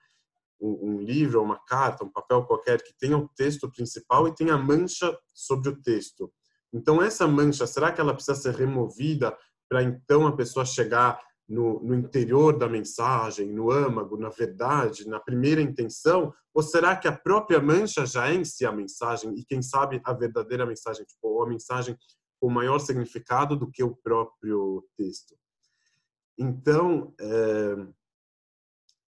um, 0.61 0.99
livro, 1.01 1.43
uma 1.43 1.59
carta, 1.67 2.05
um 2.05 2.11
papel 2.11 2.45
qualquer 2.45 2.83
que 2.83 2.97
tenha 2.99 3.17
o 3.17 3.29
texto 3.29 3.71
principal 3.71 4.27
e 4.27 4.35
tenha 4.35 4.55
a 4.55 4.59
mancha 4.59 5.17
sobre 5.35 5.69
o 5.69 5.81
texto. 5.81 6.33
Então, 6.73 7.03
essa 7.03 7.27
mancha, 7.29 7.67
será 7.67 7.93
que 7.93 8.01
ela 8.01 8.15
precisa 8.15 8.35
ser 8.35 8.55
removida 8.55 9.37
para 9.69 9.83
então 9.83 10.27
a 10.27 10.37
pessoa 10.37 10.65
chegar 10.65 11.21
no, 11.49 11.81
no, 11.81 11.95
interior 11.95 12.59
da 12.59 12.69
mensagem, 12.69 13.53
no 13.53 13.71
âmago, 13.71 14.17
na 14.17 14.29
verdade, 14.29 15.09
na 15.09 15.21
primeira 15.21 15.61
intenção? 15.61 16.33
Ou 16.53 16.63
será 16.63 16.97
que 16.97 17.07
a 17.07 17.17
própria 17.17 17.61
mancha 17.61 18.05
já 18.05 18.29
é 18.29 18.35
em 18.35 18.45
si 18.45 18.65
a 18.65 18.73
mensagem 18.73 19.35
e 19.37 19.45
quem 19.45 19.63
sabe 19.63 20.01
a 20.05 20.13
verdadeira 20.13 20.67
mensagem, 20.67 21.05
tipo, 21.05 21.43
a 21.43 21.49
mensagem 21.49 21.97
com 22.41 22.51
maior 22.51 22.79
significado 22.79 23.57
do 23.57 23.71
que 23.71 23.83
o 23.83 23.95
próprio 23.95 24.85
texto? 24.97 25.37
Então, 26.39 27.15
é, 27.19 27.87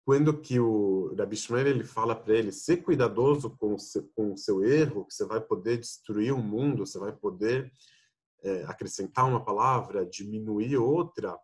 quando 0.05 0.39
que 0.39 0.57
o 0.57 1.13
Rabi 1.17 1.35
Shmuel, 1.35 1.67
ele 1.67 1.83
fala 1.83 2.15
para 2.15 2.33
ele, 2.33 2.51
ser 2.51 2.77
cuidadoso 2.77 3.49
com 3.57 3.73
o, 3.73 3.79
seu, 3.79 4.09
com 4.15 4.31
o 4.31 4.37
seu 4.37 4.63
erro, 4.63 5.05
que 5.05 5.13
você 5.13 5.25
vai 5.25 5.41
poder 5.41 5.77
destruir 5.77 6.33
o 6.33 6.37
mundo, 6.37 6.85
você 6.85 6.97
vai 6.97 7.11
poder 7.11 7.69
é, 8.43 8.63
acrescentar 8.63 9.25
uma 9.25 9.43
palavra, 9.43 10.05
diminuir 10.05 10.77
outra, 10.77 11.37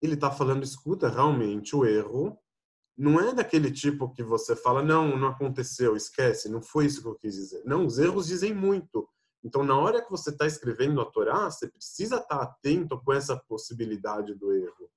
ele 0.00 0.14
está 0.14 0.30
falando, 0.30 0.64
escuta, 0.64 1.08
realmente 1.08 1.76
o 1.76 1.84
erro 1.84 2.38
não 2.96 3.20
é 3.20 3.32
daquele 3.32 3.70
tipo 3.70 4.12
que 4.12 4.22
você 4.22 4.54
fala, 4.54 4.82
não, 4.82 5.16
não 5.16 5.28
aconteceu, 5.28 5.96
esquece, 5.96 6.48
não 6.48 6.60
foi 6.60 6.86
isso 6.86 7.02
que 7.02 7.08
eu 7.08 7.14
quis 7.14 7.34
dizer. 7.34 7.64
Não, 7.64 7.86
os 7.86 7.98
erros 7.98 8.26
dizem 8.26 8.54
muito. 8.54 9.08
Então, 9.42 9.64
na 9.64 9.76
hora 9.76 10.02
que 10.02 10.10
você 10.10 10.30
está 10.30 10.46
escrevendo 10.46 11.00
a 11.00 11.06
Torá, 11.06 11.50
você 11.50 11.68
precisa 11.68 12.16
estar 12.16 12.38
tá 12.38 12.42
atento 12.42 13.00
com 13.02 13.12
essa 13.12 13.36
possibilidade 13.36 14.34
do 14.34 14.52
erro. 14.52 14.90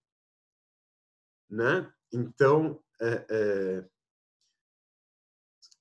Né? 1.50 1.92
Então, 2.12 2.80
é, 3.02 3.26
é, 3.30 3.86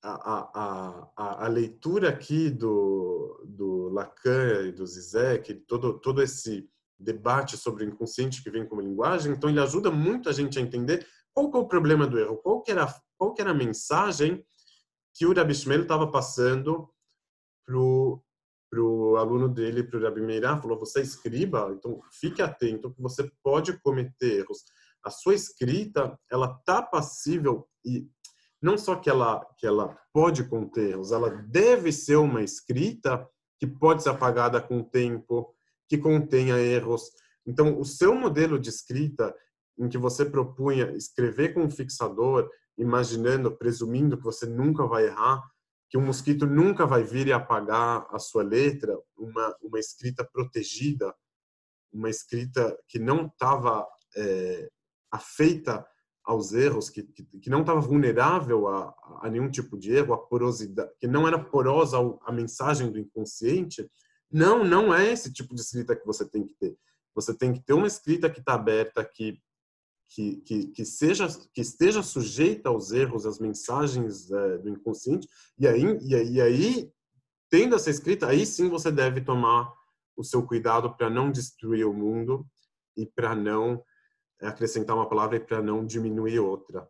a, 0.07 1.09
a, 1.17 1.45
a, 1.45 1.49
leitura 1.49 2.11
aqui 2.11 2.51
do, 2.51 3.43
do 3.47 3.89
Lacan 3.89 4.67
e 4.67 4.73
do 4.73 4.87
Zizek, 4.87 5.55
todo, 5.67 5.99
todo 5.99 6.23
esse 6.23 6.69
debate 6.99 7.57
sobre 7.57 7.85
o 7.85 7.89
inconsciente 7.89 8.43
que 8.43 8.51
vem 8.51 8.67
como 8.67 8.83
linguagem, 8.83 9.33
então 9.33 9.49
ele 9.49 9.61
ajuda 9.61 9.91
muito 9.91 10.29
a 10.29 10.33
gente 10.33 10.59
a 10.59 10.63
entender 10.63 11.07
qual 11.33 11.51
é 11.55 11.57
o 11.57 11.67
problema 11.67 12.07
do 12.07 12.19
erro, 12.19 12.37
qual 12.37 12.63
era, 12.69 12.87
qual 13.17 13.35
era 13.39 13.51
a 13.51 13.55
mensagem 13.55 14.45
que 15.15 15.27
o 15.27 15.33
Rabi 15.33 15.53
estava 15.53 16.11
passando 16.11 16.91
pro 17.67 18.23
pro 18.75 19.17
aluno 19.17 19.49
dele, 19.49 19.85
pro 19.85 20.03
Rabi 20.03 20.21
Meirá, 20.21 20.61
falou, 20.61 20.77
você 20.77 21.01
escriba, 21.01 21.73
então 21.79 22.01
fique 22.11 22.43
atento 22.43 22.93
que 22.93 23.01
você 23.01 23.31
pode 23.41 23.79
cometer 23.81 24.41
erros. 24.41 24.65
A 25.05 25.11
sua 25.11 25.33
escrita, 25.33 26.19
ela 26.29 26.49
tá 26.67 26.83
passível 26.83 27.69
e 27.85 28.11
não 28.65 28.79
só 28.79 28.97
que 28.97 29.11
ela 29.11 29.45
que 29.59 29.67
ela 29.67 29.95
pode 30.11 30.49
conter 30.49 30.93
erros, 30.93 31.13
ela 31.13 31.29
deve 31.29 31.93
ser 31.93 32.17
uma 32.17 32.43
escrita 32.43 33.29
que 33.61 33.67
pode 33.67 34.03
ser 34.03 34.09
apagada 34.09 34.59
com 34.59 34.81
o 34.81 34.85
tempo, 34.85 35.55
que 35.87 35.99
contenha 35.99 36.57
erros. 36.57 37.11
Então, 37.47 37.79
o 37.79 37.85
seu 37.85 38.15
modelo 38.15 38.59
de 38.59 38.71
escrita, 38.71 39.37
em 39.79 39.87
que 39.87 39.99
você 39.99 40.25
propunha 40.25 40.93
escrever 40.97 41.53
com 41.53 41.63
um 41.65 41.71
fixador, 41.71 42.49
imaginando, 42.79 43.55
presumindo 43.55 44.17
que 44.17 44.25
você 44.25 44.47
nunca 44.47 44.87
vai 44.87 45.09
errar, 45.09 45.43
que 45.91 45.99
um 45.99 46.07
mosquito 46.07 46.47
nunca 46.47 46.87
vai 46.87 47.05
vir 47.05 47.27
e 47.27 47.35
apagar 47.35 48.07
a 48.11 48.19
sua 48.19 48.43
letra, 48.43 48.99
uma, 49.15 49.55
uma 49.61 49.79
escrita 49.79 50.25
protegida, 50.25 51.15
uma 51.93 52.09
escrita 52.09 52.75
que 52.89 52.99
não 52.99 53.27
estava 53.27 53.87
é, 54.17 54.71
afeita 55.11 55.87
aos 56.25 56.53
erros, 56.53 56.89
que, 56.89 57.03
que, 57.03 57.23
que 57.25 57.51
não 57.51 57.61
estava 57.61 57.81
vulnerável 57.81 58.67
a, 58.67 58.95
a, 59.23 59.31
nenhum 59.31 59.51
tipo 59.51 59.77
de 59.77 59.93
erro, 59.93 60.15
a 60.15 60.19
porosidade, 60.19 60.91
que 60.99 61.07
não 61.07 61.29
era 61.29 61.39
porosa 61.39 61.99
à 62.25 62.33
mensagem 62.33 62.91
do 62.91 62.99
inconsciente, 62.99 63.89
não, 64.31 64.65
não 64.65 64.93
é 64.93 65.13
esse 65.13 65.33
tipo 65.33 65.55
de 65.55 65.61
escrita 65.61 65.95
que 65.95 66.07
você 66.07 66.29
tem 66.29 66.47
que 66.47 66.55
ter. 66.55 66.77
Você 67.15 67.35
tem 67.35 67.53
que 67.53 67.61
ter 67.61 67.75
uma 67.75 67.87
escrita 67.87 68.31
que 68.31 68.41
está 68.41 68.55
aberta, 68.55 69.05
que, 69.05 69.39
que, 70.09 70.37
que, 70.39 70.67
que, 70.69 70.85
seja, 70.85 71.29
que 71.53 71.61
esteja 71.61 72.03
sujeita 72.03 72.71
aos 72.71 72.91
erros, 72.91 73.27
às 73.27 73.39
mensagens 73.39 74.31
é, 74.33 74.59
do 74.59 74.71
inconsciente. 74.71 75.29
E 75.59 75.69
aí, 75.69 75.83
e, 76.03 76.15
aí, 76.17 76.33
e 76.33 76.41
aí, 76.41 76.93
tendo 77.51 77.77
essa 77.77 77.91
escrita, 77.91 78.27
aí 78.27 78.47
sim 78.47 78.69
você 78.69 78.91
deve 78.91 79.21
tomar 79.21 79.73
o 80.17 80.25
seu 80.25 80.43
cuidado 80.43 80.97
para 80.97 81.11
não 81.11 81.31
destruir 81.31 81.87
o 81.87 81.93
mundo 81.93 82.47
e 82.97 83.05
para 83.05 83.35
não 83.35 83.85
acrescentar 84.41 84.97
uma 84.97 85.09
palavra 85.09 85.39
para 85.41 85.63
não 85.63 85.85
diminuir 85.85 86.39
outra. 86.39 86.89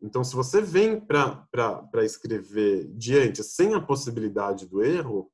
Então, 0.00 0.22
se 0.22 0.34
você 0.34 0.60
vem 0.60 1.00
para 1.00 2.04
escrever 2.04 2.88
diante 2.94 3.42
sem 3.42 3.74
a 3.74 3.80
possibilidade 3.80 4.66
do 4.66 4.82
erro, 4.82 5.30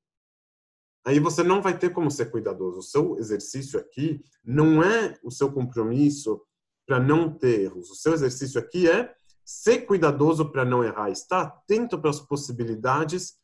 aí 1.05 1.21
você 1.21 1.43
não 1.43 1.61
vai 1.61 1.77
ter 1.77 1.91
como 1.91 2.11
ser 2.11 2.31
cuidadoso. 2.31 2.79
O 2.79 2.83
seu 2.83 3.19
exercício 3.19 3.79
aqui 3.79 4.25
não 4.43 4.83
é 4.83 5.19
o 5.23 5.31
seu 5.31 5.53
compromisso 5.53 6.41
para 6.87 6.99
não 6.99 7.31
ter 7.31 7.61
erros. 7.61 7.91
O 7.91 7.95
seu 7.95 8.15
exercício 8.15 8.59
aqui 8.59 8.89
é 8.89 9.15
ser 9.45 9.83
cuidadoso 9.83 10.51
para 10.51 10.65
não 10.65 10.83
errar, 10.83 11.11
estar 11.11 11.43
atento 11.43 11.99
para 12.01 12.11
as 12.11 12.21
possibilidades 12.21 13.37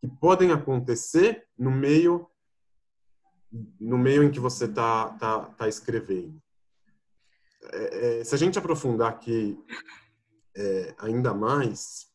que 0.00 0.08
podem 0.08 0.50
acontecer 0.50 1.46
no 1.56 1.70
meio 1.70 2.26
no 3.78 3.98
meio 3.98 4.22
em 4.22 4.30
que 4.30 4.40
você 4.40 4.64
está 4.64 5.10
tá, 5.18 5.40
tá 5.40 5.68
escrevendo. 5.68 6.41
É, 7.70 8.20
é, 8.20 8.24
se 8.24 8.34
a 8.34 8.38
gente 8.38 8.58
aprofundar 8.58 9.10
aqui 9.10 9.58
é, 10.56 10.94
ainda 10.98 11.32
mais, 11.32 12.10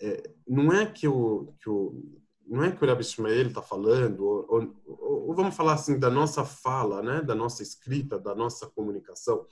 é, 0.00 0.30
não 0.46 0.72
é 0.72 0.86
que 0.86 1.08
o, 1.08 1.54
que 1.60 1.70
o 1.70 2.18
não 2.48 2.64
é 2.64 2.72
que 2.72 2.82
o 2.82 2.86
Rabi 2.86 3.02
Ishmael 3.02 3.48
está 3.48 3.60
falando, 3.60 4.24
ou, 4.24 4.46
ou, 4.48 4.74
ou, 4.86 5.34
vamos 5.34 5.54
falar 5.54 5.74
assim, 5.74 5.98
da 5.98 6.08
nossa 6.08 6.44
fala, 6.44 7.02
né, 7.02 7.20
da 7.20 7.34
nossa 7.34 7.62
escrita, 7.62 8.18
da 8.18 8.34
nossa 8.34 8.66
comunicação. 8.66 9.46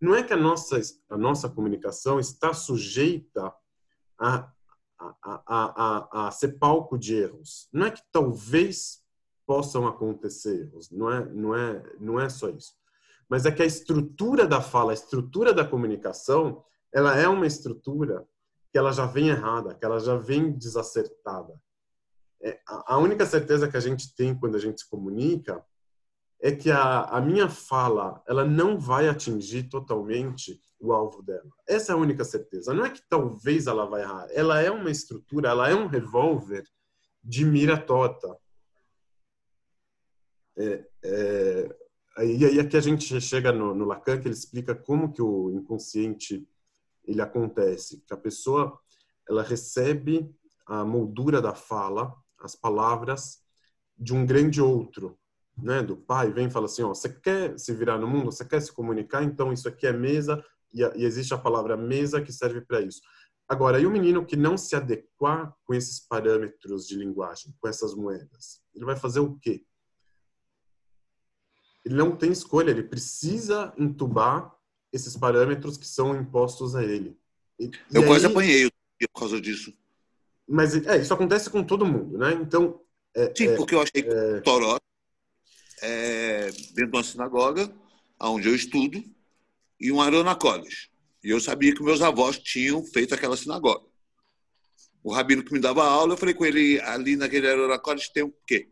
Não 0.00 0.14
é 0.14 0.22
que 0.22 0.32
a 0.32 0.36
nossa, 0.36 0.80
a 1.10 1.18
nossa 1.18 1.48
comunicação 1.48 2.18
está 2.18 2.54
sujeita 2.54 3.52
a, 4.18 4.50
a, 4.98 5.16
a, 5.22 5.42
a, 5.46 6.28
a 6.28 6.30
ser 6.30 6.58
palco 6.58 6.98
de 6.98 7.16
erros. 7.16 7.68
Não 7.70 7.86
é 7.86 7.90
que 7.90 8.02
talvez 8.10 9.02
possam 9.46 9.86
acontecer 9.86 10.62
erros, 10.62 10.90
não 10.90 11.10
é, 11.10 11.24
não 11.26 11.54
é, 11.54 11.96
não 12.00 12.20
é 12.20 12.28
só 12.30 12.48
isso. 12.48 12.74
Mas 13.28 13.44
é 13.44 13.52
que 13.52 13.62
a 13.62 13.66
estrutura 13.66 14.46
da 14.46 14.60
fala, 14.60 14.92
a 14.92 14.94
estrutura 14.94 15.52
da 15.52 15.64
comunicação, 15.64 16.64
ela 16.92 17.16
é 17.16 17.28
uma 17.28 17.46
estrutura 17.46 18.26
que 18.70 18.78
ela 18.78 18.92
já 18.92 19.06
vem 19.06 19.28
errada, 19.28 19.74
que 19.74 19.84
ela 19.84 19.98
já 19.98 20.16
vem 20.16 20.52
desacertada 20.52 21.54
é, 22.40 22.60
a 22.66 22.98
única 22.98 23.26
certeza 23.26 23.68
que 23.68 23.76
a 23.76 23.80
gente 23.80 24.14
tem 24.14 24.38
quando 24.38 24.56
a 24.56 24.60
gente 24.60 24.80
se 24.80 24.88
comunica 24.88 25.64
é 26.40 26.52
que 26.52 26.70
a, 26.70 27.02
a 27.02 27.20
minha 27.20 27.48
fala 27.48 28.22
ela 28.26 28.44
não 28.44 28.78
vai 28.78 29.08
atingir 29.08 29.64
totalmente 29.64 30.60
o 30.78 30.92
alvo 30.92 31.20
dela. 31.20 31.50
Essa 31.66 31.92
é 31.92 31.94
a 31.94 31.98
única 31.98 32.24
certeza. 32.24 32.72
Não 32.72 32.84
é 32.84 32.90
que 32.90 33.02
talvez 33.08 33.66
ela 33.66 33.84
vai 33.86 34.02
errar. 34.02 34.28
Ela 34.30 34.60
é 34.60 34.70
uma 34.70 34.90
estrutura, 34.90 35.48
ela 35.48 35.68
é 35.68 35.74
um 35.74 35.88
revólver 35.88 36.64
de 37.22 37.44
mira 37.44 37.76
torta. 37.76 38.36
É, 40.56 40.86
é, 41.02 41.76
e 42.24 42.44
aí 42.44 42.60
aqui 42.60 42.76
a 42.76 42.80
gente 42.80 43.20
chega 43.20 43.52
no, 43.52 43.74
no, 43.74 43.84
Lacan 43.84 44.20
que 44.20 44.28
ele 44.28 44.34
explica 44.34 44.74
como 44.74 45.12
que 45.12 45.22
o 45.22 45.50
inconsciente 45.50 46.48
ele 47.04 47.20
acontece, 47.20 48.02
que 48.06 48.12
a 48.12 48.16
pessoa 48.16 48.78
ela 49.28 49.42
recebe 49.42 50.34
a 50.66 50.84
moldura 50.84 51.40
da 51.40 51.54
fala 51.54 52.14
as 52.40 52.54
palavras 52.54 53.42
de 53.96 54.14
um 54.14 54.24
grande 54.24 54.60
outro, 54.60 55.18
né? 55.56 55.82
Do 55.82 55.96
pai 55.96 56.32
vem 56.32 56.46
e 56.46 56.50
fala 56.50 56.66
assim, 56.66 56.82
ó, 56.82 56.88
você 56.88 57.08
quer 57.08 57.58
se 57.58 57.72
virar 57.74 57.98
no 57.98 58.06
mundo, 58.06 58.26
você 58.26 58.44
quer 58.44 58.60
se 58.60 58.72
comunicar, 58.72 59.24
então 59.24 59.52
isso 59.52 59.68
aqui 59.68 59.86
é 59.86 59.92
mesa 59.92 60.42
e, 60.72 60.82
e 60.82 61.04
existe 61.04 61.34
a 61.34 61.38
palavra 61.38 61.76
mesa 61.76 62.22
que 62.22 62.32
serve 62.32 62.60
para 62.60 62.80
isso. 62.80 63.00
Agora, 63.48 63.80
e 63.80 63.86
o 63.86 63.90
menino 63.90 64.24
que 64.24 64.36
não 64.36 64.56
se 64.56 64.76
adequar 64.76 65.54
com 65.64 65.74
esses 65.74 65.98
parâmetros 65.98 66.86
de 66.86 66.96
linguagem, 66.96 67.54
com 67.58 67.66
essas 67.66 67.94
moedas, 67.94 68.62
ele 68.74 68.84
vai 68.84 68.94
fazer 68.94 69.20
o 69.20 69.36
quê? 69.38 69.64
Ele 71.84 71.94
não 71.94 72.14
tem 72.14 72.30
escolha, 72.30 72.70
ele 72.70 72.82
precisa 72.82 73.72
entubar 73.78 74.54
esses 74.92 75.16
parâmetros 75.16 75.76
que 75.76 75.86
são 75.86 76.16
impostos 76.16 76.74
a 76.74 76.82
ele. 76.82 77.16
E, 77.58 77.70
Eu 77.92 78.02
e 78.02 78.06
quase 78.06 78.26
aí... 78.26 78.32
apanhei 78.32 78.70
por 79.12 79.20
causa 79.20 79.40
disso. 79.40 79.72
Mas 80.46 80.74
é, 80.74 80.98
isso 80.98 81.12
acontece 81.12 81.50
com 81.50 81.62
todo 81.62 81.86
mundo, 81.86 82.16
né? 82.18 82.32
Então. 82.32 82.80
É, 83.14 83.32
Sim, 83.36 83.48
é, 83.48 83.56
porque 83.56 83.74
eu 83.74 83.82
achei 83.82 84.02
que 84.02 84.08
é... 84.08 84.40
Toró 84.40 84.78
é 85.80 86.50
dentro 86.50 86.90
de 86.90 86.96
uma 86.96 87.04
sinagoga, 87.04 87.72
onde 88.20 88.48
eu 88.48 88.54
estudo, 88.54 89.02
e 89.80 89.92
um 89.92 90.00
Arona 90.00 90.34
College. 90.34 90.90
E 91.22 91.30
eu 91.30 91.40
sabia 91.40 91.74
que 91.74 91.82
meus 91.82 92.00
avós 92.00 92.38
tinham 92.38 92.82
feito 92.84 93.14
aquela 93.14 93.36
sinagoga. 93.36 93.86
O 95.02 95.12
rabino 95.12 95.44
que 95.44 95.52
me 95.52 95.60
dava 95.60 95.84
aula, 95.84 96.14
eu 96.14 96.16
falei 96.16 96.34
com 96.34 96.44
ele, 96.44 96.80
ali 96.80 97.16
naquele 97.16 97.48
Arona 97.48 97.78
College 97.78 98.12
tem 98.12 98.22
o 98.22 98.34
quê? 98.46 98.68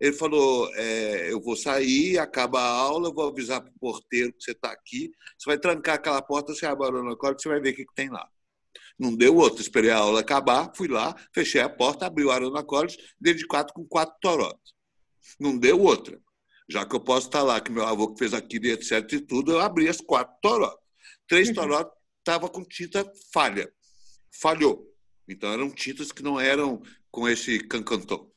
Ele 0.00 0.12
falou: 0.14 0.70
é, 0.74 1.30
eu 1.30 1.40
vou 1.40 1.54
sair, 1.54 2.18
acaba 2.18 2.60
a 2.60 2.68
aula, 2.68 3.12
vou 3.12 3.28
avisar 3.28 3.60
para 3.60 3.70
o 3.70 3.78
porteiro 3.78 4.32
que 4.32 4.42
você 4.42 4.52
está 4.52 4.72
aqui. 4.72 5.12
Você 5.38 5.50
vai 5.50 5.58
trancar 5.58 5.96
aquela 5.96 6.22
porta, 6.22 6.54
você 6.54 6.64
abre 6.64 6.86
a 6.86 6.88
Arona 6.88 7.16
College, 7.16 7.42
você 7.42 7.48
vai 7.48 7.60
ver 7.60 7.70
o 7.72 7.76
que, 7.76 7.84
que 7.84 7.94
tem 7.94 8.08
lá. 8.08 8.26
Não 8.98 9.14
deu 9.14 9.36
outro. 9.36 9.60
Esperei 9.60 9.90
a 9.90 9.98
aula 9.98 10.20
acabar, 10.20 10.72
fui 10.74 10.88
lá, 10.88 11.14
fechei 11.34 11.60
a 11.60 11.68
porta, 11.68 12.06
abri 12.06 12.24
o 12.24 12.30
Arona 12.30 12.62
College, 12.62 12.96
dei 13.20 13.34
de 13.34 13.46
quatro 13.46 13.74
com 13.74 13.84
quatro 13.84 14.14
torotas. 14.20 14.74
Não 15.38 15.58
deu 15.58 15.80
outra. 15.80 16.18
Já 16.68 16.86
que 16.86 16.94
eu 16.94 17.00
posso 17.00 17.26
estar 17.26 17.42
lá, 17.42 17.60
que 17.60 17.70
meu 17.70 17.84
avô 17.84 18.12
que 18.12 18.18
fez 18.18 18.32
aquilo 18.32 18.66
e 18.66 18.70
etc 18.70 19.12
e 19.12 19.20
tudo, 19.20 19.52
eu 19.52 19.60
abri 19.60 19.88
as 19.88 20.00
quatro 20.00 20.34
torotas. 20.40 20.78
Três 21.26 21.48
uhum. 21.48 21.54
torotas 21.54 21.92
estavam 22.18 22.48
com 22.48 22.64
tinta 22.64 23.04
falha. 23.32 23.70
Falhou. 24.40 24.86
Então 25.28 25.52
eram 25.52 25.70
tintas 25.70 26.12
que 26.12 26.22
não 26.22 26.40
eram 26.40 26.80
com 27.10 27.28
esse 27.28 27.58
cancantão. 27.58 28.30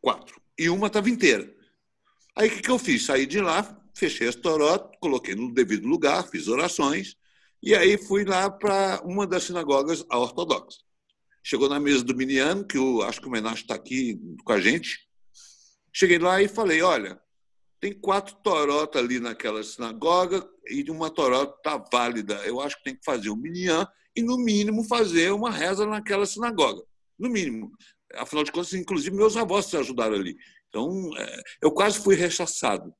Quatro. 0.00 0.41
E 0.62 0.70
uma 0.70 0.86
estava 0.86 1.10
inteira. 1.10 1.52
Aí 2.36 2.48
o 2.48 2.52
que, 2.52 2.62
que 2.62 2.70
eu 2.70 2.78
fiz? 2.78 3.04
Saí 3.04 3.26
de 3.26 3.40
lá, 3.40 3.76
fechei 3.96 4.28
as 4.28 4.36
torotas, 4.36 4.96
coloquei 5.00 5.34
no 5.34 5.52
devido 5.52 5.88
lugar, 5.88 6.28
fiz 6.28 6.46
orações, 6.46 7.16
e 7.60 7.74
aí 7.74 7.98
fui 7.98 8.24
lá 8.24 8.48
para 8.48 9.02
uma 9.04 9.26
das 9.26 9.42
sinagogas 9.42 10.04
ortodoxas. 10.08 10.84
Chegou 11.42 11.68
na 11.68 11.80
mesa 11.80 12.04
do 12.04 12.14
Miniano, 12.14 12.64
que 12.64 12.78
eu 12.78 13.02
acho 13.02 13.20
que 13.20 13.26
o 13.26 13.30
Menacho 13.30 13.62
está 13.62 13.74
aqui 13.74 14.20
com 14.44 14.52
a 14.52 14.60
gente. 14.60 15.00
Cheguei 15.92 16.20
lá 16.20 16.40
e 16.40 16.46
falei: 16.46 16.80
olha, 16.80 17.20
tem 17.80 17.92
quatro 17.92 18.36
torotas 18.36 19.02
ali 19.02 19.18
naquela 19.18 19.64
sinagoga 19.64 20.48
e 20.68 20.88
uma 20.92 21.10
torota 21.10 21.56
está 21.56 21.84
válida. 21.92 22.36
Eu 22.46 22.60
acho 22.60 22.76
que 22.76 22.84
tem 22.84 22.94
que 22.94 23.04
fazer 23.04 23.30
o 23.30 23.36
Minyan 23.36 23.84
e, 24.14 24.22
no 24.22 24.38
mínimo, 24.38 24.84
fazer 24.84 25.32
uma 25.32 25.50
reza 25.50 25.84
naquela 25.84 26.24
sinagoga. 26.24 26.84
No 27.18 27.28
mínimo. 27.28 27.72
Afinal 28.16 28.44
de 28.44 28.52
contas, 28.52 28.72
inclusive, 28.74 29.14
meus 29.14 29.36
avós 29.36 29.66
se 29.66 29.76
ajudaram 29.76 30.14
ali. 30.14 30.36
Então, 30.68 31.10
é, 31.16 31.42
eu 31.62 31.70
quase 31.70 32.02
fui 32.02 32.14
rechaçado. 32.14 32.94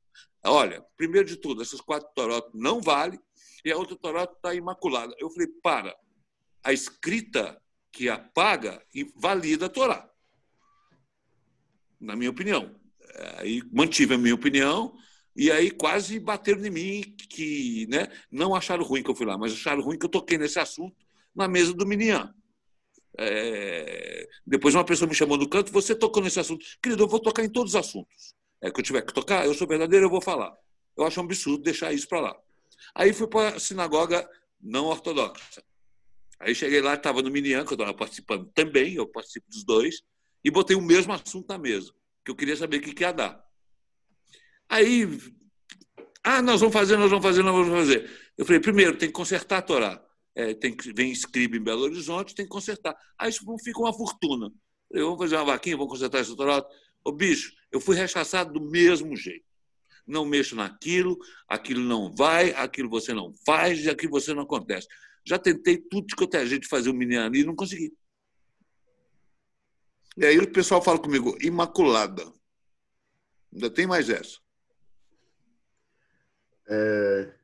Olha, 0.44 0.84
primeiro 0.96 1.26
de 1.26 1.36
tudo, 1.36 1.62
essas 1.62 1.80
quatro 1.80 2.08
torotas 2.14 2.50
não 2.54 2.80
valem 2.80 3.18
e 3.64 3.70
a 3.70 3.76
outra 3.76 3.96
torota 3.96 4.34
está 4.34 4.54
imaculada. 4.54 5.14
Eu 5.18 5.30
falei, 5.30 5.48
para, 5.62 5.96
a 6.64 6.72
escrita 6.72 7.60
que 7.90 8.08
apaga 8.08 8.82
valida 9.16 9.66
a 9.66 9.68
Torá. 9.68 10.08
Na 12.00 12.16
minha 12.16 12.30
opinião. 12.30 12.74
Aí 13.36 13.62
mantive 13.70 14.14
a 14.14 14.18
minha 14.18 14.34
opinião 14.34 14.96
e 15.36 15.50
aí 15.50 15.70
quase 15.70 16.18
bateram 16.18 16.64
em 16.64 16.70
mim 16.70 17.16
que 17.28 17.86
né, 17.88 18.08
não 18.30 18.54
acharam 18.54 18.82
ruim 18.82 19.02
que 19.02 19.10
eu 19.10 19.14
fui 19.14 19.26
lá, 19.26 19.36
mas 19.36 19.52
acharam 19.52 19.82
ruim 19.82 19.98
que 19.98 20.06
eu 20.06 20.10
toquei 20.10 20.38
nesse 20.38 20.58
assunto 20.58 20.96
na 21.34 21.46
mesa 21.46 21.74
do 21.74 21.86
Minian. 21.86 22.34
É... 23.18 24.28
Depois 24.46 24.74
uma 24.74 24.84
pessoa 24.84 25.08
me 25.08 25.14
chamou 25.14 25.36
no 25.36 25.48
canto, 25.48 25.72
você 25.72 25.94
tocou 25.94 26.22
nesse 26.22 26.40
assunto. 26.40 26.64
Querido, 26.82 27.02
eu 27.04 27.08
vou 27.08 27.20
tocar 27.20 27.44
em 27.44 27.48
todos 27.48 27.74
os 27.74 27.76
assuntos. 27.76 28.34
É 28.60 28.70
que 28.70 28.80
eu 28.80 28.84
tiver 28.84 29.02
que 29.02 29.12
tocar, 29.12 29.46
eu 29.46 29.54
sou 29.54 29.66
verdadeiro, 29.66 30.06
eu 30.06 30.10
vou 30.10 30.20
falar. 30.20 30.52
Eu 30.96 31.04
acho 31.04 31.20
um 31.20 31.24
absurdo 31.24 31.62
deixar 31.62 31.92
isso 31.92 32.08
para 32.08 32.20
lá. 32.20 32.36
Aí 32.94 33.12
fui 33.12 33.26
para 33.26 33.56
a 33.56 33.60
sinagoga 33.60 34.28
não 34.60 34.86
ortodoxa. 34.86 35.62
Aí 36.38 36.54
cheguei 36.54 36.80
lá, 36.80 36.94
estava 36.94 37.22
no 37.22 37.30
Minian, 37.30 37.64
que 37.64 37.72
eu 37.72 37.76
estava 37.76 37.94
participando 37.94 38.50
também, 38.54 38.94
eu 38.94 39.06
participo 39.06 39.48
dos 39.48 39.64
dois, 39.64 40.02
e 40.44 40.50
botei 40.50 40.76
o 40.76 40.82
mesmo 40.82 41.12
assunto 41.12 41.48
na 41.48 41.58
mesa, 41.58 41.92
que 42.24 42.30
eu 42.30 42.36
queria 42.36 42.56
saber 42.56 42.78
o 42.78 42.80
que, 42.80 42.92
que 42.92 43.02
ia 43.02 43.12
dar. 43.12 43.44
Aí, 44.68 45.06
ah, 46.24 46.42
nós 46.42 46.60
vamos 46.60 46.72
fazer, 46.72 46.96
nós 46.96 47.10
vamos 47.10 47.24
fazer, 47.24 47.42
nós 47.42 47.54
vamos 47.54 47.72
fazer. 47.72 48.10
Eu 48.36 48.44
falei, 48.44 48.60
primeiro, 48.60 48.96
tem 48.96 49.08
que 49.08 49.14
consertar 49.14 49.58
a 49.58 49.62
Torá. 49.62 50.04
É, 50.34 50.54
tem 50.54 50.74
que 50.74 50.92
vem 50.92 51.12
escribe 51.12 51.58
em 51.58 51.62
Belo 51.62 51.82
Horizonte, 51.82 52.34
tem 52.34 52.46
que 52.46 52.50
consertar. 52.50 52.96
Aí 53.18 53.30
isso 53.30 53.44
fica 53.62 53.78
uma 53.78 53.92
fortuna. 53.92 54.50
Eu 54.90 55.08
vou 55.08 55.18
fazer 55.18 55.36
uma 55.36 55.44
vaquinha, 55.44 55.76
vou 55.76 55.88
consertar 55.88 56.20
esse 56.20 56.34
Torá. 56.34 56.64
Ô, 57.04 57.12
bicho, 57.12 57.52
eu 57.70 57.80
fui 57.80 57.96
rechaçado 57.96 58.52
do 58.52 58.60
mesmo 58.60 59.16
jeito 59.16 59.52
não 60.06 60.24
mexo 60.24 60.56
naquilo, 60.56 61.18
aquilo 61.48 61.80
não 61.80 62.12
vai, 62.14 62.50
aquilo 62.52 62.88
você 62.88 63.12
não 63.12 63.32
faz 63.46 63.84
e 63.84 63.90
aquilo 63.90 64.12
você 64.12 64.34
não 64.34 64.42
acontece. 64.42 64.88
Já 65.24 65.38
tentei 65.38 65.78
tudo 65.78 66.14
que 66.16 66.22
eu 66.22 66.26
tenho 66.26 66.46
jeito 66.46 66.62
de 66.62 66.68
fazer 66.68 66.90
o 66.90 66.94
menino 66.94 67.22
ali 67.22 67.40
e 67.40 67.44
não 67.44 67.54
consegui. 67.54 67.94
E 70.16 70.26
aí 70.26 70.38
o 70.38 70.52
pessoal 70.52 70.82
fala 70.82 70.98
comigo, 70.98 71.36
imaculada. 71.40 72.30
Ainda 73.52 73.70
tem 73.70 73.86
mais 73.86 74.10
essa. 74.10 74.38
É... 76.68 77.34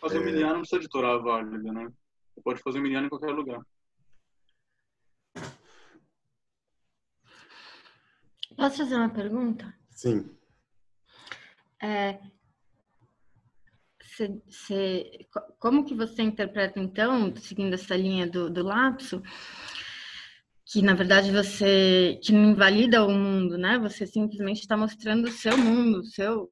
Fazer 0.00 0.18
o 0.18 0.28
é... 0.28 0.32
não 0.40 0.60
precisa 0.60 0.80
de 0.80 0.88
Torá 0.88 1.16
válida, 1.18 1.72
né? 1.72 1.92
Você 2.34 2.40
pode 2.42 2.62
fazer 2.62 2.78
o 2.78 2.82
miniano 2.82 3.06
em 3.06 3.10
qualquer 3.10 3.32
lugar. 3.32 3.60
Posso 8.56 8.78
fazer 8.78 8.96
uma 8.96 9.08
pergunta? 9.08 9.72
Sim. 9.90 10.30
É, 11.80 12.18
cê, 14.02 14.42
cê, 14.48 15.28
como 15.60 15.84
que 15.84 15.94
você 15.94 16.22
interpreta, 16.22 16.80
então, 16.80 17.34
seguindo 17.36 17.74
essa 17.74 17.96
linha 17.96 18.26
do, 18.26 18.50
do 18.50 18.64
lapso, 18.64 19.22
que 20.64 20.82
na 20.82 20.94
verdade 20.94 21.30
você 21.30 22.18
que 22.22 22.32
não 22.32 22.50
invalida 22.50 23.04
o 23.04 23.10
mundo, 23.10 23.56
né? 23.56 23.78
Você 23.78 24.06
simplesmente 24.06 24.60
está 24.60 24.76
mostrando 24.76 25.26
o 25.26 25.32
seu 25.32 25.56
mundo, 25.56 26.04
seu 26.04 26.50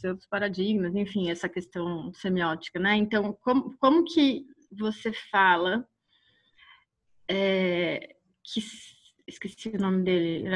seus 0.00 0.26
paradigmas, 0.26 0.94
enfim, 0.94 1.30
essa 1.30 1.48
questão 1.48 2.12
semiótica, 2.14 2.78
né? 2.78 2.96
Então, 2.96 3.36
como, 3.42 3.76
como 3.78 4.04
que 4.04 4.46
você 4.70 5.12
fala 5.30 5.86
é, 7.28 8.16
que 8.42 8.62
esqueci 9.26 9.70
o 9.70 9.78
nome 9.78 10.04
dele, 10.04 10.48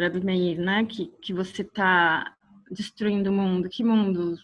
Rabi 0.00 0.24
Meir, 0.24 0.60
né? 0.60 0.84
Que, 0.84 1.06
que 1.20 1.32
você 1.32 1.62
está 1.62 2.36
destruindo 2.70 3.30
o 3.30 3.32
mundo. 3.32 3.68
Que 3.68 3.82
mundo? 3.82 4.36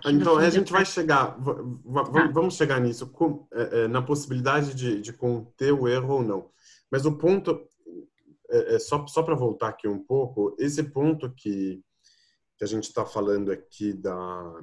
Que 0.00 0.10
então, 0.10 0.38
a 0.38 0.48
gente 0.48 0.72
vai 0.72 0.86
chegar, 0.86 1.36
tá. 1.36 2.30
vamos 2.32 2.56
chegar 2.56 2.80
nisso, 2.80 3.12
é, 3.52 3.84
é, 3.84 3.88
na 3.88 4.00
possibilidade 4.00 4.74
de, 4.74 5.00
de 5.00 5.12
conter 5.12 5.72
o 5.72 5.86
erro 5.86 6.14
ou 6.14 6.22
não. 6.22 6.50
Mas 6.90 7.04
o 7.04 7.12
ponto, 7.12 7.60
é, 8.50 8.76
é 8.76 8.78
só, 8.78 9.06
só 9.06 9.22
para 9.22 9.34
voltar 9.34 9.68
aqui 9.68 9.86
um 9.86 10.02
pouco, 10.02 10.56
esse 10.58 10.82
ponto 10.82 11.30
que, 11.30 11.82
que 12.56 12.64
a 12.64 12.66
gente 12.66 12.84
está 12.84 13.04
falando 13.04 13.52
aqui 13.52 13.92
da... 13.92 14.60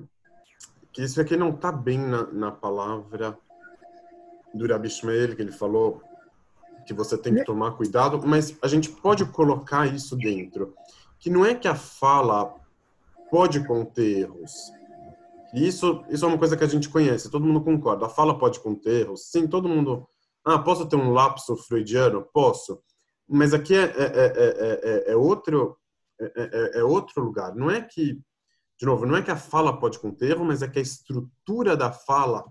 que 0.92 1.04
isso 1.04 1.20
aqui 1.22 1.38
não 1.38 1.50
está 1.50 1.72
bem 1.72 2.00
na, 2.00 2.26
na 2.32 2.52
palavra 2.52 3.38
do 4.54 4.68
Rabi 4.68 4.90
Shmuel, 4.90 5.36
que 5.36 5.42
ele 5.42 5.52
falou 5.52 6.02
que 6.86 6.94
você 6.94 7.18
tem 7.18 7.34
que 7.34 7.40
né? 7.40 7.46
tomar 7.46 7.72
cuidado, 7.72 8.22
mas 8.26 8.58
a 8.62 8.68
gente 8.68 8.90
pode 8.90 9.26
colocar 9.26 9.86
isso 9.88 10.16
dentro, 10.16 10.76
que 11.20 11.30
não 11.30 11.46
é 11.46 11.56
que 11.56 11.68
a 11.68 11.76
fala 11.76 12.56
pode 13.32 13.66
conter 13.66 14.20
erros. 14.20 14.72
Isso, 15.54 16.04
isso 16.10 16.26
é 16.26 16.28
uma 16.28 16.38
coisa 16.38 16.58
que 16.58 16.64
a 16.64 16.68
gente 16.68 16.90
conhece, 16.90 17.30
todo 17.30 17.46
mundo 17.46 17.62
concorda. 17.62 18.08
A 18.08 18.10
fala 18.10 18.38
pode 18.38 18.60
conter 18.60 19.02
erros. 19.02 19.30
Sim, 19.30 19.48
todo 19.48 19.70
mundo. 19.70 20.08
Ah, 20.44 20.58
posso 20.58 20.88
ter 20.88 20.96
um 20.96 21.12
lapso 21.12 21.56
freudiano? 21.56 22.28
Posso. 22.34 22.82
Mas 23.30 23.54
aqui 23.54 23.76
é, 23.76 23.84
é, 23.84 25.04
é, 25.08 25.12
é 25.12 25.16
outro, 25.16 25.78
é, 26.80 26.84
outro 26.84 27.24
lugar. 27.24 27.56
Não 27.56 27.70
é 27.70 27.82
que, 27.82 28.20
de 28.80 28.86
novo, 28.86 29.06
não 29.06 29.16
é 29.16 29.22
que 29.22 29.32
a 29.32 29.38
fala 29.38 29.80
pode 29.80 30.00
conter 30.00 30.32
erro, 30.32 30.46
mas 30.46 30.62
é 30.62 30.68
que 30.68 30.80
a 30.80 30.82
estrutura 30.82 31.76
da 31.76 31.92
fala 31.92 32.46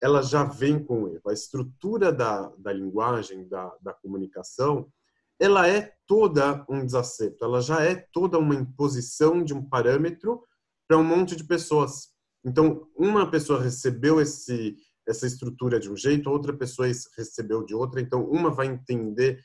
ela 0.00 0.20
já 0.20 0.42
vem 0.42 0.82
com 0.82 1.06
erro. 1.08 1.28
A 1.28 1.32
estrutura 1.32 2.12
da, 2.12 2.52
da 2.58 2.72
linguagem, 2.72 3.48
da, 3.48 3.72
da 3.80 3.92
comunicação, 3.92 4.90
ela 5.38 5.68
é 5.68 5.92
toda 6.06 6.64
um 6.68 6.84
desacerto, 6.84 7.44
ela 7.44 7.60
já 7.60 7.82
é 7.82 7.94
toda 8.12 8.38
uma 8.38 8.54
imposição 8.54 9.44
de 9.44 9.54
um 9.54 9.64
parâmetro 9.64 10.42
para 10.88 10.98
um 10.98 11.04
monte 11.04 11.36
de 11.36 11.44
pessoas. 11.44 12.08
Então, 12.44 12.88
uma 12.96 13.30
pessoa 13.30 13.62
recebeu 13.62 14.20
esse 14.20 14.76
essa 15.06 15.26
estrutura 15.26 15.80
de 15.80 15.90
um 15.90 15.96
jeito, 15.96 16.30
outra 16.30 16.52
pessoa 16.52 16.86
recebeu 17.16 17.64
de 17.64 17.74
outra. 17.74 18.00
Então, 18.00 18.24
uma 18.24 18.50
vai 18.50 18.68
entender 18.68 19.42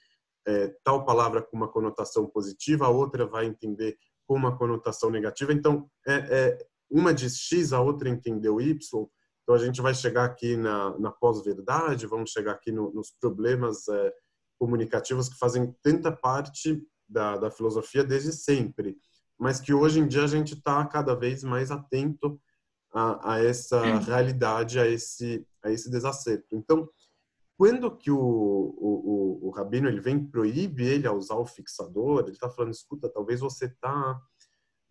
é, 0.48 0.74
tal 0.84 1.06
palavra 1.06 1.42
com 1.42 1.58
uma 1.58 1.68
conotação 1.68 2.26
positiva, 2.26 2.86
a 2.86 2.90
outra 2.90 3.28
vai 3.28 3.46
entender 3.46 3.98
com 4.26 4.36
uma 4.36 4.58
conotação 4.58 5.10
negativa. 5.10 5.52
Então, 5.52 5.90
é, 6.08 6.14
é, 6.14 6.68
uma 6.90 7.14
diz 7.14 7.38
X, 7.38 7.74
a 7.74 7.82
outra 7.82 8.08
entendeu 8.08 8.62
Y. 8.62 8.78
Então, 9.44 9.56
a 9.56 9.58
gente 9.58 9.82
vai 9.82 9.94
chegar 9.94 10.24
aqui 10.24 10.56
na, 10.56 10.98
na 10.98 11.12
pós-verdade, 11.12 12.08
vamos 12.08 12.32
chegar 12.32 12.54
aqui 12.54 12.72
no, 12.72 12.94
nos 12.94 13.12
problemas 13.20 13.88
é, 13.90 14.14
comunicativos 14.58 15.28
que 15.28 15.38
fazem 15.38 15.76
tanta 15.84 16.12
parte 16.12 16.82
da, 17.08 17.38
da 17.38 17.52
filosofia 17.52 18.04
desde 18.04 18.32
sempre, 18.32 18.98
mas 19.38 19.60
que 19.60 19.74
hoje 19.74 20.00
em 20.00 20.08
dia 20.08 20.24
a 20.24 20.28
gente 20.28 20.56
está 20.56 20.86
cada 20.86 21.14
vez 21.14 21.44
mais 21.44 21.72
atento 21.72 22.40
a, 22.94 23.34
a 23.34 23.44
essa 23.44 23.82
realidade, 24.00 24.80
a 24.80 24.88
esse, 24.88 25.46
a 25.64 25.72
esse 25.72 25.90
desacerto. 25.90 26.56
Então, 26.56 26.90
quando 27.58 27.98
que 27.98 28.12
o, 28.12 28.18
o, 28.20 29.42
o, 29.42 29.48
o 29.48 29.50
rabino 29.50 29.90
ele 29.90 30.00
vem 30.00 30.24
proíbe 30.24 30.86
ele 30.86 31.08
a 31.08 31.12
usar 31.12 31.36
o 31.36 31.46
fixador, 31.46 32.22
ele 32.22 32.32
está 32.32 32.50
falando, 32.50 32.72
escuta, 32.72 33.10
talvez 33.10 33.40
você 33.40 33.66
está 33.66 34.22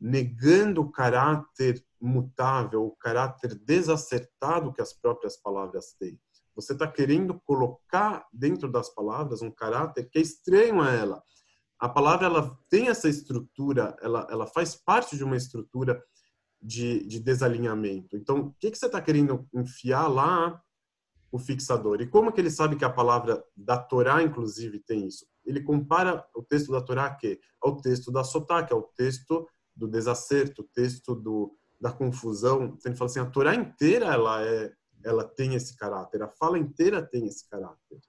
negando 0.01 0.83
o 0.83 0.91
caráter 0.91 1.83
mutável, 2.01 2.85
o 2.85 2.97
caráter 2.97 3.55
desacertado 3.55 4.73
que 4.73 4.83
as 4.83 4.93
próprias 4.93 5.37
palavras 5.37 5.95
têm. 5.99 6.21
Você 6.57 6.73
está 6.73 6.91
querendo 6.91 7.41
colocar 7.41 8.27
dentro 8.33 8.71
das 8.71 8.93
palavras 8.93 9.43
um 9.43 9.51
caráter 9.51 10.11
que 10.11 10.19
é 10.19 10.23
estranho 10.23 10.83
a 10.83 10.91
ela. 10.91 11.23
a 11.79 11.89
palavra 11.89 12.27
ela 12.27 12.59
tem 12.69 12.89
essa 12.89 13.09
estrutura, 13.09 13.97
ela, 14.01 14.27
ela 14.31 14.47
faz 14.47 14.75
parte 14.75 15.17
de 15.17 15.23
uma 15.23 15.37
estrutura 15.37 16.03
de, 16.61 17.07
de 17.07 17.21
desalinhamento. 17.21 18.17
Então, 18.17 18.39
o 18.39 18.55
que, 18.55 18.71
que 18.71 18.79
você 18.79 18.87
está 18.87 19.01
querendo 19.01 19.47
enfiar 19.55 20.09
lá 20.09 20.61
o 21.31 21.39
fixador? 21.39 22.01
E 22.01 22.07
como 22.07 22.33
que 22.33 22.41
ele 22.41 22.51
sabe 22.51 22.77
que 22.77 22.85
a 22.85 22.91
palavra 22.91 23.43
da 23.57 23.79
Torá, 23.79 24.23
inclusive, 24.23 24.79
tem 24.79 25.07
isso? 25.07 25.27
Ele 25.45 25.61
compara 25.61 26.25
o 26.35 26.43
texto 26.43 26.73
da 26.73 26.81
Torá 26.81 27.07
a 27.07 27.15
quê? 27.15 27.41
Ao 27.61 27.77
texto 27.81 28.11
da 28.11 28.25
Sotá, 28.25 28.65
que 28.65 28.73
é 28.73 28.77
o 28.77 28.83
texto 28.83 29.49
do 29.75 29.87
desacerto, 29.87 30.63
o 30.63 30.65
texto 30.65 31.15
do, 31.15 31.57
da 31.81 31.93
confusão. 31.93 32.65
Então, 32.65 32.91
ele 32.91 32.97
fala 32.97 33.11
assim, 33.11 33.21
a 33.21 33.27
Torá 33.27 33.55
inteira 33.55 34.07
ela 34.07 34.43
é, 34.43 34.73
ela 35.05 35.25
tem 35.25 35.55
esse 35.55 35.77
caráter, 35.77 36.23
a 36.23 36.29
fala 36.29 36.59
inteira 36.59 37.03
tem 37.03 37.27
esse 37.27 37.49
caráter. 37.49 38.01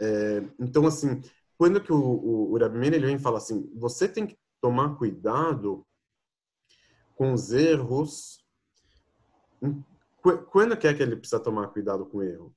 É, 0.00 0.42
então, 0.58 0.86
assim, 0.86 1.20
quando 1.58 1.80
que 1.80 1.92
o, 1.92 2.00
o, 2.00 2.52
o 2.52 2.58
ele 2.58 2.98
vem 3.06 3.16
e 3.16 3.18
fala 3.18 3.38
assim, 3.38 3.70
você 3.74 4.08
tem 4.08 4.26
que 4.26 4.38
tomar 4.60 4.96
cuidado 4.96 5.86
com 7.20 7.34
os 7.34 7.52
erros. 7.52 8.42
Quando 10.20 10.76
que 10.76 10.86
é 10.86 10.94
que 10.94 11.02
ele 11.02 11.16
precisa 11.16 11.40
tomar 11.40 11.68
cuidado 11.68 12.06
com 12.06 12.18
o 12.18 12.22
erro? 12.22 12.54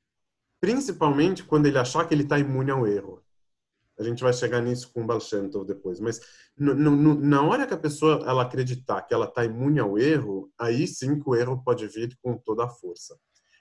Principalmente 0.60 1.44
quando 1.44 1.66
ele 1.66 1.78
achar 1.78 2.08
que 2.08 2.14
ele 2.14 2.24
está 2.24 2.40
imune 2.40 2.72
ao 2.72 2.88
erro. 2.88 3.22
A 4.00 4.04
gente 4.04 4.24
vai 4.24 4.34
chegar 4.34 4.60
nisso 4.62 4.92
com 4.92 5.04
o 5.04 5.06
Baal 5.06 5.20
depois. 5.66 6.00
Mas 6.00 6.20
no, 6.58 6.74
no, 6.74 7.14
na 7.16 7.44
hora 7.44 7.68
que 7.68 7.74
a 7.74 7.78
pessoa 7.78 8.24
ela 8.26 8.42
acreditar 8.42 9.02
que 9.04 9.14
ela 9.14 9.26
está 9.26 9.46
imune 9.46 9.80
ao 9.80 9.98
erro, 9.98 10.52
aí 10.58 10.88
sim 10.88 11.20
que 11.20 11.30
o 11.30 11.36
erro 11.36 11.62
pode 11.64 11.88
vir 11.88 12.18
com 12.22 12.38
toda 12.38 12.66
a 12.66 12.70
força. 12.70 13.16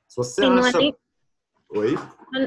Se 0.08 0.16
você 0.16 0.42
sim, 0.42 0.48
acha... 0.48 0.82
É 0.82 1.02
Oi? 1.74 1.94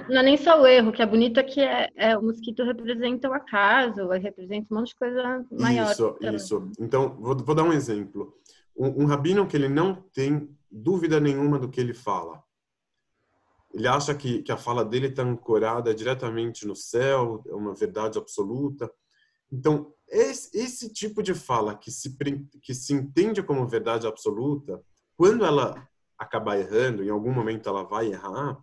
Não 0.10 0.20
é 0.20 0.24
nem 0.24 0.38
só 0.38 0.62
o 0.62 0.68
erro, 0.68 0.92
que 0.92 1.02
é 1.02 1.06
bonito 1.06 1.40
é 1.40 1.44
que 1.44 1.60
é, 1.60 1.90
é, 1.96 2.18
o 2.18 2.22
mosquito 2.22 2.64
representa 2.64 3.28
o 3.28 3.34
acaso, 3.34 4.08
representa 4.10 4.68
um 4.72 4.78
monte 4.78 4.90
de 4.90 4.96
coisa 4.96 5.46
maior. 5.52 5.92
Isso, 5.92 6.12
também. 6.14 6.36
isso. 6.36 6.72
Então, 6.80 7.16
vou, 7.20 7.36
vou, 7.36 7.56
dar 7.56 7.64
um 7.64 7.74
exemplo. 7.74 8.38
Um, 8.76 9.04
um 9.04 9.06
rabino 9.06 9.48
que 9.48 9.56
ele 9.56 9.70
não 9.70 9.96
tem 10.14 10.56
dúvida 10.72 11.20
nenhuma 11.20 11.58
do 11.58 11.70
que 11.70 11.80
ele 11.80 11.94
fala. 11.94 12.44
Ele 13.74 13.88
acha 13.88 14.16
que, 14.16 14.42
que 14.42 14.52
a 14.52 14.58
fala 14.58 14.86
dele 14.86 15.08
está 15.08 15.24
ancorada 15.24 15.94
diretamente 15.94 16.66
no 16.66 16.76
céu, 16.76 17.44
é 17.48 17.54
uma 17.54 17.74
verdade 17.74 18.18
absoluta. 18.18 18.92
Então, 19.52 19.94
esse, 20.08 20.58
esse 20.58 20.92
tipo 20.92 21.22
de 21.22 21.34
fala 21.34 21.76
que 21.76 21.92
se, 21.92 22.16
que 22.62 22.74
se 22.74 22.94
entende 22.94 23.44
como 23.44 23.68
verdade 23.68 24.08
absoluta, 24.08 24.82
quando 25.18 25.46
ela 25.46 25.88
acabar 26.18 26.58
errando, 26.58 27.04
em 27.04 27.10
algum 27.10 27.34
momento 27.34 27.68
ela 27.68 27.84
vai 27.84 28.08
errar, 28.08 28.58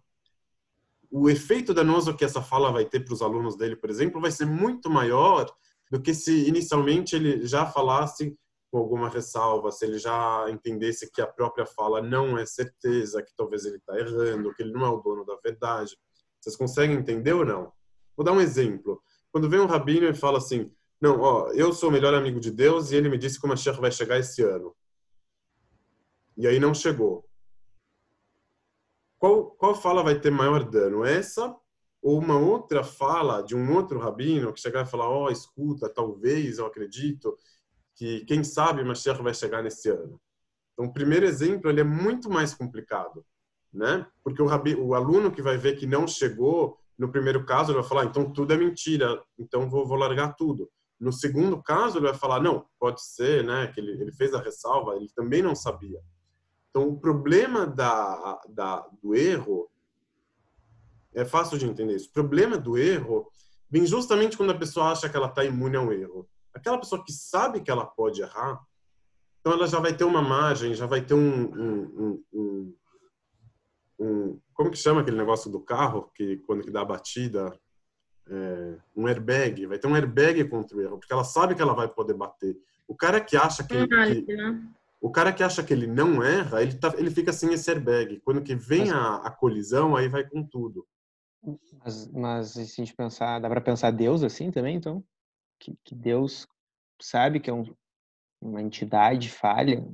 o 1.11 1.29
efeito 1.29 1.75
danoso 1.75 2.17
que 2.17 2.25
essa 2.25 2.41
fala 2.41 2.73
vai 2.73 2.87
ter 2.87 3.01
para 3.01 3.13
os 3.13 3.21
alunos 3.21 3.55
dele, 3.55 3.77
por 3.77 3.91
exemplo, 3.91 4.21
vai 4.21 4.31
ser 4.31 4.47
muito 4.47 4.89
maior 4.89 5.53
do 5.91 6.01
que 6.01 6.15
se 6.15 6.49
inicialmente 6.49 7.15
ele 7.15 7.47
já 7.47 7.67
falasse 7.67 8.35
com 8.73 8.79
alguma 8.79 9.11
ressalva, 9.11 9.71
se 9.71 9.85
ele 9.85 9.99
já 9.99 10.47
entendesse 10.49 11.13
que 11.13 11.21
a 11.21 11.27
própria 11.27 11.67
fala 11.67 12.01
não 12.01 12.39
é 12.39 12.47
certeza, 12.47 13.23
que 13.23 13.31
talvez 13.37 13.67
ele 13.67 13.77
está 13.77 13.99
errando, 13.99 14.55
que 14.55 14.63
ele 14.63 14.73
não 14.73 14.87
é 14.87 14.89
o 14.89 14.97
dono 14.97 15.27
da 15.27 15.37
verdade. 15.45 15.95
Vocês 16.41 16.57
conseguem 16.57 16.97
entender 16.97 17.35
ou 17.35 17.45
não? 17.45 17.71
Vou 18.17 18.25
dar 18.25 18.33
um 18.33 18.41
exemplo. 18.41 19.03
Quando 19.31 19.49
vem 19.49 19.61
um 19.61 19.67
rabino 19.67 20.09
e 20.09 20.15
fala 20.15 20.39
assim, 20.39 20.73
não, 20.99 21.21
ó, 21.21 21.49
eu 21.53 21.71
sou 21.75 21.91
o 21.91 21.93
melhor 21.93 22.15
amigo 22.15 22.41
de 22.41 22.51
Deus 22.51 22.91
e 22.91 22.97
ele 22.97 23.11
me 23.11 23.19
disse 23.19 23.39
que 23.39 23.45
o 23.45 23.49
Mashiach 23.49 23.79
vai 23.79 23.93
chegar 23.93 24.19
esse 24.19 24.43
ano. 24.43 24.75
E 26.35 26.47
aí 26.47 26.59
não 26.59 26.73
chegou. 26.73 27.29
Qual, 29.19 29.51
qual 29.51 29.75
fala 29.75 30.03
vai 30.03 30.19
ter 30.19 30.31
maior 30.31 30.65
dano? 30.65 31.05
Essa 31.05 31.55
ou 32.01 32.19
uma 32.19 32.39
outra 32.39 32.83
fala 32.83 33.43
de 33.43 33.55
um 33.55 33.75
outro 33.75 33.99
rabino 33.99 34.51
que 34.51 34.61
chegar 34.61 34.87
e 34.87 34.91
falar, 34.91 35.11
ó, 35.11 35.27
oh, 35.27 35.31
escuta, 35.31 35.91
talvez, 35.91 36.57
eu 36.57 36.65
acredito, 36.65 37.37
que 37.95 38.25
quem 38.25 38.43
sabe 38.43 38.85
Mashiach 38.85 39.23
vai 39.23 39.35
chegar 39.35 39.63
nesse 39.63 39.89
ano. 39.91 40.21
Então, 40.73 40.87
o 40.87 40.93
primeiro 40.93 41.27
exemplo, 41.27 41.71
ele 41.71 41.81
é 41.81 41.85
muito 41.85 42.31
mais 42.31 42.55
complicado, 42.55 43.25
né? 43.73 44.07
Porque 44.25 44.41
o, 44.41 44.47
rabi, 44.47 44.75
o 44.75 44.95
aluno 44.95 45.31
que 45.31 45.43
vai 45.43 45.57
ver 45.57 45.77
que 45.77 45.87
não 45.87 46.07
chegou, 46.07 46.79
no 46.99 47.11
primeiro 47.11 47.45
caso, 47.45 47.71
ele 47.71 47.81
vai 47.81 47.89
falar, 47.89 48.05
então 48.05 48.33
tudo 48.33 48.53
é 48.53 48.57
mentira, 48.57 49.23
então 49.39 49.69
vou, 49.69 49.87
vou 49.87 49.97
largar 49.97 50.35
tudo. 50.35 50.71
No 50.99 51.13
segundo 51.13 51.63
caso, 51.63 51.99
ele 51.99 52.07
vai 52.07 52.15
falar, 52.15 52.41
não, 52.41 52.65
pode 52.79 53.05
ser, 53.05 53.45
né, 53.45 53.67
que 53.69 53.81
ele, 53.81 54.01
ele 54.01 54.13
fez 54.13 54.33
a 54.35 54.41
ressalva, 54.41 54.95
ele 54.95 55.09
também 55.15 55.43
não 55.43 55.55
sabia. 55.55 56.01
Então, 56.71 56.89
o 56.89 56.99
problema 56.99 57.67
da, 57.67 58.41
da, 58.49 58.89
do 59.03 59.15
erro 59.15 59.69
é 61.15 61.25
fácil 61.25 61.59
de 61.59 61.67
entender 61.67 61.97
isso. 61.97 62.09
O 62.09 62.13
problema 62.13 62.57
do 62.57 62.79
erro 62.79 63.31
vem 63.69 63.85
justamente 63.85 64.37
quando 64.37 64.51
a 64.51 64.59
pessoa 64.59 64.93
acha 64.93 65.09
que 65.09 65.17
ela 65.17 65.27
está 65.27 65.45
imune 65.45 65.77
ao 65.77 65.93
erro. 65.93 66.27
Aquela 66.55 66.79
pessoa 66.79 67.05
que 67.05 67.13
sabe 67.13 67.61
que 67.61 67.71
ela 67.71 67.87
pode 67.87 68.21
errar, 68.21 68.61
então 69.41 69.53
ela 69.53 69.67
já 69.67 69.81
vai 69.81 69.95
ter 69.95 70.05
uma 70.05 70.23
margem, 70.23 70.75
já 70.75 70.87
vai 70.87 71.03
ter 71.03 71.15
um, 71.15 71.45
um, 71.45 72.25
um, 72.33 72.75
um 73.99 74.41
como 74.55 74.71
que 74.71 74.79
chama 74.79 75.01
aquele 75.01 75.17
negócio 75.17 75.51
do 75.51 75.61
carro 75.61 76.11
que 76.15 76.37
quando 76.39 76.63
que 76.63 76.71
dá 76.71 76.83
a 76.83 76.85
batida, 76.85 77.59
é, 78.29 78.79
um 78.97 79.07
airbag, 79.07 79.67
vai 79.67 79.79
ter 79.79 79.89
um 79.89 79.95
airbag 79.95 80.45
contra 80.49 80.77
o 80.77 80.81
erro, 80.81 80.99
porque 80.99 81.13
ela 81.13 81.25
sabe 81.25 81.55
que 81.55 81.63
ela 81.63 81.75
vai 81.75 81.89
poder 81.89 82.15
bater. 82.15 82.57
O 82.87 82.95
cara 82.95 83.21
que 83.21 83.37
acha 83.37 83.65
que, 83.65 83.87
que 83.87 84.37
né? 84.37 84.63
O 85.01 85.11
cara 85.11 85.33
que 85.33 85.43
acha 85.43 85.65
que 85.65 85.73
ele 85.73 85.87
não 85.87 86.23
erra, 86.23 86.63
ele, 86.63 86.75
tá, 86.75 86.95
ele 86.97 87.11
fica 87.11 87.33
sem 87.33 87.53
esse 87.53 87.69
airbag. 87.69 88.21
Quando 88.21 88.41
que 88.41 88.55
vem 88.55 88.93
a, 88.93 89.17
a, 89.17 89.31
colisão, 89.31 89.97
aí 89.97 90.09
vai 90.09 90.23
com 90.29 90.45
tudo. 90.45 90.87
Mas, 91.85 92.07
mas 92.13 92.51
se 92.51 92.61
a 92.61 92.65
gente 92.65 92.95
pensar, 92.95 93.41
dá 93.41 93.49
para 93.49 93.61
pensar 93.61 93.91
Deus 93.91 94.23
assim 94.23 94.53
também, 94.53 94.77
então? 94.77 95.03
Que, 95.63 95.77
que 95.85 95.95
Deus 95.95 96.49
sabe 97.01 97.39
que 97.39 97.49
é 97.49 97.53
um, 97.53 97.65
uma 98.41 98.61
entidade 98.61 99.31
falha, 99.31 99.87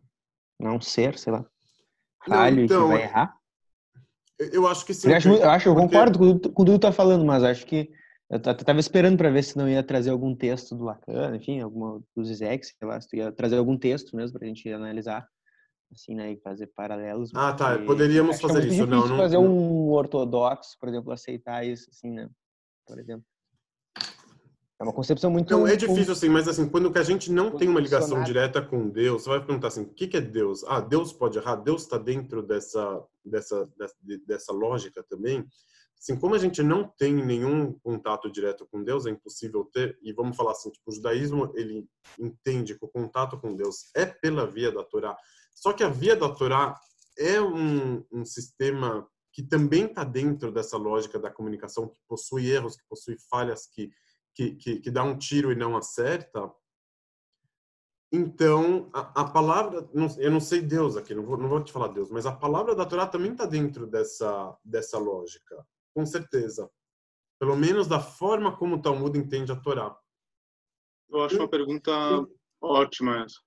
não 0.58 0.76
um 0.76 0.80
ser, 0.80 1.18
sei 1.18 1.30
lá, 1.30 1.44
falho 2.26 2.56
não, 2.56 2.64
então, 2.64 2.80
e 2.80 2.86
que 2.86 2.92
vai 2.94 3.02
errar? 3.02 3.38
Eu 4.38 4.66
acho 4.66 4.86
que 4.86 4.94
sim. 4.94 5.10
Eu 5.10 5.16
acho, 5.16 5.28
eu, 5.28 5.50
acho, 5.50 5.68
eu 5.68 5.74
concordo 5.74 6.18
com, 6.18 6.38
com 6.38 6.62
o 6.62 6.64
que 6.64 6.72
tu 6.72 6.78
tá 6.78 6.90
falando, 6.90 7.22
mas 7.22 7.44
acho 7.44 7.66
que 7.66 7.92
eu 8.30 8.38
estava 8.38 8.80
esperando 8.80 9.18
para 9.18 9.30
ver 9.30 9.42
se 9.42 9.58
não 9.58 9.68
ia 9.68 9.82
trazer 9.82 10.08
algum 10.10 10.34
texto 10.34 10.74
do 10.74 10.84
Lacan, 10.84 11.36
enfim, 11.36 11.60
alguma 11.60 12.02
dos 12.16 12.30
Isaacs, 12.30 12.74
sei 12.78 12.88
lá, 12.88 12.98
se 12.98 13.08
tu 13.08 13.16
ia 13.16 13.30
trazer 13.30 13.58
algum 13.58 13.76
texto 13.76 14.16
mesmo 14.16 14.38
para 14.38 14.46
a 14.46 14.48
gente 14.48 14.70
analisar, 14.70 15.28
assim, 15.92 16.14
né, 16.14 16.32
e 16.32 16.40
fazer 16.40 16.68
paralelos. 16.68 17.30
Ah, 17.34 17.52
tá, 17.52 17.78
poderíamos 17.84 18.36
é 18.36 18.38
fazer 18.40 18.64
é 18.64 18.66
isso, 18.66 18.86
não, 18.86 19.06
não. 19.06 19.16
fazer 19.18 19.36
um 19.36 19.90
ortodoxo, 19.90 20.78
por 20.80 20.88
exemplo, 20.88 21.12
aceitar 21.12 21.66
isso, 21.66 21.90
assim, 21.90 22.10
né, 22.10 22.28
por 22.86 22.98
exemplo. 22.98 23.24
É 24.80 24.84
uma 24.84 24.92
concepção 24.92 25.30
muito. 25.30 25.50
Não, 25.50 25.66
é 25.66 25.74
difícil 25.74 26.12
assim, 26.12 26.28
mas 26.28 26.46
assim, 26.46 26.68
quando 26.68 26.92
que 26.92 26.98
a 26.98 27.02
gente 27.02 27.32
não 27.32 27.50
tem 27.50 27.68
uma 27.68 27.80
ligação 27.80 28.22
direta 28.22 28.62
com 28.62 28.88
Deus, 28.88 29.24
você 29.24 29.30
vai 29.30 29.44
perguntar 29.44 29.68
assim: 29.68 29.82
o 29.82 29.92
que, 29.92 30.06
que 30.06 30.16
é 30.16 30.20
Deus? 30.20 30.62
Ah, 30.64 30.80
Deus 30.80 31.12
pode 31.12 31.36
errar? 31.36 31.56
Deus 31.56 31.82
está 31.82 31.98
dentro 31.98 32.42
dessa, 32.42 33.04
dessa, 33.24 33.68
dessa, 33.76 33.96
dessa 34.24 34.52
lógica 34.52 35.02
também? 35.02 35.44
Assim, 36.00 36.16
como 36.16 36.36
a 36.36 36.38
gente 36.38 36.62
não 36.62 36.88
tem 36.96 37.12
nenhum 37.12 37.72
contato 37.80 38.30
direto 38.30 38.68
com 38.70 38.84
Deus, 38.84 39.04
é 39.04 39.10
impossível 39.10 39.68
ter, 39.72 39.98
e 40.00 40.12
vamos 40.12 40.36
falar 40.36 40.52
assim, 40.52 40.70
tipo, 40.70 40.88
o 40.88 40.94
judaísmo, 40.94 41.52
ele 41.56 41.84
entende 42.16 42.78
que 42.78 42.84
o 42.84 42.88
contato 42.88 43.36
com 43.36 43.56
Deus 43.56 43.90
é 43.96 44.06
pela 44.06 44.46
via 44.46 44.70
da 44.70 44.84
Torá, 44.84 45.16
só 45.56 45.72
que 45.72 45.82
a 45.82 45.88
via 45.88 46.14
da 46.14 46.28
Torá 46.28 46.78
é 47.18 47.40
um, 47.40 48.04
um 48.12 48.24
sistema 48.24 49.08
que 49.32 49.42
também 49.42 49.86
está 49.86 50.04
dentro 50.04 50.52
dessa 50.52 50.76
lógica 50.76 51.18
da 51.18 51.30
comunicação, 51.30 51.88
que 51.88 52.00
possui 52.08 52.48
erros, 52.48 52.76
que 52.76 52.82
possui 52.88 53.16
falhas, 53.28 53.66
que, 53.66 53.90
que, 54.38 54.54
que, 54.54 54.80
que 54.80 54.90
dá 54.90 55.02
um 55.02 55.18
tiro 55.18 55.50
e 55.50 55.56
não 55.56 55.76
acerta, 55.76 56.48
então, 58.12 58.88
a, 58.94 59.22
a 59.22 59.24
palavra, 59.30 59.86
eu 60.18 60.30
não 60.30 60.40
sei 60.40 60.62
Deus 60.62 60.96
aqui, 60.96 61.14
não 61.14 61.24
vou, 61.24 61.36
não 61.36 61.48
vou 61.48 61.62
te 61.62 61.72
falar 61.72 61.88
Deus, 61.88 62.08
mas 62.10 62.24
a 62.24 62.32
palavra 62.32 62.74
da 62.74 62.86
Torá 62.86 63.06
também 63.06 63.32
está 63.32 63.44
dentro 63.44 63.86
dessa, 63.86 64.56
dessa 64.64 64.96
lógica 64.98 65.66
com 65.98 66.06
certeza. 66.06 66.70
Pelo 67.40 67.56
menos 67.56 67.88
da 67.88 67.98
forma 67.98 68.56
como 68.56 68.76
o 68.76 68.80
Talmud 68.82 69.18
entende 69.18 69.50
a 69.50 69.56
Torá. 69.56 69.96
Eu 71.10 71.24
acho 71.24 71.36
uma 71.36 71.48
pergunta 71.48 71.92
ótima 72.60 73.24
essa. 73.24 73.40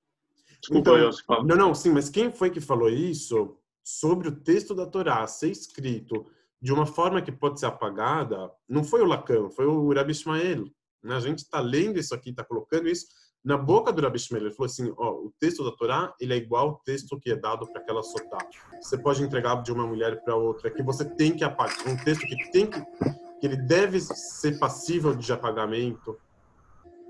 Desculpa, 0.60 0.92
então, 1.00 1.46
Não, 1.46 1.56
não, 1.56 1.74
sim, 1.74 1.92
mas 1.92 2.10
quem 2.10 2.30
foi 2.30 2.50
que 2.50 2.60
falou 2.60 2.90
isso 2.90 3.58
sobre 3.82 4.28
o 4.28 4.36
texto 4.36 4.76
da 4.76 4.86
Torá 4.86 5.26
ser 5.28 5.50
escrito 5.50 6.30
de 6.62 6.74
uma 6.74 6.86
forma 6.86 7.22
que 7.22 7.32
pode 7.32 7.58
ser 7.58 7.68
apagada? 7.68 8.52
Não 8.68 8.84
foi 8.84 9.02
o 9.02 9.06
Lacan, 9.06 9.50
foi 9.50 9.66
o 9.66 9.94
Rabi 9.94 10.12
Ishmael. 10.12 10.66
Né? 11.04 11.16
A 11.16 11.20
gente 11.20 11.40
está 11.40 11.60
lendo 11.60 12.00
isso 12.00 12.14
aqui, 12.14 12.30
está 12.30 12.44
colocando 12.44 12.88
isso 12.88 13.08
na 13.44 13.58
boca 13.58 13.92
do 13.92 14.02
Rabi 14.02 14.20
Shmuel, 14.20 14.46
ele 14.46 14.54
falou 14.54 14.68
assim, 14.68 14.94
ó, 14.98 15.14
o 15.14 15.34
texto 15.40 15.64
da 15.64 15.72
Torá, 15.72 16.14
ele 16.20 16.34
é 16.34 16.38
igual 16.38 16.70
ao 16.70 16.76
texto 16.86 17.20
que 17.20 17.32
é 17.32 17.36
dado 17.36 17.68
para 17.68 17.82
aquela 17.82 18.04
sotá. 18.04 18.38
Você 18.80 18.98
pode 18.98 19.24
entregar 19.24 19.62
de 19.64 19.72
uma 19.72 19.86
mulher 19.86 20.24
para 20.24 20.36
outra, 20.36 20.70
que 20.70 20.84
você 20.84 21.04
tem 21.04 21.36
que 21.36 21.44
apagar, 21.44 21.88
um 21.88 21.98
texto 21.98 22.22
que 22.22 22.52
tem 22.52 22.68
que, 22.68 22.80
que 22.80 23.48
ele 23.48 23.58
deve 23.58 24.00
ser 24.00 24.60
passível 24.60 25.16
de 25.16 25.34
apagamento. 25.34 26.18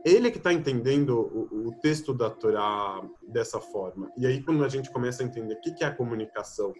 Ele 0.05 0.31
que 0.31 0.37
está 0.37 0.53
entendendo 0.53 1.19
o, 1.19 1.67
o, 1.67 1.71
texto 1.81 2.13
da 2.13 2.29
Torá 2.29 3.05
dessa 3.21 3.59
forma. 3.59 4.09
E 4.17 4.25
aí 4.25 4.41
quando 4.41 4.63
a 4.63 4.69
gente 4.69 4.89
começa 4.89 5.21
a 5.21 5.25
entender 5.25 5.55
o 5.55 5.61
que, 5.61 5.73
que 5.73 5.83
é 5.83 5.87
a 5.87 5.95
comunicação, 5.95 6.73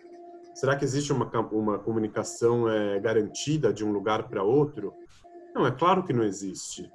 será 0.55 0.77
que 0.77 0.85
existe 0.85 1.11
uma, 1.11 1.29
uma 1.51 1.77
comunicação 1.77 2.69
é, 2.69 2.99
garantida 3.01 3.73
de 3.73 3.83
um 3.83 3.91
lugar 3.91 4.29
para 4.29 4.43
outro? 4.43 4.93
Não, 5.53 5.65
é 5.65 5.71
claro 5.71 6.03
que 6.03 6.13
não 6.13 6.23
existe. 6.23 6.91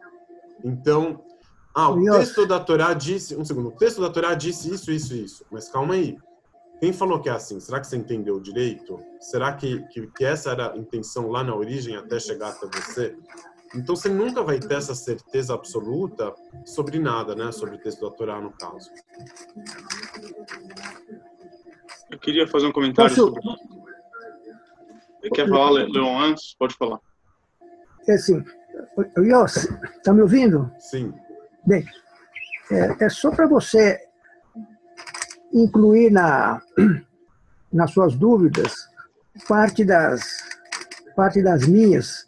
Então, 0.64 1.22
ah, 1.74 1.90
o 1.90 2.02
texto 2.02 2.46
da 2.46 2.58
Torá 2.58 2.94
disse, 2.94 3.36
um 3.36 3.44
segundo, 3.44 3.68
o 3.68 3.76
texto 3.76 4.00
da 4.00 4.08
Torá 4.08 4.34
disse 4.34 4.72
isso, 4.72 4.90
isso, 4.90 5.14
isso. 5.14 5.46
Mas 5.50 5.68
calma 5.68 5.94
aí. 5.94 6.16
Quem 6.80 6.92
falou 6.92 7.20
que 7.20 7.28
é 7.28 7.32
assim? 7.32 7.58
Será 7.60 7.80
que 7.80 7.86
você 7.86 7.96
entendeu 7.96 8.40
direito? 8.40 8.98
Será 9.20 9.52
que, 9.52 9.82
que, 9.88 10.06
que 10.08 10.24
essa 10.24 10.50
era 10.50 10.72
a 10.72 10.76
intenção 10.76 11.28
lá 11.28 11.42
na 11.42 11.54
origem 11.54 11.96
até 11.96 12.18
chegar 12.18 12.50
até 12.50 12.66
você? 12.66 13.16
Então 13.74 13.96
você 13.96 14.08
nunca 14.08 14.42
vai 14.42 14.58
ter 14.58 14.74
essa 14.74 14.94
certeza 14.94 15.54
absoluta 15.54 16.34
sobre 16.64 16.98
nada, 16.98 17.34
né? 17.34 17.50
Sobre 17.52 17.76
o 17.76 17.78
texto 17.78 18.08
da 18.08 18.14
Torá, 18.14 18.40
no 18.40 18.52
caso. 18.52 18.90
Eu 22.10 22.18
queria 22.18 22.46
fazer 22.46 22.66
um 22.66 22.72
comentário 22.72 23.14
Posso... 23.14 23.26
sobre. 23.26 23.40
Quer 25.34 25.48
falar, 25.48 25.70
Leon, 25.70 26.18
antes? 26.18 26.54
Pode 26.58 26.74
falar. 26.74 27.00
É 28.08 28.14
assim, 28.14 28.44
Yossi, 29.18 29.68
está 29.96 30.12
me 30.12 30.22
ouvindo? 30.22 30.70
Sim. 30.78 31.12
Bem, 31.66 31.84
é, 32.70 33.04
é 33.04 33.08
só 33.08 33.30
para 33.30 33.46
você 33.46 34.00
incluir 35.52 36.10
na, 36.10 36.60
nas 37.72 37.90
suas 37.90 38.14
dúvidas 38.14 38.88
parte 39.48 39.84
das, 39.84 40.22
parte 41.14 41.42
das 41.42 41.66
minhas, 41.66 42.26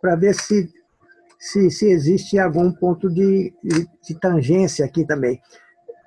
para 0.00 0.16
ver 0.16 0.34
se, 0.34 0.72
se, 1.38 1.70
se, 1.70 1.86
existe 1.86 2.38
algum 2.38 2.72
ponto 2.72 3.08
de, 3.08 3.52
de, 3.62 3.86
de 4.02 4.20
tangência 4.20 4.84
aqui 4.84 5.04
também. 5.04 5.40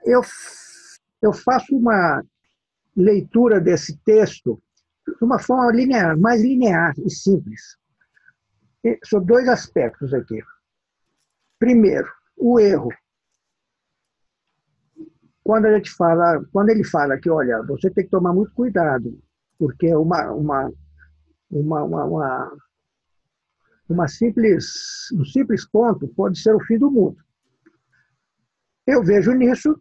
Eu, 0.06 0.22
eu 1.22 1.34
faço 1.34 1.76
uma 1.76 2.24
leitura 2.96 3.60
desse 3.60 3.98
texto 4.04 4.62
de 5.08 5.26
uma 5.26 5.40
forma 5.40 5.72
linear, 5.72 6.18
mais 6.18 6.42
linear 6.42 6.94
e 6.98 7.10
simples. 7.10 7.79
São 9.04 9.24
dois 9.24 9.48
aspectos 9.48 10.14
aqui. 10.14 10.42
Primeiro, 11.60 12.10
o 12.38 12.60
erro 12.60 12.90
quando 15.50 15.66
a 15.66 15.76
gente 15.76 15.90
fala, 15.96 16.46
quando 16.52 16.70
ele 16.70 16.84
fala 16.84 17.18
que, 17.18 17.28
olha, 17.28 17.64
você 17.64 17.90
tem 17.90 18.04
que 18.04 18.12
tomar 18.12 18.32
muito 18.32 18.54
cuidado, 18.54 19.20
porque 19.58 19.92
uma, 19.96 20.32
uma, 20.32 20.72
uma, 21.50 21.84
uma, 21.84 22.06
uma, 22.06 22.58
uma 23.90 24.08
simples, 24.08 25.12
um 25.12 25.26
simples 25.26 25.68
ponto 25.68 26.08
pode 26.10 26.40
ser 26.40 26.54
o 26.54 26.60
fim 26.60 26.78
do 26.78 26.92
mundo. 26.92 27.18
Eu 28.86 29.04
vejo 29.04 29.32
nisso 29.32 29.76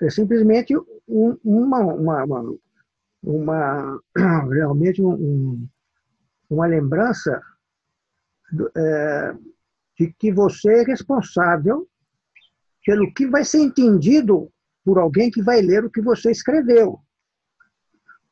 é 0.00 0.08
simplesmente 0.08 0.74
um, 1.06 1.36
uma, 1.44 1.80
uma, 1.80 2.24
uma, 2.24 2.58
uma, 3.22 4.00
realmente 4.50 5.02
um, 5.02 5.68
uma 6.48 6.66
lembrança 6.66 7.42
é, 8.76 9.34
de 9.98 10.12
que 10.18 10.32
você 10.32 10.80
é 10.80 10.84
responsável 10.84 11.88
pelo 12.84 13.12
que 13.12 13.26
vai 13.26 13.44
ser 13.44 13.58
entendido 13.58 14.52
por 14.84 14.98
alguém 14.98 15.30
que 15.30 15.42
vai 15.42 15.60
ler 15.60 15.84
o 15.84 15.90
que 15.90 16.00
você 16.00 16.30
escreveu. 16.30 17.00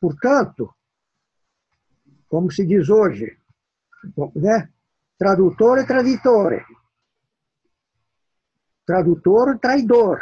Portanto, 0.00 0.72
como 2.28 2.50
se 2.50 2.64
diz 2.64 2.88
hoje, 2.88 3.36
né? 4.36 4.68
tradutor 5.18 5.78
e 5.78 5.86
traditore. 5.86 6.64
Tradutor 8.86 9.54
e 9.54 9.58
traidor. 9.58 10.20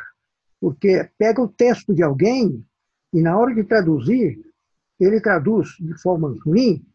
Porque 0.60 1.10
pega 1.18 1.42
o 1.42 1.48
texto 1.48 1.94
de 1.94 2.02
alguém 2.02 2.64
e, 3.12 3.20
na 3.20 3.36
hora 3.36 3.54
de 3.54 3.64
traduzir, 3.64 4.40
ele 4.98 5.20
traduz 5.20 5.70
de 5.80 6.00
forma 6.00 6.34
ruim 6.44 6.86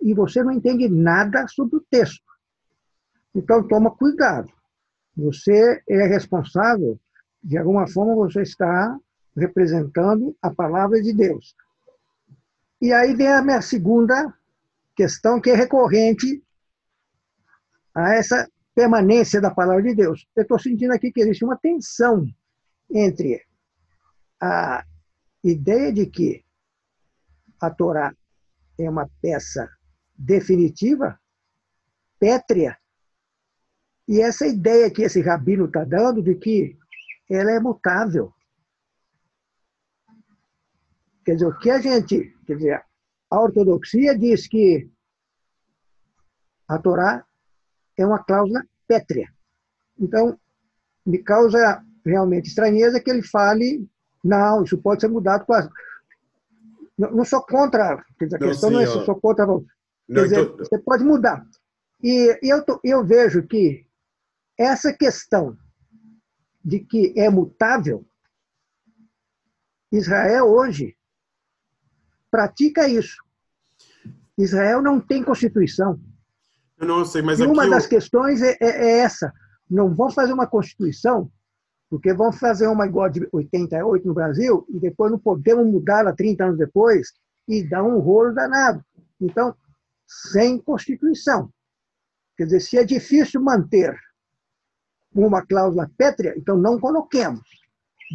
e 0.00 0.12
você 0.12 0.42
não 0.42 0.52
entende 0.52 0.88
nada 0.88 1.48
sobre 1.48 1.76
o 1.76 1.86
texto. 1.90 2.24
Então, 3.36 3.68
toma 3.68 3.94
cuidado. 3.94 4.50
Você 5.14 5.82
é 5.86 6.06
responsável 6.06 6.98
de 7.44 7.58
alguma 7.58 7.86
forma 7.86 8.14
você 8.14 8.40
está 8.40 8.98
representando 9.36 10.34
a 10.40 10.50
palavra 10.50 11.02
de 11.02 11.12
Deus. 11.12 11.54
E 12.80 12.94
aí 12.94 13.14
vem 13.14 13.28
a 13.28 13.42
minha 13.42 13.60
segunda 13.60 14.34
questão, 14.96 15.38
que 15.38 15.50
é 15.50 15.54
recorrente 15.54 16.42
a 17.94 18.14
essa 18.14 18.50
permanência 18.74 19.38
da 19.38 19.50
palavra 19.50 19.82
de 19.82 19.94
Deus. 19.94 20.26
Eu 20.34 20.42
estou 20.42 20.58
sentindo 20.58 20.92
aqui 20.92 21.12
que 21.12 21.20
existe 21.20 21.44
uma 21.44 21.58
tensão 21.58 22.26
entre 22.90 23.42
a 24.40 24.82
ideia 25.44 25.92
de 25.92 26.06
que 26.06 26.42
a 27.60 27.70
Torá 27.70 28.14
é 28.78 28.88
uma 28.88 29.10
peça 29.20 29.70
definitiva, 30.16 31.20
pétrea, 32.18 32.78
e 34.08 34.20
essa 34.20 34.46
ideia 34.46 34.90
que 34.90 35.02
esse 35.02 35.20
rabino 35.20 35.66
está 35.66 35.84
dando 35.84 36.22
de 36.22 36.34
que 36.36 36.76
ela 37.28 37.50
é 37.50 37.58
mutável. 37.58 38.32
Quer 41.24 41.34
dizer, 41.34 41.46
o 41.46 41.58
que 41.58 41.70
a 41.70 41.80
gente, 41.80 42.32
quer 42.46 42.56
dizer, 42.56 42.84
a 43.28 43.40
ortodoxia 43.40 44.16
diz 44.16 44.46
que 44.46 44.88
a 46.68 46.78
Torá 46.78 47.24
é 47.96 48.06
uma 48.06 48.22
cláusula 48.22 48.64
pétrea. 48.86 49.28
Então, 49.98 50.38
me 51.04 51.18
causa 51.18 51.84
realmente 52.04 52.48
estranheza 52.48 53.00
que 53.00 53.10
ele 53.10 53.22
fale, 53.22 53.88
não, 54.22 54.62
isso 54.62 54.78
pode 54.78 55.00
ser 55.00 55.08
mudado 55.08 55.44
com 55.44 55.54
as... 55.54 55.68
Não, 56.96 57.10
não 57.10 57.24
sou 57.24 57.42
contra, 57.42 58.04
quer 58.18 58.26
dizer, 58.26 58.36
a 58.36 58.40
não, 58.40 58.48
questão 58.48 58.70
não 58.70 58.80
é 58.80 58.86
se 58.86 59.04
sou 59.04 59.20
contra, 59.20 59.46
quer 59.46 59.52
não, 60.08 60.22
dizer, 60.22 60.40
então... 60.42 60.56
você 60.58 60.78
pode 60.78 61.04
mudar. 61.04 61.44
E, 62.02 62.38
e 62.42 62.48
eu, 62.48 62.64
tô, 62.64 62.80
eu 62.84 63.04
vejo 63.04 63.42
que 63.42 63.85
essa 64.58 64.92
questão 64.92 65.56
de 66.64 66.80
que 66.80 67.12
é 67.16 67.30
mutável, 67.30 68.06
Israel 69.92 70.46
hoje 70.46 70.96
pratica 72.30 72.88
isso. 72.88 73.16
Israel 74.36 74.82
não 74.82 75.00
tem 75.00 75.22
constituição. 75.22 76.00
Eu 76.78 76.86
não 76.86 77.04
sei, 77.04 77.22
mas 77.22 77.40
e 77.40 77.46
uma 77.46 77.68
das 77.68 77.84
eu... 77.84 77.90
questões 77.90 78.42
é, 78.42 78.56
é, 78.60 78.66
é, 78.66 78.98
essa. 78.98 79.32
Não 79.70 79.94
vão 79.94 80.10
fazer 80.10 80.32
uma 80.32 80.46
constituição, 80.46 81.30
porque 81.88 82.12
vão 82.12 82.32
fazer 82.32 82.66
uma 82.66 82.86
igual 82.86 83.08
de 83.08 83.26
88 83.32 84.06
no 84.06 84.14
Brasil 84.14 84.66
e 84.68 84.78
depois 84.78 85.10
não 85.10 85.18
podemos 85.18 85.66
mudá-la 85.66 86.12
30 86.12 86.44
anos 86.44 86.58
depois 86.58 87.12
e 87.48 87.66
dar 87.66 87.82
um 87.82 87.98
rolo 87.98 88.34
danado. 88.34 88.84
Então, 89.20 89.54
sem 90.06 90.58
constituição. 90.60 91.50
Quer 92.36 92.44
dizer, 92.44 92.60
se 92.60 92.76
é 92.76 92.84
difícil 92.84 93.40
manter 93.40 93.96
uma 95.24 95.44
cláusula 95.46 95.90
pétrea, 95.96 96.34
então 96.36 96.56
não 96.56 96.78
coloquemos. 96.78 97.40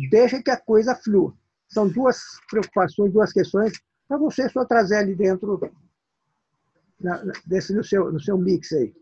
Deixa 0.10 0.42
que 0.42 0.52
a 0.52 0.60
coisa 0.60 0.96
flua. 0.96 1.34
São 1.70 1.88
duas 1.88 2.20
preocupações, 2.50 3.14
duas 3.14 3.32
questões 3.32 3.74
para 4.08 4.18
você 4.18 4.50
só 4.50 4.66
trazer 4.66 4.98
ali 4.98 5.16
dentro 5.16 5.60
na, 7.00 7.24
desse 7.46 7.74
no 7.74 7.84
seu 7.84 8.12
no 8.12 8.20
seu 8.20 8.38
mix 8.38 8.72
aí. 8.74 8.94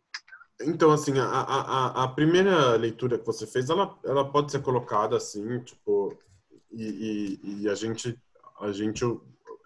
Então, 0.62 0.92
assim, 0.92 1.18
a, 1.18 1.26
a, 1.26 2.04
a 2.04 2.08
primeira 2.10 2.76
leitura 2.76 3.18
que 3.18 3.26
você 3.26 3.48
fez, 3.48 3.70
ela, 3.70 3.98
ela 4.04 4.30
pode 4.30 4.52
ser 4.52 4.62
colocada 4.62 5.16
assim, 5.16 5.60
tipo, 5.60 6.18
e, 6.70 7.40
e, 7.44 7.62
e 7.62 7.70
a 7.70 7.76
gente 7.76 8.20
a 8.60 8.72
gente 8.74 9.06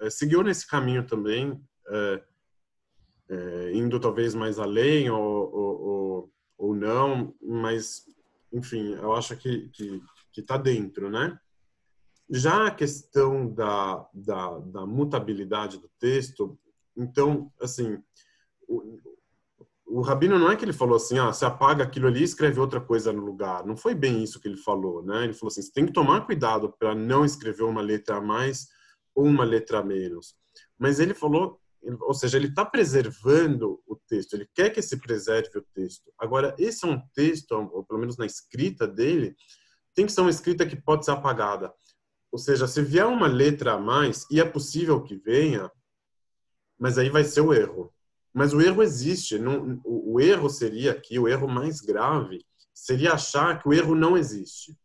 é, 0.01 0.09
seguiu 0.09 0.43
nesse 0.43 0.67
caminho 0.67 1.05
também, 1.05 1.59
é, 1.87 2.23
é, 3.29 3.71
indo 3.73 3.99
talvez 3.99 4.35
mais 4.35 4.59
além 4.59 5.09
ou, 5.09 5.19
ou, 5.19 5.81
ou, 5.81 6.31
ou 6.59 6.75
não, 6.75 7.33
mas 7.41 8.05
enfim, 8.53 8.93
eu 8.93 9.13
acho 9.13 9.35
que 9.35 9.69
que 10.33 10.41
está 10.41 10.57
dentro, 10.57 11.09
né? 11.09 11.39
Já 12.29 12.67
a 12.67 12.71
questão 12.71 13.53
da, 13.53 14.07
da, 14.13 14.59
da, 14.59 14.85
mutabilidade 14.85 15.77
do 15.77 15.89
texto, 15.99 16.57
então, 16.97 17.51
assim, 17.61 18.01
o, 18.67 18.99
o 19.85 20.01
Rabino 20.01 20.39
não 20.39 20.51
é 20.51 20.55
que 20.55 20.65
ele 20.65 20.73
falou 20.73 20.95
assim, 20.95 21.19
ah, 21.19 21.31
você 21.31 21.45
apaga 21.45 21.83
aquilo 21.83 22.07
ali 22.07 22.21
e 22.21 22.23
escreve 22.23 22.59
outra 22.59 22.81
coisa 22.81 23.13
no 23.13 23.23
lugar. 23.23 23.63
Não 23.63 23.77
foi 23.77 23.93
bem 23.93 24.23
isso 24.23 24.39
que 24.39 24.47
ele 24.47 24.57
falou, 24.57 25.03
né? 25.03 25.25
Ele 25.25 25.33
falou 25.33 25.51
assim, 25.51 25.61
você 25.61 25.71
tem 25.71 25.85
que 25.85 25.93
tomar 25.93 26.25
cuidado 26.25 26.73
para 26.79 26.95
não 26.95 27.23
escrever 27.23 27.63
uma 27.63 27.81
letra 27.81 28.17
a 28.17 28.21
mais 28.21 28.67
ou 29.13 29.25
uma 29.25 29.43
letra 29.43 29.79
a 29.79 29.83
menos. 29.83 30.35
Mas 30.79 30.99
ele 30.99 31.13
falou 31.13 31.59
ou 32.01 32.13
seja, 32.13 32.37
ele 32.37 32.47
está 32.47 32.65
preservando 32.65 33.81
o 33.85 33.95
texto, 33.95 34.33
ele 34.33 34.47
quer 34.53 34.69
que 34.69 34.81
se 34.81 34.97
preserve 34.97 35.57
o 35.57 35.65
texto. 35.73 36.11
Agora, 36.17 36.55
esse 36.57 36.85
é 36.85 36.87
um 36.87 37.01
texto, 37.13 37.51
ou 37.51 37.83
pelo 37.83 37.99
menos 37.99 38.17
na 38.17 38.25
escrita 38.25 38.87
dele, 38.87 39.35
tem 39.93 40.05
que 40.05 40.11
ser 40.11 40.21
uma 40.21 40.29
escrita 40.29 40.65
que 40.65 40.75
pode 40.75 41.05
ser 41.05 41.11
apagada. 41.11 41.73
Ou 42.31 42.39
seja, 42.39 42.67
se 42.67 42.81
vier 42.81 43.05
uma 43.05 43.27
letra 43.27 43.73
a 43.73 43.79
mais, 43.79 44.25
e 44.31 44.39
é 44.39 44.45
possível 44.45 45.01
que 45.03 45.15
venha, 45.15 45.69
mas 46.79 46.97
aí 46.97 47.09
vai 47.09 47.23
ser 47.23 47.41
o 47.41 47.53
erro. 47.53 47.93
Mas 48.33 48.53
o 48.53 48.61
erro 48.61 48.81
existe. 48.81 49.37
Não, 49.37 49.79
o, 49.83 50.13
o 50.13 50.19
erro 50.19 50.49
seria 50.49 50.91
aqui, 50.91 51.19
o 51.19 51.27
erro 51.27 51.47
mais 51.47 51.81
grave, 51.81 52.43
seria 52.73 53.13
achar 53.13 53.61
que 53.61 53.67
o 53.67 53.73
erro 53.73 53.93
não 53.93 54.17
existe. 54.17 54.75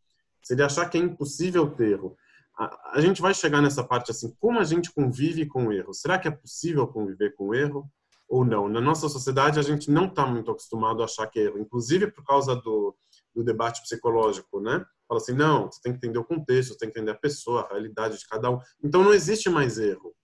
Seria 0.43 0.67
achar 0.67 0.89
que 0.91 0.99
é 0.99 1.01
impossível 1.01 1.71
ter 1.71 1.93
erro 1.93 2.17
a, 2.59 3.01
gente 3.01 3.23
vai 3.23 3.33
chegar 3.33 3.63
nessa 3.63 3.85
parte 3.85 4.11
assim, 4.11 4.35
como 4.41 4.59
a 4.59 4.65
gente 4.65 4.93
convive 4.93 5.47
com 5.47 5.69
o 5.69 5.73
erro? 5.73 5.95
Será 5.95 6.19
que 6.19 6.27
é 6.27 6.31
possível 6.31 6.89
conviver 6.89 7.35
com 7.37 7.49
o 7.49 7.55
erro 7.55 7.89
ou 8.29 8.45
não? 8.45 8.69
Na 8.69 8.81
nossa 8.81 9.09
sociedade, 9.09 9.61
a 9.61 9.63
gente 9.63 9.91
não 9.91 10.07
está 10.07 10.27
muito 10.27 10.51
acostumado 10.51 11.01
a 11.01 11.05
achar 11.05 11.27
que 11.29 11.39
é 11.39 11.45
erro, 11.45 11.59
inclusive 11.59 12.11
por 12.11 12.25
causa 12.25 12.57
do, 12.57 12.97
do 13.35 13.45
debate 13.45 13.81
psicológico, 13.83 14.61
né? 14.61 14.85
Fala 15.07 15.21
assim, 15.21 15.33
não, 15.33 15.71
você 15.71 15.81
tem 15.81 15.93
que 15.93 15.99
entender 15.99 16.19
o 16.19 16.25
contexto, 16.25 16.73
você 16.73 16.79
tem 16.79 16.91
que 16.91 16.99
entender 16.99 17.13
a 17.13 17.19
pessoa, 17.21 17.63
a 17.63 17.69
realidade 17.69 18.19
de 18.19 18.27
cada 18.27 18.51
um. 18.51 18.59
Então 18.83 19.05
não 19.05 19.15
existe 19.15 19.49
mais 19.49 19.79
erro. 19.79 20.15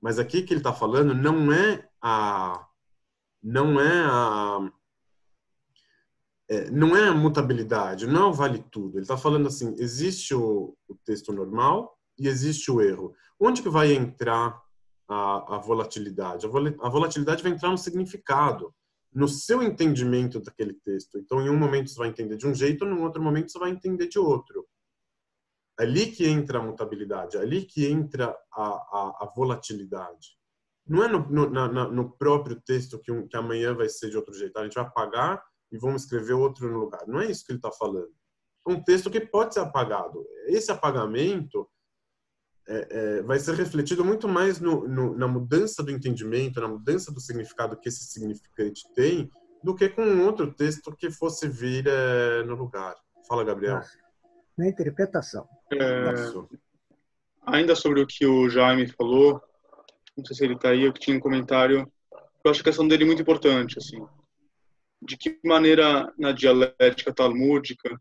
Mas 0.00 0.18
aqui 0.18 0.42
que 0.42 0.52
ele 0.52 0.60
está 0.60 0.72
falando 0.72 1.14
não 1.14 1.50
é 1.50 1.88
a 2.02 2.66
não 3.42 3.80
é 3.80 4.04
a 4.04 4.70
é, 6.48 6.70
não 6.70 6.96
é 6.96 7.08
a 7.08 7.14
mutabilidade, 7.14 8.06
não 8.06 8.22
é 8.22 8.26
o 8.26 8.32
vale 8.32 8.64
tudo. 8.70 8.96
Ele 8.96 9.02
está 9.02 9.16
falando 9.16 9.48
assim, 9.48 9.74
existe 9.78 10.34
o, 10.34 10.76
o, 10.88 10.94
texto 11.04 11.32
normal 11.32 11.98
e 12.18 12.28
existe 12.28 12.70
o 12.70 12.80
erro. 12.80 13.14
Onde 13.38 13.62
que 13.62 13.68
vai 13.68 13.92
entrar 13.92 14.60
a, 15.08 15.56
a 15.56 15.58
volatilidade? 15.58 16.46
A, 16.46 16.48
vol 16.48 16.68
a 16.80 16.88
volatilidade 16.88 17.42
vai 17.42 17.52
entrar 17.52 17.70
no 17.70 17.78
significado, 17.78 18.72
no 19.12 19.26
seu 19.26 19.62
entendimento 19.62 20.40
daquele 20.40 20.74
texto. 20.74 21.18
Então, 21.18 21.42
em 21.42 21.50
um 21.50 21.56
momento 21.56 21.90
você 21.90 21.98
vai 21.98 22.08
entender 22.08 22.36
de 22.36 22.46
um 22.46 22.54
jeito, 22.54 22.84
em 22.84 23.00
outro 23.00 23.22
momento 23.22 23.50
você 23.50 23.58
vai 23.58 23.70
entender 23.70 24.06
de 24.06 24.18
outro. 24.18 24.66
Ali 25.78 26.06
que 26.12 26.26
entra 26.26 26.58
a 26.58 26.62
mutabilidade, 26.62 27.36
ali 27.36 27.64
que 27.64 27.86
entra 27.86 28.34
a, 28.52 28.62
a, 28.62 29.18
a 29.22 29.32
volatilidade. 29.34 30.36
Não 30.86 31.02
é 31.02 31.08
no, 31.08 31.28
no, 31.28 31.50
na, 31.50 31.88
no 31.88 32.16
próprio 32.16 32.60
texto 32.64 33.00
que, 33.00 33.10
um, 33.10 33.26
que 33.26 33.36
amanhã 33.36 33.74
vai 33.74 33.88
ser 33.88 34.08
de 34.08 34.16
outro 34.16 34.32
jeito. 34.32 34.56
A 34.56 34.62
gente 34.62 34.74
vai 34.74 34.84
apagar 34.84 35.42
e 35.70 35.78
vamos 35.78 36.02
escrever 36.02 36.34
outro 36.34 36.70
no 36.70 36.78
lugar. 36.78 37.06
Não 37.06 37.20
é 37.20 37.26
isso 37.26 37.44
que 37.44 37.52
ele 37.52 37.58
está 37.58 37.70
falando. 37.72 38.10
É 38.66 38.72
um 38.72 38.82
texto 38.82 39.10
que 39.10 39.20
pode 39.20 39.54
ser 39.54 39.60
apagado. 39.60 40.24
Esse 40.46 40.70
apagamento 40.70 41.68
é, 42.68 42.88
é, 42.90 43.22
vai 43.22 43.38
ser 43.38 43.54
refletido 43.54 44.04
muito 44.04 44.28
mais 44.28 44.60
no, 44.60 44.86
no, 44.88 45.16
na 45.16 45.28
mudança 45.28 45.82
do 45.82 45.90
entendimento, 45.90 46.60
na 46.60 46.68
mudança 46.68 47.12
do 47.12 47.20
significado 47.20 47.78
que 47.78 47.88
esse 47.88 48.04
significante 48.04 48.82
tem, 48.94 49.30
do 49.62 49.74
que 49.74 49.88
com 49.88 50.02
um 50.02 50.24
outro 50.24 50.52
texto 50.52 50.94
que 50.96 51.10
fosse 51.10 51.48
vir 51.48 51.86
é, 51.86 52.42
no 52.44 52.54
lugar. 52.56 52.94
Fala, 53.28 53.44
Gabriel. 53.44 53.80
Na 54.56 54.68
interpretação. 54.68 55.48
É, 55.72 56.14
ainda 57.44 57.74
sobre 57.74 58.00
o 58.00 58.06
que 58.06 58.26
o 58.26 58.48
Jaime 58.48 58.86
falou, 58.88 59.40
não 60.16 60.24
sei 60.24 60.36
se 60.36 60.44
ele 60.44 60.54
está 60.54 60.70
aí, 60.70 60.82
eu 60.82 60.92
tinha 60.92 61.16
um 61.16 61.20
comentário. 61.20 61.90
Eu 62.44 62.50
acho 62.50 62.60
a 62.60 62.64
questão 62.64 62.86
dele 62.86 63.04
muito 63.04 63.22
importante, 63.22 63.78
assim 63.78 64.04
de 65.06 65.16
que 65.16 65.38
maneira 65.44 66.12
na 66.18 66.32
dialética 66.32 67.14
talmúdica, 67.14 67.98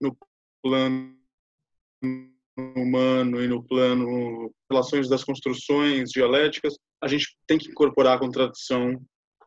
no 0.00 0.16
plano 0.62 1.16
humano 2.56 3.42
e 3.42 3.48
no 3.48 3.62
plano 3.62 4.52
relações 4.70 5.08
das 5.08 5.22
construções 5.22 6.10
dialéticas, 6.10 6.78
a 7.00 7.08
gente 7.08 7.36
tem 7.46 7.58
que 7.58 7.68
incorporar 7.68 8.16
a 8.16 8.18
contradição 8.18 9.00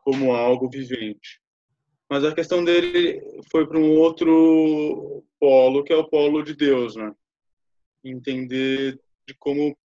como 0.04 0.32
algo 0.32 0.68
vivente. 0.70 1.40
Mas 2.08 2.24
a 2.24 2.34
questão 2.34 2.64
dele 2.64 3.20
foi 3.50 3.66
para 3.66 3.78
um 3.78 3.96
outro 3.96 5.24
polo, 5.38 5.84
que 5.84 5.92
é 5.92 5.96
o 5.96 6.08
polo 6.08 6.42
de 6.42 6.54
Deus, 6.54 6.96
né? 6.96 7.12
Entender 8.04 9.00
de 9.26 9.34
como 9.34 9.76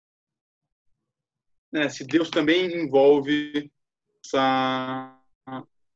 né, 1.72 1.90
se 1.90 2.06
Deus 2.06 2.30
também 2.30 2.66
envolve 2.74 3.72
essa 4.24 5.20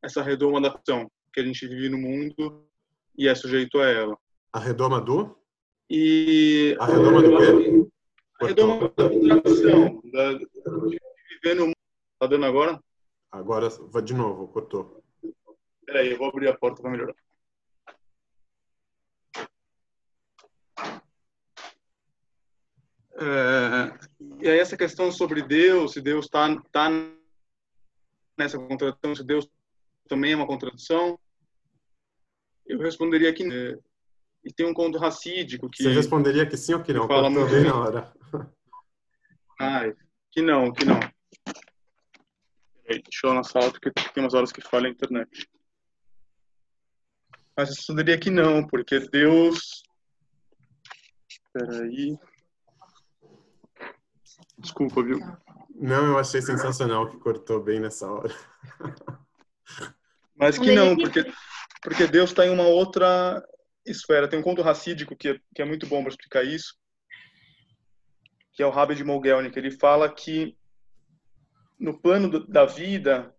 essa 0.01 0.21
redoma 0.21 0.61
da 0.61 0.69
ação 0.69 1.09
que 1.33 1.39
a 1.39 1.43
gente 1.43 1.67
vive 1.67 1.89
no 1.89 1.97
mundo 1.97 2.65
e 3.17 3.27
é 3.27 3.35
sujeito 3.35 3.79
a 3.79 3.87
ela. 3.87 4.17
A 4.53 4.59
redoma 4.59 4.99
do? 4.99 5.37
E 5.89 6.75
a 6.79 6.85
redoma 6.85 7.21
do 7.21 7.37
quê? 7.37 7.89
A 8.41 8.47
redoma 8.47 8.89
da 8.89 9.09
contradição, 9.09 10.01
da, 10.11 10.33
viver 10.33 11.55
no 11.55 11.65
mundo. 11.67 11.75
Tá 12.19 12.27
dando 12.27 12.45
agora? 12.45 12.79
Agora, 13.31 13.69
vai 13.69 14.01
de 14.01 14.13
novo, 14.13 14.47
cortou. 14.47 15.03
Peraí, 15.85 16.11
eu 16.11 16.17
vou 16.17 16.27
abrir 16.27 16.47
a 16.47 16.57
porta 16.57 16.81
para 16.81 16.91
melhorar. 16.91 17.15
É, 23.21 23.99
e 24.41 24.47
aí 24.47 24.59
essa 24.59 24.77
questão 24.77 25.11
sobre 25.11 25.41
Deus, 25.41 25.91
se 25.91 26.01
Deus 26.01 26.25
está 26.25 26.55
tá 26.71 26.89
nessa 28.37 28.57
contradição, 28.57 29.13
se 29.13 29.23
Deus 29.25 29.49
também 30.09 30.33
é 30.33 30.35
uma 30.35 30.47
contradição? 30.47 31.17
Eu 32.65 32.79
responderia 32.79 33.33
que 33.33 33.43
não. 33.43 33.81
E 34.43 34.51
tem 34.53 34.65
um 34.65 34.73
conto 34.73 34.97
racídico 34.97 35.69
que... 35.69 35.83
Você 35.83 35.91
responderia 35.91 36.45
que 36.45 36.57
sim 36.57 36.73
ou 36.73 36.81
que 36.81 36.91
não? 36.91 37.01
Que 37.01 37.13
fala 37.13 37.29
muito... 37.29 37.51
bem 37.51 37.63
na 37.63 37.75
hora. 37.75 38.13
Ai, 39.59 39.95
que 40.31 40.41
não, 40.41 40.71
que 40.71 40.85
não. 40.85 40.99
Peraí, 42.83 43.01
deixa 43.03 43.27
eu 43.27 43.33
na 43.33 43.43
sala, 43.43 43.71
porque 43.71 43.91
tem 43.91 44.23
umas 44.23 44.33
horas 44.33 44.51
que 44.51 44.61
falha 44.61 44.87
a 44.87 44.91
internet. 44.91 45.47
Mas 47.55 47.69
eu 47.69 47.75
responderia 47.75 48.19
que 48.19 48.29
não, 48.29 48.65
porque 48.65 48.99
Deus... 48.99 49.83
Peraí... 51.53 52.17
Desculpa, 54.57 55.03
viu? 55.03 55.19
Não, 55.75 56.05
eu 56.07 56.17
achei 56.17 56.41
sensacional 56.41 57.09
que 57.09 57.17
cortou 57.17 57.61
bem 57.61 57.79
nessa 57.79 58.09
hora. 58.09 58.33
Mas 60.39 60.57
que 60.57 60.71
não, 60.71 60.95
porque, 60.95 61.25
porque 61.81 62.07
Deus 62.07 62.29
está 62.29 62.45
em 62.45 62.49
uma 62.49 62.65
outra 62.65 63.43
esfera. 63.85 64.27
Tem 64.27 64.39
um 64.39 64.43
conto 64.43 64.61
racídico 64.61 65.15
que 65.15 65.29
é, 65.29 65.39
que 65.53 65.61
é 65.61 65.65
muito 65.65 65.85
bom 65.85 66.01
para 66.01 66.11
explicar 66.11 66.45
isso, 66.45 66.75
que 68.53 68.63
é 68.63 68.65
o 68.65 68.69
Rabbi 68.69 68.95
de 68.95 69.03
Mogelnik. 69.03 69.57
Ele 69.57 69.71
fala 69.71 70.09
que 70.09 70.57
no 71.77 71.99
plano 71.99 72.29
do, 72.29 72.47
da 72.47 72.65
vida, 72.65 73.35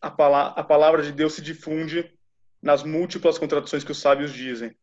a, 0.00 0.10
pala 0.10 0.48
a 0.48 0.62
palavra 0.62 1.02
de 1.02 1.10
Deus 1.10 1.32
se 1.32 1.42
difunde 1.42 2.12
nas 2.60 2.82
múltiplas 2.82 3.38
contradições 3.38 3.82
que 3.82 3.92
os 3.92 4.00
sábios 4.00 4.32
dizem. 4.32 4.76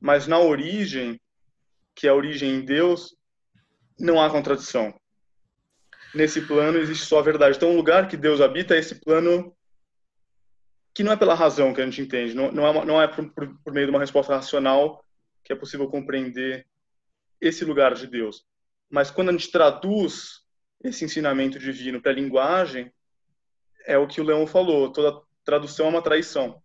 Mas 0.00 0.26
na 0.26 0.40
origem, 0.40 1.20
que 1.94 2.08
é 2.08 2.10
a 2.10 2.14
origem 2.14 2.56
em 2.56 2.64
Deus, 2.64 3.16
não 3.98 4.20
há 4.20 4.28
contradição. 4.28 4.92
Nesse 6.14 6.40
plano 6.40 6.78
existe 6.78 7.04
só 7.04 7.18
a 7.18 7.22
verdade. 7.22 7.56
Então, 7.56 7.72
o 7.72 7.76
lugar 7.76 8.08
que 8.08 8.16
Deus 8.16 8.40
habita 8.40 8.74
é 8.74 8.78
esse 8.78 8.96
plano 8.96 9.54
que 10.98 11.04
não 11.04 11.12
é 11.12 11.16
pela 11.16 11.32
razão 11.32 11.72
que 11.72 11.80
a 11.80 11.84
gente 11.84 12.02
entende, 12.02 12.34
não, 12.34 12.50
não 12.50 12.66
é, 12.66 12.84
não 12.84 13.00
é 13.00 13.06
por, 13.06 13.30
por, 13.62 13.72
meio 13.72 13.86
de 13.86 13.90
uma 13.92 14.00
resposta 14.00 14.34
racional 14.34 15.04
que 15.44 15.52
é 15.52 15.54
possível 15.54 15.86
compreender 15.86 16.66
esse 17.40 17.64
lugar 17.64 17.94
de 17.94 18.08
Deus. 18.08 18.44
Mas 18.90 19.08
quando 19.08 19.28
a 19.28 19.32
gente 19.32 19.48
traduz 19.48 20.40
esse 20.82 21.04
ensinamento 21.04 21.56
divino 21.56 22.02
para 22.02 22.10
a 22.10 22.14
linguagem, 22.16 22.92
é 23.86 23.96
o 23.96 24.08
que 24.08 24.20
o 24.20 24.24
Leão 24.24 24.44
falou, 24.44 24.90
toda 24.90 25.22
tradução 25.44 25.86
é 25.86 25.90
uma 25.90 26.02
traição. 26.02 26.60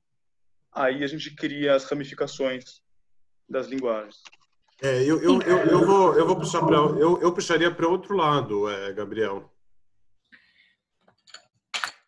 Aí 0.72 1.04
a 1.04 1.08
gente 1.08 1.36
cria 1.36 1.76
as 1.76 1.84
ramificações 1.84 2.82
das 3.48 3.68
linguagens. 3.68 4.16
É, 4.82 5.04
eu, 5.04 5.22
eu, 5.22 5.42
eu, 5.44 5.58
eu, 5.60 5.86
vou, 5.86 6.18
eu 6.18 6.26
vou 6.26 6.38
puxar 6.38 6.66
para 6.66 6.78
eu, 6.78 7.22
eu 7.22 7.32
puxaria 7.32 7.70
para 7.70 7.88
outro 7.88 8.18
lado, 8.18 8.68
é, 8.68 8.94
Gabriel. 8.94 9.54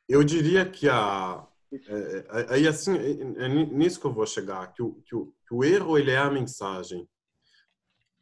Eu 0.10 0.24
diria 0.24 0.66
que 0.66 0.90
a 0.90 1.46
é, 1.72 2.18
é, 2.30 2.46
aí 2.50 2.68
assim 2.68 2.96
é, 2.96 3.46
é, 3.46 3.48
nisso 3.48 4.00
que 4.00 4.06
eu 4.06 4.14
vou 4.14 4.26
chegar 4.26 4.72
que 4.72 4.82
o, 4.82 5.02
que 5.06 5.16
o, 5.16 5.34
que 5.48 5.54
o 5.54 5.64
erro 5.64 5.98
ele 5.98 6.12
é 6.12 6.18
a 6.18 6.30
mensagem. 6.30 7.08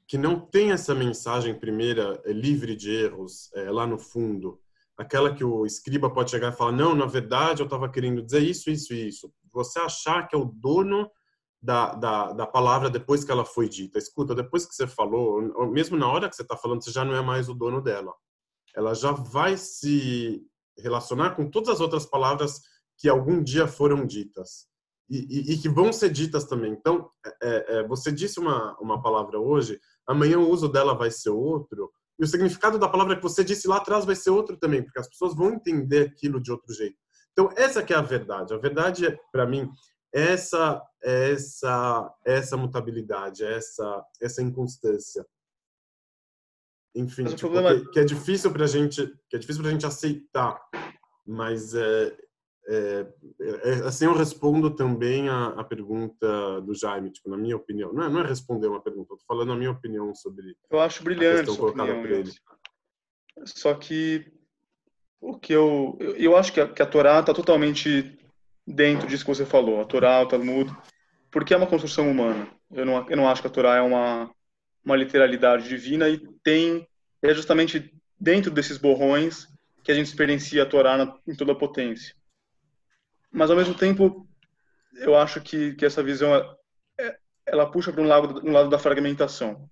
Que 0.08 0.18
não 0.18 0.40
tem 0.40 0.72
essa 0.72 0.94
mensagem 0.94 1.58
primeira 1.58 2.22
é, 2.26 2.32
livre 2.32 2.76
de 2.76 2.92
erros 2.92 3.52
é, 3.54 3.70
lá 3.70 3.86
no 3.86 3.98
fundo. 3.98 4.60
Aquela 4.98 5.34
que 5.34 5.44
o 5.44 5.66
escriba 5.66 6.10
pode 6.10 6.32
chegar 6.32 6.54
e 6.54 6.56
falar 6.56 6.72
não 6.72 6.96
na 6.96 7.06
verdade 7.06 7.62
eu 7.62 7.66
estava 7.66 7.90
querendo 7.90 8.22
dizer 8.22 8.40
isso 8.40 8.70
isso 8.70 8.94
isso. 8.94 9.34
Você 9.52 9.80
achar 9.80 10.28
que 10.28 10.36
é 10.36 10.40
o 10.40 10.46
dono 10.46 11.10
da, 11.62 11.94
da, 11.94 12.34
da 12.34 12.48
palavra 12.48 12.90
depois 12.90 13.24
que 13.24 13.32
ela 13.32 13.46
foi 13.46 13.70
dita. 13.70 13.98
Escuta 13.98 14.36
depois 14.36 14.66
que 14.66 14.76
você 14.76 14.88
falou 14.88 15.70
mesmo 15.70 15.98
na 15.98 16.08
hora 16.08 16.30
que 16.30 16.36
você 16.36 16.42
está 16.42 16.58
falando 16.58 16.84
você 16.84 16.92
já 16.92 17.04
não 17.06 17.16
é 17.16 17.22
mais 17.22 17.50
o 17.50 17.54
dono 17.54 17.82
dela. 17.82 18.14
Ela 18.76 18.94
já 18.94 19.12
vai 19.12 19.58
se 19.58 20.46
relacionar 20.78 21.32
com 21.36 21.50
todas 21.50 21.70
as 21.70 21.80
outras 21.80 22.06
palavras 22.06 22.62
que 22.98 23.10
algum 23.10 23.42
dia 23.42 23.68
foram 23.68 24.06
ditas 24.06 24.68
e, 25.10 25.18
e, 25.18 25.54
e 25.54 25.58
que 25.58 25.70
vão 25.70 25.92
ser 25.92 26.10
ditas 26.10 26.46
também. 26.46 26.72
Então, 26.72 27.10
é, 27.42 27.80
é, 27.80 27.88
você 27.88 28.12
disse 28.12 28.40
uma, 28.40 28.78
uma 28.80 29.02
palavra 29.02 29.40
hoje, 29.40 29.80
amanhã 30.08 30.40
o 30.40 30.50
uso 30.50 30.68
dela 30.68 30.94
vai 30.96 31.12
ser 31.12 31.30
outro, 31.30 31.92
e 32.20 32.24
o 32.24 32.28
significado 32.28 32.78
da 32.80 32.88
palavra 32.88 33.16
que 33.16 33.24
você 33.24 33.44
disse 33.44 33.68
lá 33.68 33.78
atrás 33.78 34.06
vai 34.06 34.16
ser 34.16 34.30
outro 34.30 34.58
também, 34.58 34.84
porque 34.84 35.00
as 35.00 35.10
pessoas 35.10 35.36
vão 35.36 35.54
entender 35.54 36.08
aquilo 36.08 36.42
de 36.42 36.52
outro 36.52 36.74
jeito. 36.74 36.98
Então, 37.32 37.50
essa 37.56 37.84
que 37.84 37.94
é 37.94 37.96
a 37.96 38.02
verdade. 38.02 38.54
A 38.54 38.58
verdade, 38.58 39.08
é, 39.08 39.20
para 39.32 39.46
mim, 39.46 39.70
essa 40.14 40.82
essa 41.02 42.14
essa 42.24 42.56
mutabilidade, 42.56 43.44
essa 43.44 44.06
essa 44.22 44.42
inconstância. 44.42 45.26
Enfim, 46.96 47.26
tipo, 47.26 47.50
problema... 47.50 47.74
que, 47.74 47.90
que, 47.90 48.00
é 48.00 48.06
difícil 48.06 48.52
para 48.54 48.68
gente, 48.68 49.08
que 49.28 49.36
é 49.36 49.40
difícil 49.40 49.64
para 49.64 49.72
gente 49.72 49.86
aceitar, 49.86 50.62
mas 51.26 51.74
é, 51.74 52.16
é, 52.68 53.08
é, 53.42 53.72
assim 53.86 54.06
eu 54.06 54.14
respondo 54.14 54.70
também 54.70 55.30
a, 55.30 55.48
a, 55.48 55.64
pergunta 55.64 56.62
do 56.62 56.74
Jaime, 56.74 57.12
tipo, 57.12 57.30
na 57.30 57.38
minha 57.38 57.56
opinião. 57.56 57.92
Não 57.94 58.04
é, 58.04 58.10
não 58.10 58.22
é 58.22 58.28
responder 58.28 58.68
uma 58.68 58.82
pergunta, 58.82 59.14
eu 59.14 59.18
tô 59.18 59.26
falando 59.28 59.52
a 59.52 59.56
minha 59.56 59.72
opinião 59.72 60.14
sobre 60.16 60.56
Eu 60.70 60.80
acho 60.80 61.04
brilhante 61.04 61.50
a 61.50 61.56
colocada 61.56 61.92
opinião, 61.92 62.02
por 62.02 62.12
ele. 62.12 62.32
Só 63.46 63.74
que 63.74 64.32
o 65.20 65.38
que 65.38 65.54
eu 65.54 65.98
eu 66.18 66.38
acho 66.38 66.54
que 66.54 66.62
a, 66.62 66.68
que 66.68 66.82
a 66.82 66.86
Torá 66.86 67.20
está 67.20 67.34
totalmente 67.34 68.18
dentro 68.66 69.08
disso 69.08 69.26
que 69.26 69.34
você 69.34 69.46
falou. 69.46 69.82
A 69.82 69.86
Torá, 69.86 70.22
o 70.22 70.28
Talmud 70.28 70.74
porque 71.34 71.52
é 71.54 71.58
uma 71.58 71.68
construção 71.68 72.10
humana. 72.10 72.48
Eu 72.72 72.86
não, 72.86 73.10
eu 73.10 73.18
não 73.18 73.28
acho 73.28 73.42
que 73.42 73.48
a 73.48 73.52
Torá 73.52 73.76
é 73.76 73.82
uma, 73.82 74.30
uma 74.86 74.96
literalidade 74.96 75.68
divina 75.68 76.08
e 76.08 76.20
tem, 76.44 76.88
é 77.24 77.34
justamente 77.34 77.92
dentro 78.20 78.52
desses 78.52 78.78
borrões 78.78 79.48
que 79.84 79.92
a 79.92 79.96
gente 79.96 80.06
experiencia 80.06 80.62
a 80.62 80.66
Torá 80.66 80.96
na, 80.96 81.18
em 81.28 81.36
toda 81.36 81.54
a 81.54 81.56
potência. 81.56 82.16
Mas, 83.34 83.50
ao 83.50 83.58
mesmo 83.58 83.74
tempo, 83.74 84.28
eu 84.94 85.16
acho 85.18 85.42
que, 85.42 85.74
que 85.74 85.86
essa 85.86 86.04
visão 86.04 86.34
é, 87.00 87.18
ela 87.46 87.70
puxa 87.70 87.92
para 87.92 88.02
um 88.02 88.08
lado, 88.08 88.48
um 88.48 88.52
lado 88.52 88.70
da 88.70 88.78
fragmentação, 88.78 89.70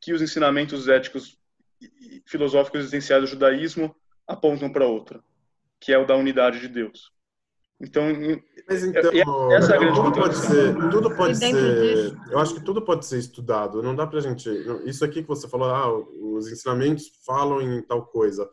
que 0.00 0.12
os 0.12 0.20
ensinamentos 0.20 0.88
éticos 0.88 1.38
e 1.80 2.22
filosóficos 2.26 2.80
existenciais 2.80 3.22
do 3.22 3.28
judaísmo 3.28 3.94
apontam 4.26 4.70
para 4.70 4.86
outra, 4.86 5.22
que 5.78 5.92
é 5.92 5.98
o 5.98 6.06
da 6.06 6.16
unidade 6.16 6.60
de 6.60 6.68
Deus. 6.68 7.12
Então, 7.80 8.04
mas 8.68 8.84
então, 8.84 9.52
essa 9.52 9.72
é 9.72 9.76
a 9.76 9.78
grande 9.78 9.94
tudo 9.94 10.12
pode 10.12 10.36
ser, 10.36 10.90
tudo 10.90 11.16
pode 11.16 11.38
ser, 11.38 12.14
eu 12.30 12.38
acho 12.38 12.54
que 12.54 12.64
tudo 12.64 12.82
pode 12.82 13.06
ser 13.06 13.18
estudado. 13.18 13.82
Não 13.82 13.96
dá 13.96 14.06
para 14.06 14.20
gente, 14.20 14.50
isso 14.84 15.02
aqui 15.02 15.22
que 15.22 15.28
você 15.28 15.48
falou, 15.48 15.70
ah, 15.70 15.90
os 16.36 16.46
ensinamentos 16.52 17.10
falam 17.24 17.62
em 17.62 17.80
tal 17.82 18.04
coisa. 18.04 18.48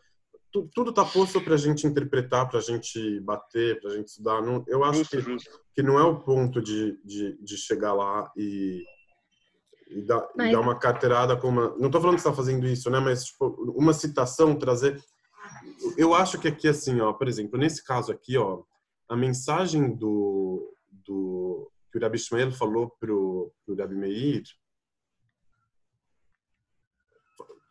Tudo 0.74 0.90
está 0.90 1.04
posto 1.04 1.42
para 1.42 1.56
a 1.56 1.58
gente 1.58 1.86
interpretar, 1.86 2.50
para 2.50 2.60
a 2.60 2.62
gente 2.62 3.20
bater, 3.22 3.80
para 3.80 3.92
a 3.92 3.96
gente 3.96 4.08
estudar. 4.08 4.42
Não, 4.42 4.64
eu 4.68 4.84
acho 4.84 5.00
justo, 5.00 5.18
que, 5.18 5.22
justo. 5.24 5.62
que 5.74 5.84
não 5.84 5.98
é 5.98 6.04
o 6.04 6.20
ponto 6.20 6.62
de, 6.62 7.00
de, 7.04 7.38
de 7.42 7.58
chegar 7.58 7.94
lá 7.94 8.32
e, 8.36 8.84
e, 9.90 10.02
dar, 10.04 10.28
mas... 10.36 10.50
e 10.50 10.52
dar 10.52 10.60
uma 10.60 10.78
carteirada 10.78 11.36
com 11.38 11.50
uma. 11.50 11.70
Não 11.78 11.88
estou 11.88 12.02
falando 12.02 12.16
que 12.16 12.22
está 12.22 12.34
fazendo 12.34 12.68
isso, 12.68 12.90
né? 12.90 13.00
Mas 13.00 13.26
tipo, 13.26 13.48
uma 13.76 13.94
citação, 13.94 14.58
trazer. 14.58 15.02
Eu 15.98 16.14
acho 16.14 16.40
que 16.40 16.48
aqui, 16.48 16.68
assim, 16.68 17.00
ó, 17.00 17.14
por 17.14 17.28
exemplo, 17.28 17.58
nesse 17.58 17.84
caso 17.84 18.12
aqui, 18.12 18.38
ó, 18.38 18.64
a 19.10 19.16
mensagem 19.16 19.96
do, 19.96 20.74
do 20.92 21.72
que 21.92 21.98
o 21.98 22.02
Rabi 22.02 22.18
Ishmael 22.18 22.52
falou 22.52 22.90
para 23.00 23.14
o 23.14 23.52
Rabi 23.78 23.96
Meir 23.96 24.44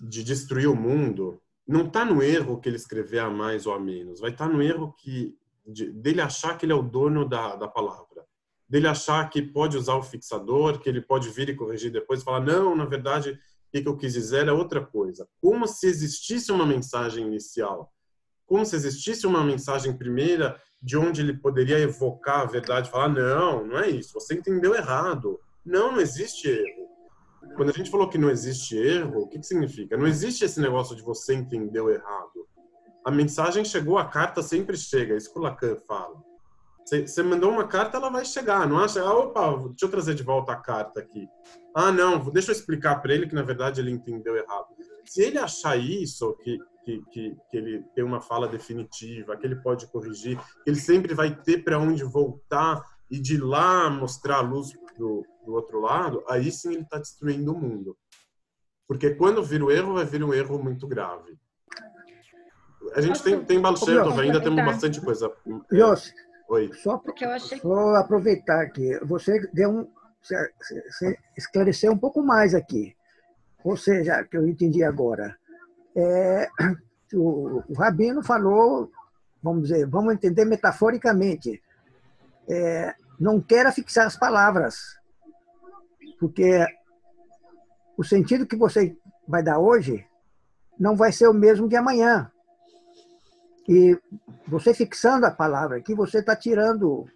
de 0.01 0.23
destruir 0.23 0.69
o 0.69 0.77
mundo 0.77 1.41
não 1.67 1.87
está 1.87 2.05
no 2.05 2.23
erro 2.23 2.61
que 2.61 2.69
ele 2.69 2.77
escrever 2.77 3.19
a 3.19 3.31
mais 3.31 3.67
ou 3.67 3.75
a 3.75 3.81
menos, 3.81 4.21
vai 4.21 4.31
estar 4.31 4.47
tá 4.47 4.53
no 4.53 4.63
erro 4.63 4.95
que 4.99 5.37
de, 5.67 5.91
dele 5.91 6.21
achar 6.21 6.57
que 6.57 6.65
ele 6.65 6.73
é 6.73 6.77
o 6.77 6.83
dono 6.83 7.29
da, 7.29 7.57
da 7.57 7.67
palavra, 7.67 8.25
dele 8.69 8.87
achar 8.87 9.29
que 9.29 9.43
pode 9.43 9.77
usar 9.77 9.97
o 9.97 10.03
fixador, 10.03 10.79
que 10.79 10.89
ele 10.89 11.01
pode 11.01 11.29
vir 11.31 11.49
e 11.49 11.57
corrigir 11.57 11.91
depois 11.91 12.21
e 12.21 12.25
falar 12.25 12.41
não, 12.41 12.77
na 12.77 12.85
verdade, 12.85 13.33
o 13.33 13.83
que, 13.83 13.89
eu 13.89 13.97
quis 13.97 14.13
dizer 14.13 14.47
é 14.47 14.53
outra 14.53 14.85
coisa. 14.85 15.29
Como 15.41 15.67
se 15.67 15.87
existisse 15.87 16.53
uma 16.53 16.65
mensagem 16.65 17.27
inicial, 17.27 17.93
como 18.47 18.65
se 18.65 18.77
existisse 18.77 19.27
uma 19.27 19.43
mensagem 19.43 19.97
primeira 19.97 20.61
de 20.81 20.97
onde 20.97 21.21
ele 21.21 21.37
poderia 21.37 21.79
evocar 21.81 22.41
a 22.41 22.45
verdade, 22.45 22.91
falar 22.91 23.09
não, 23.09 23.67
não 23.67 23.79
é 23.79 23.91
isso, 23.91 24.15
você 24.15 24.35
entendeu 24.35 24.75
errado. 24.75 25.41
Não, 25.65 25.91
não 25.91 26.01
existe 26.01 26.49
erro. 26.49 26.87
Quando 27.55 27.70
a 27.70 27.73
gente 27.73 27.90
falou 27.90 28.09
que 28.09 28.18
não 28.18 28.31
existe 28.31 28.77
erro, 28.77 29.23
o 29.23 29.28
que, 29.28 29.39
que 29.39 29.47
significa? 29.47 29.97
Não 29.97 30.06
existe 30.06 30.44
esse 30.44 30.60
negócio 30.60 30.97
de 30.97 31.02
você 31.02 31.35
entendeu 31.35 31.90
errado. 31.90 32.47
A 33.05 33.10
mensagem 33.10 33.64
chegou, 33.64 33.98
a 33.98 34.05
carta 34.05 34.43
sempre 34.43 34.77
chega, 34.77 35.14
é 35.14 35.16
isso 35.16 35.32
que 35.32 35.39
o 35.39 35.43
Lacan 35.43 35.77
fala. 35.86 36.16
Você 36.85 37.23
mandou 37.23 37.51
uma 37.51 37.66
carta, 37.66 37.97
ela 37.97 38.10
vai 38.10 38.24
chegar, 38.24 38.68
não 38.68 38.78
acha? 38.78 39.02
Ah, 39.02 39.12
opa, 39.12 39.56
deixa 39.68 39.85
eu 39.85 39.90
trazer 39.90 40.14
de 40.14 40.23
volta 40.23 40.52
a 40.52 40.56
carta 40.56 41.01
aqui. 41.01 41.28
Ah, 41.74 41.90
não, 41.90 42.18
deixa 42.31 42.51
eu 42.51 42.55
explicar 42.55 43.02
para 43.02 43.12
ele 43.12 43.27
que 43.27 43.35
na 43.35 43.43
verdade 43.43 43.81
ele 43.81 43.90
entendeu 43.90 44.36
errado. 44.36 44.68
Se 45.05 45.23
ele 45.23 45.39
achar 45.39 45.77
isso, 45.77 46.36
que 46.43 46.59
que, 46.86 47.02
que, 47.10 47.36
que, 47.51 47.56
ele 47.56 47.82
tem 47.97 48.05
uma 48.05 48.20
fala 48.20 48.47
definitiva, 48.47 49.36
que 49.36 49.44
ele 49.44 49.56
pode 49.56 49.89
corrigir, 49.89 50.39
que 50.62 50.70
ele 50.70 50.78
sempre 50.78 51.14
vai 51.14 51.35
ter 51.35 51.64
para 51.64 51.81
onde 51.81 52.05
voltar 52.05 52.81
e 53.10 53.18
de 53.18 53.36
lá 53.36 53.90
mostrar 53.90 54.36
a 54.36 54.40
luz 54.40 54.73
do, 54.98 55.24
do 55.44 55.52
outro 55.55 55.81
lado, 55.81 56.24
aí 56.28 56.51
sim 56.51 56.73
ele 56.73 56.82
está 56.82 56.98
destruindo 56.98 57.52
o 57.52 57.59
mundo. 57.59 57.97
Porque 58.86 59.14
quando 59.14 59.43
vir 59.43 59.62
o 59.62 59.70
erro, 59.70 59.94
vai 59.94 60.05
vir 60.05 60.23
um 60.23 60.32
erro 60.32 60.62
muito 60.62 60.86
grave. 60.86 61.36
A 62.94 63.01
gente 63.01 63.23
tem, 63.23 63.44
tem 63.44 63.60
Balshemtov, 63.60 64.18
ainda 64.20 64.40
temos 64.40 64.64
bastante 64.64 65.01
coisa. 65.01 65.32
Yossi, 65.73 66.14
Oi. 66.48 66.70
Só, 66.74 67.02
só 67.60 67.97
aproveitar 67.97 68.62
aqui, 68.62 68.97
você 69.05 69.40
deu 69.52 69.70
um, 69.70 69.89
você 70.23 71.18
esclareceu 71.36 71.93
um 71.93 71.98
pouco 71.98 72.23
mais 72.23 72.55
aqui. 72.55 72.94
Ou 73.64 73.77
seja, 73.77 74.23
que 74.24 74.36
eu 74.36 74.47
entendi 74.47 74.85
agora 74.85 75.36
é, 75.97 76.48
o, 77.14 77.62
o, 77.66 77.74
Rabino 77.74 78.23
falou, 78.23 78.90
vamos 79.43 79.68
dizer, 79.68 79.86
vamos 79.86 80.12
entender 80.12 80.44
metaforicamente, 80.44 81.62
é, 82.48 82.94
não 83.19 83.41
queira 83.41 83.73
fixar 83.73 84.07
as 84.07 84.17
palavras, 84.17 84.77
porque 86.19 86.67
o 87.97 88.05
sentido 88.05 88.47
que 88.47 88.57
você 88.57 88.97
vai 89.27 89.43
dar 89.43 89.59
hoje 89.59 90.07
não 90.79 90.95
vai 90.95 91.13
ser 91.13 91.29
o 91.29 91.35
mesmo 91.35 91.69
de 91.69 91.77
amanhã. 91.77 92.31
E 93.69 93.99
você 94.47 94.73
fixando 94.73 95.27
a 95.27 95.31
palavra 95.31 95.79
aqui, 95.79 95.95
você 95.95 96.19
está 96.19 96.37
tirando 96.37 97.09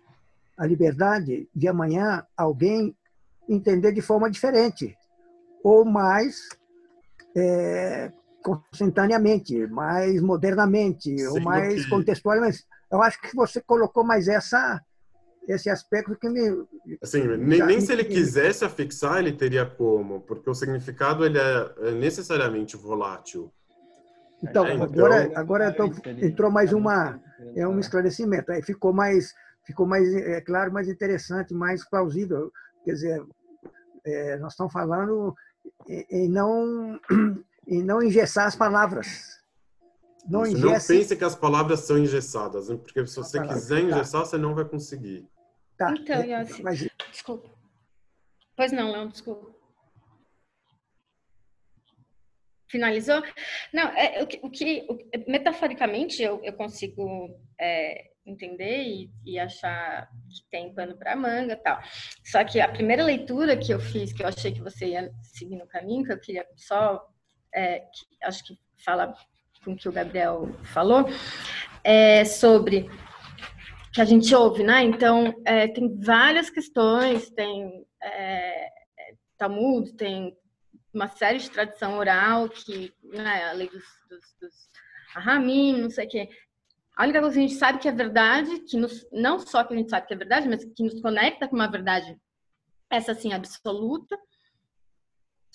a 0.58 0.66
liberdade 0.66 1.48
de 1.54 1.68
amanhã 1.68 2.26
alguém 2.36 2.96
entender 3.48 3.92
de 3.92 4.02
forma 4.02 4.30
diferente 4.30 4.96
ou 5.62 5.84
mais 5.84 6.48
é, 7.36 8.10
constantaneamente, 8.42 9.66
mais 9.66 10.20
modernamente, 10.20 11.16
Sim, 11.16 11.26
ou 11.26 11.40
mais 11.40 11.84
que... 11.84 11.90
contextualmente. 11.90 12.64
Eu 12.90 13.02
acho 13.02 13.20
que 13.20 13.34
você 13.36 13.60
colocou 13.60 14.02
mais 14.02 14.26
essa 14.26 14.82
esse 15.52 15.70
aspecto 15.70 16.16
que 16.16 16.28
me 16.28 16.66
assim 17.02 17.26
nem, 17.36 17.64
nem 17.64 17.80
se 17.80 17.92
ele 17.92 18.04
quisesse 18.04 18.64
afixar 18.64 19.18
ele 19.18 19.32
teria 19.32 19.66
como 19.66 20.20
porque 20.20 20.48
o 20.48 20.54
significado 20.54 21.24
ele 21.24 21.38
é, 21.38 21.74
é 21.78 21.90
necessariamente 21.92 22.76
volátil 22.76 23.52
então, 24.42 24.66
é, 24.66 24.74
então 24.74 24.84
agora 24.84 25.30
agora 25.34 25.70
então, 25.70 25.92
entrou 26.22 26.50
mais 26.50 26.72
uma 26.72 27.20
é 27.54 27.66
um 27.66 27.78
esclarecimento 27.78 28.52
aí 28.52 28.62
ficou 28.62 28.92
mais 28.92 29.34
ficou 29.64 29.86
mais 29.86 30.12
é 30.14 30.40
claro 30.40 30.72
mais 30.72 30.88
interessante 30.88 31.54
mais 31.54 31.88
plausível 31.88 32.50
quer 32.84 32.92
dizer 32.92 33.22
é, 34.04 34.36
nós 34.38 34.52
estamos 34.52 34.72
falando 34.72 35.34
em 35.88 36.28
não 36.28 36.98
e 37.66 37.82
não 37.82 38.02
engessar 38.02 38.46
as 38.46 38.56
palavras. 38.56 39.38
Não, 40.28 40.44
engesse... 40.44 40.64
não 40.64 40.72
pense 40.72 41.16
que 41.16 41.24
as 41.24 41.34
palavras 41.34 41.80
são 41.80 41.96
engessadas, 41.96 42.68
né? 42.68 42.76
porque 42.76 43.06
se 43.06 43.16
você 43.16 43.40
quiser 43.40 43.82
tá. 43.82 43.88
engessar, 43.88 44.26
você 44.26 44.36
não 44.36 44.54
vai 44.54 44.64
conseguir. 44.64 45.26
Tá. 45.80 45.94
Então, 45.98 46.20
é, 46.20 46.42
Yossi, 46.42 46.62
mas... 46.62 46.86
desculpa. 47.10 47.48
Pois 48.54 48.70
não, 48.70 48.92
Léo, 48.92 49.08
desculpa. 49.08 49.50
Finalizou? 52.68 53.22
Não, 53.72 53.88
é, 53.96 54.22
o 54.22 54.26
que, 54.26 54.40
o 54.42 54.50
que 54.50 54.86
o, 54.90 54.98
metaforicamente 55.26 56.22
eu, 56.22 56.38
eu 56.44 56.52
consigo 56.52 57.34
é, 57.58 58.10
entender 58.26 58.82
e, 58.82 59.10
e, 59.24 59.38
achar 59.38 60.06
que 60.28 60.50
tem 60.50 60.74
pano 60.74 60.98
para 60.98 61.16
manga 61.16 61.56
tal. 61.56 61.80
Só 62.26 62.44
que 62.44 62.60
a 62.60 62.68
primeira 62.68 63.02
leitura 63.02 63.56
que 63.56 63.72
eu 63.72 63.80
fiz, 63.80 64.12
que 64.12 64.22
eu 64.22 64.28
achei 64.28 64.52
que 64.52 64.60
você 64.60 64.88
ia 64.88 65.10
seguir 65.22 65.56
no 65.56 65.66
caminho, 65.66 66.04
que 66.04 66.12
eu 66.12 66.20
queria 66.20 66.46
só 66.56 67.08
é, 67.54 67.80
que 67.80 68.06
acho 68.22 68.44
que 68.44 68.58
fala 68.84 69.14
com 69.64 69.72
o 69.72 69.76
que 69.76 69.88
o 69.88 69.92
Gabriel 69.92 70.46
falou, 70.62 71.06
é 71.82 72.22
sobre 72.26 72.86
que 73.92 74.00
a 74.00 74.04
gente 74.04 74.34
ouve, 74.34 74.62
né? 74.62 74.82
Então, 74.84 75.34
é, 75.44 75.66
tem 75.68 75.98
várias 75.98 76.48
questões, 76.48 77.30
tem 77.30 77.84
é, 78.02 78.70
Talmud, 79.36 79.92
tem 79.94 80.36
uma 80.92 81.08
série 81.08 81.38
de 81.38 81.50
tradição 81.50 81.98
oral, 81.98 82.48
que, 82.48 82.92
né, 83.02 83.44
a 83.44 83.52
lei 83.52 83.68
dos, 83.68 83.84
dos, 84.08 84.36
dos 84.40 84.70
Ahamim, 85.14 85.80
não 85.80 85.90
sei 85.90 86.06
o 86.06 86.08
quê. 86.08 86.28
A 86.96 87.04
única 87.04 87.20
coisa 87.20 87.34
que 87.34 87.44
a 87.44 87.48
gente 87.48 87.58
sabe 87.58 87.78
que 87.78 87.88
é 87.88 87.92
verdade, 87.92 88.60
que 88.60 88.76
nos, 88.76 89.06
não 89.10 89.38
só 89.38 89.64
que 89.64 89.72
a 89.72 89.76
gente 89.76 89.90
sabe 89.90 90.06
que 90.06 90.14
é 90.14 90.16
verdade, 90.16 90.48
mas 90.48 90.64
que 90.64 90.82
nos 90.82 91.00
conecta 91.00 91.48
com 91.48 91.56
uma 91.56 91.70
verdade, 91.70 92.16
essa 92.88 93.14
sim, 93.14 93.32
absoluta, 93.32 94.18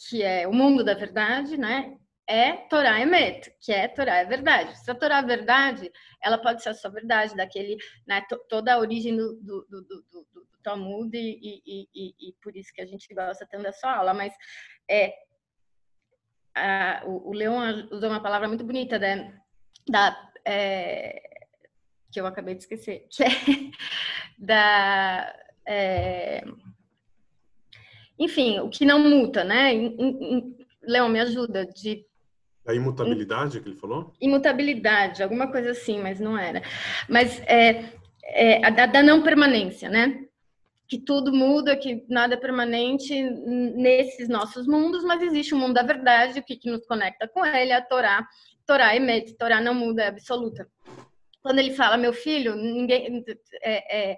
que 0.09 0.23
é 0.23 0.47
o 0.47 0.53
mundo 0.53 0.83
da 0.83 0.93
verdade, 0.93 1.57
né? 1.57 1.97
É 2.27 2.53
Torá 2.53 2.99
Emet, 2.99 3.53
que 3.61 3.71
é 3.71 3.87
Torá 3.87 4.17
é 4.17 4.25
verdade. 4.25 4.77
Se 4.79 4.89
a 4.89 4.95
Torá 4.95 5.19
é 5.19 5.23
verdade, 5.23 5.91
ela 6.21 6.37
pode 6.37 6.63
ser 6.63 6.69
a 6.69 6.73
sua 6.73 6.89
verdade, 6.89 7.35
daquele, 7.35 7.77
né, 8.07 8.25
toda 8.49 8.73
a 8.73 8.79
origem 8.79 9.15
do, 9.15 9.35
do, 9.35 9.65
do, 9.69 9.81
do, 9.83 10.27
do 10.33 10.47
Talmud 10.63 11.15
e, 11.15 11.61
e, 11.65 11.87
e, 11.93 12.15
e, 12.19 12.33
por 12.41 12.55
isso 12.55 12.73
que 12.73 12.81
a 12.81 12.85
gente 12.85 13.13
gosta 13.13 13.45
tanto 13.45 13.63
da 13.63 13.71
sua 13.71 13.97
aula, 13.97 14.13
mas 14.13 14.33
é, 14.89 15.13
a, 16.55 17.03
o, 17.05 17.29
o 17.29 17.33
Leon 17.33 17.87
usou 17.91 18.09
uma 18.09 18.23
palavra 18.23 18.47
muito 18.47 18.63
bonita, 18.63 18.97
né, 18.97 19.39
da, 19.87 20.31
é, 20.43 21.21
que 22.11 22.19
eu 22.19 22.25
acabei 22.25 22.55
de 22.55 22.61
esquecer, 22.61 23.07
que 23.09 23.23
é 23.23 23.27
da... 24.39 25.35
É, 25.67 26.43
enfim, 28.17 28.59
o 28.59 28.69
que 28.69 28.85
não 28.85 28.99
muta, 28.99 29.43
né? 29.43 29.73
Leão, 30.81 31.09
me 31.09 31.19
ajuda. 31.19 31.65
De... 31.65 32.05
A 32.67 32.73
imutabilidade 32.73 33.59
que 33.59 33.69
ele 33.69 33.75
falou? 33.75 34.13
Imutabilidade, 34.19 35.21
alguma 35.21 35.51
coisa 35.51 35.71
assim, 35.71 36.01
mas 36.01 36.19
não 36.19 36.37
era. 36.37 36.63
Mas 37.07 37.39
é, 37.41 37.85
é 38.23 38.65
a 38.65 38.69
da, 38.69 38.85
da 38.87 39.03
não 39.03 39.21
permanência, 39.21 39.89
né? 39.89 40.25
que 40.87 40.99
tudo 40.99 41.33
muda, 41.33 41.75
que 41.75 42.05
nada 42.07 42.35
é 42.35 42.37
permanente 42.37 43.19
nesses 43.23 44.29
nossos 44.29 44.67
mundos, 44.67 45.03
mas 45.03 45.21
existe 45.21 45.53
o 45.53 45.57
mundo 45.57 45.73
da 45.73 45.83
verdade, 45.83 46.39
o 46.39 46.43
que, 46.43 46.55
que 46.55 46.69
nos 46.69 46.85
conecta 46.85 47.27
com 47.27 47.45
ele, 47.45 47.71
a 47.71 47.81
Torá. 47.81 48.27
Torá 48.65 48.95
emete, 48.95 49.35
Torá 49.35 49.59
não 49.59 49.73
muda, 49.73 50.03
é 50.03 50.07
absoluta. 50.07 50.69
Quando 51.41 51.59
ele 51.59 51.73
fala, 51.73 51.97
meu 51.97 52.13
filho, 52.13 52.55
ninguém, 52.55 53.23
é, 53.63 54.11
é, 54.11 54.17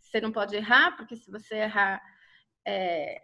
você 0.00 0.20
não 0.20 0.32
pode 0.32 0.56
errar, 0.56 0.96
porque 0.96 1.16
se 1.16 1.30
você 1.30 1.56
errar, 1.56 2.00
é, 2.64 3.20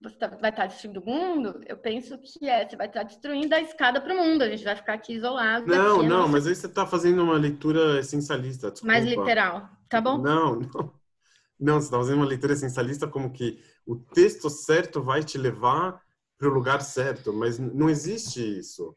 você 0.00 0.16
tá, 0.16 0.28
vai 0.28 0.50
estar 0.50 0.66
destruindo 0.66 1.00
o 1.00 1.06
mundo, 1.06 1.60
eu 1.66 1.76
penso 1.76 2.16
que 2.18 2.48
é, 2.48 2.66
você 2.66 2.74
vai 2.74 2.86
estar 2.86 3.02
destruindo 3.02 3.54
a 3.54 3.60
escada 3.60 4.00
para 4.00 4.14
o 4.14 4.16
mundo, 4.16 4.42
a 4.42 4.48
gente 4.48 4.64
vai 4.64 4.74
ficar 4.74 4.94
aqui 4.94 5.14
isolado. 5.14 5.66
Não, 5.66 6.02
não, 6.02 6.26
mas 6.26 6.46
aí 6.46 6.54
você 6.54 6.66
está 6.66 6.86
fazendo 6.86 7.22
uma 7.22 7.36
leitura 7.36 8.00
essencialista. 8.00 8.70
Desculpa. 8.70 8.92
Mais 8.92 9.04
literal, 9.04 9.68
tá 9.88 10.00
bom? 10.00 10.18
Não, 10.18 10.60
não. 10.60 11.00
Não, 11.60 11.78
você 11.78 11.88
está 11.88 11.98
fazendo 11.98 12.16
uma 12.16 12.26
leitura 12.26 12.54
essencialista 12.54 13.06
como 13.06 13.30
que 13.30 13.62
o 13.84 13.94
texto 13.94 14.48
certo 14.48 15.02
vai 15.02 15.22
te 15.22 15.36
levar 15.36 16.00
para 16.38 16.48
o 16.48 16.52
lugar 16.52 16.80
certo, 16.80 17.34
mas 17.34 17.58
não 17.58 17.90
existe 17.90 18.40
isso. 18.58 18.96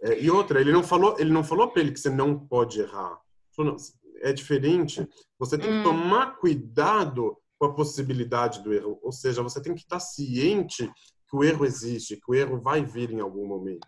É, 0.00 0.22
e 0.22 0.30
outra, 0.30 0.60
ele 0.60 0.70
não 0.70 0.84
falou, 0.84 1.16
ele 1.18 1.32
não 1.32 1.42
falou 1.42 1.68
para 1.68 1.82
ele 1.82 1.90
que 1.90 1.98
você 1.98 2.10
não 2.10 2.38
pode 2.38 2.80
errar. 2.80 3.20
Falou, 3.50 3.72
não, 3.72 3.76
é 4.20 4.32
diferente. 4.32 5.08
Você 5.36 5.58
tem 5.58 5.68
que 5.68 5.76
hum. 5.78 5.82
tomar 5.82 6.36
cuidado 6.36 7.36
com 7.58 7.66
a 7.66 7.74
possibilidade 7.74 8.62
do 8.62 8.72
erro. 8.72 8.98
Ou 9.02 9.12
seja, 9.12 9.42
você 9.42 9.60
tem 9.60 9.74
que 9.74 9.80
estar 9.80 10.00
ciente 10.00 10.90
que 11.28 11.36
o 11.36 11.44
erro 11.44 11.64
existe, 11.64 12.16
que 12.16 12.30
o 12.30 12.34
erro 12.34 12.60
vai 12.60 12.84
vir 12.84 13.10
em 13.10 13.20
algum 13.20 13.46
momento. 13.46 13.86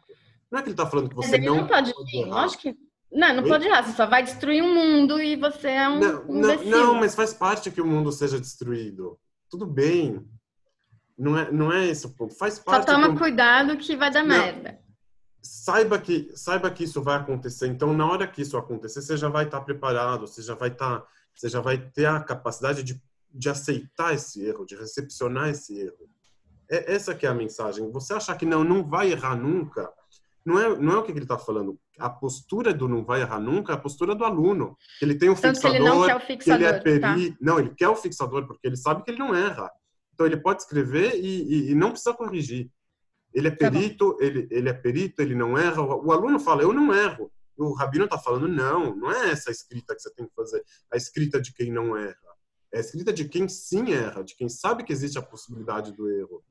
Não 0.51 0.59
é 0.59 0.63
que 0.63 0.69
ele 0.69 0.75
está 0.75 0.87
falando 0.87 1.09
que 1.09 1.15
você 1.15 1.39
não, 1.39 1.59
não 1.59 1.67
pode. 1.67 1.93
Lógico 2.27 2.63
que 2.63 2.77
não, 3.13 3.35
não 3.35 3.45
pode 3.45 3.67
errar. 3.67 3.83
Você 3.83 3.93
só 3.93 4.07
vai 4.07 4.23
destruir 4.23 4.63
um 4.63 4.75
mundo 4.75 5.21
e 5.21 5.37
você 5.37 5.69
é 5.69 5.89
um 5.89 5.99
não, 5.99 6.25
não, 6.27 6.65
não, 6.65 6.95
mas 6.95 7.15
faz 7.15 7.33
parte 7.33 7.71
que 7.71 7.81
o 7.81 7.87
mundo 7.87 8.11
seja 8.13 8.39
destruído. 8.39 9.19
Tudo 9.49 9.67
bem. 9.67 10.25
Não 11.17 11.39
é, 11.39 11.51
não 11.51 11.73
é 11.73 11.87
esse 11.87 12.07
o 12.07 12.11
ponto. 12.11 12.35
Faz 12.35 12.59
parte. 12.59 12.87
Só 12.87 12.95
toma 12.95 13.13
que... 13.13 13.19
cuidado 13.19 13.77
que 13.77 13.97
vai 13.97 14.11
dar 14.11 14.23
não, 14.23 14.37
merda. 14.37 14.79
Saiba 15.43 15.99
que, 15.99 16.31
saiba 16.35 16.71
que 16.71 16.85
isso 16.85 17.03
vai 17.03 17.17
acontecer. 17.17 17.67
Então, 17.67 17.93
na 17.93 18.11
hora 18.11 18.27
que 18.27 18.43
isso 18.43 18.57
acontecer, 18.57 19.03
você 19.03 19.17
já 19.17 19.29
vai 19.29 19.45
estar 19.45 19.61
preparado, 19.61 20.27
você 20.27 20.43
já 20.43 20.55
vai 20.55 20.69
estar, 20.69 21.05
você 21.35 21.49
já 21.49 21.61
vai 21.61 21.79
ter 21.79 22.07
a 22.07 22.21
capacidade 22.21 22.83
de 22.83 23.01
de 23.33 23.49
aceitar 23.49 24.15
esse 24.15 24.45
erro, 24.45 24.65
de 24.65 24.75
recepcionar 24.75 25.49
esse 25.49 25.79
erro. 25.79 26.09
É, 26.71 26.95
essa 26.95 27.15
que 27.15 27.27
é 27.27 27.29
a 27.29 27.35
mensagem. 27.35 27.91
Você 27.91 28.13
achar 28.13 28.37
que 28.37 28.47
não, 28.47 28.63
não 28.65 28.87
vai 28.87 29.11
errar 29.11 29.37
nunca, 29.37 29.91
não 30.45 30.59
é, 30.59 30.77
não 30.79 30.95
é 30.95 30.99
o 30.99 31.03
que 31.03 31.13
ele 31.13 31.21
está 31.21 31.39
falando. 31.39 31.79
A 31.99 32.09
postura 32.09 32.73
do 32.73 32.89
não 32.89 33.05
vai 33.05 33.21
errar 33.21 33.41
nunca 33.41 33.73
é 33.73 33.77
a 33.77 33.81
postura 33.81 34.15
do 34.15 34.25
aluno. 34.25 34.77
Ele 35.01 35.15
tem 35.15 35.29
um 35.29 35.35
Tanto 35.35 35.57
fixador, 35.57 35.77
ele 35.77 35.85
não 35.85 36.07
quer 36.07 36.17
o 36.17 36.21
fixador, 36.21 36.61
ele 36.61 36.65
é 36.65 36.81
peri... 36.81 37.01
Tá? 37.01 37.37
Não, 37.41 37.59
ele 37.59 37.75
quer 37.75 37.89
o 37.89 37.97
fixador 37.97 38.47
porque 38.47 38.67
ele 38.67 38.77
sabe 38.77 39.05
que 39.05 39.11
ele 39.11 39.19
não 39.19 39.35
erra. 39.35 39.71
Então 40.15 40.27
ele 40.27 40.37
pode 40.37 40.63
escrever 40.63 41.15
e, 41.17 41.43
e, 41.43 41.71
e 41.71 41.75
não 41.75 41.91
precisa 41.91 42.15
corrigir. 42.15 42.71
Ele 43.33 43.49
é 43.49 43.51
tá 43.51 43.71
perito, 43.71 44.17
tá 44.17 44.25
ele, 44.25 44.49
ele 44.51 44.69
é 44.69 44.73
perito, 44.73 45.21
ele 45.21 45.35
não 45.35 45.57
erra. 45.57 45.83
O, 45.83 46.07
o 46.07 46.13
aluno 46.13 46.41
fala, 46.41 46.63
eu 46.63 46.73
não 46.73 46.93
erro. 46.93 47.31
O 47.57 47.75
rabino 47.75 48.05
está 48.05 48.19
falando, 48.19 48.49
não, 48.49 48.97
não 48.97 49.13
é 49.13 49.31
essa 49.31 49.51
a 49.51 49.53
escrita 49.53 49.95
que 49.95 50.01
você 50.01 50.13
tem 50.15 50.27
que 50.27 50.35
fazer. 50.35 50.65
A 50.91 50.97
escrita 50.97 51.41
de 51.41 51.53
quem 51.53 51.71
não 51.71 51.97
erra. 51.97 52.30
É 52.73 52.81
escrita 52.81 53.13
de 53.13 53.29
quem 53.29 53.49
sim 53.49 53.93
erra, 53.93 54.23
de 54.23 54.37
quem 54.37 54.49
sabe 54.49 54.85
que 54.85 54.93
existe 54.93 55.19
a 55.19 55.23
possibilidade 55.23 55.93
do 55.93 56.09
erro. 56.09 56.45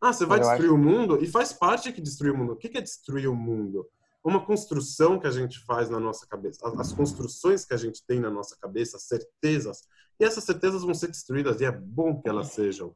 Ah, 0.00 0.12
você 0.12 0.24
vai 0.24 0.38
destruir 0.38 0.66
acho... 0.66 0.74
o 0.74 0.78
mundo? 0.78 1.22
E 1.22 1.26
faz 1.26 1.52
parte 1.52 1.92
que 1.92 2.00
destruir 2.00 2.32
o 2.32 2.38
mundo. 2.38 2.52
O 2.52 2.56
que 2.56 2.76
é 2.78 2.80
destruir 2.80 3.28
o 3.28 3.34
mundo? 3.34 3.88
Uma 4.24 4.44
construção 4.44 5.18
que 5.18 5.26
a 5.26 5.30
gente 5.30 5.58
faz 5.60 5.90
na 5.90 6.00
nossa 6.00 6.26
cabeça. 6.26 6.66
As 6.78 6.92
construções 6.92 7.64
que 7.64 7.74
a 7.74 7.76
gente 7.76 8.04
tem 8.06 8.18
na 8.18 8.30
nossa 8.30 8.56
cabeça, 8.58 8.98
certezas. 8.98 9.82
E 10.18 10.24
essas 10.24 10.44
certezas 10.44 10.82
vão 10.82 10.94
ser 10.94 11.08
destruídas. 11.08 11.60
E 11.60 11.64
é 11.64 11.72
bom 11.72 12.20
que 12.20 12.28
elas 12.28 12.48
sejam. 12.48 12.94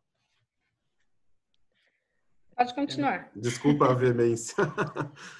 Pode 2.57 2.75
continuar. 2.75 3.31
Desculpa 3.35 3.91
a 3.91 3.95
veemência. 3.95 4.55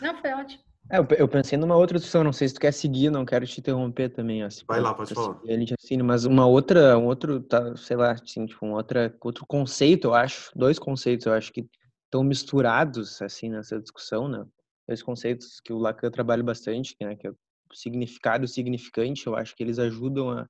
Não, 0.01 0.21
foi 0.21 0.33
ótimo. 0.33 0.63
É, 0.91 0.99
eu 1.19 1.29
pensei 1.29 1.57
numa 1.57 1.77
outra 1.77 1.99
discussão, 1.99 2.25
não 2.25 2.33
sei 2.33 2.49
se 2.49 2.55
tu 2.55 2.61
quer 2.61 2.73
seguir, 2.73 3.11
não 3.11 3.25
quero 3.25 3.47
te 3.47 3.61
interromper 3.61 4.11
também. 4.11 4.43
Assim, 4.43 4.63
Vai 4.67 4.81
lá, 4.81 4.93
pode 4.93 5.15
falar. 5.15 5.41
Assim, 5.79 6.03
mas 6.03 6.25
uma 6.25 6.47
outra, 6.47 6.99
um 6.99 7.07
outro, 7.07 7.41
tá, 7.41 7.77
sei 7.77 7.97
lá, 7.97 8.13
assim, 8.13 8.47
tipo, 8.47 8.67
um 8.67 8.73
outra, 8.73 9.15
outro 9.21 9.47
conceito, 9.47 10.09
eu 10.09 10.15
acho, 10.15 10.51
dois 10.55 10.79
conceitos, 10.79 11.27
eu 11.27 11.33
acho 11.33 11.53
que 11.53 11.67
estão 12.05 12.23
misturados, 12.23 13.23
assim, 13.23 13.49
nessa 13.49 13.81
discussão, 13.81 14.29
né? 14.29 14.45
Dois 14.87 15.03
conceitos 15.03 15.61
que 15.61 15.73
o 15.73 15.79
Lacan 15.79 16.11
trabalha 16.11 16.43
bastante, 16.43 16.95
né? 17.01 17.17
Que 17.17 17.29
é 17.29 17.31
o 17.31 17.37
significado 17.73 18.45
e 18.45 18.47
o 18.47 18.49
significante, 18.49 19.27
eu 19.27 19.35
acho 19.35 19.57
que 19.57 19.63
eles 19.63 19.79
ajudam 19.79 20.31
a... 20.31 20.49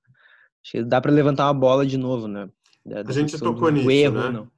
Dá 0.87 1.01
para 1.01 1.13
levantar 1.13 1.47
uma 1.47 1.55
bola 1.55 1.85
de 1.87 1.97
novo, 1.97 2.27
né? 2.27 2.49
Da, 2.85 3.03
da 3.03 3.11
a 3.11 3.13
gente 3.13 3.39
tocou 3.39 3.71
nisso, 3.71 3.91
erro, 3.91 4.15
né? 4.15 4.31
Não. 4.31 4.51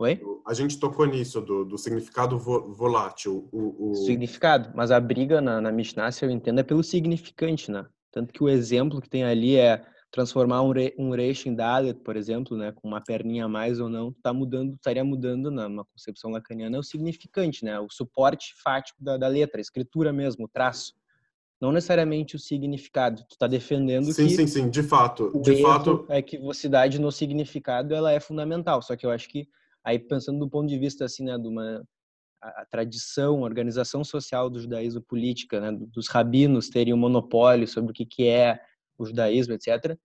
Oi? 0.00 0.18
A 0.46 0.54
gente 0.54 0.80
tocou 0.80 1.04
nisso, 1.04 1.42
do, 1.42 1.62
do 1.62 1.76
significado 1.76 2.38
vo, 2.38 2.72
volátil. 2.72 3.46
O, 3.52 3.90
o... 3.90 3.94
Significado, 3.94 4.72
mas 4.74 4.90
a 4.90 4.98
briga 4.98 5.42
na, 5.42 5.60
na 5.60 5.70
Mishnah, 5.70 6.10
se 6.10 6.24
eu 6.24 6.30
entendo, 6.30 6.58
é 6.58 6.62
pelo 6.62 6.82
significante, 6.82 7.70
né? 7.70 7.84
Tanto 8.10 8.32
que 8.32 8.42
o 8.42 8.48
exemplo 8.48 8.98
que 8.98 9.10
tem 9.10 9.24
ali 9.24 9.56
é 9.56 9.84
transformar 10.10 10.62
um, 10.62 10.72
re, 10.72 10.94
um 10.98 11.10
Reish 11.10 11.46
em 11.46 11.54
Dalet, 11.54 12.00
por 12.00 12.16
exemplo, 12.16 12.56
né, 12.56 12.72
com 12.72 12.88
uma 12.88 13.00
perninha 13.00 13.44
a 13.44 13.48
mais 13.48 13.78
ou 13.78 13.90
não, 13.90 14.12
tá 14.22 14.32
mudando, 14.32 14.74
estaria 14.74 15.04
mudando 15.04 15.50
na, 15.50 15.68
na 15.68 15.84
concepção 15.84 16.30
lacaniana 16.30 16.76
é 16.76 16.80
o 16.80 16.82
significante, 16.82 17.64
né, 17.64 17.78
o 17.78 17.88
suporte 17.88 18.54
fático 18.60 19.04
da, 19.04 19.16
da 19.16 19.28
letra, 19.28 19.60
a 19.60 19.60
escritura 19.60 20.12
mesmo, 20.12 20.46
o 20.46 20.48
traço. 20.48 20.94
Não 21.60 21.70
necessariamente 21.72 22.34
o 22.34 22.38
significado. 22.38 23.22
Tu 23.28 23.32
está 23.32 23.46
defendendo 23.46 24.06
sim, 24.06 24.26
que 24.26 24.34
sim, 24.34 24.46
sim, 24.46 24.70
de 24.70 24.82
fato, 24.82 25.30
de 25.42 25.60
fato, 25.60 26.06
a 26.08 26.18
equivocidade 26.18 26.98
no 26.98 27.12
significado 27.12 27.94
ela 27.94 28.10
é 28.10 28.18
fundamental. 28.18 28.80
Só 28.80 28.96
que 28.96 29.04
eu 29.04 29.10
acho 29.10 29.28
que 29.28 29.46
Aí 29.84 29.98
pensando 29.98 30.38
do 30.38 30.48
ponto 30.48 30.68
de 30.68 30.78
vista 30.78 31.04
assim, 31.04 31.24
né, 31.24 31.38
de 31.38 31.48
uma 31.48 31.82
a, 32.42 32.62
a 32.62 32.66
tradição, 32.66 33.38
a 33.38 33.46
organização 33.46 34.02
social 34.04 34.48
do 34.50 34.60
judaísmo 34.60 35.02
política, 35.02 35.60
né, 35.60 35.72
dos 35.72 36.08
rabinos 36.08 36.68
terem 36.68 36.94
um 36.94 36.98
monopólio 36.98 37.66
sobre 37.68 37.90
o 37.90 37.94
que 37.94 38.06
que 38.06 38.26
é 38.26 38.60
o 38.98 39.06
judaísmo, 39.06 39.54
etc. 39.54 39.96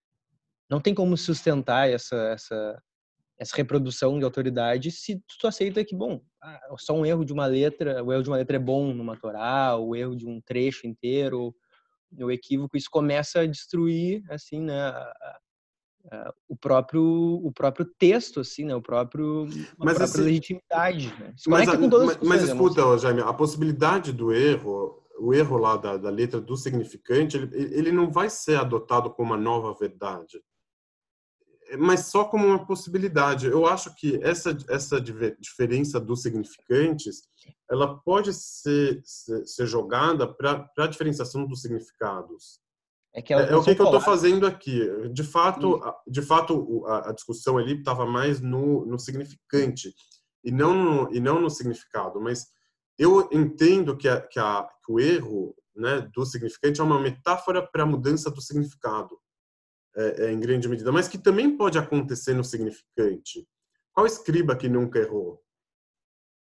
Não 0.69 0.81
tem 0.81 0.93
como 0.93 1.17
sustentar 1.17 1.89
essa 1.89 2.15
essa 2.29 2.81
essa 3.37 3.55
reprodução 3.55 4.17
de 4.17 4.23
autoridade 4.23 4.91
se 4.91 5.21
tu 5.39 5.47
aceita 5.47 5.83
que 5.83 5.93
bom, 5.95 6.21
só 6.77 6.93
um 6.93 7.05
erro 7.05 7.25
de 7.25 7.33
uma 7.33 7.45
letra, 7.45 8.03
o 8.03 8.13
erro 8.13 8.23
de 8.23 8.29
uma 8.29 8.37
letra 8.37 8.55
é 8.55 8.59
bom 8.59 8.93
numa 8.93 9.17
Torá, 9.17 9.75
o 9.75 9.93
erro 9.95 10.15
de 10.15 10.25
um 10.25 10.39
trecho 10.41 10.87
inteiro, 10.87 11.53
o 12.17 12.31
equívoco, 12.31 12.77
isso 12.77 12.89
começa 12.89 13.41
a 13.41 13.45
destruir 13.45 14.23
assim, 14.29 14.61
né, 14.61 14.93
uh, 16.05 16.33
o 16.47 16.55
próprio 16.55 17.03
o 17.03 17.51
próprio 17.51 17.85
texto 17.97 18.39
assim 18.39 18.65
né 18.65 18.75
o 18.75 18.81
próprio 18.81 19.43
a 19.43 19.85
mas 19.85 19.95
própria 19.95 20.03
assim, 20.03 20.21
legitimidade 20.21 21.13
né? 21.19 21.33
mas, 21.47 21.69
a, 21.69 21.77
mas, 21.77 22.17
mas 22.21 22.43
escuta 22.43 22.97
Jaime 22.97 23.21
a 23.21 23.33
possibilidade 23.33 24.11
do 24.11 24.33
erro 24.33 25.01
o 25.17 25.33
erro 25.33 25.57
lá 25.57 25.77
da, 25.77 25.97
da 25.97 26.09
letra 26.09 26.41
do 26.41 26.57
significante 26.57 27.37
ele, 27.37 27.49
ele 27.53 27.91
não 27.91 28.11
vai 28.11 28.29
ser 28.29 28.57
adotado 28.57 29.09
como 29.09 29.33
uma 29.33 29.37
nova 29.37 29.73
verdade 29.73 30.41
mas 31.79 32.07
só 32.07 32.25
como 32.25 32.45
uma 32.45 32.65
possibilidade. 32.65 33.47
Eu 33.47 33.65
acho 33.65 33.95
que 33.95 34.19
essa 34.23 34.55
essa 34.69 35.01
diferença 35.01 35.99
dos 35.99 36.21
significantes, 36.21 37.23
ela 37.69 37.97
pode 37.97 38.33
ser 38.33 39.01
ser, 39.03 39.45
ser 39.47 39.65
jogada 39.65 40.27
para 40.31 40.69
a 40.77 40.87
diferenciação 40.87 41.45
dos 41.45 41.61
significados. 41.61 42.59
É, 43.15 43.21
que 43.21 43.33
é, 43.33 43.37
é 43.37 43.55
o 43.55 43.63
que, 43.63 43.73
que 43.73 43.81
eu 43.81 43.85
estou 43.85 44.01
fazendo 44.01 44.45
aqui. 44.45 44.81
De 45.13 45.23
fato, 45.23 45.81
de 46.05 46.21
fato 46.21 46.85
a, 46.85 47.09
a 47.09 47.13
discussão 47.13 47.57
ali 47.57 47.79
estava 47.79 48.05
mais 48.05 48.41
no, 48.41 48.85
no 48.85 48.99
significante 48.99 49.95
e 50.43 50.51
não 50.51 50.73
no, 50.73 51.15
e 51.15 51.19
não 51.21 51.39
no 51.39 51.49
significado. 51.49 52.19
Mas 52.19 52.47
eu 52.99 53.29
entendo 53.31 53.95
que, 53.95 54.09
a, 54.09 54.19
que, 54.19 54.37
a, 54.37 54.67
que 54.85 54.91
o 54.91 54.99
erro 54.99 55.55
né, 55.73 56.01
do 56.13 56.25
significante 56.25 56.81
é 56.81 56.83
uma 56.83 56.99
metáfora 56.99 57.65
para 57.65 57.83
a 57.83 57.85
mudança 57.85 58.29
do 58.29 58.41
significado, 58.41 59.17
é, 59.95 60.25
é, 60.25 60.31
em 60.33 60.39
grande 60.39 60.67
medida, 60.67 60.91
mas 60.91 61.07
que 61.07 61.17
também 61.17 61.55
pode 61.55 61.77
acontecer 61.77 62.33
no 62.33 62.43
significante. 62.43 63.47
Qual 63.93 64.05
escriba 64.05 64.57
que 64.57 64.67
nunca 64.67 64.99
errou? 64.99 65.41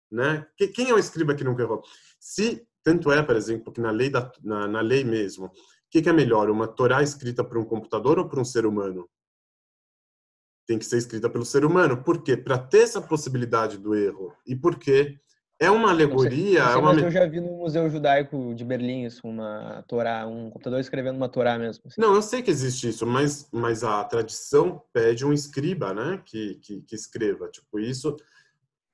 Né? 0.08 0.46
Quem 0.72 0.88
é 0.88 0.94
o 0.94 0.98
escriba 0.98 1.34
que 1.34 1.42
nunca 1.42 1.62
errou? 1.62 1.82
Se 2.20 2.64
tanto 2.84 3.10
é, 3.10 3.22
por 3.24 3.34
exemplo, 3.34 3.72
que 3.72 3.80
na 3.80 3.90
lei 3.90 4.08
da 4.08 4.30
na, 4.42 4.68
na 4.68 4.80
lei 4.80 5.02
mesmo 5.04 5.50
que, 5.90 6.00
que 6.00 6.08
é 6.08 6.12
melhor, 6.12 6.48
uma 6.48 6.68
Torá 6.68 7.02
escrita 7.02 7.42
por 7.42 7.58
um 7.58 7.64
computador 7.64 8.18
ou 8.18 8.28
por 8.28 8.38
um 8.38 8.44
ser 8.44 8.64
humano? 8.64 9.08
Tem 10.66 10.78
que 10.78 10.84
ser 10.84 10.98
escrita 10.98 11.28
pelo 11.28 11.44
ser 11.44 11.64
humano. 11.64 12.02
Por 12.02 12.22
quê? 12.22 12.36
Para 12.36 12.56
ter 12.56 12.82
essa 12.82 13.00
possibilidade 13.00 13.76
do 13.76 13.94
erro. 13.94 14.32
E 14.46 14.54
por 14.54 14.78
quê? 14.78 15.18
É 15.58 15.70
uma 15.70 15.90
alegoria. 15.90 16.60
Não 16.60 16.72
sei, 16.72 16.72
não 16.72 16.72
sei, 16.72 16.74
é 16.74 16.76
uma... 16.78 16.92
Mas 16.94 17.02
eu 17.02 17.10
já 17.10 17.26
vi 17.26 17.40
no 17.40 17.58
Museu 17.58 17.90
Judaico 17.90 18.54
de 18.54 18.64
Berlim 18.64 19.04
isso, 19.04 19.20
uma 19.24 19.84
Torá, 19.88 20.26
um 20.26 20.48
computador 20.48 20.80
escrevendo 20.80 21.16
uma 21.16 21.28
Torá 21.28 21.58
mesmo. 21.58 21.82
Assim. 21.86 22.00
Não, 22.00 22.14
eu 22.14 22.22
sei 22.22 22.40
que 22.40 22.50
existe 22.50 22.88
isso, 22.88 23.04
mas, 23.04 23.48
mas 23.52 23.82
a 23.84 24.02
tradição 24.04 24.82
pede 24.92 25.26
um 25.26 25.32
escriba, 25.32 25.92
né? 25.92 26.22
Que, 26.24 26.54
que, 26.62 26.80
que 26.82 26.94
escreva. 26.94 27.48
Tipo, 27.48 27.80
isso 27.80 28.16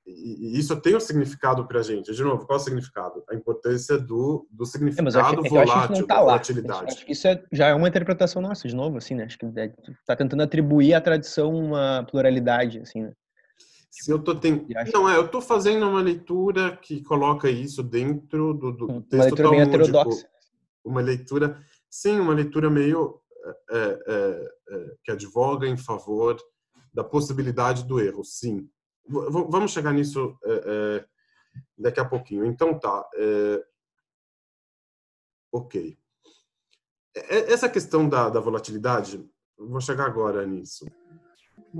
e 0.07 0.57
isso 0.57 0.79
tem 0.79 0.95
um 0.95 0.99
significado 0.99 1.67
para 1.67 1.81
a 1.81 1.83
gente. 1.83 2.13
De 2.13 2.23
novo, 2.23 2.45
qual 2.45 2.57
é 2.57 2.61
o 2.61 2.63
significado? 2.63 3.23
A 3.29 3.35
importância 3.35 3.97
do, 3.97 4.47
do 4.49 4.65
significado 4.65 5.01
é, 5.01 5.03
mas 5.03 5.15
acho, 5.17 5.45
é 5.45 5.49
volátil, 5.49 6.07
tá 6.07 6.15
da 6.15 6.21
volatilidade. 6.21 6.93
Acho 6.93 7.05
que 7.05 7.11
isso 7.11 7.27
é, 7.27 7.43
já 7.51 7.67
é 7.67 7.73
uma 7.73 7.89
interpretação 7.89 8.41
nossa, 8.41 8.67
de 8.67 8.75
novo, 8.75 8.97
assim, 8.97 9.15
né? 9.15 9.25
Acho 9.25 9.37
que 9.37 9.45
está 9.45 10.15
tentando 10.15 10.43
atribuir 10.43 10.93
à 10.93 11.01
tradição 11.01 11.53
uma 11.53 12.05
pluralidade, 12.09 12.79
assim, 12.79 13.01
né? 13.01 13.11
Se 13.91 14.11
eu 14.11 14.19
tô 14.19 14.35
tem... 14.35 14.65
Não, 14.93 15.09
é, 15.09 15.17
eu 15.17 15.25
estou 15.25 15.41
fazendo 15.41 15.87
uma 15.87 16.01
leitura 16.01 16.77
que 16.77 17.03
coloca 17.03 17.49
isso 17.49 17.83
dentro 17.83 18.53
do, 18.53 18.71
do 18.71 18.85
uma 18.85 19.01
texto 19.01 19.25
leitura 19.25 19.49
meio 19.49 19.63
heterodoxa. 19.63 20.27
Uma 20.85 21.01
leitura, 21.01 21.59
sim, 21.89 22.19
uma 22.19 22.33
leitura 22.33 22.69
meio 22.69 23.19
é, 23.69 23.99
é, 24.07 24.49
é, 24.69 24.95
que 25.03 25.11
advoga 25.11 25.67
em 25.67 25.77
favor 25.77 26.37
da 26.93 27.03
possibilidade 27.03 27.85
do 27.85 27.99
erro, 27.99 28.23
sim. 28.23 28.69
Vamos 29.07 29.71
chegar 29.71 29.93
nisso 29.93 30.37
é, 30.43 30.51
é, 30.65 31.05
daqui 31.77 31.99
a 31.99 32.05
pouquinho. 32.05 32.45
Então 32.45 32.77
tá. 32.77 33.07
É, 33.15 33.65
ok. 35.51 35.97
Essa 37.13 37.67
questão 37.67 38.07
da, 38.07 38.29
da 38.29 38.39
volatilidade, 38.39 39.27
vou 39.57 39.81
chegar 39.81 40.05
agora 40.05 40.45
nisso. 40.45 40.85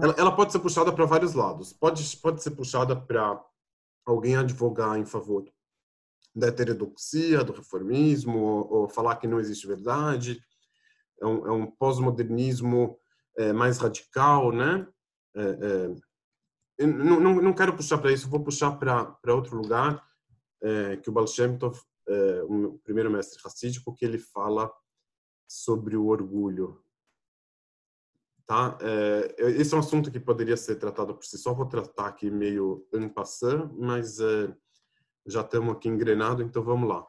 Ela, 0.01 0.15
ela 0.17 0.35
pode 0.35 0.51
ser 0.51 0.59
puxada 0.59 0.91
para 0.91 1.05
vários 1.05 1.33
lados. 1.33 1.73
Pode, 1.73 2.17
pode 2.17 2.41
ser 2.41 2.51
puxada 2.51 2.95
para 2.95 3.39
alguém 4.05 4.35
advogar 4.35 4.97
em 4.97 5.05
favor 5.05 5.45
da 6.35 6.47
heterodoxia, 6.47 7.43
do 7.43 7.53
reformismo, 7.53 8.39
ou, 8.39 8.73
ou, 8.73 8.89
falar 8.89 9.15
que 9.17 9.27
não 9.27 9.39
existe 9.39 9.67
verdade. 9.67 10.41
É 11.21 11.25
um, 11.25 11.47
é 11.47 11.51
um 11.51 11.65
pós-modernismo 11.65 12.97
é, 13.37 13.51
mais 13.51 13.77
radical, 13.79 14.51
né? 14.51 14.87
É, 15.35 15.41
é 15.41 16.06
não, 16.85 17.19
não, 17.19 17.41
não, 17.41 17.53
quero 17.53 17.75
puxar 17.75 17.97
para 17.97 18.11
isso, 18.11 18.29
vou 18.29 18.43
puxar 18.43 18.71
para 18.77 19.35
outro 19.35 19.57
lugar, 19.57 20.05
é, 20.61 20.97
que 20.97 21.09
o 21.09 21.13
Baal 21.13 21.27
Shem 21.27 21.57
Tov, 21.57 21.79
é, 22.07 22.43
o 22.43 22.79
primeiro 22.83 23.09
mestre 23.09 23.41
racídico, 23.43 23.93
que 23.95 24.05
ele 24.05 24.17
fala 24.17 24.71
sobre 25.47 25.95
o 25.95 26.07
orgulho. 26.07 26.83
Tá? 28.45 28.77
É, 28.81 29.35
esse 29.59 29.73
é 29.73 29.77
um 29.77 29.81
assunto 29.81 30.11
que 30.11 30.19
poderia 30.19 30.55
ser 30.55 30.75
tratado 30.75 31.13
por 31.13 31.25
si 31.25 31.37
só, 31.37 31.53
vou 31.53 31.65
tratar 31.67 32.07
aqui 32.07 32.29
meio 32.29 32.87
en 32.93 33.09
passant, 33.09 33.71
mas 33.77 34.19
é, 34.19 34.55
já 35.25 35.41
estamos 35.41 35.75
aqui 35.75 35.89
engrenado, 35.89 36.41
então 36.43 36.63
vamos 36.63 36.87
lá. 36.87 37.05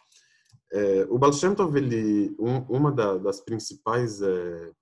É, 0.72 1.06
o 1.08 1.18
Baal 1.18 1.32
Shem 1.32 1.54
Tov, 1.54 1.76
ele, 1.76 2.34
um, 2.38 2.58
uma 2.68 2.90
da, 2.90 3.16
das 3.18 3.40
principais 3.40 4.20
é, 4.20 4.72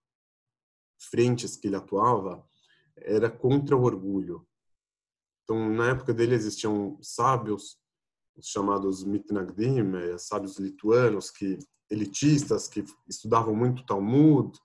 frentes 0.98 1.56
que 1.56 1.68
ele 1.68 1.76
atuava 1.76 2.44
era 2.96 3.30
contra 3.30 3.76
o 3.76 3.82
orgulho. 3.82 4.46
Então, 5.46 5.70
na 5.70 5.90
época 5.90 6.12
dele 6.12 6.34
existiam 6.34 6.98
sábios, 7.00 7.78
os 8.36 8.48
chamados 8.48 9.04
mitnagdim, 9.04 9.94
é, 9.94 10.18
sábios 10.18 10.58
lituanos, 10.58 11.30
que 11.30 11.56
elitistas, 11.88 12.66
que 12.66 12.84
estudavam 13.08 13.54
muito 13.54 13.86
Talmud, 13.86 14.58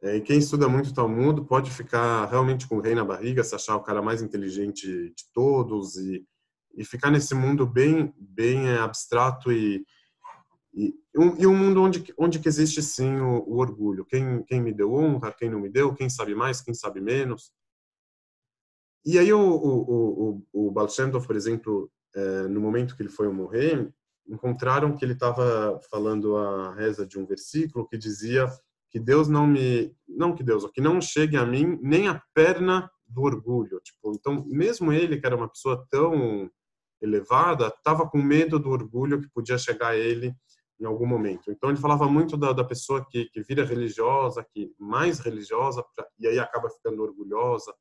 é, 0.00 0.16
e 0.16 0.20
quem 0.20 0.38
estuda 0.38 0.68
muito 0.68 0.94
Talmud 0.94 1.44
pode 1.48 1.68
ficar 1.68 2.26
realmente 2.26 2.68
com 2.68 2.76
o 2.76 2.80
rei 2.80 2.94
na 2.94 3.04
barriga, 3.04 3.42
se 3.42 3.56
achar 3.56 3.74
o 3.74 3.82
cara 3.82 4.00
mais 4.00 4.22
inteligente 4.22 4.86
de 4.86 5.24
todos 5.32 5.96
e, 5.96 6.24
e 6.76 6.84
ficar 6.84 7.10
nesse 7.10 7.34
mundo 7.34 7.66
bem 7.66 8.14
bem 8.16 8.68
é, 8.68 8.78
abstrato 8.78 9.50
e, 9.50 9.84
e, 10.72 10.94
um, 11.16 11.36
e 11.36 11.46
um 11.46 11.56
mundo 11.56 11.82
onde 11.82 12.14
onde 12.16 12.38
que 12.38 12.48
existe 12.48 12.82
sim 12.82 13.16
o, 13.16 13.42
o, 13.48 13.56
orgulho. 13.56 14.04
Quem 14.04 14.44
quem 14.44 14.60
me 14.60 14.72
deu 14.72 14.92
honra, 14.94 15.32
quem 15.32 15.50
não 15.50 15.58
me 15.58 15.70
deu, 15.70 15.92
quem 15.92 16.08
sabe 16.08 16.36
mais, 16.36 16.60
quem 16.60 16.74
sabe 16.74 17.00
menos. 17.00 17.50
E 19.04 19.18
aí 19.18 19.32
o 19.32 19.38
o 19.38 20.42
o, 20.52 20.68
o 20.68 20.74
Tov, 20.74 21.26
por 21.26 21.36
exemplo, 21.36 21.90
é, 22.14 22.42
no 22.48 22.60
momento 22.60 22.96
que 22.96 23.02
ele 23.02 23.10
foi 23.10 23.28
morrer, 23.28 23.92
encontraram 24.26 24.96
que 24.96 25.04
ele 25.04 25.12
estava 25.12 25.78
falando 25.90 26.36
a 26.36 26.74
reza 26.74 27.06
de 27.06 27.18
um 27.18 27.26
versículo 27.26 27.86
que 27.86 27.98
dizia 27.98 28.48
que 28.90 28.98
Deus 28.98 29.28
não 29.28 29.46
me, 29.46 29.94
não 30.08 30.34
que 30.34 30.42
Deus, 30.42 30.64
que 30.72 30.80
não 30.80 31.00
chegue 31.00 31.36
a 31.36 31.44
mim 31.44 31.78
nem 31.82 32.08
a 32.08 32.22
perna 32.32 32.90
do 33.06 33.22
orgulho. 33.22 33.80
Tipo, 33.80 34.12
então, 34.14 34.44
mesmo 34.46 34.92
ele 34.92 35.18
que 35.18 35.26
era 35.26 35.36
uma 35.36 35.48
pessoa 35.48 35.84
tão 35.90 36.50
elevada, 37.02 37.66
estava 37.66 38.08
com 38.08 38.22
medo 38.22 38.58
do 38.58 38.70
orgulho 38.70 39.20
que 39.20 39.28
podia 39.28 39.58
chegar 39.58 39.88
a 39.88 39.96
ele 39.96 40.34
em 40.80 40.86
algum 40.86 41.06
momento. 41.06 41.50
Então, 41.50 41.70
ele 41.70 41.78
falava 41.78 42.06
muito 42.08 42.36
da, 42.36 42.52
da 42.52 42.64
pessoa 42.64 43.04
que, 43.10 43.26
que 43.26 43.42
vira 43.42 43.64
religiosa, 43.64 44.46
que 44.52 44.72
mais 44.78 45.18
religiosa, 45.18 45.84
e 46.18 46.26
aí 46.26 46.38
acaba 46.38 46.70
ficando 46.70 47.02
orgulhosa 47.02 47.74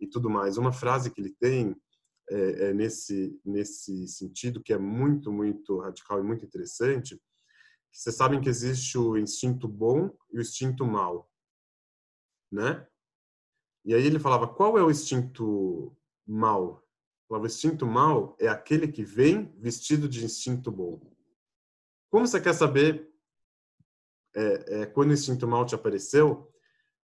e 0.00 0.06
tudo 0.06 0.30
mais. 0.30 0.56
Uma 0.56 0.72
frase 0.72 1.10
que 1.10 1.20
ele 1.20 1.34
tem 1.38 1.76
é, 2.28 2.68
é 2.68 2.74
nesse 2.74 3.40
nesse 3.44 4.08
sentido 4.08 4.62
que 4.62 4.72
é 4.72 4.78
muito 4.78 5.32
muito 5.32 5.78
radical 5.78 6.18
e 6.18 6.24
muito 6.24 6.44
interessante 6.44 7.20
vocês 7.96 8.14
sabem 8.14 8.42
que 8.42 8.48
existe 8.48 8.98
o 8.98 9.16
instinto 9.16 9.66
bom 9.66 10.14
e 10.30 10.36
o 10.36 10.42
instinto 10.42 10.84
mal, 10.84 11.32
né? 12.52 12.86
E 13.86 13.94
aí 13.94 14.04
ele 14.04 14.18
falava, 14.18 14.46
qual 14.46 14.76
é 14.76 14.82
o 14.82 14.90
instinto 14.90 15.96
mal? 16.26 16.86
O 17.26 17.46
instinto 17.46 17.86
mal 17.86 18.36
é 18.38 18.48
aquele 18.48 18.86
que 18.88 19.02
vem 19.02 19.50
vestido 19.58 20.08
de 20.10 20.22
instinto 20.22 20.70
bom. 20.70 21.00
Como 22.10 22.26
você 22.26 22.38
quer 22.38 22.52
saber 22.52 23.10
é, 24.34 24.82
é, 24.82 24.86
quando 24.86 25.10
o 25.10 25.14
instinto 25.14 25.48
mal 25.48 25.64
te 25.64 25.74
apareceu? 25.74 26.52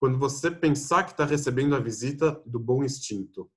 Quando 0.03 0.19
você 0.19 0.51
pensar 0.51 1.05
que 1.05 1.11
está 1.11 1.23
recebendo 1.23 1.73
a 1.73 1.79
visita 1.79 2.43
do 2.45 2.59
bom 2.59 2.83
instinto. 2.83 3.49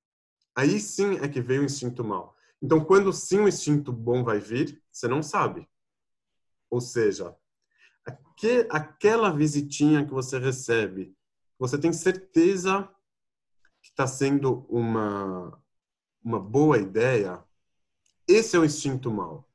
Aí 0.55 0.79
sim 0.79 1.17
é 1.17 1.27
que 1.27 1.41
veio 1.41 1.63
o 1.63 1.65
instinto 1.65 2.05
mal. 2.05 2.37
Então, 2.63 2.85
quando 2.85 3.13
sim 3.13 3.41
o 3.41 3.49
instinto 3.49 3.93
bom 3.93 4.23
vai 4.23 4.39
vir, 4.39 4.81
você 4.89 5.09
não 5.09 5.25
sabe. 5.25 5.69
Ou 6.71 6.81
seja, 6.81 7.37
aqu 8.05 8.65
aquela 8.71 9.33
visitinha 9.33 10.07
que 10.07 10.13
você 10.13 10.39
recebe, 10.39 11.17
você 11.59 11.77
tem 11.77 11.93
certeza 11.93 12.89
que 13.83 13.89
está 13.89 14.07
sendo 14.07 14.65
uma, 14.69 15.61
uma 16.23 16.39
boa 16.39 16.79
ideia, 16.79 17.43
esse 18.29 18.55
é 18.55 18.61
o 18.61 18.65
instinto 18.65 19.11
mal. 19.11 19.51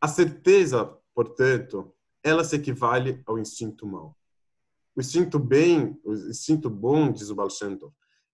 A 0.00 0.08
certeza, 0.08 0.86
portanto, 1.14 1.94
ela 2.22 2.44
se 2.44 2.56
equivale 2.56 3.22
ao 3.26 3.38
instinto 3.38 3.86
mal. 3.86 4.16
O 4.96 5.00
instinto 5.00 5.38
bem, 5.38 5.98
o 6.04 6.12
instinto 6.12 6.68
bom, 6.68 7.12
diz 7.12 7.30
o 7.30 7.34
Baal 7.34 7.48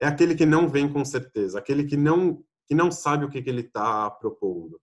é 0.00 0.06
aquele 0.06 0.34
que 0.34 0.44
não 0.44 0.68
vem 0.68 0.92
com 0.92 1.04
certeza, 1.04 1.58
aquele 1.58 1.84
que 1.84 1.96
não 1.96 2.42
que 2.68 2.74
não 2.74 2.90
sabe 2.90 3.24
o 3.24 3.30
que, 3.30 3.40
que 3.40 3.48
ele 3.48 3.60
está 3.60 4.10
propondo 4.10 4.80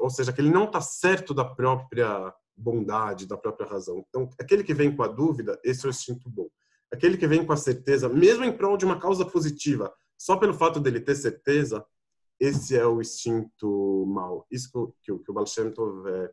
ou 0.00 0.10
seja, 0.10 0.32
que 0.32 0.40
ele 0.40 0.50
não 0.50 0.64
está 0.64 0.80
certo 0.80 1.32
da 1.32 1.44
própria 1.44 2.34
bondade, 2.56 3.26
da 3.26 3.36
própria 3.36 3.66
razão. 3.66 4.04
Então, 4.08 4.28
aquele 4.38 4.64
que 4.64 4.74
vem 4.74 4.94
com 4.94 5.02
a 5.02 5.08
dúvida, 5.08 5.58
esse 5.64 5.84
é 5.84 5.88
o 5.88 5.90
instinto 5.90 6.28
bom. 6.28 6.48
Aquele 6.92 7.16
que 7.16 7.26
vem 7.26 7.44
com 7.44 7.52
a 7.52 7.56
certeza, 7.56 8.08
mesmo 8.08 8.44
em 8.44 8.52
prol 8.52 8.76
de 8.76 8.84
uma 8.84 8.98
causa 8.98 9.24
positiva, 9.24 9.92
só 10.18 10.36
pelo 10.36 10.54
fato 10.54 10.78
dele 10.78 11.00
ter 11.00 11.14
certeza, 11.14 11.84
esse 12.38 12.76
é 12.76 12.86
o 12.86 13.00
instinto 13.00 14.04
mal. 14.06 14.46
Isso 14.50 14.70
que, 14.70 15.12
que, 15.12 15.18
que 15.24 15.30
o 15.30 16.08
é, 16.08 16.30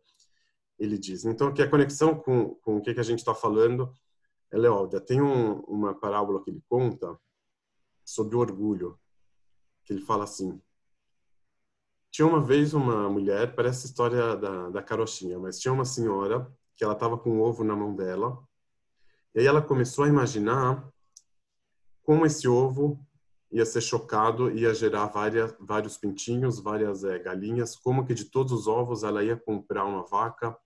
ele 0.80 0.98
diz. 0.98 1.24
Então, 1.24 1.48
aqui 1.48 1.62
a 1.62 1.70
conexão 1.70 2.16
com, 2.16 2.56
com 2.56 2.78
o 2.78 2.82
que, 2.82 2.94
que 2.94 3.00
a 3.00 3.04
gente 3.04 3.20
está 3.20 3.34
falando, 3.34 3.92
ela 4.52 4.90
é. 4.94 5.00
Tem 5.00 5.22
um, 5.22 5.60
uma 5.62 5.94
parábola 5.94 6.44
que 6.44 6.50
ele 6.50 6.64
conta 6.68 7.18
sobre 8.04 8.36
o 8.36 8.40
orgulho, 8.40 9.00
que 9.84 9.94
ele 9.94 10.02
fala 10.02 10.24
assim, 10.24 10.62
tinha 12.12 12.28
uma 12.28 12.42
vez 12.42 12.74
uma 12.74 13.08
mulher, 13.10 13.56
parece 13.56 13.86
a 13.86 13.90
história 13.90 14.36
da, 14.36 14.70
da 14.70 14.82
carochinha, 14.82 15.38
mas 15.38 15.60
tinha 15.60 15.74
uma 15.74 15.86
senhora 15.86 16.52
que 16.76 16.84
ela 16.84 16.94
estava 16.94 17.18
com 17.18 17.32
um 17.32 17.42
ovo 17.42 17.64
na 17.64 17.76
mão 17.76 17.96
dela. 17.96 18.42
E 19.36 19.40
aí 19.40 19.46
ela 19.46 19.62
começou 19.62 20.06
a 20.06 20.08
imaginar 20.08 20.92
como 22.02 22.26
esse 22.26 22.48
ovo 22.48 23.00
ia 23.52 23.66
ser 23.66 23.82
chocado, 23.82 24.50
ia 24.52 24.74
gerar 24.74 25.08
várias, 25.08 25.56
vários 25.60 25.98
pintinhos, 25.98 26.60
várias 26.60 27.04
é, 27.04 27.20
galinhas, 27.20 27.76
como 27.76 28.06
que 28.06 28.14
de 28.14 28.26
todos 28.26 28.52
os 28.52 28.68
ovos 28.68 29.04
ela 29.04 29.24
ia 29.24 29.38
comprar 29.38 29.86
uma 29.86 30.04
vaca 30.04 30.58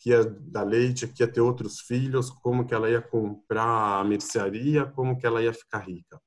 que 0.00 0.10
ia 0.10 0.24
dar 0.24 0.62
leite, 0.62 1.06
que 1.06 1.22
ia 1.22 1.30
ter 1.30 1.42
outros 1.42 1.80
filhos, 1.80 2.30
como 2.30 2.66
que 2.66 2.72
ela 2.72 2.88
ia 2.90 3.02
comprar 3.02 4.00
a 4.00 4.04
mercearia, 4.04 4.86
como 4.86 5.18
que 5.18 5.26
ela 5.26 5.42
ia 5.42 5.52
ficar 5.52 5.80
rica. 5.80 6.18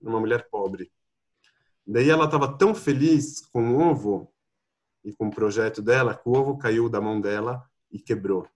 Uma 0.00 0.20
mulher 0.20 0.48
pobre. 0.48 0.92
Daí 1.84 2.08
ela 2.08 2.26
estava 2.26 2.56
tão 2.56 2.72
feliz 2.72 3.40
com 3.40 3.72
o 3.72 3.80
ovo 3.80 4.32
e 5.04 5.12
com 5.12 5.26
o 5.26 5.30
projeto 5.30 5.82
dela 5.82 6.14
que 6.14 6.28
o 6.28 6.32
ovo 6.32 6.56
caiu 6.56 6.88
da 6.88 7.00
mão 7.00 7.20
dela 7.20 7.68
e 7.90 7.98
quebrou. 7.98 8.48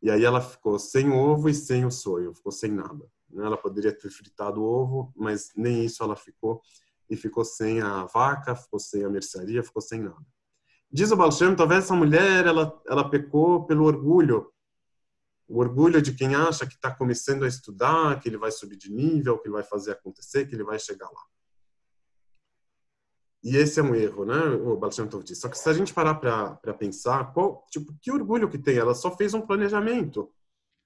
E 0.00 0.08
aí 0.10 0.24
ela 0.24 0.40
ficou 0.40 0.78
sem 0.78 1.08
o 1.08 1.16
ovo 1.16 1.48
e 1.48 1.54
sem 1.54 1.84
o 1.84 1.90
sonho, 1.90 2.34
ficou 2.34 2.52
sem 2.52 2.70
nada. 2.70 3.10
Ela 3.36 3.56
poderia 3.56 3.92
ter 3.92 4.10
fritado 4.10 4.62
o 4.62 4.64
ovo, 4.64 5.12
mas 5.16 5.50
nem 5.56 5.84
isso 5.84 6.04
ela 6.04 6.14
ficou. 6.14 6.62
E 7.10 7.16
ficou 7.16 7.44
sem 7.44 7.80
a 7.80 8.04
vaca, 8.04 8.54
ficou 8.54 8.78
sem 8.78 9.02
a 9.02 9.10
mercearia, 9.10 9.62
ficou 9.62 9.82
sem 9.82 10.00
nada. 10.00 10.24
Diz 10.94 11.10
o 11.10 11.16
Balshem, 11.16 11.56
talvez 11.56 11.82
essa 11.82 11.94
mulher 11.96 12.46
ela, 12.46 12.80
ela 12.86 13.10
pecou 13.10 13.66
pelo 13.66 13.84
orgulho. 13.84 14.48
O 15.48 15.58
orgulho 15.58 16.00
de 16.00 16.14
quem 16.14 16.36
acha 16.36 16.64
que 16.68 16.74
está 16.74 16.88
começando 16.88 17.42
a 17.42 17.48
estudar, 17.48 18.20
que 18.20 18.28
ele 18.28 18.36
vai 18.36 18.52
subir 18.52 18.76
de 18.76 18.92
nível, 18.92 19.36
que 19.40 19.48
ele 19.48 19.54
vai 19.54 19.64
fazer 19.64 19.90
acontecer, 19.90 20.46
que 20.46 20.54
ele 20.54 20.62
vai 20.62 20.78
chegar 20.78 21.06
lá. 21.06 21.20
e 23.42 23.56
esse 23.56 23.80
é 23.80 23.82
um 23.82 23.92
erro, 23.92 24.24
né? 24.24 24.38
O 24.64 24.76
Balshanov 24.76 25.24
disse. 25.24 25.40
Só 25.40 25.48
que 25.48 25.58
se 25.58 25.68
a 25.68 25.72
gente 25.72 25.92
parar 25.92 26.14
para 26.14 26.74
pensar, 26.74 27.32
qual, 27.32 27.66
tipo, 27.72 27.92
que 28.00 28.12
orgulho 28.12 28.48
que 28.48 28.56
tem? 28.56 28.76
Ela 28.76 28.94
só 28.94 29.10
fez 29.16 29.34
um 29.34 29.40
planejamento. 29.40 30.32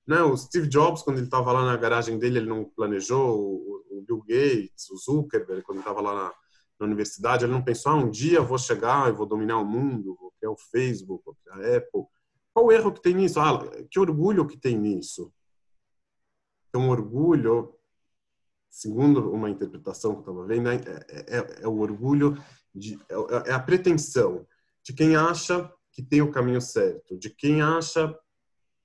Né? 0.06 0.22
O 0.22 0.34
Steve 0.38 0.68
Jobs, 0.68 1.02
quando 1.02 1.18
ele 1.18 1.26
estava 1.26 1.52
lá 1.52 1.66
na 1.66 1.76
garagem 1.76 2.18
dele, 2.18 2.38
ele 2.38 2.48
não 2.48 2.64
planejou. 2.64 3.38
O, 3.38 3.98
o 3.98 4.02
Bill 4.06 4.24
Gates, 4.26 4.88
o 4.90 4.96
Zuckerberg, 4.96 5.62
quando 5.64 5.80
estava 5.80 6.00
lá 6.00 6.14
na, 6.14 6.34
na, 6.78 6.86
universidade, 6.86 7.44
ele 7.44 7.52
não 7.52 7.62
pensou, 7.62 7.92
ah, 7.92 7.96
um 7.96 8.10
dia 8.10 8.38
eu 8.38 8.46
vou 8.46 8.58
chegar 8.58 9.08
e 9.08 9.12
vou 9.12 9.26
dominar 9.26 9.58
o 9.58 9.64
mundo, 9.64 10.16
vou 10.20 10.32
criar 10.38 10.50
o 10.50 10.56
Facebook, 10.56 11.24
vou 11.24 11.34
criar 11.34 11.56
a 11.56 11.76
Apple. 11.76 12.04
Qual 12.52 12.66
o 12.66 12.72
erro 12.72 12.92
que 12.92 13.02
tem 13.02 13.14
nisso? 13.14 13.40
Ah, 13.40 13.60
que 13.90 13.98
orgulho 13.98 14.46
que 14.46 14.56
tem 14.56 14.78
nisso? 14.78 15.32
Um 16.74 16.90
orgulho 16.90 17.78
segundo 18.70 19.32
uma 19.32 19.50
interpretação 19.50 20.12
que 20.12 20.28
eu 20.28 20.32
estava 20.32 20.46
vendo, 20.46 20.68
é, 20.68 20.76
é, 20.76 21.36
é, 21.36 21.62
é, 21.62 21.68
o 21.68 21.78
orgulho, 21.78 22.36
de, 22.74 22.98
é, 23.08 23.50
é, 23.50 23.52
a 23.52 23.58
pretensão 23.58 24.46
de 24.84 24.92
quem 24.92 25.16
acha 25.16 25.72
que 25.92 26.02
tem 26.02 26.22
o 26.22 26.30
caminho 26.30 26.60
certo, 26.60 27.18
de 27.18 27.30
quem 27.30 27.60
acha 27.60 28.16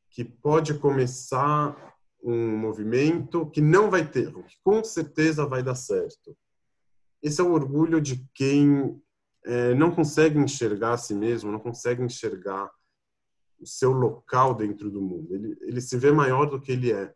que 0.10 0.24
pode 0.24 0.74
começar 0.76 1.96
um 2.24 2.58
movimento 2.58 3.50
que 3.50 3.62
não 3.62 3.90
vai 3.90 4.10
ter, 4.10 4.34
que 4.34 4.58
com 4.64 4.84
certeza 4.84 5.46
vai 5.46 5.62
dar 5.62 5.76
certo. 5.76 6.36
Esse 7.24 7.42
é 7.42 7.44
o 7.44 7.54
orgulho 7.54 8.00
de 8.00 8.24
quem 8.36 9.02
é, 9.46 9.74
não 9.74 9.90
consegue 9.90 10.38
enxergar 10.38 10.94
a 10.94 10.98
si 10.98 11.16
mesmo, 11.16 11.52
não 11.52 11.60
consegue 11.60 12.04
enxergar 12.04 12.70
o 13.60 13.66
seu 13.66 13.92
local 13.92 14.54
dentro 14.54 14.92
do 14.92 15.02
mundo. 15.02 15.34
Ele, 15.34 15.58
ele 15.62 15.82
se 15.82 15.98
vê 15.98 16.12
maior 16.12 16.46
do 16.46 16.60
que 16.60 16.74
ele 16.74 16.92
é 16.92 17.14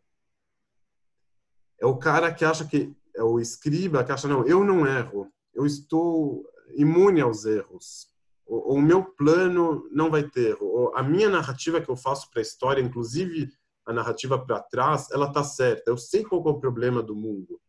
é 1.80 1.86
o 1.86 1.96
cara 1.96 2.32
que 2.32 2.44
acha 2.44 2.66
que 2.66 2.94
é 3.14 3.22
o 3.22 3.38
escriba 3.38 4.04
que 4.04 4.12
acha 4.12 4.28
não, 4.28 4.46
eu 4.46 4.64
não 4.64 4.86
erro, 4.86 5.32
eu 5.54 5.64
estou 5.64 6.44
imune 6.74 7.20
aos 7.20 7.44
erros. 7.44 8.08
O, 8.46 8.74
o 8.74 8.82
meu 8.82 9.04
plano 9.04 9.88
não 9.90 10.10
vai 10.10 10.22
ter 10.22 10.50
erro. 10.50 10.92
A 10.94 11.02
minha 11.02 11.28
narrativa 11.28 11.80
que 11.80 11.88
eu 11.88 11.96
faço 11.96 12.30
para 12.30 12.40
a 12.40 12.42
história, 12.42 12.82
inclusive 12.82 13.50
a 13.86 13.92
narrativa 13.92 14.38
para 14.38 14.60
trás, 14.60 15.10
ela 15.10 15.32
tá 15.32 15.42
certa. 15.42 15.90
Eu 15.90 15.96
sei 15.96 16.24
qual 16.24 16.46
é 16.46 16.50
o 16.50 16.60
problema 16.60 17.02
do 17.02 17.14
mundo. 17.14 17.60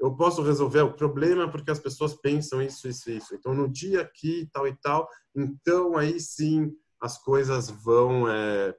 Eu 0.00 0.16
posso 0.16 0.42
resolver 0.42 0.80
o 0.80 0.94
problema 0.94 1.50
porque 1.50 1.70
as 1.70 1.78
pessoas 1.78 2.14
pensam 2.14 2.62
isso, 2.62 2.88
isso, 2.88 3.10
isso. 3.10 3.34
Então, 3.34 3.54
no 3.54 3.68
dia 3.68 4.00
aqui, 4.00 4.48
tal 4.50 4.66
e 4.66 4.74
tal, 4.76 5.06
então 5.34 5.96
aí 5.96 6.18
sim 6.18 6.74
as 7.00 7.18
coisas 7.22 7.70
vão 7.70 8.28
é, 8.28 8.76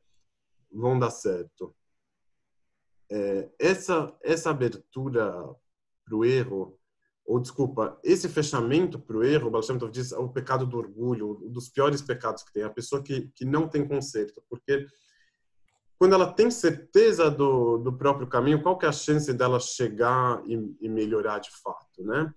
vão 0.72 0.98
dar 0.98 1.10
certo 1.10 1.76
é, 3.12 3.50
essa 3.60 4.16
essa 4.24 4.52
abertura 4.52 5.32
para 6.06 6.16
o 6.16 6.24
erro 6.24 6.78
ou 7.26 7.40
desculpa 7.40 8.00
esse 8.04 8.30
fechamento 8.30 9.00
para 9.00 9.18
o 9.18 9.24
erro 9.24 9.50
Baal 9.50 9.64
diz 9.90 10.12
é 10.12 10.18
o 10.18 10.30
pecado 10.30 10.66
do 10.66 10.78
orgulho 10.78 11.40
um 11.44 11.52
dos 11.52 11.68
piores 11.68 12.02
pecados 12.02 12.44
que 12.44 12.54
tem 12.54 12.64
a 12.64 12.70
pessoa 12.70 13.02
que 13.02 13.30
que 13.36 13.44
não 13.44 13.68
tem 13.68 13.88
conserto 13.88 14.42
porque 14.50 14.86
quando 16.02 16.14
ela 16.14 16.34
tem 16.34 16.50
certeza 16.50 17.30
do, 17.30 17.78
do 17.78 17.94
próprio 17.94 18.26
caminho 18.26 18.60
qual 18.60 18.76
que 18.76 18.88
é 18.88 18.90
a 18.90 18.92
chance 18.92 19.32
dela 19.32 19.60
chegar 19.60 20.42
e, 20.48 20.56
e 20.82 20.90
melhorar 20.90 21.38
de 21.38 21.52
fato 21.62 22.04
né? 22.04 22.34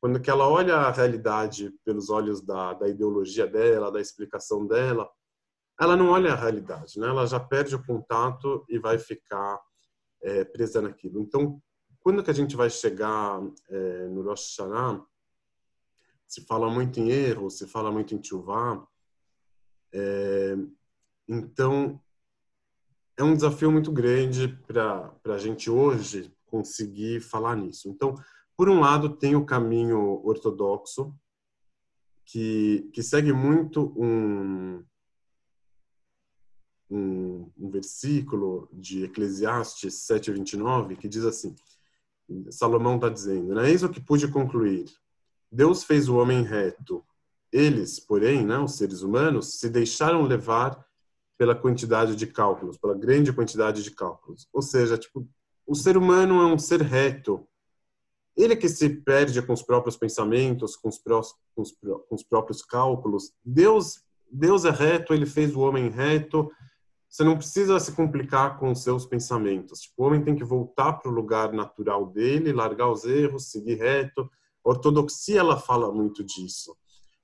Quando 0.00 0.18
que 0.18 0.30
ela 0.30 0.48
olha 0.48 0.76
a 0.76 0.90
realidade 0.90 1.70
pelos 1.84 2.08
olhos 2.08 2.40
da, 2.40 2.72
da 2.72 2.88
ideologia 2.88 3.46
dela 3.46 3.92
da 3.92 4.00
explicação 4.00 4.66
dela 4.66 5.10
ela 5.78 5.94
não 5.94 6.08
olha 6.08 6.32
a 6.32 6.34
realidade 6.34 6.98
né? 6.98 7.06
Ela 7.06 7.26
já 7.26 7.38
perde 7.38 7.74
o 7.74 7.84
contato 7.84 8.64
e 8.66 8.78
vai 8.78 8.98
ficar 8.98 9.60
é, 10.22 10.42
presa 10.44 10.80
naquilo. 10.80 11.20
Então, 11.20 11.60
quando 12.00 12.24
que 12.24 12.30
a 12.30 12.34
gente 12.34 12.56
vai 12.56 12.70
chegar 12.70 13.42
é, 13.68 14.06
no 14.08 14.22
Rosh 14.22 14.56
Hashanah, 14.58 15.04
se 16.26 16.46
fala 16.46 16.70
muito 16.70 16.98
em 16.98 17.10
erro, 17.10 17.50
se 17.50 17.66
fala 17.66 17.92
muito 17.92 18.14
em 18.14 18.18
tchuvá, 18.18 18.82
é, 19.92 20.56
então 21.28 22.00
é 23.16 23.22
um 23.22 23.34
desafio 23.34 23.70
muito 23.70 23.92
grande 23.92 24.48
para 24.66 25.12
a 25.24 25.38
gente 25.38 25.70
hoje 25.70 26.32
conseguir 26.46 27.20
falar 27.20 27.56
nisso. 27.56 27.88
Então, 27.88 28.14
por 28.56 28.68
um 28.68 28.80
lado, 28.80 29.16
tem 29.16 29.34
o 29.34 29.44
caminho 29.44 30.20
ortodoxo, 30.24 31.14
que, 32.24 32.88
que 32.92 33.02
segue 33.02 33.32
muito 33.32 33.92
um, 33.96 34.84
um, 36.90 37.50
um 37.58 37.70
versículo 37.70 38.68
de 38.72 39.04
Eclesiastes 39.04 39.94
7:29 40.06 40.96
que 40.96 41.08
diz 41.08 41.24
assim: 41.24 41.54
Salomão 42.50 42.96
está 42.96 43.08
dizendo, 43.08 43.54
não 43.54 43.62
é 43.62 43.70
isso 43.70 43.88
que 43.88 44.00
pude 44.00 44.28
concluir. 44.28 44.86
Deus 45.50 45.84
fez 45.84 46.08
o 46.08 46.16
homem 46.16 46.42
reto. 46.42 47.04
Eles, 47.50 48.00
porém, 48.00 48.46
né, 48.46 48.58
os 48.58 48.76
seres 48.76 49.02
humanos, 49.02 49.58
se 49.60 49.68
deixaram 49.68 50.22
levar 50.22 50.82
pela 51.42 51.56
quantidade 51.56 52.14
de 52.14 52.24
cálculos, 52.24 52.78
pela 52.78 52.94
grande 52.94 53.32
quantidade 53.32 53.82
de 53.82 53.90
cálculos. 53.90 54.46
Ou 54.52 54.62
seja, 54.62 54.96
tipo, 54.96 55.28
o 55.66 55.74
ser 55.74 55.96
humano 55.96 56.40
é 56.40 56.46
um 56.46 56.56
ser 56.56 56.80
reto. 56.80 57.44
Ele 58.36 58.52
é 58.52 58.56
que 58.56 58.68
se 58.68 58.88
perde 58.88 59.42
com 59.42 59.52
os 59.52 59.60
próprios 59.60 59.96
pensamentos, 59.96 60.76
com 60.76 60.88
os, 60.88 60.98
pró 60.98 61.20
com 61.52 61.62
os, 61.62 61.72
com 61.72 62.14
os 62.14 62.22
próprios 62.22 62.62
cálculos. 62.62 63.32
Deus, 63.44 64.04
Deus 64.30 64.64
é 64.64 64.70
reto, 64.70 65.12
ele 65.12 65.26
fez 65.26 65.52
o 65.56 65.62
homem 65.62 65.90
reto, 65.90 66.48
você 67.08 67.24
não 67.24 67.36
precisa 67.36 67.80
se 67.80 67.90
complicar 67.90 68.56
com 68.60 68.70
os 68.70 68.84
seus 68.84 69.04
pensamentos. 69.04 69.80
Tipo, 69.80 70.04
o 70.04 70.06
homem 70.06 70.22
tem 70.22 70.36
que 70.36 70.44
voltar 70.44 70.92
para 70.92 71.10
o 71.10 71.14
lugar 71.14 71.52
natural 71.52 72.06
dele, 72.06 72.52
largar 72.52 72.88
os 72.88 73.04
erros, 73.04 73.50
seguir 73.50 73.80
reto. 73.80 74.30
A 74.64 74.70
ortodoxia 74.70 75.40
ela 75.40 75.58
fala 75.58 75.92
muito 75.92 76.22
disso. 76.22 76.76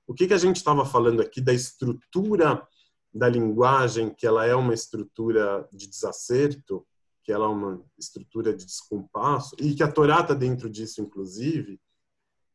O 0.05 0.13
que 0.13 0.27
que 0.27 0.33
a 0.33 0.37
gente 0.37 0.57
estava 0.57 0.83
falando 0.83 1.21
aqui 1.21 1.39
da 1.39 1.53
estrutura 1.53 2.67
da 3.13 3.27
linguagem, 3.27 4.09
que 4.09 4.27
ela 4.27 4.45
é 4.45 4.55
uma 4.55 4.73
estrutura 4.73 5.67
de 5.71 5.87
desacerto, 5.87 6.85
que 7.23 7.31
ela 7.31 7.45
é 7.45 7.49
uma 7.49 7.83
estrutura 7.97 8.53
de 8.53 8.65
descompasso 8.65 9.55
e 9.59 9.73
que 9.73 9.83
a 9.83 9.91
Torá 9.91 10.21
está 10.21 10.33
dentro 10.33 10.69
disso, 10.69 11.01
inclusive. 11.01 11.79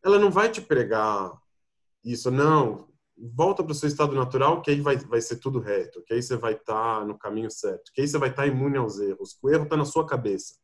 Ela 0.02 0.18
não 0.18 0.31
vai 0.31 0.51
te 0.51 0.60
pregar 0.60 1.32
isso, 2.05 2.31
não 2.31 2.89
volta 3.16 3.62
para 3.62 3.72
o 3.72 3.74
seu 3.74 3.89
estado 3.89 4.14
natural, 4.14 4.60
que 4.60 4.70
aí 4.70 4.81
vai, 4.81 4.97
vai 4.97 5.20
ser 5.20 5.36
tudo 5.36 5.60
reto, 5.60 6.02
que 6.02 6.14
aí 6.14 6.22
você 6.22 6.36
vai 6.36 6.55
estar 6.55 7.01
tá 7.01 7.05
no 7.05 7.16
caminho 7.16 7.51
certo, 7.51 7.93
que 7.93 8.01
aí 8.01 8.09
você 8.09 8.18
vai 8.18 8.31
estar 8.31 8.43
tá 8.43 8.48
imune 8.48 8.76
aos 8.76 8.98
erros. 8.98 9.39
O 9.43 9.51
erro 9.51 9.64
está 9.64 9.76
na 9.76 9.85
sua 9.85 10.06
cabeça. 10.06 10.56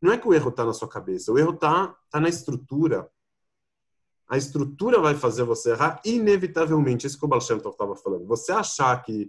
Não 0.00 0.12
é 0.12 0.18
que 0.18 0.26
o 0.26 0.32
erro 0.32 0.50
está 0.50 0.64
na 0.64 0.72
sua 0.72 0.88
cabeça, 0.88 1.32
o 1.32 1.38
erro 1.38 1.54
está 1.54 1.94
tá 2.10 2.20
na 2.20 2.28
estrutura. 2.28 3.10
A 4.30 4.36
estrutura 4.36 5.00
vai 5.00 5.16
fazer 5.16 5.42
você 5.42 5.72
errar 5.72 6.00
inevitavelmente. 6.04 7.04
Isso 7.04 7.18
que 7.18 7.24
o 7.24 7.28
Baal 7.28 7.40
estava 7.40 7.96
falando. 7.96 8.24
Você 8.26 8.52
achar 8.52 8.96
que, 9.02 9.28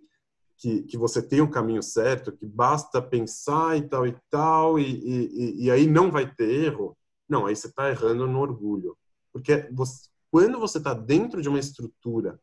que, 0.58 0.84
que, 0.84 0.96
você 0.96 1.24
tem 1.24 1.42
o 1.42 1.50
caminho 1.50 1.82
certo, 1.82 2.32
que 2.32 2.46
basta 2.46 3.02
pensar 3.02 3.76
e 3.76 3.82
tal 3.82 4.06
e 4.06 4.16
tal, 4.30 4.78
e, 4.78 4.84
e, 4.84 5.64
e 5.66 5.72
aí 5.72 5.88
não 5.88 6.12
vai 6.12 6.32
ter 6.32 6.66
erro. 6.66 6.96
Não, 7.28 7.48
aí 7.48 7.56
você 7.56 7.66
está 7.66 7.90
errando 7.90 8.28
no 8.28 8.40
orgulho. 8.40 8.96
Porque 9.34 9.68
você, 9.72 10.08
quando 10.30 10.60
você 10.60 10.78
está 10.78 10.94
dentro 10.94 11.42
de 11.42 11.50
uma 11.50 11.60
estrutura 11.60 12.40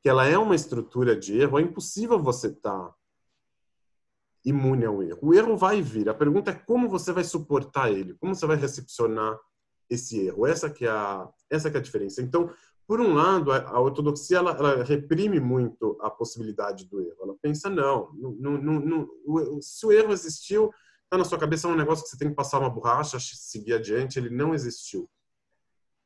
que 0.00 0.08
ela 0.08 0.24
é 0.24 0.38
uma 0.38 0.54
estrutura 0.54 1.16
de 1.16 1.36
erro, 1.36 1.58
é 1.58 1.62
impossível 1.62 2.22
você 2.22 2.46
estar 2.46 2.78
tá 2.78 2.94
imune 4.44 4.84
ao 4.84 5.02
erro. 5.02 5.18
O 5.20 5.34
erro 5.34 5.56
vai 5.56 5.82
vir. 5.82 6.08
A 6.08 6.14
pergunta 6.14 6.52
é 6.52 6.54
como 6.54 6.88
você 6.88 7.12
vai 7.12 7.24
suportar 7.24 7.90
ele, 7.90 8.14
como 8.14 8.36
você 8.36 8.46
vai 8.46 8.56
recepcionar 8.56 9.36
esse 9.88 10.20
erro. 10.20 10.46
Essa 10.46 10.70
que 10.70 10.84
é 10.84 10.90
a, 10.90 11.28
essa 11.50 11.70
que 11.70 11.76
é 11.76 11.80
a 11.80 11.82
diferença. 11.82 12.22
Então, 12.22 12.50
por 12.86 13.00
um 13.00 13.14
lado, 13.14 13.52
a, 13.52 13.78
ortodoxia 13.78 14.38
ela, 14.38 14.52
ela, 14.52 14.82
reprime 14.82 15.38
muito 15.38 15.98
a 16.00 16.10
possibilidade 16.10 16.86
do 16.86 17.00
erro. 17.00 17.18
Ela 17.22 17.34
pensa 17.40 17.68
não, 17.68 18.10
não 18.14 19.08
se 19.60 19.84
o 19.84 19.92
erro 19.92 20.12
existiu, 20.12 20.72
está 21.04 21.18
na 21.18 21.24
sua 21.24 21.38
cabeça 21.38 21.68
é 21.68 21.70
um 21.70 21.76
negócio 21.76 22.02
que 22.04 22.10
você 22.10 22.16
tem 22.16 22.30
que 22.30 22.34
passar 22.34 22.58
uma 22.58 22.70
borracha, 22.70 23.18
seguir 23.20 23.74
adiante. 23.74 24.18
Ele 24.18 24.30
não 24.30 24.54
existiu. 24.54 25.08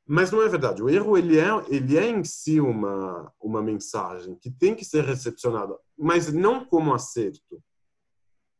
Mas 0.05 0.33
não 0.33 0.43
é 0.43 0.49
verdade. 0.49 0.83
O 0.83 0.91
erro 0.91 1.17
ele 1.17 1.39
é, 1.39 1.49
ele 1.69 1.97
é 1.97 2.09
em 2.09 2.25
si 2.25 2.61
uma, 2.61 3.33
uma 3.41 3.63
mensagem 3.63 4.35
que 4.35 4.51
tem 4.51 4.75
que 4.75 4.85
ser 4.85 5.05
recepcionada, 5.05 5.79
mas 5.97 6.33
não 6.33 6.65
como 6.65 6.93
acerto, 6.93 7.63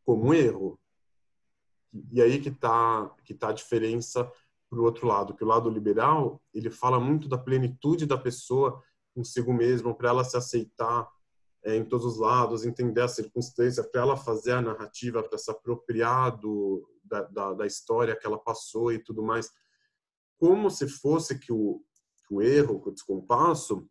como 0.05 0.33
erro. 0.33 0.79
E 2.13 2.23
aí 2.23 2.41
que 2.41 2.49
está 2.49 3.11
que 3.25 3.35
tá 3.35 3.49
a 3.49 3.53
diferença 3.53 4.31
para 4.73 4.81
o 4.81 4.85
outro 4.85 5.07
lado, 5.07 5.35
que 5.35 5.45
o 5.45 5.47
lado 5.47 5.69
liberal 5.69 6.41
ele 6.55 6.71
fala 6.71 6.99
muito 6.99 7.29
da 7.29 7.37
plenitude 7.37 8.07
da 8.07 8.17
pessoa 8.17 8.83
consigo 9.15 9.53
mesmo, 9.53 9.95
para 9.95 10.09
ela 10.09 10.25
se 10.25 10.35
aceitar 10.35 11.07
é, 11.63 11.77
em 11.77 11.85
todos 11.85 12.07
os 12.07 12.19
lados, 12.19 12.65
entender 12.65 13.03
a 13.03 13.09
circunstância, 13.09 13.85
para 13.85 14.01
ela 14.01 14.17
fazer 14.17 14.53
a 14.53 14.63
narrativa, 14.63 15.23
para 15.23 15.37
se 15.37 15.51
apropriar 15.51 16.39
do, 16.39 16.89
da, 17.05 17.21
da, 17.25 17.53
da 17.53 17.67
história 17.67 18.17
que 18.17 18.27
ela 18.27 18.39
passou 18.39 18.91
e 18.91 18.99
tudo 18.99 19.23
mais 19.23 19.51
como 20.39 20.71
se 20.71 20.89
fosse 20.89 21.39
que 21.39 21.53
o, 21.53 21.85
que 22.27 22.35
o 22.35 22.41
erro, 22.41 22.81
que 22.81 22.89
o 22.89 22.93
descompasso, 22.93 23.87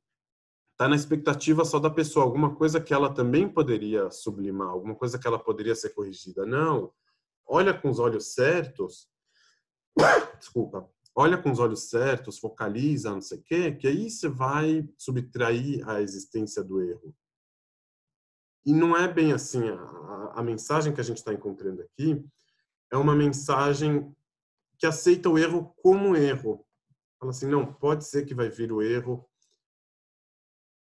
está 0.71 0.89
na 0.89 0.95
expectativa 0.95 1.63
só 1.63 1.77
da 1.77 1.91
pessoa, 1.91 2.25
alguma 2.25 2.55
coisa 2.55 2.81
que 2.81 2.91
ela 2.91 3.13
também 3.13 3.47
poderia 3.47 4.09
sublimar, 4.09 4.69
alguma 4.69 4.95
coisa 4.95 5.19
que 5.19 5.27
ela 5.27 5.37
poderia 5.37 5.75
ser 5.75 5.91
corrigida. 5.91 6.43
Não. 6.43 6.91
Olha 7.45 7.71
com 7.71 7.89
os 7.89 7.99
olhos 7.99 8.33
certos. 8.33 9.10
Desculpa. 10.39 10.89
olha 11.15 11.37
com 11.37 11.51
os 11.51 11.59
olhos 11.59 11.89
certos, 11.89 12.39
focaliza, 12.39 13.11
não 13.11 13.21
sei 13.21 13.37
o 13.37 13.43
quê, 13.43 13.71
que 13.71 13.87
aí 13.87 14.09
você 14.09 14.27
vai 14.27 14.87
subtrair 14.97 15.87
a 15.87 16.01
existência 16.01 16.63
do 16.63 16.81
erro. 16.81 17.15
E 18.65 18.73
não 18.73 18.95
é 18.95 19.07
bem 19.11 19.33
assim. 19.33 19.69
A, 19.69 20.33
a 20.35 20.43
mensagem 20.43 20.93
que 20.93 21.01
a 21.01 21.03
gente 21.03 21.17
está 21.17 21.33
encontrando 21.33 21.81
aqui 21.81 22.23
é 22.91 22.97
uma 22.97 23.15
mensagem 23.15 24.15
que 24.77 24.85
aceita 24.85 25.29
o 25.29 25.37
erro 25.37 25.73
como 25.81 26.15
erro. 26.15 26.65
Fala 27.19 27.31
assim, 27.31 27.47
não, 27.47 27.71
pode 27.71 28.05
ser 28.05 28.25
que 28.25 28.33
vai 28.33 28.49
vir 28.49 28.71
o 28.71 28.81
erro. 28.81 29.27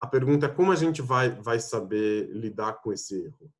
A 0.00 0.06
pergunta 0.06 0.46
é 0.46 0.48
como 0.48 0.72
a 0.72 0.76
gente 0.76 1.00
vai, 1.00 1.30
vai 1.30 1.60
saber 1.60 2.28
lidar 2.30 2.80
com 2.80 2.92
esse 2.92 3.22
erro. 3.22 3.52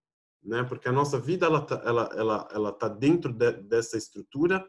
Né? 0.42 0.62
Porque 0.64 0.88
a 0.88 0.92
nossa 0.92 1.18
vida 1.18 1.46
ela 1.46 1.60
tá, 1.60 1.80
ela, 1.84 2.10
ela, 2.14 2.48
ela 2.50 2.72
tá 2.72 2.88
dentro 2.88 3.32
de, 3.32 3.52
dessa 3.62 3.96
estrutura 3.96 4.68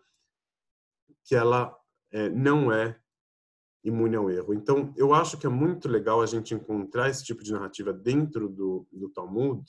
que 1.23 1.35
ela 1.35 1.75
é, 2.11 2.29
não 2.29 2.71
é 2.71 2.99
imune 3.83 4.15
ao 4.15 4.29
erro. 4.29 4.53
Então, 4.53 4.93
eu 4.95 5.13
acho 5.13 5.37
que 5.37 5.45
é 5.45 5.49
muito 5.49 5.89
legal 5.89 6.21
a 6.21 6.25
gente 6.25 6.53
encontrar 6.53 7.09
esse 7.09 7.23
tipo 7.23 7.43
de 7.43 7.51
narrativa 7.51 7.91
dentro 7.91 8.47
do, 8.47 8.87
do 8.91 9.09
Talmud, 9.09 9.63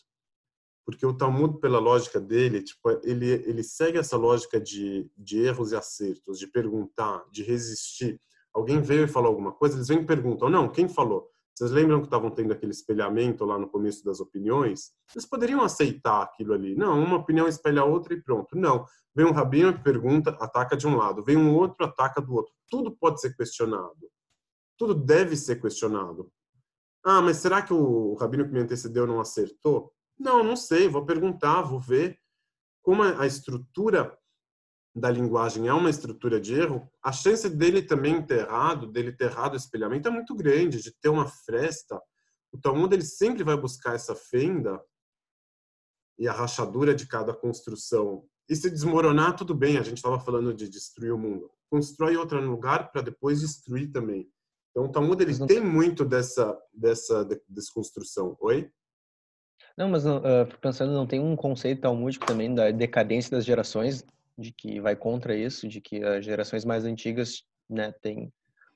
porque 0.85 1.05
o 1.07 1.17
Talmud, 1.17 1.59
pela 1.61 1.79
lógica 1.79 2.21
dele, 2.21 2.63
tipo, 2.63 2.91
ele, 3.03 3.27
ele 3.47 3.63
segue 3.63 3.99
essa 3.99 4.17
lógica 4.17 4.61
de, 4.61 5.11
de 5.17 5.39
erros 5.41 5.73
e 5.73 5.77
acertos, 5.77 6.39
de 6.39 6.47
perguntar, 6.47 7.25
de 7.31 7.43
resistir. 7.43 8.21
Alguém 8.53 8.81
veio 8.81 9.05
e 9.05 9.09
falou 9.09 9.31
alguma 9.31 9.53
coisa, 9.53 9.77
eles 9.77 9.89
vêm 9.89 10.03
e 10.03 10.07
perguntam, 10.07 10.51
não, 10.51 10.71
quem 10.71 10.89
falou? 10.89 11.34
Vocês 11.55 11.71
lembram 11.71 12.01
que 12.01 12.07
estavam 12.07 12.31
tendo 12.31 12.53
aquele 12.53 12.73
espelhamento 12.73 13.45
lá 13.45 13.57
no 13.57 13.69
começo 13.69 14.05
das 14.05 14.19
opiniões? 14.19 14.91
Eles 15.15 15.25
poderiam 15.25 15.63
aceitar 15.63 16.23
aquilo 16.23 16.53
ali. 16.53 16.75
Não, 16.75 16.99
uma 17.01 17.17
opinião 17.17 17.47
espelha 17.47 17.83
a 17.83 17.85
outra 17.85 18.13
e 18.13 18.21
pronto. 18.21 18.57
Não. 18.57 18.85
Vem 19.15 19.25
um 19.25 19.31
rabino 19.31 19.73
que 19.73 19.85
pergunta, 19.85 20.31
ataca 20.41 20.77
de 20.77 20.87
um 20.87 20.97
lado. 20.97 21.23
Vem 21.23 21.37
um 21.37 21.55
outro, 21.55 21.87
ataca 21.87 22.21
do 22.21 22.35
outro. 22.35 22.53
Tudo 22.69 22.97
pode 22.97 23.21
ser 23.21 23.37
questionado. 23.37 24.11
Tudo 24.77 24.95
deve 24.95 25.37
ser 25.37 25.61
questionado. 25.61 26.29
Ah, 27.05 27.23
mas 27.23 27.37
será 27.37 27.63
que 27.63 27.73
o 27.73 28.15
rabino 28.15 28.45
que 28.45 28.53
me 28.53 28.61
antecedeu 28.61 29.07
não 29.07 29.21
acertou? 29.21 29.93
Não, 30.19 30.43
não 30.43 30.57
sei. 30.57 30.89
Vou 30.89 31.07
perguntar, 31.07 31.63
vou 31.63 31.79
ver. 31.79 32.19
Como 32.83 33.03
a 33.03 33.27
estrutura 33.27 34.19
da 34.95 35.11
linguagem 35.11 35.67
é 35.67 35.73
uma 35.73 35.91
estrutura 35.91 36.41
de 36.41 36.55
erro, 36.55 36.89
a 37.03 37.11
chance 37.11 37.51
dele 37.51 37.83
também 37.83 38.25
ter 38.25 38.41
errado, 38.41 38.87
dele 38.87 39.11
ter 39.11 39.25
errado 39.25 39.55
o 39.55 39.57
espelhamento 39.57 40.07
é 40.07 40.11
muito 40.11 40.35
grande, 40.35 40.81
de 40.81 40.93
ter 40.93 41.09
uma 41.09 41.27
fresta. 41.27 42.01
O 42.53 42.59
Talmud 42.59 42.95
ele 42.95 43.03
sempre 43.03 43.43
vai 43.43 43.57
buscar 43.57 43.97
essa 43.97 44.15
fenda 44.15 44.81
e 46.17 46.29
a 46.29 46.33
rachadura 46.33 46.95
de 46.95 47.09
cada 47.09 47.35
construção. 47.35 48.25
E 48.49 48.55
se 48.55 48.71
desmoronar, 48.71 49.35
tudo 49.35 49.55
bem, 49.55 49.79
a 49.79 49.83
gente 49.83 49.97
estava 49.97 50.21
falando 50.21 50.55
de 50.55 50.69
destruir 50.69 51.13
o 51.13 51.19
mundo. 51.19 51.51
Constrói 51.69 52.17
outro 52.17 52.41
lugar 52.41 52.93
para 52.93 53.03
depois 53.03 53.41
destruir 53.41 53.91
também. 53.91 54.31
Então 54.71 54.85
o 54.85 54.93
Talmud 54.93 55.21
ele 55.21 55.37
não... 55.37 55.47
tem 55.49 55.61
muito 55.61 56.05
dessa, 56.05 56.57
dessa 56.73 57.27
desconstrução. 57.49 58.37
Oi? 58.41 58.71
Não, 59.77 59.89
mas 59.89 60.07
uh, 60.07 60.21
pensando, 60.61 60.93
não 60.93 61.07
tem 61.07 61.19
um 61.19 61.35
conceito 61.35 61.81
talmúdico 61.81 62.27
também 62.27 62.55
da 62.55 62.71
decadência 62.71 63.33
das 63.33 63.45
gerações 63.45 64.05
de 64.39 64.53
que 64.53 64.81
vai 64.81 64.97
contra 64.97 65.37
isso, 65.37 65.69
de 65.69 65.81
que 65.81 66.03
as 66.03 66.25
gerações 66.25 66.65
mais 66.65 66.85
antigas, 66.85 67.43
né, 67.69 67.93
têm, 68.03 68.33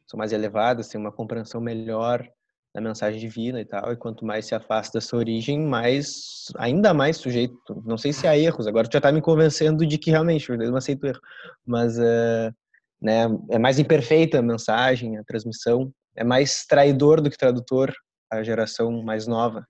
são 0.07 0.17
mais 0.19 0.33
elevadas, 0.33 0.89
têm 0.89 1.01
uma 1.01 1.13
compreensão 1.13 1.61
melhor 1.61 2.29
da 2.75 2.81
mensagem 2.81 3.19
divina 3.19 3.61
e 3.61 3.65
tal, 3.65 3.93
e 3.93 3.97
quanto 3.97 4.25
mais 4.25 4.47
se 4.47 4.55
afasta 4.55 4.99
dessa 4.99 5.17
origem, 5.17 5.59
mais, 5.59 6.53
ainda 6.57 6.93
mais 6.93 7.17
sujeito, 7.17 7.83
não 7.85 7.97
sei 7.97 8.13
se 8.13 8.27
há 8.27 8.37
erros, 8.39 8.67
agora 8.67 8.89
tu 8.89 8.93
já 8.93 9.01
tá 9.01 9.11
me 9.11 9.23
convencendo 9.23 9.87
de 9.87 9.99
que 9.99 10.11
realmente 10.11 10.49
eu 10.49 10.57
não 10.57 10.77
aceito 10.77 11.07
erro, 11.07 11.21
mas 11.67 11.99
uh, 11.99 12.55
né, 13.01 13.25
é 13.51 13.59
mais 13.59 13.79
imperfeita 13.79 14.39
a 14.39 14.43
mensagem, 14.43 15.17
a 15.17 15.25
transmissão, 15.25 15.93
é 16.15 16.23
mais 16.23 16.67
traidor 16.67 17.21
do 17.21 17.31
que 17.31 17.39
tradutor 17.39 17.93
a 18.31 18.43
geração 18.43 19.03
mais 19.03 19.27
nova. 19.27 19.67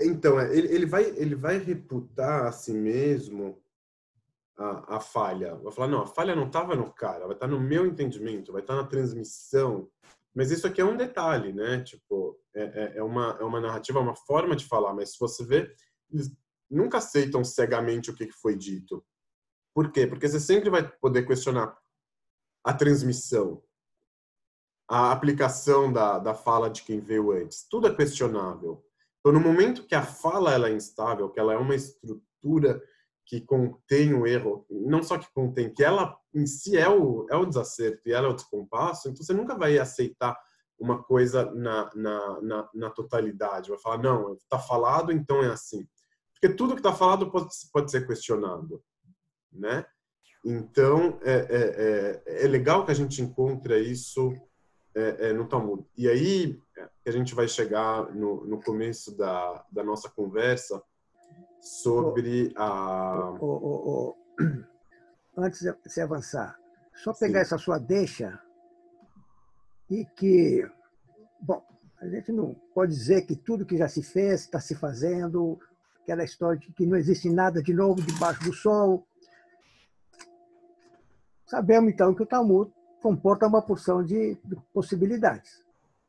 Então, 0.00 0.38
é, 0.38 0.56
ele, 0.56 0.74
ele, 0.74 0.86
vai, 0.86 1.04
ele 1.16 1.34
vai 1.34 1.58
reputar 1.58 2.46
a 2.46 2.52
si 2.52 2.72
mesmo 2.72 3.58
a, 4.60 4.96
a 4.96 5.00
falha. 5.00 5.54
Vai 5.56 5.72
falar, 5.72 5.88
não, 5.88 6.02
a 6.02 6.06
falha 6.06 6.36
não 6.36 6.46
estava 6.46 6.76
no 6.76 6.92
cara, 6.92 7.26
vai 7.26 7.34
estar 7.34 7.48
tá 7.48 7.52
no 7.52 7.58
meu 7.58 7.86
entendimento, 7.86 8.52
vai 8.52 8.60
estar 8.60 8.76
tá 8.76 8.82
na 8.82 8.88
transmissão. 8.88 9.88
Mas 10.34 10.50
isso 10.50 10.66
aqui 10.66 10.80
é 10.80 10.84
um 10.84 10.96
detalhe, 10.96 11.52
né? 11.52 11.82
Tipo, 11.82 12.38
é, 12.54 12.62
é, 12.62 12.98
é 12.98 13.02
uma, 13.02 13.38
é 13.40 13.44
uma 13.44 13.60
narrativa, 13.60 13.98
é 13.98 14.02
uma 14.02 14.14
forma 14.14 14.54
de 14.54 14.66
falar, 14.66 14.92
mas 14.92 15.12
se 15.12 15.18
você 15.18 15.44
vê, 15.44 15.74
eles 16.12 16.30
nunca 16.70 16.98
aceitam 16.98 17.42
cegamente 17.42 18.10
o 18.10 18.14
que 18.14 18.30
foi 18.30 18.54
dito. 18.54 19.04
Por 19.74 19.90
quê? 19.90 20.06
Porque 20.06 20.28
você 20.28 20.38
sempre 20.38 20.68
vai 20.68 20.86
poder 20.86 21.26
questionar 21.26 21.76
a 22.62 22.74
transmissão, 22.74 23.62
a 24.88 25.10
aplicação 25.10 25.90
da, 25.90 26.18
da 26.18 26.34
fala 26.34 26.68
de 26.68 26.82
quem 26.82 27.00
veio 27.00 27.32
antes. 27.32 27.66
Tudo 27.68 27.88
é 27.88 27.94
questionável. 27.94 28.84
Então, 29.20 29.32
no 29.32 29.40
momento 29.40 29.86
que 29.86 29.94
a 29.94 30.02
fala 30.02 30.52
ela 30.52 30.68
é 30.68 30.72
instável, 30.72 31.30
que 31.30 31.40
ela 31.40 31.54
é 31.54 31.56
uma 31.56 31.74
estrutura 31.74 32.82
que 33.30 33.40
contém 33.42 34.12
o 34.12 34.26
erro, 34.26 34.66
não 34.68 35.04
só 35.04 35.16
que 35.16 35.32
contém, 35.32 35.72
que 35.72 35.84
ela 35.84 36.18
em 36.34 36.44
si 36.48 36.76
é 36.76 36.88
o, 36.88 37.28
é 37.30 37.36
o 37.36 37.46
desacerto 37.46 38.00
e 38.04 38.12
ela 38.12 38.26
é 38.26 38.30
o 38.30 38.34
descompasso, 38.34 39.08
então 39.08 39.24
você 39.24 39.32
nunca 39.32 39.56
vai 39.56 39.78
aceitar 39.78 40.36
uma 40.76 41.00
coisa 41.00 41.48
na, 41.54 41.88
na, 41.94 42.40
na, 42.40 42.70
na 42.74 42.90
totalidade. 42.90 43.70
Vai 43.70 43.78
falar, 43.78 43.98
não, 43.98 44.32
está 44.34 44.58
falado, 44.58 45.12
então 45.12 45.44
é 45.44 45.46
assim. 45.48 45.86
Porque 46.32 46.52
tudo 46.56 46.74
que 46.74 46.80
está 46.80 46.92
falado 46.92 47.30
pode, 47.30 47.48
pode 47.72 47.88
ser 47.92 48.04
questionado, 48.04 48.82
né? 49.52 49.86
Então, 50.44 51.20
é, 51.22 51.34
é, 51.34 52.34
é, 52.34 52.44
é 52.46 52.48
legal 52.48 52.84
que 52.84 52.90
a 52.90 52.94
gente 52.94 53.22
encontre 53.22 53.78
isso 53.78 54.34
é, 54.92 55.28
é, 55.28 55.32
no 55.32 55.46
Talmud. 55.46 55.86
E 55.96 56.08
aí, 56.08 56.58
que 57.04 57.08
a 57.08 57.12
gente 57.12 57.32
vai 57.32 57.46
chegar 57.46 58.12
no, 58.12 58.44
no 58.44 58.60
começo 58.60 59.16
da, 59.16 59.64
da 59.70 59.84
nossa 59.84 60.10
conversa, 60.10 60.82
sobre 61.60 62.52
a. 62.56 63.30
O, 63.40 64.16
o, 65.36 65.40
antes 65.40 65.60
de 65.60 65.72
você 65.84 66.00
avançar, 66.00 66.58
só 66.94 67.12
pegar 67.12 67.40
Sim. 67.40 67.46
essa 67.46 67.58
sua 67.58 67.78
deixa 67.78 68.40
e 69.88 70.04
que, 70.16 70.68
bom, 71.40 71.62
a 72.00 72.06
gente 72.06 72.32
não 72.32 72.54
pode 72.74 72.92
dizer 72.92 73.22
que 73.22 73.36
tudo 73.36 73.66
que 73.66 73.76
já 73.76 73.88
se 73.88 74.02
fez 74.02 74.42
está 74.42 74.60
se 74.60 74.74
fazendo, 74.74 75.58
aquela 76.02 76.24
história 76.24 76.58
de 76.58 76.72
que 76.72 76.86
não 76.86 76.96
existe 76.96 77.28
nada 77.28 77.62
de 77.62 77.74
novo 77.74 78.00
debaixo 78.00 78.42
do 78.44 78.52
sol. 78.52 79.06
Sabemos 81.46 81.92
então 81.92 82.14
que 82.14 82.22
o 82.22 82.26
Talmud 82.26 82.72
comporta 83.02 83.46
uma 83.46 83.62
porção 83.62 84.04
de, 84.04 84.36
de 84.44 84.56
possibilidades. 84.72 85.64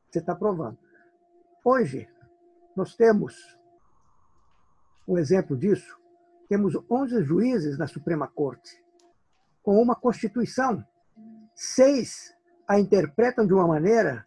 Você 0.09 0.19
está 0.19 0.35
provando. 0.35 0.77
Hoje, 1.63 2.07
nós 2.75 2.95
temos 2.95 3.57
um 5.07 5.17
exemplo 5.17 5.57
disso, 5.57 5.99
temos 6.47 6.75
11 6.89 7.23
juízes 7.23 7.77
na 7.77 7.87
Suprema 7.87 8.27
Corte, 8.27 8.83
com 9.63 9.81
uma 9.81 9.95
Constituição. 9.95 10.83
Seis 11.55 12.35
a 12.67 12.79
interpretam 12.79 13.45
de 13.45 13.53
uma 13.53 13.67
maneira 13.67 14.25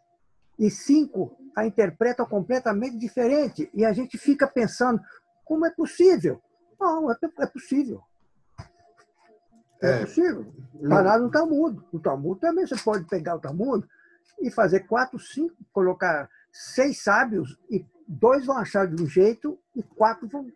e 0.58 0.70
cinco 0.70 1.36
a 1.56 1.66
interpretam 1.66 2.26
completamente 2.26 2.98
diferente. 2.98 3.70
E 3.74 3.84
a 3.84 3.92
gente 3.92 4.18
fica 4.18 4.46
pensando, 4.46 5.00
como 5.44 5.66
é 5.66 5.70
possível? 5.70 6.40
Não, 6.78 7.10
é, 7.10 7.16
é 7.40 7.46
possível. 7.46 8.02
É, 9.80 9.90
é 9.90 10.00
possível. 10.00 10.52
Está 10.82 11.00
lá 11.00 11.18
no 11.18 11.30
Talmud. 11.30 11.82
O 11.92 11.98
Talmud 11.98 12.40
também 12.40 12.66
você 12.66 12.76
pode 12.76 13.04
pegar 13.04 13.36
o 13.36 13.40
Talmud 13.40 13.86
e 14.40 14.50
fazer 14.50 14.80
quatro, 14.80 15.18
cinco, 15.18 15.54
colocar 15.72 16.28
seis 16.50 17.02
sábios 17.02 17.58
e 17.70 17.84
dois 18.06 18.46
vão 18.46 18.56
achar 18.56 18.86
de 18.86 19.02
um 19.02 19.06
jeito 19.06 19.58
e 19.74 19.82
quatro 19.82 20.28
vão 20.28 20.50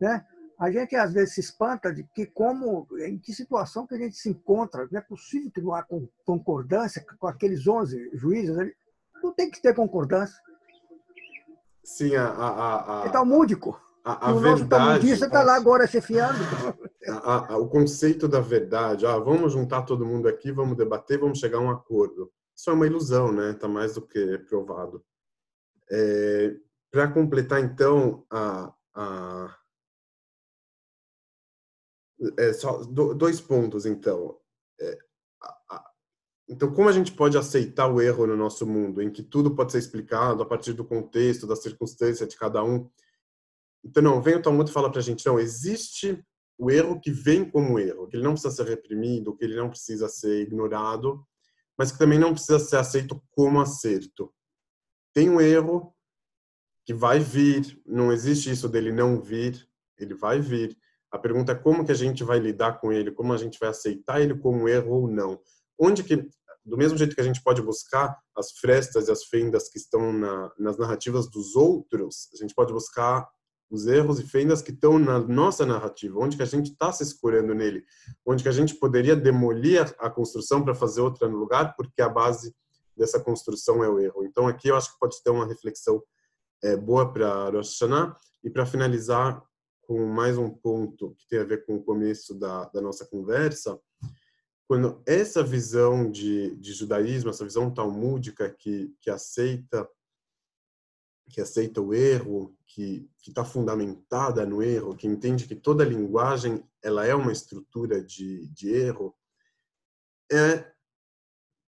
né? 0.00 0.24
A 0.58 0.70
gente 0.70 0.96
às 0.96 1.12
vezes 1.12 1.34
se 1.34 1.40
espanta 1.40 1.92
de 1.92 2.02
que 2.14 2.24
como, 2.24 2.86
em 3.00 3.18
que 3.18 3.34
situação 3.34 3.86
que 3.86 3.94
a 3.94 3.98
gente 3.98 4.16
se 4.16 4.30
encontra. 4.30 4.88
Não 4.90 4.98
é 4.98 5.02
possível 5.02 5.50
que 5.50 5.60
não 5.60 5.74
há 5.74 5.86
concordância 6.24 7.04
com 7.18 7.26
aqueles 7.26 7.66
11 7.66 8.10
juízes. 8.14 8.56
Não 9.22 9.32
tem 9.34 9.50
que 9.50 9.60
ter 9.60 9.74
concordância. 9.74 10.36
Sim, 11.84 12.16
a... 12.16 12.26
a, 12.26 13.02
a... 13.02 13.06
É 13.06 13.10
talmúdico. 13.10 13.78
A, 14.02 14.28
a 14.28 14.32
o 14.32 14.40
nosso 14.40 14.66
talmudista 14.66 15.26
está 15.26 15.42
lá 15.42 15.56
agora 15.56 15.86
chefiando. 15.86 16.38
A, 17.08 17.52
a, 17.52 17.56
o 17.56 17.68
conceito 17.68 18.26
da 18.26 18.40
verdade, 18.40 19.06
ah, 19.06 19.16
vamos 19.16 19.52
juntar 19.52 19.82
todo 19.82 20.04
mundo 20.04 20.26
aqui, 20.26 20.50
vamos 20.50 20.76
debater, 20.76 21.20
vamos 21.20 21.38
chegar 21.38 21.58
a 21.58 21.60
um 21.60 21.70
acordo. 21.70 22.32
Isso 22.52 22.68
é 22.68 22.72
uma 22.72 22.86
ilusão, 22.86 23.30
né? 23.30 23.52
Está 23.52 23.68
mais 23.68 23.94
do 23.94 24.02
que 24.02 24.38
provado. 24.38 25.04
É, 25.88 26.56
Para 26.90 27.06
completar, 27.06 27.60
então, 27.60 28.24
a, 28.28 28.74
a, 28.92 29.56
é, 32.38 32.52
só 32.52 32.82
dois 32.84 33.40
pontos, 33.40 33.86
então. 33.86 34.38
É, 34.80 34.98
a, 35.42 35.76
a, 35.76 35.90
então, 36.48 36.72
como 36.72 36.88
a 36.88 36.92
gente 36.92 37.12
pode 37.12 37.36
aceitar 37.36 37.88
o 37.88 38.00
erro 38.00 38.26
no 38.26 38.36
nosso 38.36 38.66
mundo, 38.66 39.02
em 39.02 39.10
que 39.10 39.22
tudo 39.22 39.54
pode 39.54 39.72
ser 39.72 39.78
explicado 39.78 40.42
a 40.42 40.46
partir 40.46 40.72
do 40.72 40.84
contexto, 40.84 41.46
da 41.46 41.56
circunstância 41.56 42.26
de 42.26 42.36
cada 42.36 42.62
um? 42.62 42.88
Então, 43.84 44.02
não, 44.02 44.22
vem 44.22 44.36
o 44.36 44.42
Talmud 44.42 44.70
e 44.70 44.72
fala 44.72 44.90
para 44.90 45.00
a 45.00 45.02
gente, 45.02 45.24
não, 45.26 45.38
existe 45.38 46.24
o 46.58 46.70
erro 46.70 47.00
que 47.00 47.10
vem 47.10 47.48
como 47.48 47.78
erro, 47.78 48.06
que 48.08 48.16
ele 48.16 48.24
não 48.24 48.32
precisa 48.32 48.54
ser 48.54 48.66
reprimido, 48.66 49.36
que 49.36 49.44
ele 49.44 49.56
não 49.56 49.68
precisa 49.68 50.08
ser 50.08 50.42
ignorado, 50.42 51.24
mas 51.76 51.92
que 51.92 51.98
também 51.98 52.18
não 52.18 52.32
precisa 52.32 52.58
ser 52.58 52.76
aceito 52.76 53.22
como 53.30 53.60
acerto. 53.60 54.32
Tem 55.12 55.28
um 55.28 55.40
erro 55.40 55.94
que 56.84 56.94
vai 56.94 57.18
vir, 57.18 57.80
não 57.84 58.12
existe 58.12 58.50
isso 58.50 58.68
dele 58.68 58.92
não 58.92 59.20
vir, 59.20 59.68
ele 59.98 60.14
vai 60.14 60.40
vir. 60.40 60.78
A 61.16 61.18
pergunta 61.18 61.52
é 61.52 61.54
como 61.54 61.82
que 61.82 61.90
a 61.90 61.94
gente 61.94 62.22
vai 62.22 62.38
lidar 62.38 62.78
com 62.78 62.92
ele, 62.92 63.10
como 63.10 63.32
a 63.32 63.38
gente 63.38 63.58
vai 63.58 63.70
aceitar 63.70 64.20
ele 64.20 64.36
como 64.36 64.68
erro 64.68 64.92
ou 64.92 65.08
não. 65.08 65.40
Onde 65.78 66.04
que, 66.04 66.28
do 66.62 66.76
mesmo 66.76 66.98
jeito 66.98 67.14
que 67.14 67.20
a 67.22 67.24
gente 67.24 67.42
pode 67.42 67.62
buscar 67.62 68.18
as 68.36 68.52
frestas 68.52 69.08
e 69.08 69.10
as 69.10 69.24
fendas 69.24 69.70
que 69.70 69.78
estão 69.78 70.12
na, 70.12 70.52
nas 70.58 70.76
narrativas 70.76 71.26
dos 71.30 71.56
outros, 71.56 72.28
a 72.34 72.36
gente 72.36 72.54
pode 72.54 72.70
buscar 72.70 73.26
os 73.70 73.86
erros 73.86 74.20
e 74.20 74.28
fendas 74.28 74.60
que 74.60 74.72
estão 74.72 74.98
na 74.98 75.18
nossa 75.18 75.64
narrativa, 75.64 76.20
onde 76.20 76.36
que 76.36 76.42
a 76.42 76.46
gente 76.46 76.72
está 76.72 76.92
se 76.92 77.02
escorando 77.02 77.54
nele, 77.54 77.82
onde 78.24 78.42
que 78.42 78.48
a 78.50 78.52
gente 78.52 78.74
poderia 78.74 79.16
demolir 79.16 79.94
a 79.98 80.10
construção 80.10 80.62
para 80.62 80.74
fazer 80.74 81.00
outra 81.00 81.26
no 81.28 81.38
lugar, 81.38 81.74
porque 81.76 82.02
a 82.02 82.10
base 82.10 82.54
dessa 82.94 83.18
construção 83.18 83.82
é 83.82 83.88
o 83.88 83.98
erro. 83.98 84.22
Então 84.26 84.46
aqui 84.46 84.68
eu 84.68 84.76
acho 84.76 84.92
que 84.92 84.98
pode 85.00 85.16
ter 85.22 85.30
uma 85.30 85.46
reflexão 85.46 86.02
é, 86.62 86.76
boa 86.76 87.10
para 87.10 87.48
Rosh 87.48 87.80
Hashanah 87.80 88.14
e 88.44 88.50
para 88.50 88.66
finalizar 88.66 89.42
com 89.86 90.04
mais 90.06 90.36
um 90.36 90.50
ponto 90.50 91.14
que 91.14 91.28
tem 91.28 91.38
a 91.38 91.44
ver 91.44 91.64
com 91.64 91.76
o 91.76 91.82
começo 91.82 92.34
da, 92.34 92.64
da 92.66 92.80
nossa 92.80 93.06
conversa, 93.06 93.80
quando 94.66 95.00
essa 95.06 95.44
visão 95.44 96.10
de, 96.10 96.56
de 96.56 96.72
judaísmo, 96.72 97.30
essa 97.30 97.44
visão 97.44 97.72
talmúdica 97.72 98.50
que, 98.50 98.92
que 99.00 99.08
aceita 99.08 99.88
que 101.28 101.40
aceita 101.40 101.80
o 101.80 101.92
erro, 101.92 102.56
que 102.66 103.10
está 103.26 103.44
fundamentada 103.44 104.46
no 104.46 104.62
erro, 104.62 104.94
que 104.94 105.08
entende 105.08 105.46
que 105.46 105.56
toda 105.56 105.84
linguagem 105.84 106.64
ela 106.80 107.04
é 107.04 107.14
uma 107.14 107.32
estrutura 107.32 108.00
de, 108.00 108.46
de 108.48 108.70
erro, 108.70 109.12
é 110.30 110.72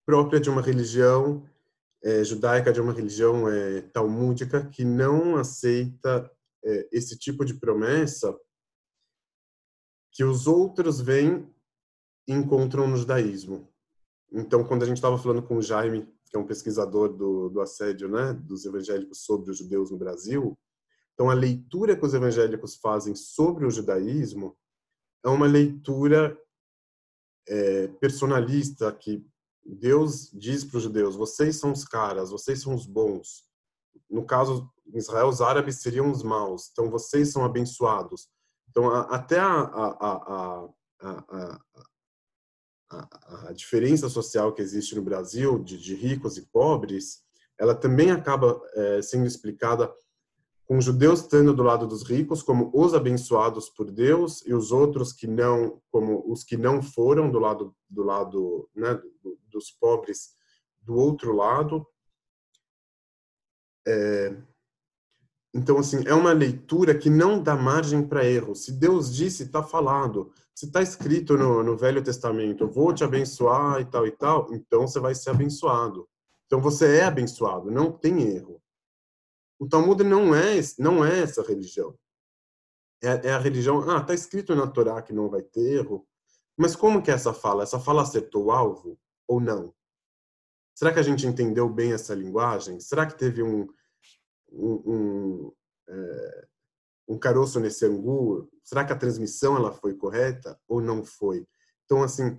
própria 0.06 0.38
de 0.38 0.48
uma 0.48 0.62
religião 0.62 1.44
é, 2.04 2.22
judaica, 2.22 2.72
de 2.72 2.80
uma 2.80 2.92
religião 2.92 3.48
é, 3.48 3.80
talmúdica, 3.80 4.68
que 4.68 4.84
não 4.84 5.36
aceita 5.36 6.30
esse 6.92 7.18
tipo 7.18 7.44
de 7.44 7.54
promessa 7.54 8.36
que 10.12 10.24
os 10.24 10.46
outros 10.46 11.00
vêm 11.00 11.48
e 12.26 12.32
encontram 12.32 12.88
no 12.88 12.96
judaísmo. 12.96 13.72
Então, 14.32 14.64
quando 14.64 14.82
a 14.82 14.86
gente 14.86 14.96
estava 14.96 15.16
falando 15.16 15.42
com 15.42 15.56
o 15.56 15.62
Jaime 15.62 16.06
que 16.28 16.36
é 16.36 16.38
um 16.38 16.46
pesquisador 16.46 17.12
do, 17.12 17.48
do 17.48 17.60
assédio 17.60 18.08
né, 18.08 18.32
dos 18.32 18.64
evangélicos 18.64 19.24
sobre 19.24 19.50
os 19.50 19.58
judeus 19.58 19.90
no 19.90 19.98
Brasil. 19.98 20.58
Então, 21.14 21.30
a 21.30 21.34
leitura 21.34 21.96
que 21.96 22.04
os 22.04 22.14
evangélicos 22.14 22.76
fazem 22.76 23.14
sobre 23.14 23.66
o 23.66 23.70
judaísmo 23.70 24.56
é 25.24 25.28
uma 25.28 25.46
leitura 25.46 26.38
é, 27.48 27.88
personalista, 28.00 28.92
que 28.92 29.26
Deus 29.64 30.30
diz 30.32 30.64
para 30.64 30.76
os 30.76 30.82
judeus: 30.84 31.16
vocês 31.16 31.56
são 31.56 31.72
os 31.72 31.84
caras, 31.84 32.30
vocês 32.30 32.60
são 32.60 32.74
os 32.74 32.86
bons. 32.86 33.48
No 34.08 34.24
caso, 34.24 34.70
em 34.92 34.98
Israel, 34.98 35.28
os 35.28 35.40
árabes 35.40 35.80
seriam 35.80 36.10
os 36.10 36.22
maus. 36.22 36.68
Então, 36.72 36.90
vocês 36.90 37.30
são 37.30 37.44
abençoados. 37.44 38.28
Então, 38.70 38.90
a, 38.90 39.00
até 39.02 39.38
a, 39.38 39.60
a, 39.60 40.68
a, 41.00 41.58
a, 43.48 43.52
diferença 43.52 44.08
social 44.08 44.52
que 44.52 44.62
existe 44.62 44.94
no 44.94 45.02
Brasil 45.02 45.58
de, 45.58 45.78
de 45.78 45.94
ricos 45.94 46.36
e 46.36 46.46
pobres, 46.46 47.22
ela 47.58 47.74
também 47.74 48.10
acaba 48.10 48.60
é, 48.74 49.02
sendo 49.02 49.26
explicada 49.26 49.92
com 50.68 50.80
judeus 50.80 51.20
estando 51.20 51.54
do 51.54 51.62
lado 51.62 51.86
dos 51.86 52.02
ricos 52.02 52.42
como 52.42 52.70
os 52.74 52.92
abençoados 52.92 53.70
por 53.70 53.90
Deus 53.90 54.44
e 54.46 54.52
os 54.52 54.70
outros 54.70 55.14
que 55.14 55.26
não 55.26 55.80
como 55.90 56.30
os 56.30 56.44
que 56.44 56.58
não 56.58 56.82
foram 56.82 57.30
do 57.30 57.38
lado 57.38 57.74
do 57.88 58.02
lado 58.02 58.68
né, 58.76 59.00
dos 59.46 59.70
pobres 59.70 60.34
do 60.82 60.94
outro 60.94 61.34
lado 61.34 61.86
é, 63.86 64.36
então 65.58 65.78
assim 65.78 66.02
é 66.06 66.14
uma 66.14 66.32
leitura 66.32 66.94
que 66.94 67.10
não 67.10 67.42
dá 67.42 67.54
margem 67.54 68.06
para 68.06 68.24
erro 68.24 68.54
se 68.54 68.72
Deus 68.72 69.14
disse 69.14 69.44
está 69.44 69.62
falado 69.62 70.32
se 70.58 70.66
está 70.66 70.82
escrito 70.82 71.38
no, 71.38 71.62
no 71.62 71.76
Velho 71.76 72.02
Testamento, 72.02 72.66
vou 72.66 72.92
te 72.92 73.04
abençoar 73.04 73.80
e 73.80 73.84
tal 73.84 74.04
e 74.08 74.10
tal, 74.10 74.52
então 74.52 74.88
você 74.88 74.98
vai 74.98 75.14
ser 75.14 75.30
abençoado. 75.30 76.08
Então 76.46 76.60
você 76.60 76.96
é 76.96 77.04
abençoado, 77.04 77.70
não 77.70 77.92
tem 77.92 78.22
erro. 78.34 78.60
O 79.56 79.68
Talmud 79.68 80.02
não 80.02 80.34
é 80.34 80.58
não 80.76 81.04
é 81.04 81.20
essa 81.20 81.44
religião. 81.44 81.96
É, 83.00 83.28
é 83.28 83.30
a 83.30 83.38
religião. 83.38 83.88
Ah, 83.88 83.98
está 83.98 84.12
escrito 84.12 84.52
na 84.56 84.66
Torá 84.66 85.00
que 85.00 85.12
não 85.12 85.30
vai 85.30 85.42
ter 85.42 85.60
erro. 85.60 86.04
Mas 86.56 86.74
como 86.74 87.00
que 87.00 87.12
é 87.12 87.14
essa 87.14 87.32
fala? 87.32 87.62
Essa 87.62 87.78
fala 87.78 88.02
acertou 88.02 88.46
o 88.46 88.50
alvo 88.50 88.98
ou 89.28 89.40
não? 89.40 89.72
Será 90.74 90.92
que 90.92 90.98
a 90.98 91.04
gente 91.04 91.24
entendeu 91.24 91.68
bem 91.68 91.92
essa 91.92 92.16
linguagem? 92.16 92.80
Será 92.80 93.06
que 93.06 93.16
teve 93.16 93.44
um, 93.44 93.68
um, 94.52 95.52
é, 95.88 96.48
um 97.08 97.18
caroço 97.18 97.58
nesse 97.58 97.86
angu, 97.86 98.48
será 98.62 98.84
que 98.84 98.92
a 98.92 98.98
transmissão 98.98 99.56
ela 99.56 99.72
foi 99.72 99.94
correta 99.94 100.58
ou 100.68 100.80
não 100.80 101.04
foi? 101.04 101.46
Então, 101.84 102.02
assim, 102.02 102.36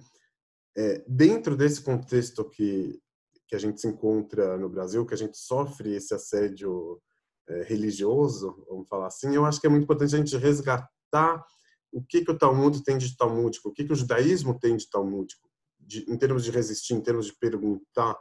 é, 0.77 1.03
dentro 1.07 1.57
desse 1.57 1.81
contexto 1.81 2.47
que, 2.49 3.01
que 3.47 3.55
a 3.55 3.59
gente 3.59 3.81
se 3.81 3.87
encontra 3.87 4.57
no 4.57 4.69
Brasil, 4.69 5.05
que 5.05 5.13
a 5.13 5.17
gente 5.17 5.37
sofre 5.37 5.95
esse 5.95 6.13
assédio 6.13 7.01
é, 7.47 7.63
religioso, 7.63 8.63
vamos 8.69 8.87
falar 8.87 9.07
assim, 9.07 9.33
eu 9.33 9.45
acho 9.45 9.59
que 9.59 9.65
é 9.65 9.69
muito 9.69 9.83
importante 9.83 10.13
a 10.13 10.17
gente 10.19 10.37
resgatar 10.37 11.43
o 11.91 12.03
que, 12.03 12.23
que 12.23 12.31
o 12.31 12.37
Talmud 12.37 12.83
tem 12.83 12.97
de 12.97 13.17
talmúdico, 13.17 13.69
o 13.69 13.73
que, 13.73 13.83
que 13.83 13.91
o 13.93 13.95
judaísmo 13.95 14.59
tem 14.59 14.77
de 14.77 14.87
talmúdico, 14.87 15.49
de, 15.79 16.05
em 16.07 16.15
termos 16.15 16.43
de 16.43 16.51
resistir, 16.51 16.93
em 16.93 17.01
termos 17.01 17.25
de 17.25 17.35
perguntar, 17.35 18.15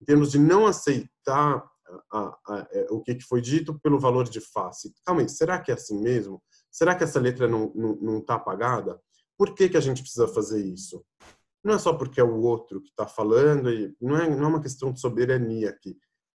em 0.00 0.04
termos 0.04 0.30
de 0.30 0.38
não 0.38 0.66
aceitar 0.66 1.64
a, 2.12 2.38
a, 2.48 2.68
é, 2.72 2.86
o 2.90 3.00
que, 3.00 3.14
que 3.14 3.24
foi 3.24 3.40
dito 3.40 3.78
pelo 3.80 3.98
valor 3.98 4.28
de 4.28 4.40
face. 4.40 4.92
Calma 5.04 5.22
aí, 5.22 5.28
será 5.28 5.60
que 5.60 5.70
é 5.70 5.74
assim 5.74 6.00
mesmo? 6.00 6.42
Será 6.70 6.94
que 6.94 7.04
essa 7.04 7.20
letra 7.20 7.46
não 7.48 7.66
está 7.66 7.78
não, 7.78 7.94
não 7.96 8.20
tá 8.20 8.34
apagada? 8.34 9.00
Por 9.36 9.54
que, 9.54 9.68
que 9.68 9.76
a 9.76 9.80
gente 9.80 10.02
precisa 10.02 10.28
fazer 10.28 10.64
isso? 10.64 11.04
Não 11.62 11.74
é 11.74 11.78
só 11.78 11.94
porque 11.94 12.20
é 12.20 12.24
o 12.24 12.40
outro 12.40 12.80
que 12.80 12.90
está 12.90 13.06
falando, 13.06 13.70
e 13.70 13.94
não 14.00 14.16
é, 14.16 14.28
não 14.28 14.44
é 14.44 14.48
uma 14.48 14.62
questão 14.62 14.92
de 14.92 15.00
soberania 15.00 15.70
aqui. 15.70 15.96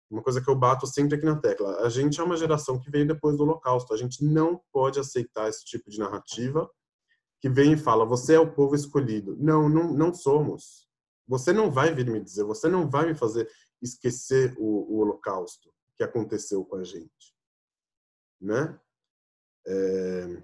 Uma 0.09 0.23
coisa 0.23 0.41
que 0.41 0.49
eu 0.49 0.55
bato 0.55 0.87
sempre 0.87 1.15
aqui 1.15 1.25
na 1.25 1.35
tecla. 1.35 1.81
A 1.81 1.89
gente 1.89 2.19
é 2.19 2.23
uma 2.23 2.37
geração 2.37 2.79
que 2.79 2.89
veio 2.89 3.05
depois 3.05 3.35
do 3.35 3.43
Holocausto. 3.43 3.93
A 3.93 3.97
gente 3.97 4.23
não 4.23 4.61
pode 4.71 4.99
aceitar 4.99 5.49
esse 5.49 5.65
tipo 5.65 5.89
de 5.89 5.99
narrativa 5.99 6.69
que 7.41 7.49
vem 7.49 7.73
e 7.73 7.77
fala: 7.77 8.05
você 8.05 8.35
é 8.35 8.39
o 8.39 8.53
povo 8.53 8.73
escolhido. 8.73 9.35
Não, 9.37 9.67
não, 9.67 9.93
não 9.93 10.13
somos. 10.13 10.87
Você 11.27 11.51
não 11.51 11.69
vai 11.69 11.93
vir 11.93 12.09
me 12.09 12.21
dizer, 12.21 12.45
você 12.45 12.69
não 12.69 12.89
vai 12.89 13.07
me 13.07 13.15
fazer 13.15 13.49
esquecer 13.81 14.55
o, 14.57 14.95
o 14.95 14.99
Holocausto 14.99 15.71
que 15.95 16.03
aconteceu 16.03 16.63
com 16.63 16.77
a 16.77 16.83
gente, 16.83 17.33
né? 18.39 18.79
É, 19.65 20.43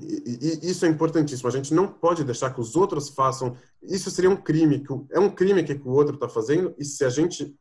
e, 0.00 0.38
e, 0.40 0.70
isso 0.70 0.86
é 0.86 0.88
importantíssimo. 0.88 1.48
A 1.48 1.52
gente 1.52 1.74
não 1.74 1.88
pode 1.92 2.24
deixar 2.24 2.52
que 2.54 2.60
os 2.60 2.76
outros 2.76 3.08
façam. 3.08 3.56
Isso 3.82 4.10
seria 4.10 4.30
um 4.30 4.36
crime. 4.36 4.80
Que 4.80 4.92
é 5.10 5.18
um 5.18 5.30
crime 5.30 5.62
que 5.64 5.72
o 5.72 5.90
outro 5.90 6.14
está 6.14 6.28
fazendo. 6.28 6.74
E 6.78 6.84
se 6.84 7.04
a 7.04 7.08
gente 7.08 7.56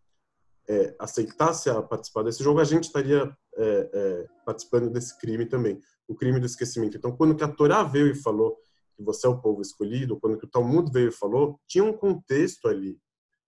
é, 0.69 0.95
aceitasse 0.99 1.69
a 1.69 1.81
participar 1.81 2.23
desse 2.23 2.43
jogo, 2.43 2.59
a 2.59 2.63
gente 2.63 2.85
estaria 2.85 3.35
é, 3.55 3.89
é, 3.93 4.27
participando 4.45 4.89
desse 4.89 5.17
crime 5.17 5.45
também, 5.45 5.81
o 6.07 6.15
crime 6.15 6.39
do 6.39 6.45
esquecimento. 6.45 6.97
Então, 6.97 7.15
quando 7.15 7.35
que 7.35 7.43
a 7.43 7.47
Torá 7.47 7.83
veio 7.83 8.07
e 8.07 8.15
falou 8.15 8.57
que 8.95 9.03
você 9.03 9.25
é 9.25 9.29
o 9.29 9.39
povo 9.39 9.61
escolhido, 9.61 10.19
quando 10.19 10.37
que 10.37 10.45
o 10.45 10.49
Talmud 10.49 10.91
veio 10.91 11.09
e 11.09 11.13
falou, 11.13 11.59
tinha 11.67 11.83
um 11.83 11.93
contexto 11.93 12.67
ali 12.67 12.99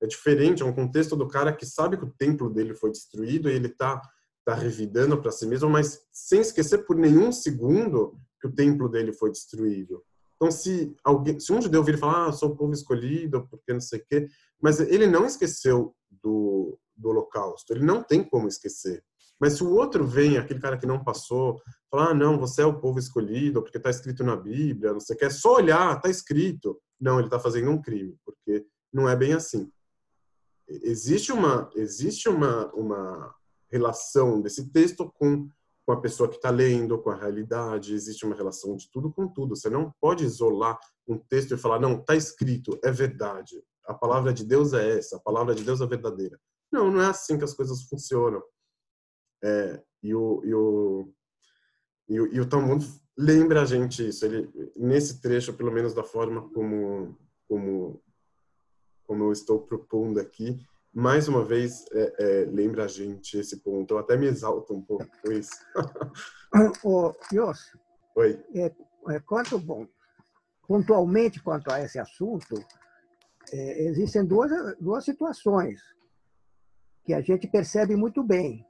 é 0.02 0.08
diferente, 0.08 0.64
é 0.64 0.66
um 0.66 0.74
contexto 0.74 1.16
do 1.16 1.28
cara 1.28 1.54
que 1.54 1.66
sabe 1.66 1.98
que 1.98 2.06
o 2.06 2.14
templo 2.18 2.50
dele 2.50 2.74
foi 2.74 2.92
destruído 2.92 3.50
e 3.50 3.54
ele 3.54 3.68
está 3.68 4.02
tá 4.46 4.54
revidando 4.54 5.22
para 5.22 5.32
si 5.32 5.46
mesmo, 5.46 5.70
mas 5.70 6.02
sem 6.12 6.42
esquecer 6.42 6.86
por 6.86 6.96
nenhum 6.96 7.32
segundo 7.32 8.18
que 8.42 8.48
o 8.48 8.52
templo 8.52 8.88
dele 8.88 9.12
foi 9.12 9.32
destruído. 9.32 10.04
Então, 10.36 10.50
se 10.50 10.96
alguém, 11.04 11.38
se 11.40 11.52
um 11.52 11.62
judeu 11.62 11.84
vir 11.84 11.96
e 11.96 11.98
falar, 11.98 12.28
ah, 12.28 12.32
sou 12.32 12.52
o 12.52 12.56
povo 12.56 12.72
escolhido, 12.72 13.46
porque 13.50 13.74
não 13.74 13.82
sei 13.82 14.00
o 14.00 14.06
quê, 14.08 14.28
mas 14.62 14.80
ele 14.80 15.06
não 15.06 15.26
esqueceu 15.26 15.94
do, 16.10 16.80
do 16.96 17.10
holocausto, 17.10 17.74
ele 17.74 17.84
não 17.84 18.02
tem 18.02 18.24
como 18.24 18.48
esquecer. 18.48 19.04
Mas 19.38 19.54
se 19.54 19.64
o 19.64 19.72
outro 19.72 20.06
vem, 20.06 20.38
aquele 20.38 20.60
cara 20.60 20.78
que 20.78 20.86
não 20.86 21.04
passou, 21.04 21.62
falar, 21.92 22.12
ah, 22.12 22.14
não, 22.14 22.40
você 22.40 22.62
é 22.62 22.66
o 22.66 22.80
povo 22.80 23.00
escolhido, 23.00 23.62
porque 23.62 23.78
está 23.78 23.90
escrito 23.90 24.24
na 24.24 24.36
Bíblia, 24.36 24.94
não 24.94 25.00
sei 25.00 25.16
o 25.16 25.20
que, 25.20 25.26
é 25.26 25.30
só 25.30 25.56
olhar, 25.56 25.98
está 25.98 26.10
escrito. 26.10 26.80
Não, 27.00 27.18
ele 27.18 27.28
está 27.28 27.40
fazendo 27.40 27.72
um 27.72 27.82
crime, 27.82 28.18
porque 28.26 28.66
não 28.94 29.08
é 29.08 29.16
bem 29.16 29.34
assim 29.34 29.70
existe 30.70 31.32
uma 31.32 31.70
existe 31.76 32.30
uma 32.30 32.72
uma 32.74 33.36
relação 33.70 34.42
desse 34.42 34.72
texto 34.72 35.12
com 35.12 35.50
com 35.90 35.94
a 35.94 36.02
pessoa 36.02 36.30
que 36.30 36.36
está 36.36 36.52
lendo, 36.52 37.02
com 37.02 37.10
a 37.10 37.16
realidade, 37.16 37.96
existe 37.96 38.24
uma 38.24 38.36
relação 38.36 38.76
de 38.76 38.88
tudo 38.92 39.12
com 39.12 39.28
tudo. 39.28 39.56
Você 39.56 39.72
não 39.72 39.92
pode 40.00 40.24
isolar 40.24 40.78
um 41.08 41.18
texto 41.18 41.56
e 41.56 41.58
falar, 41.58 41.80
não, 41.80 42.00
está 42.00 42.16
escrito, 42.16 42.80
é 42.84 42.92
verdade. 42.92 43.60
A 43.88 43.96
palavra 43.96 44.32
de 44.32 44.46
Deus 44.46 44.74
é 44.74 45.00
essa, 45.00 45.18
a 45.18 45.20
palavra 45.20 45.56
de 45.56 45.64
Deus 45.64 45.82
é 45.82 45.88
verdadeira. 45.88 46.40
Não, 46.72 46.92
não 46.92 47.02
é 47.02 47.08
assim 47.08 47.40
que 47.40 47.44
as 47.44 47.56
coisas 47.56 47.82
funcionam. 47.86 48.40
É, 49.44 49.82
e, 50.04 50.14
o, 50.14 50.44
e, 50.46 50.54
o, 50.54 51.14
e, 52.08 52.20
o, 52.20 52.34
e 52.36 52.40
o 52.40 52.48
Talmud 52.48 52.88
lembra 53.18 53.64
a 53.64 53.66
gente 53.66 54.08
isso. 54.08 54.24
Ele, 54.24 54.48
nesse 54.76 55.20
trecho, 55.20 55.56
pelo 55.56 55.72
menos 55.72 55.96
da 55.96 56.04
forma 56.04 56.48
como, 56.52 57.18
como, 57.48 58.00
como 59.10 59.24
eu 59.24 59.32
estou 59.32 59.60
propondo 59.60 60.20
aqui, 60.20 60.64
mais 60.94 61.28
uma 61.28 61.44
vez 61.44 61.84
é, 61.92 62.14
é, 62.20 62.46
lembra 62.46 62.84
a 62.84 62.88
gente 62.88 63.40
esse 63.40 63.58
ponto. 63.58 63.96
Eu 63.96 63.98
até 63.98 64.16
me 64.16 64.28
exalto 64.28 64.72
um 64.72 64.84
pouco 64.84 65.08
com 65.24 65.32
isso. 65.32 65.50
Ô, 66.86 67.12
Yos, 67.34 67.76
Oi. 68.16 68.40
É, 68.54 68.72
é, 69.10 69.20
quanto, 69.22 69.58
bom, 69.58 69.88
pontualmente 70.68 71.42
quanto 71.42 71.72
a 71.72 71.82
esse 71.82 71.98
assunto, 71.98 72.64
é, 73.52 73.84
existem 73.86 74.24
duas, 74.24 74.52
duas 74.80 75.04
situações 75.04 75.82
que 77.04 77.16
a 77.16 77.22
gente 77.22 77.48
percebe 77.48 77.96
muito 77.96 78.22
bem. 78.24 78.64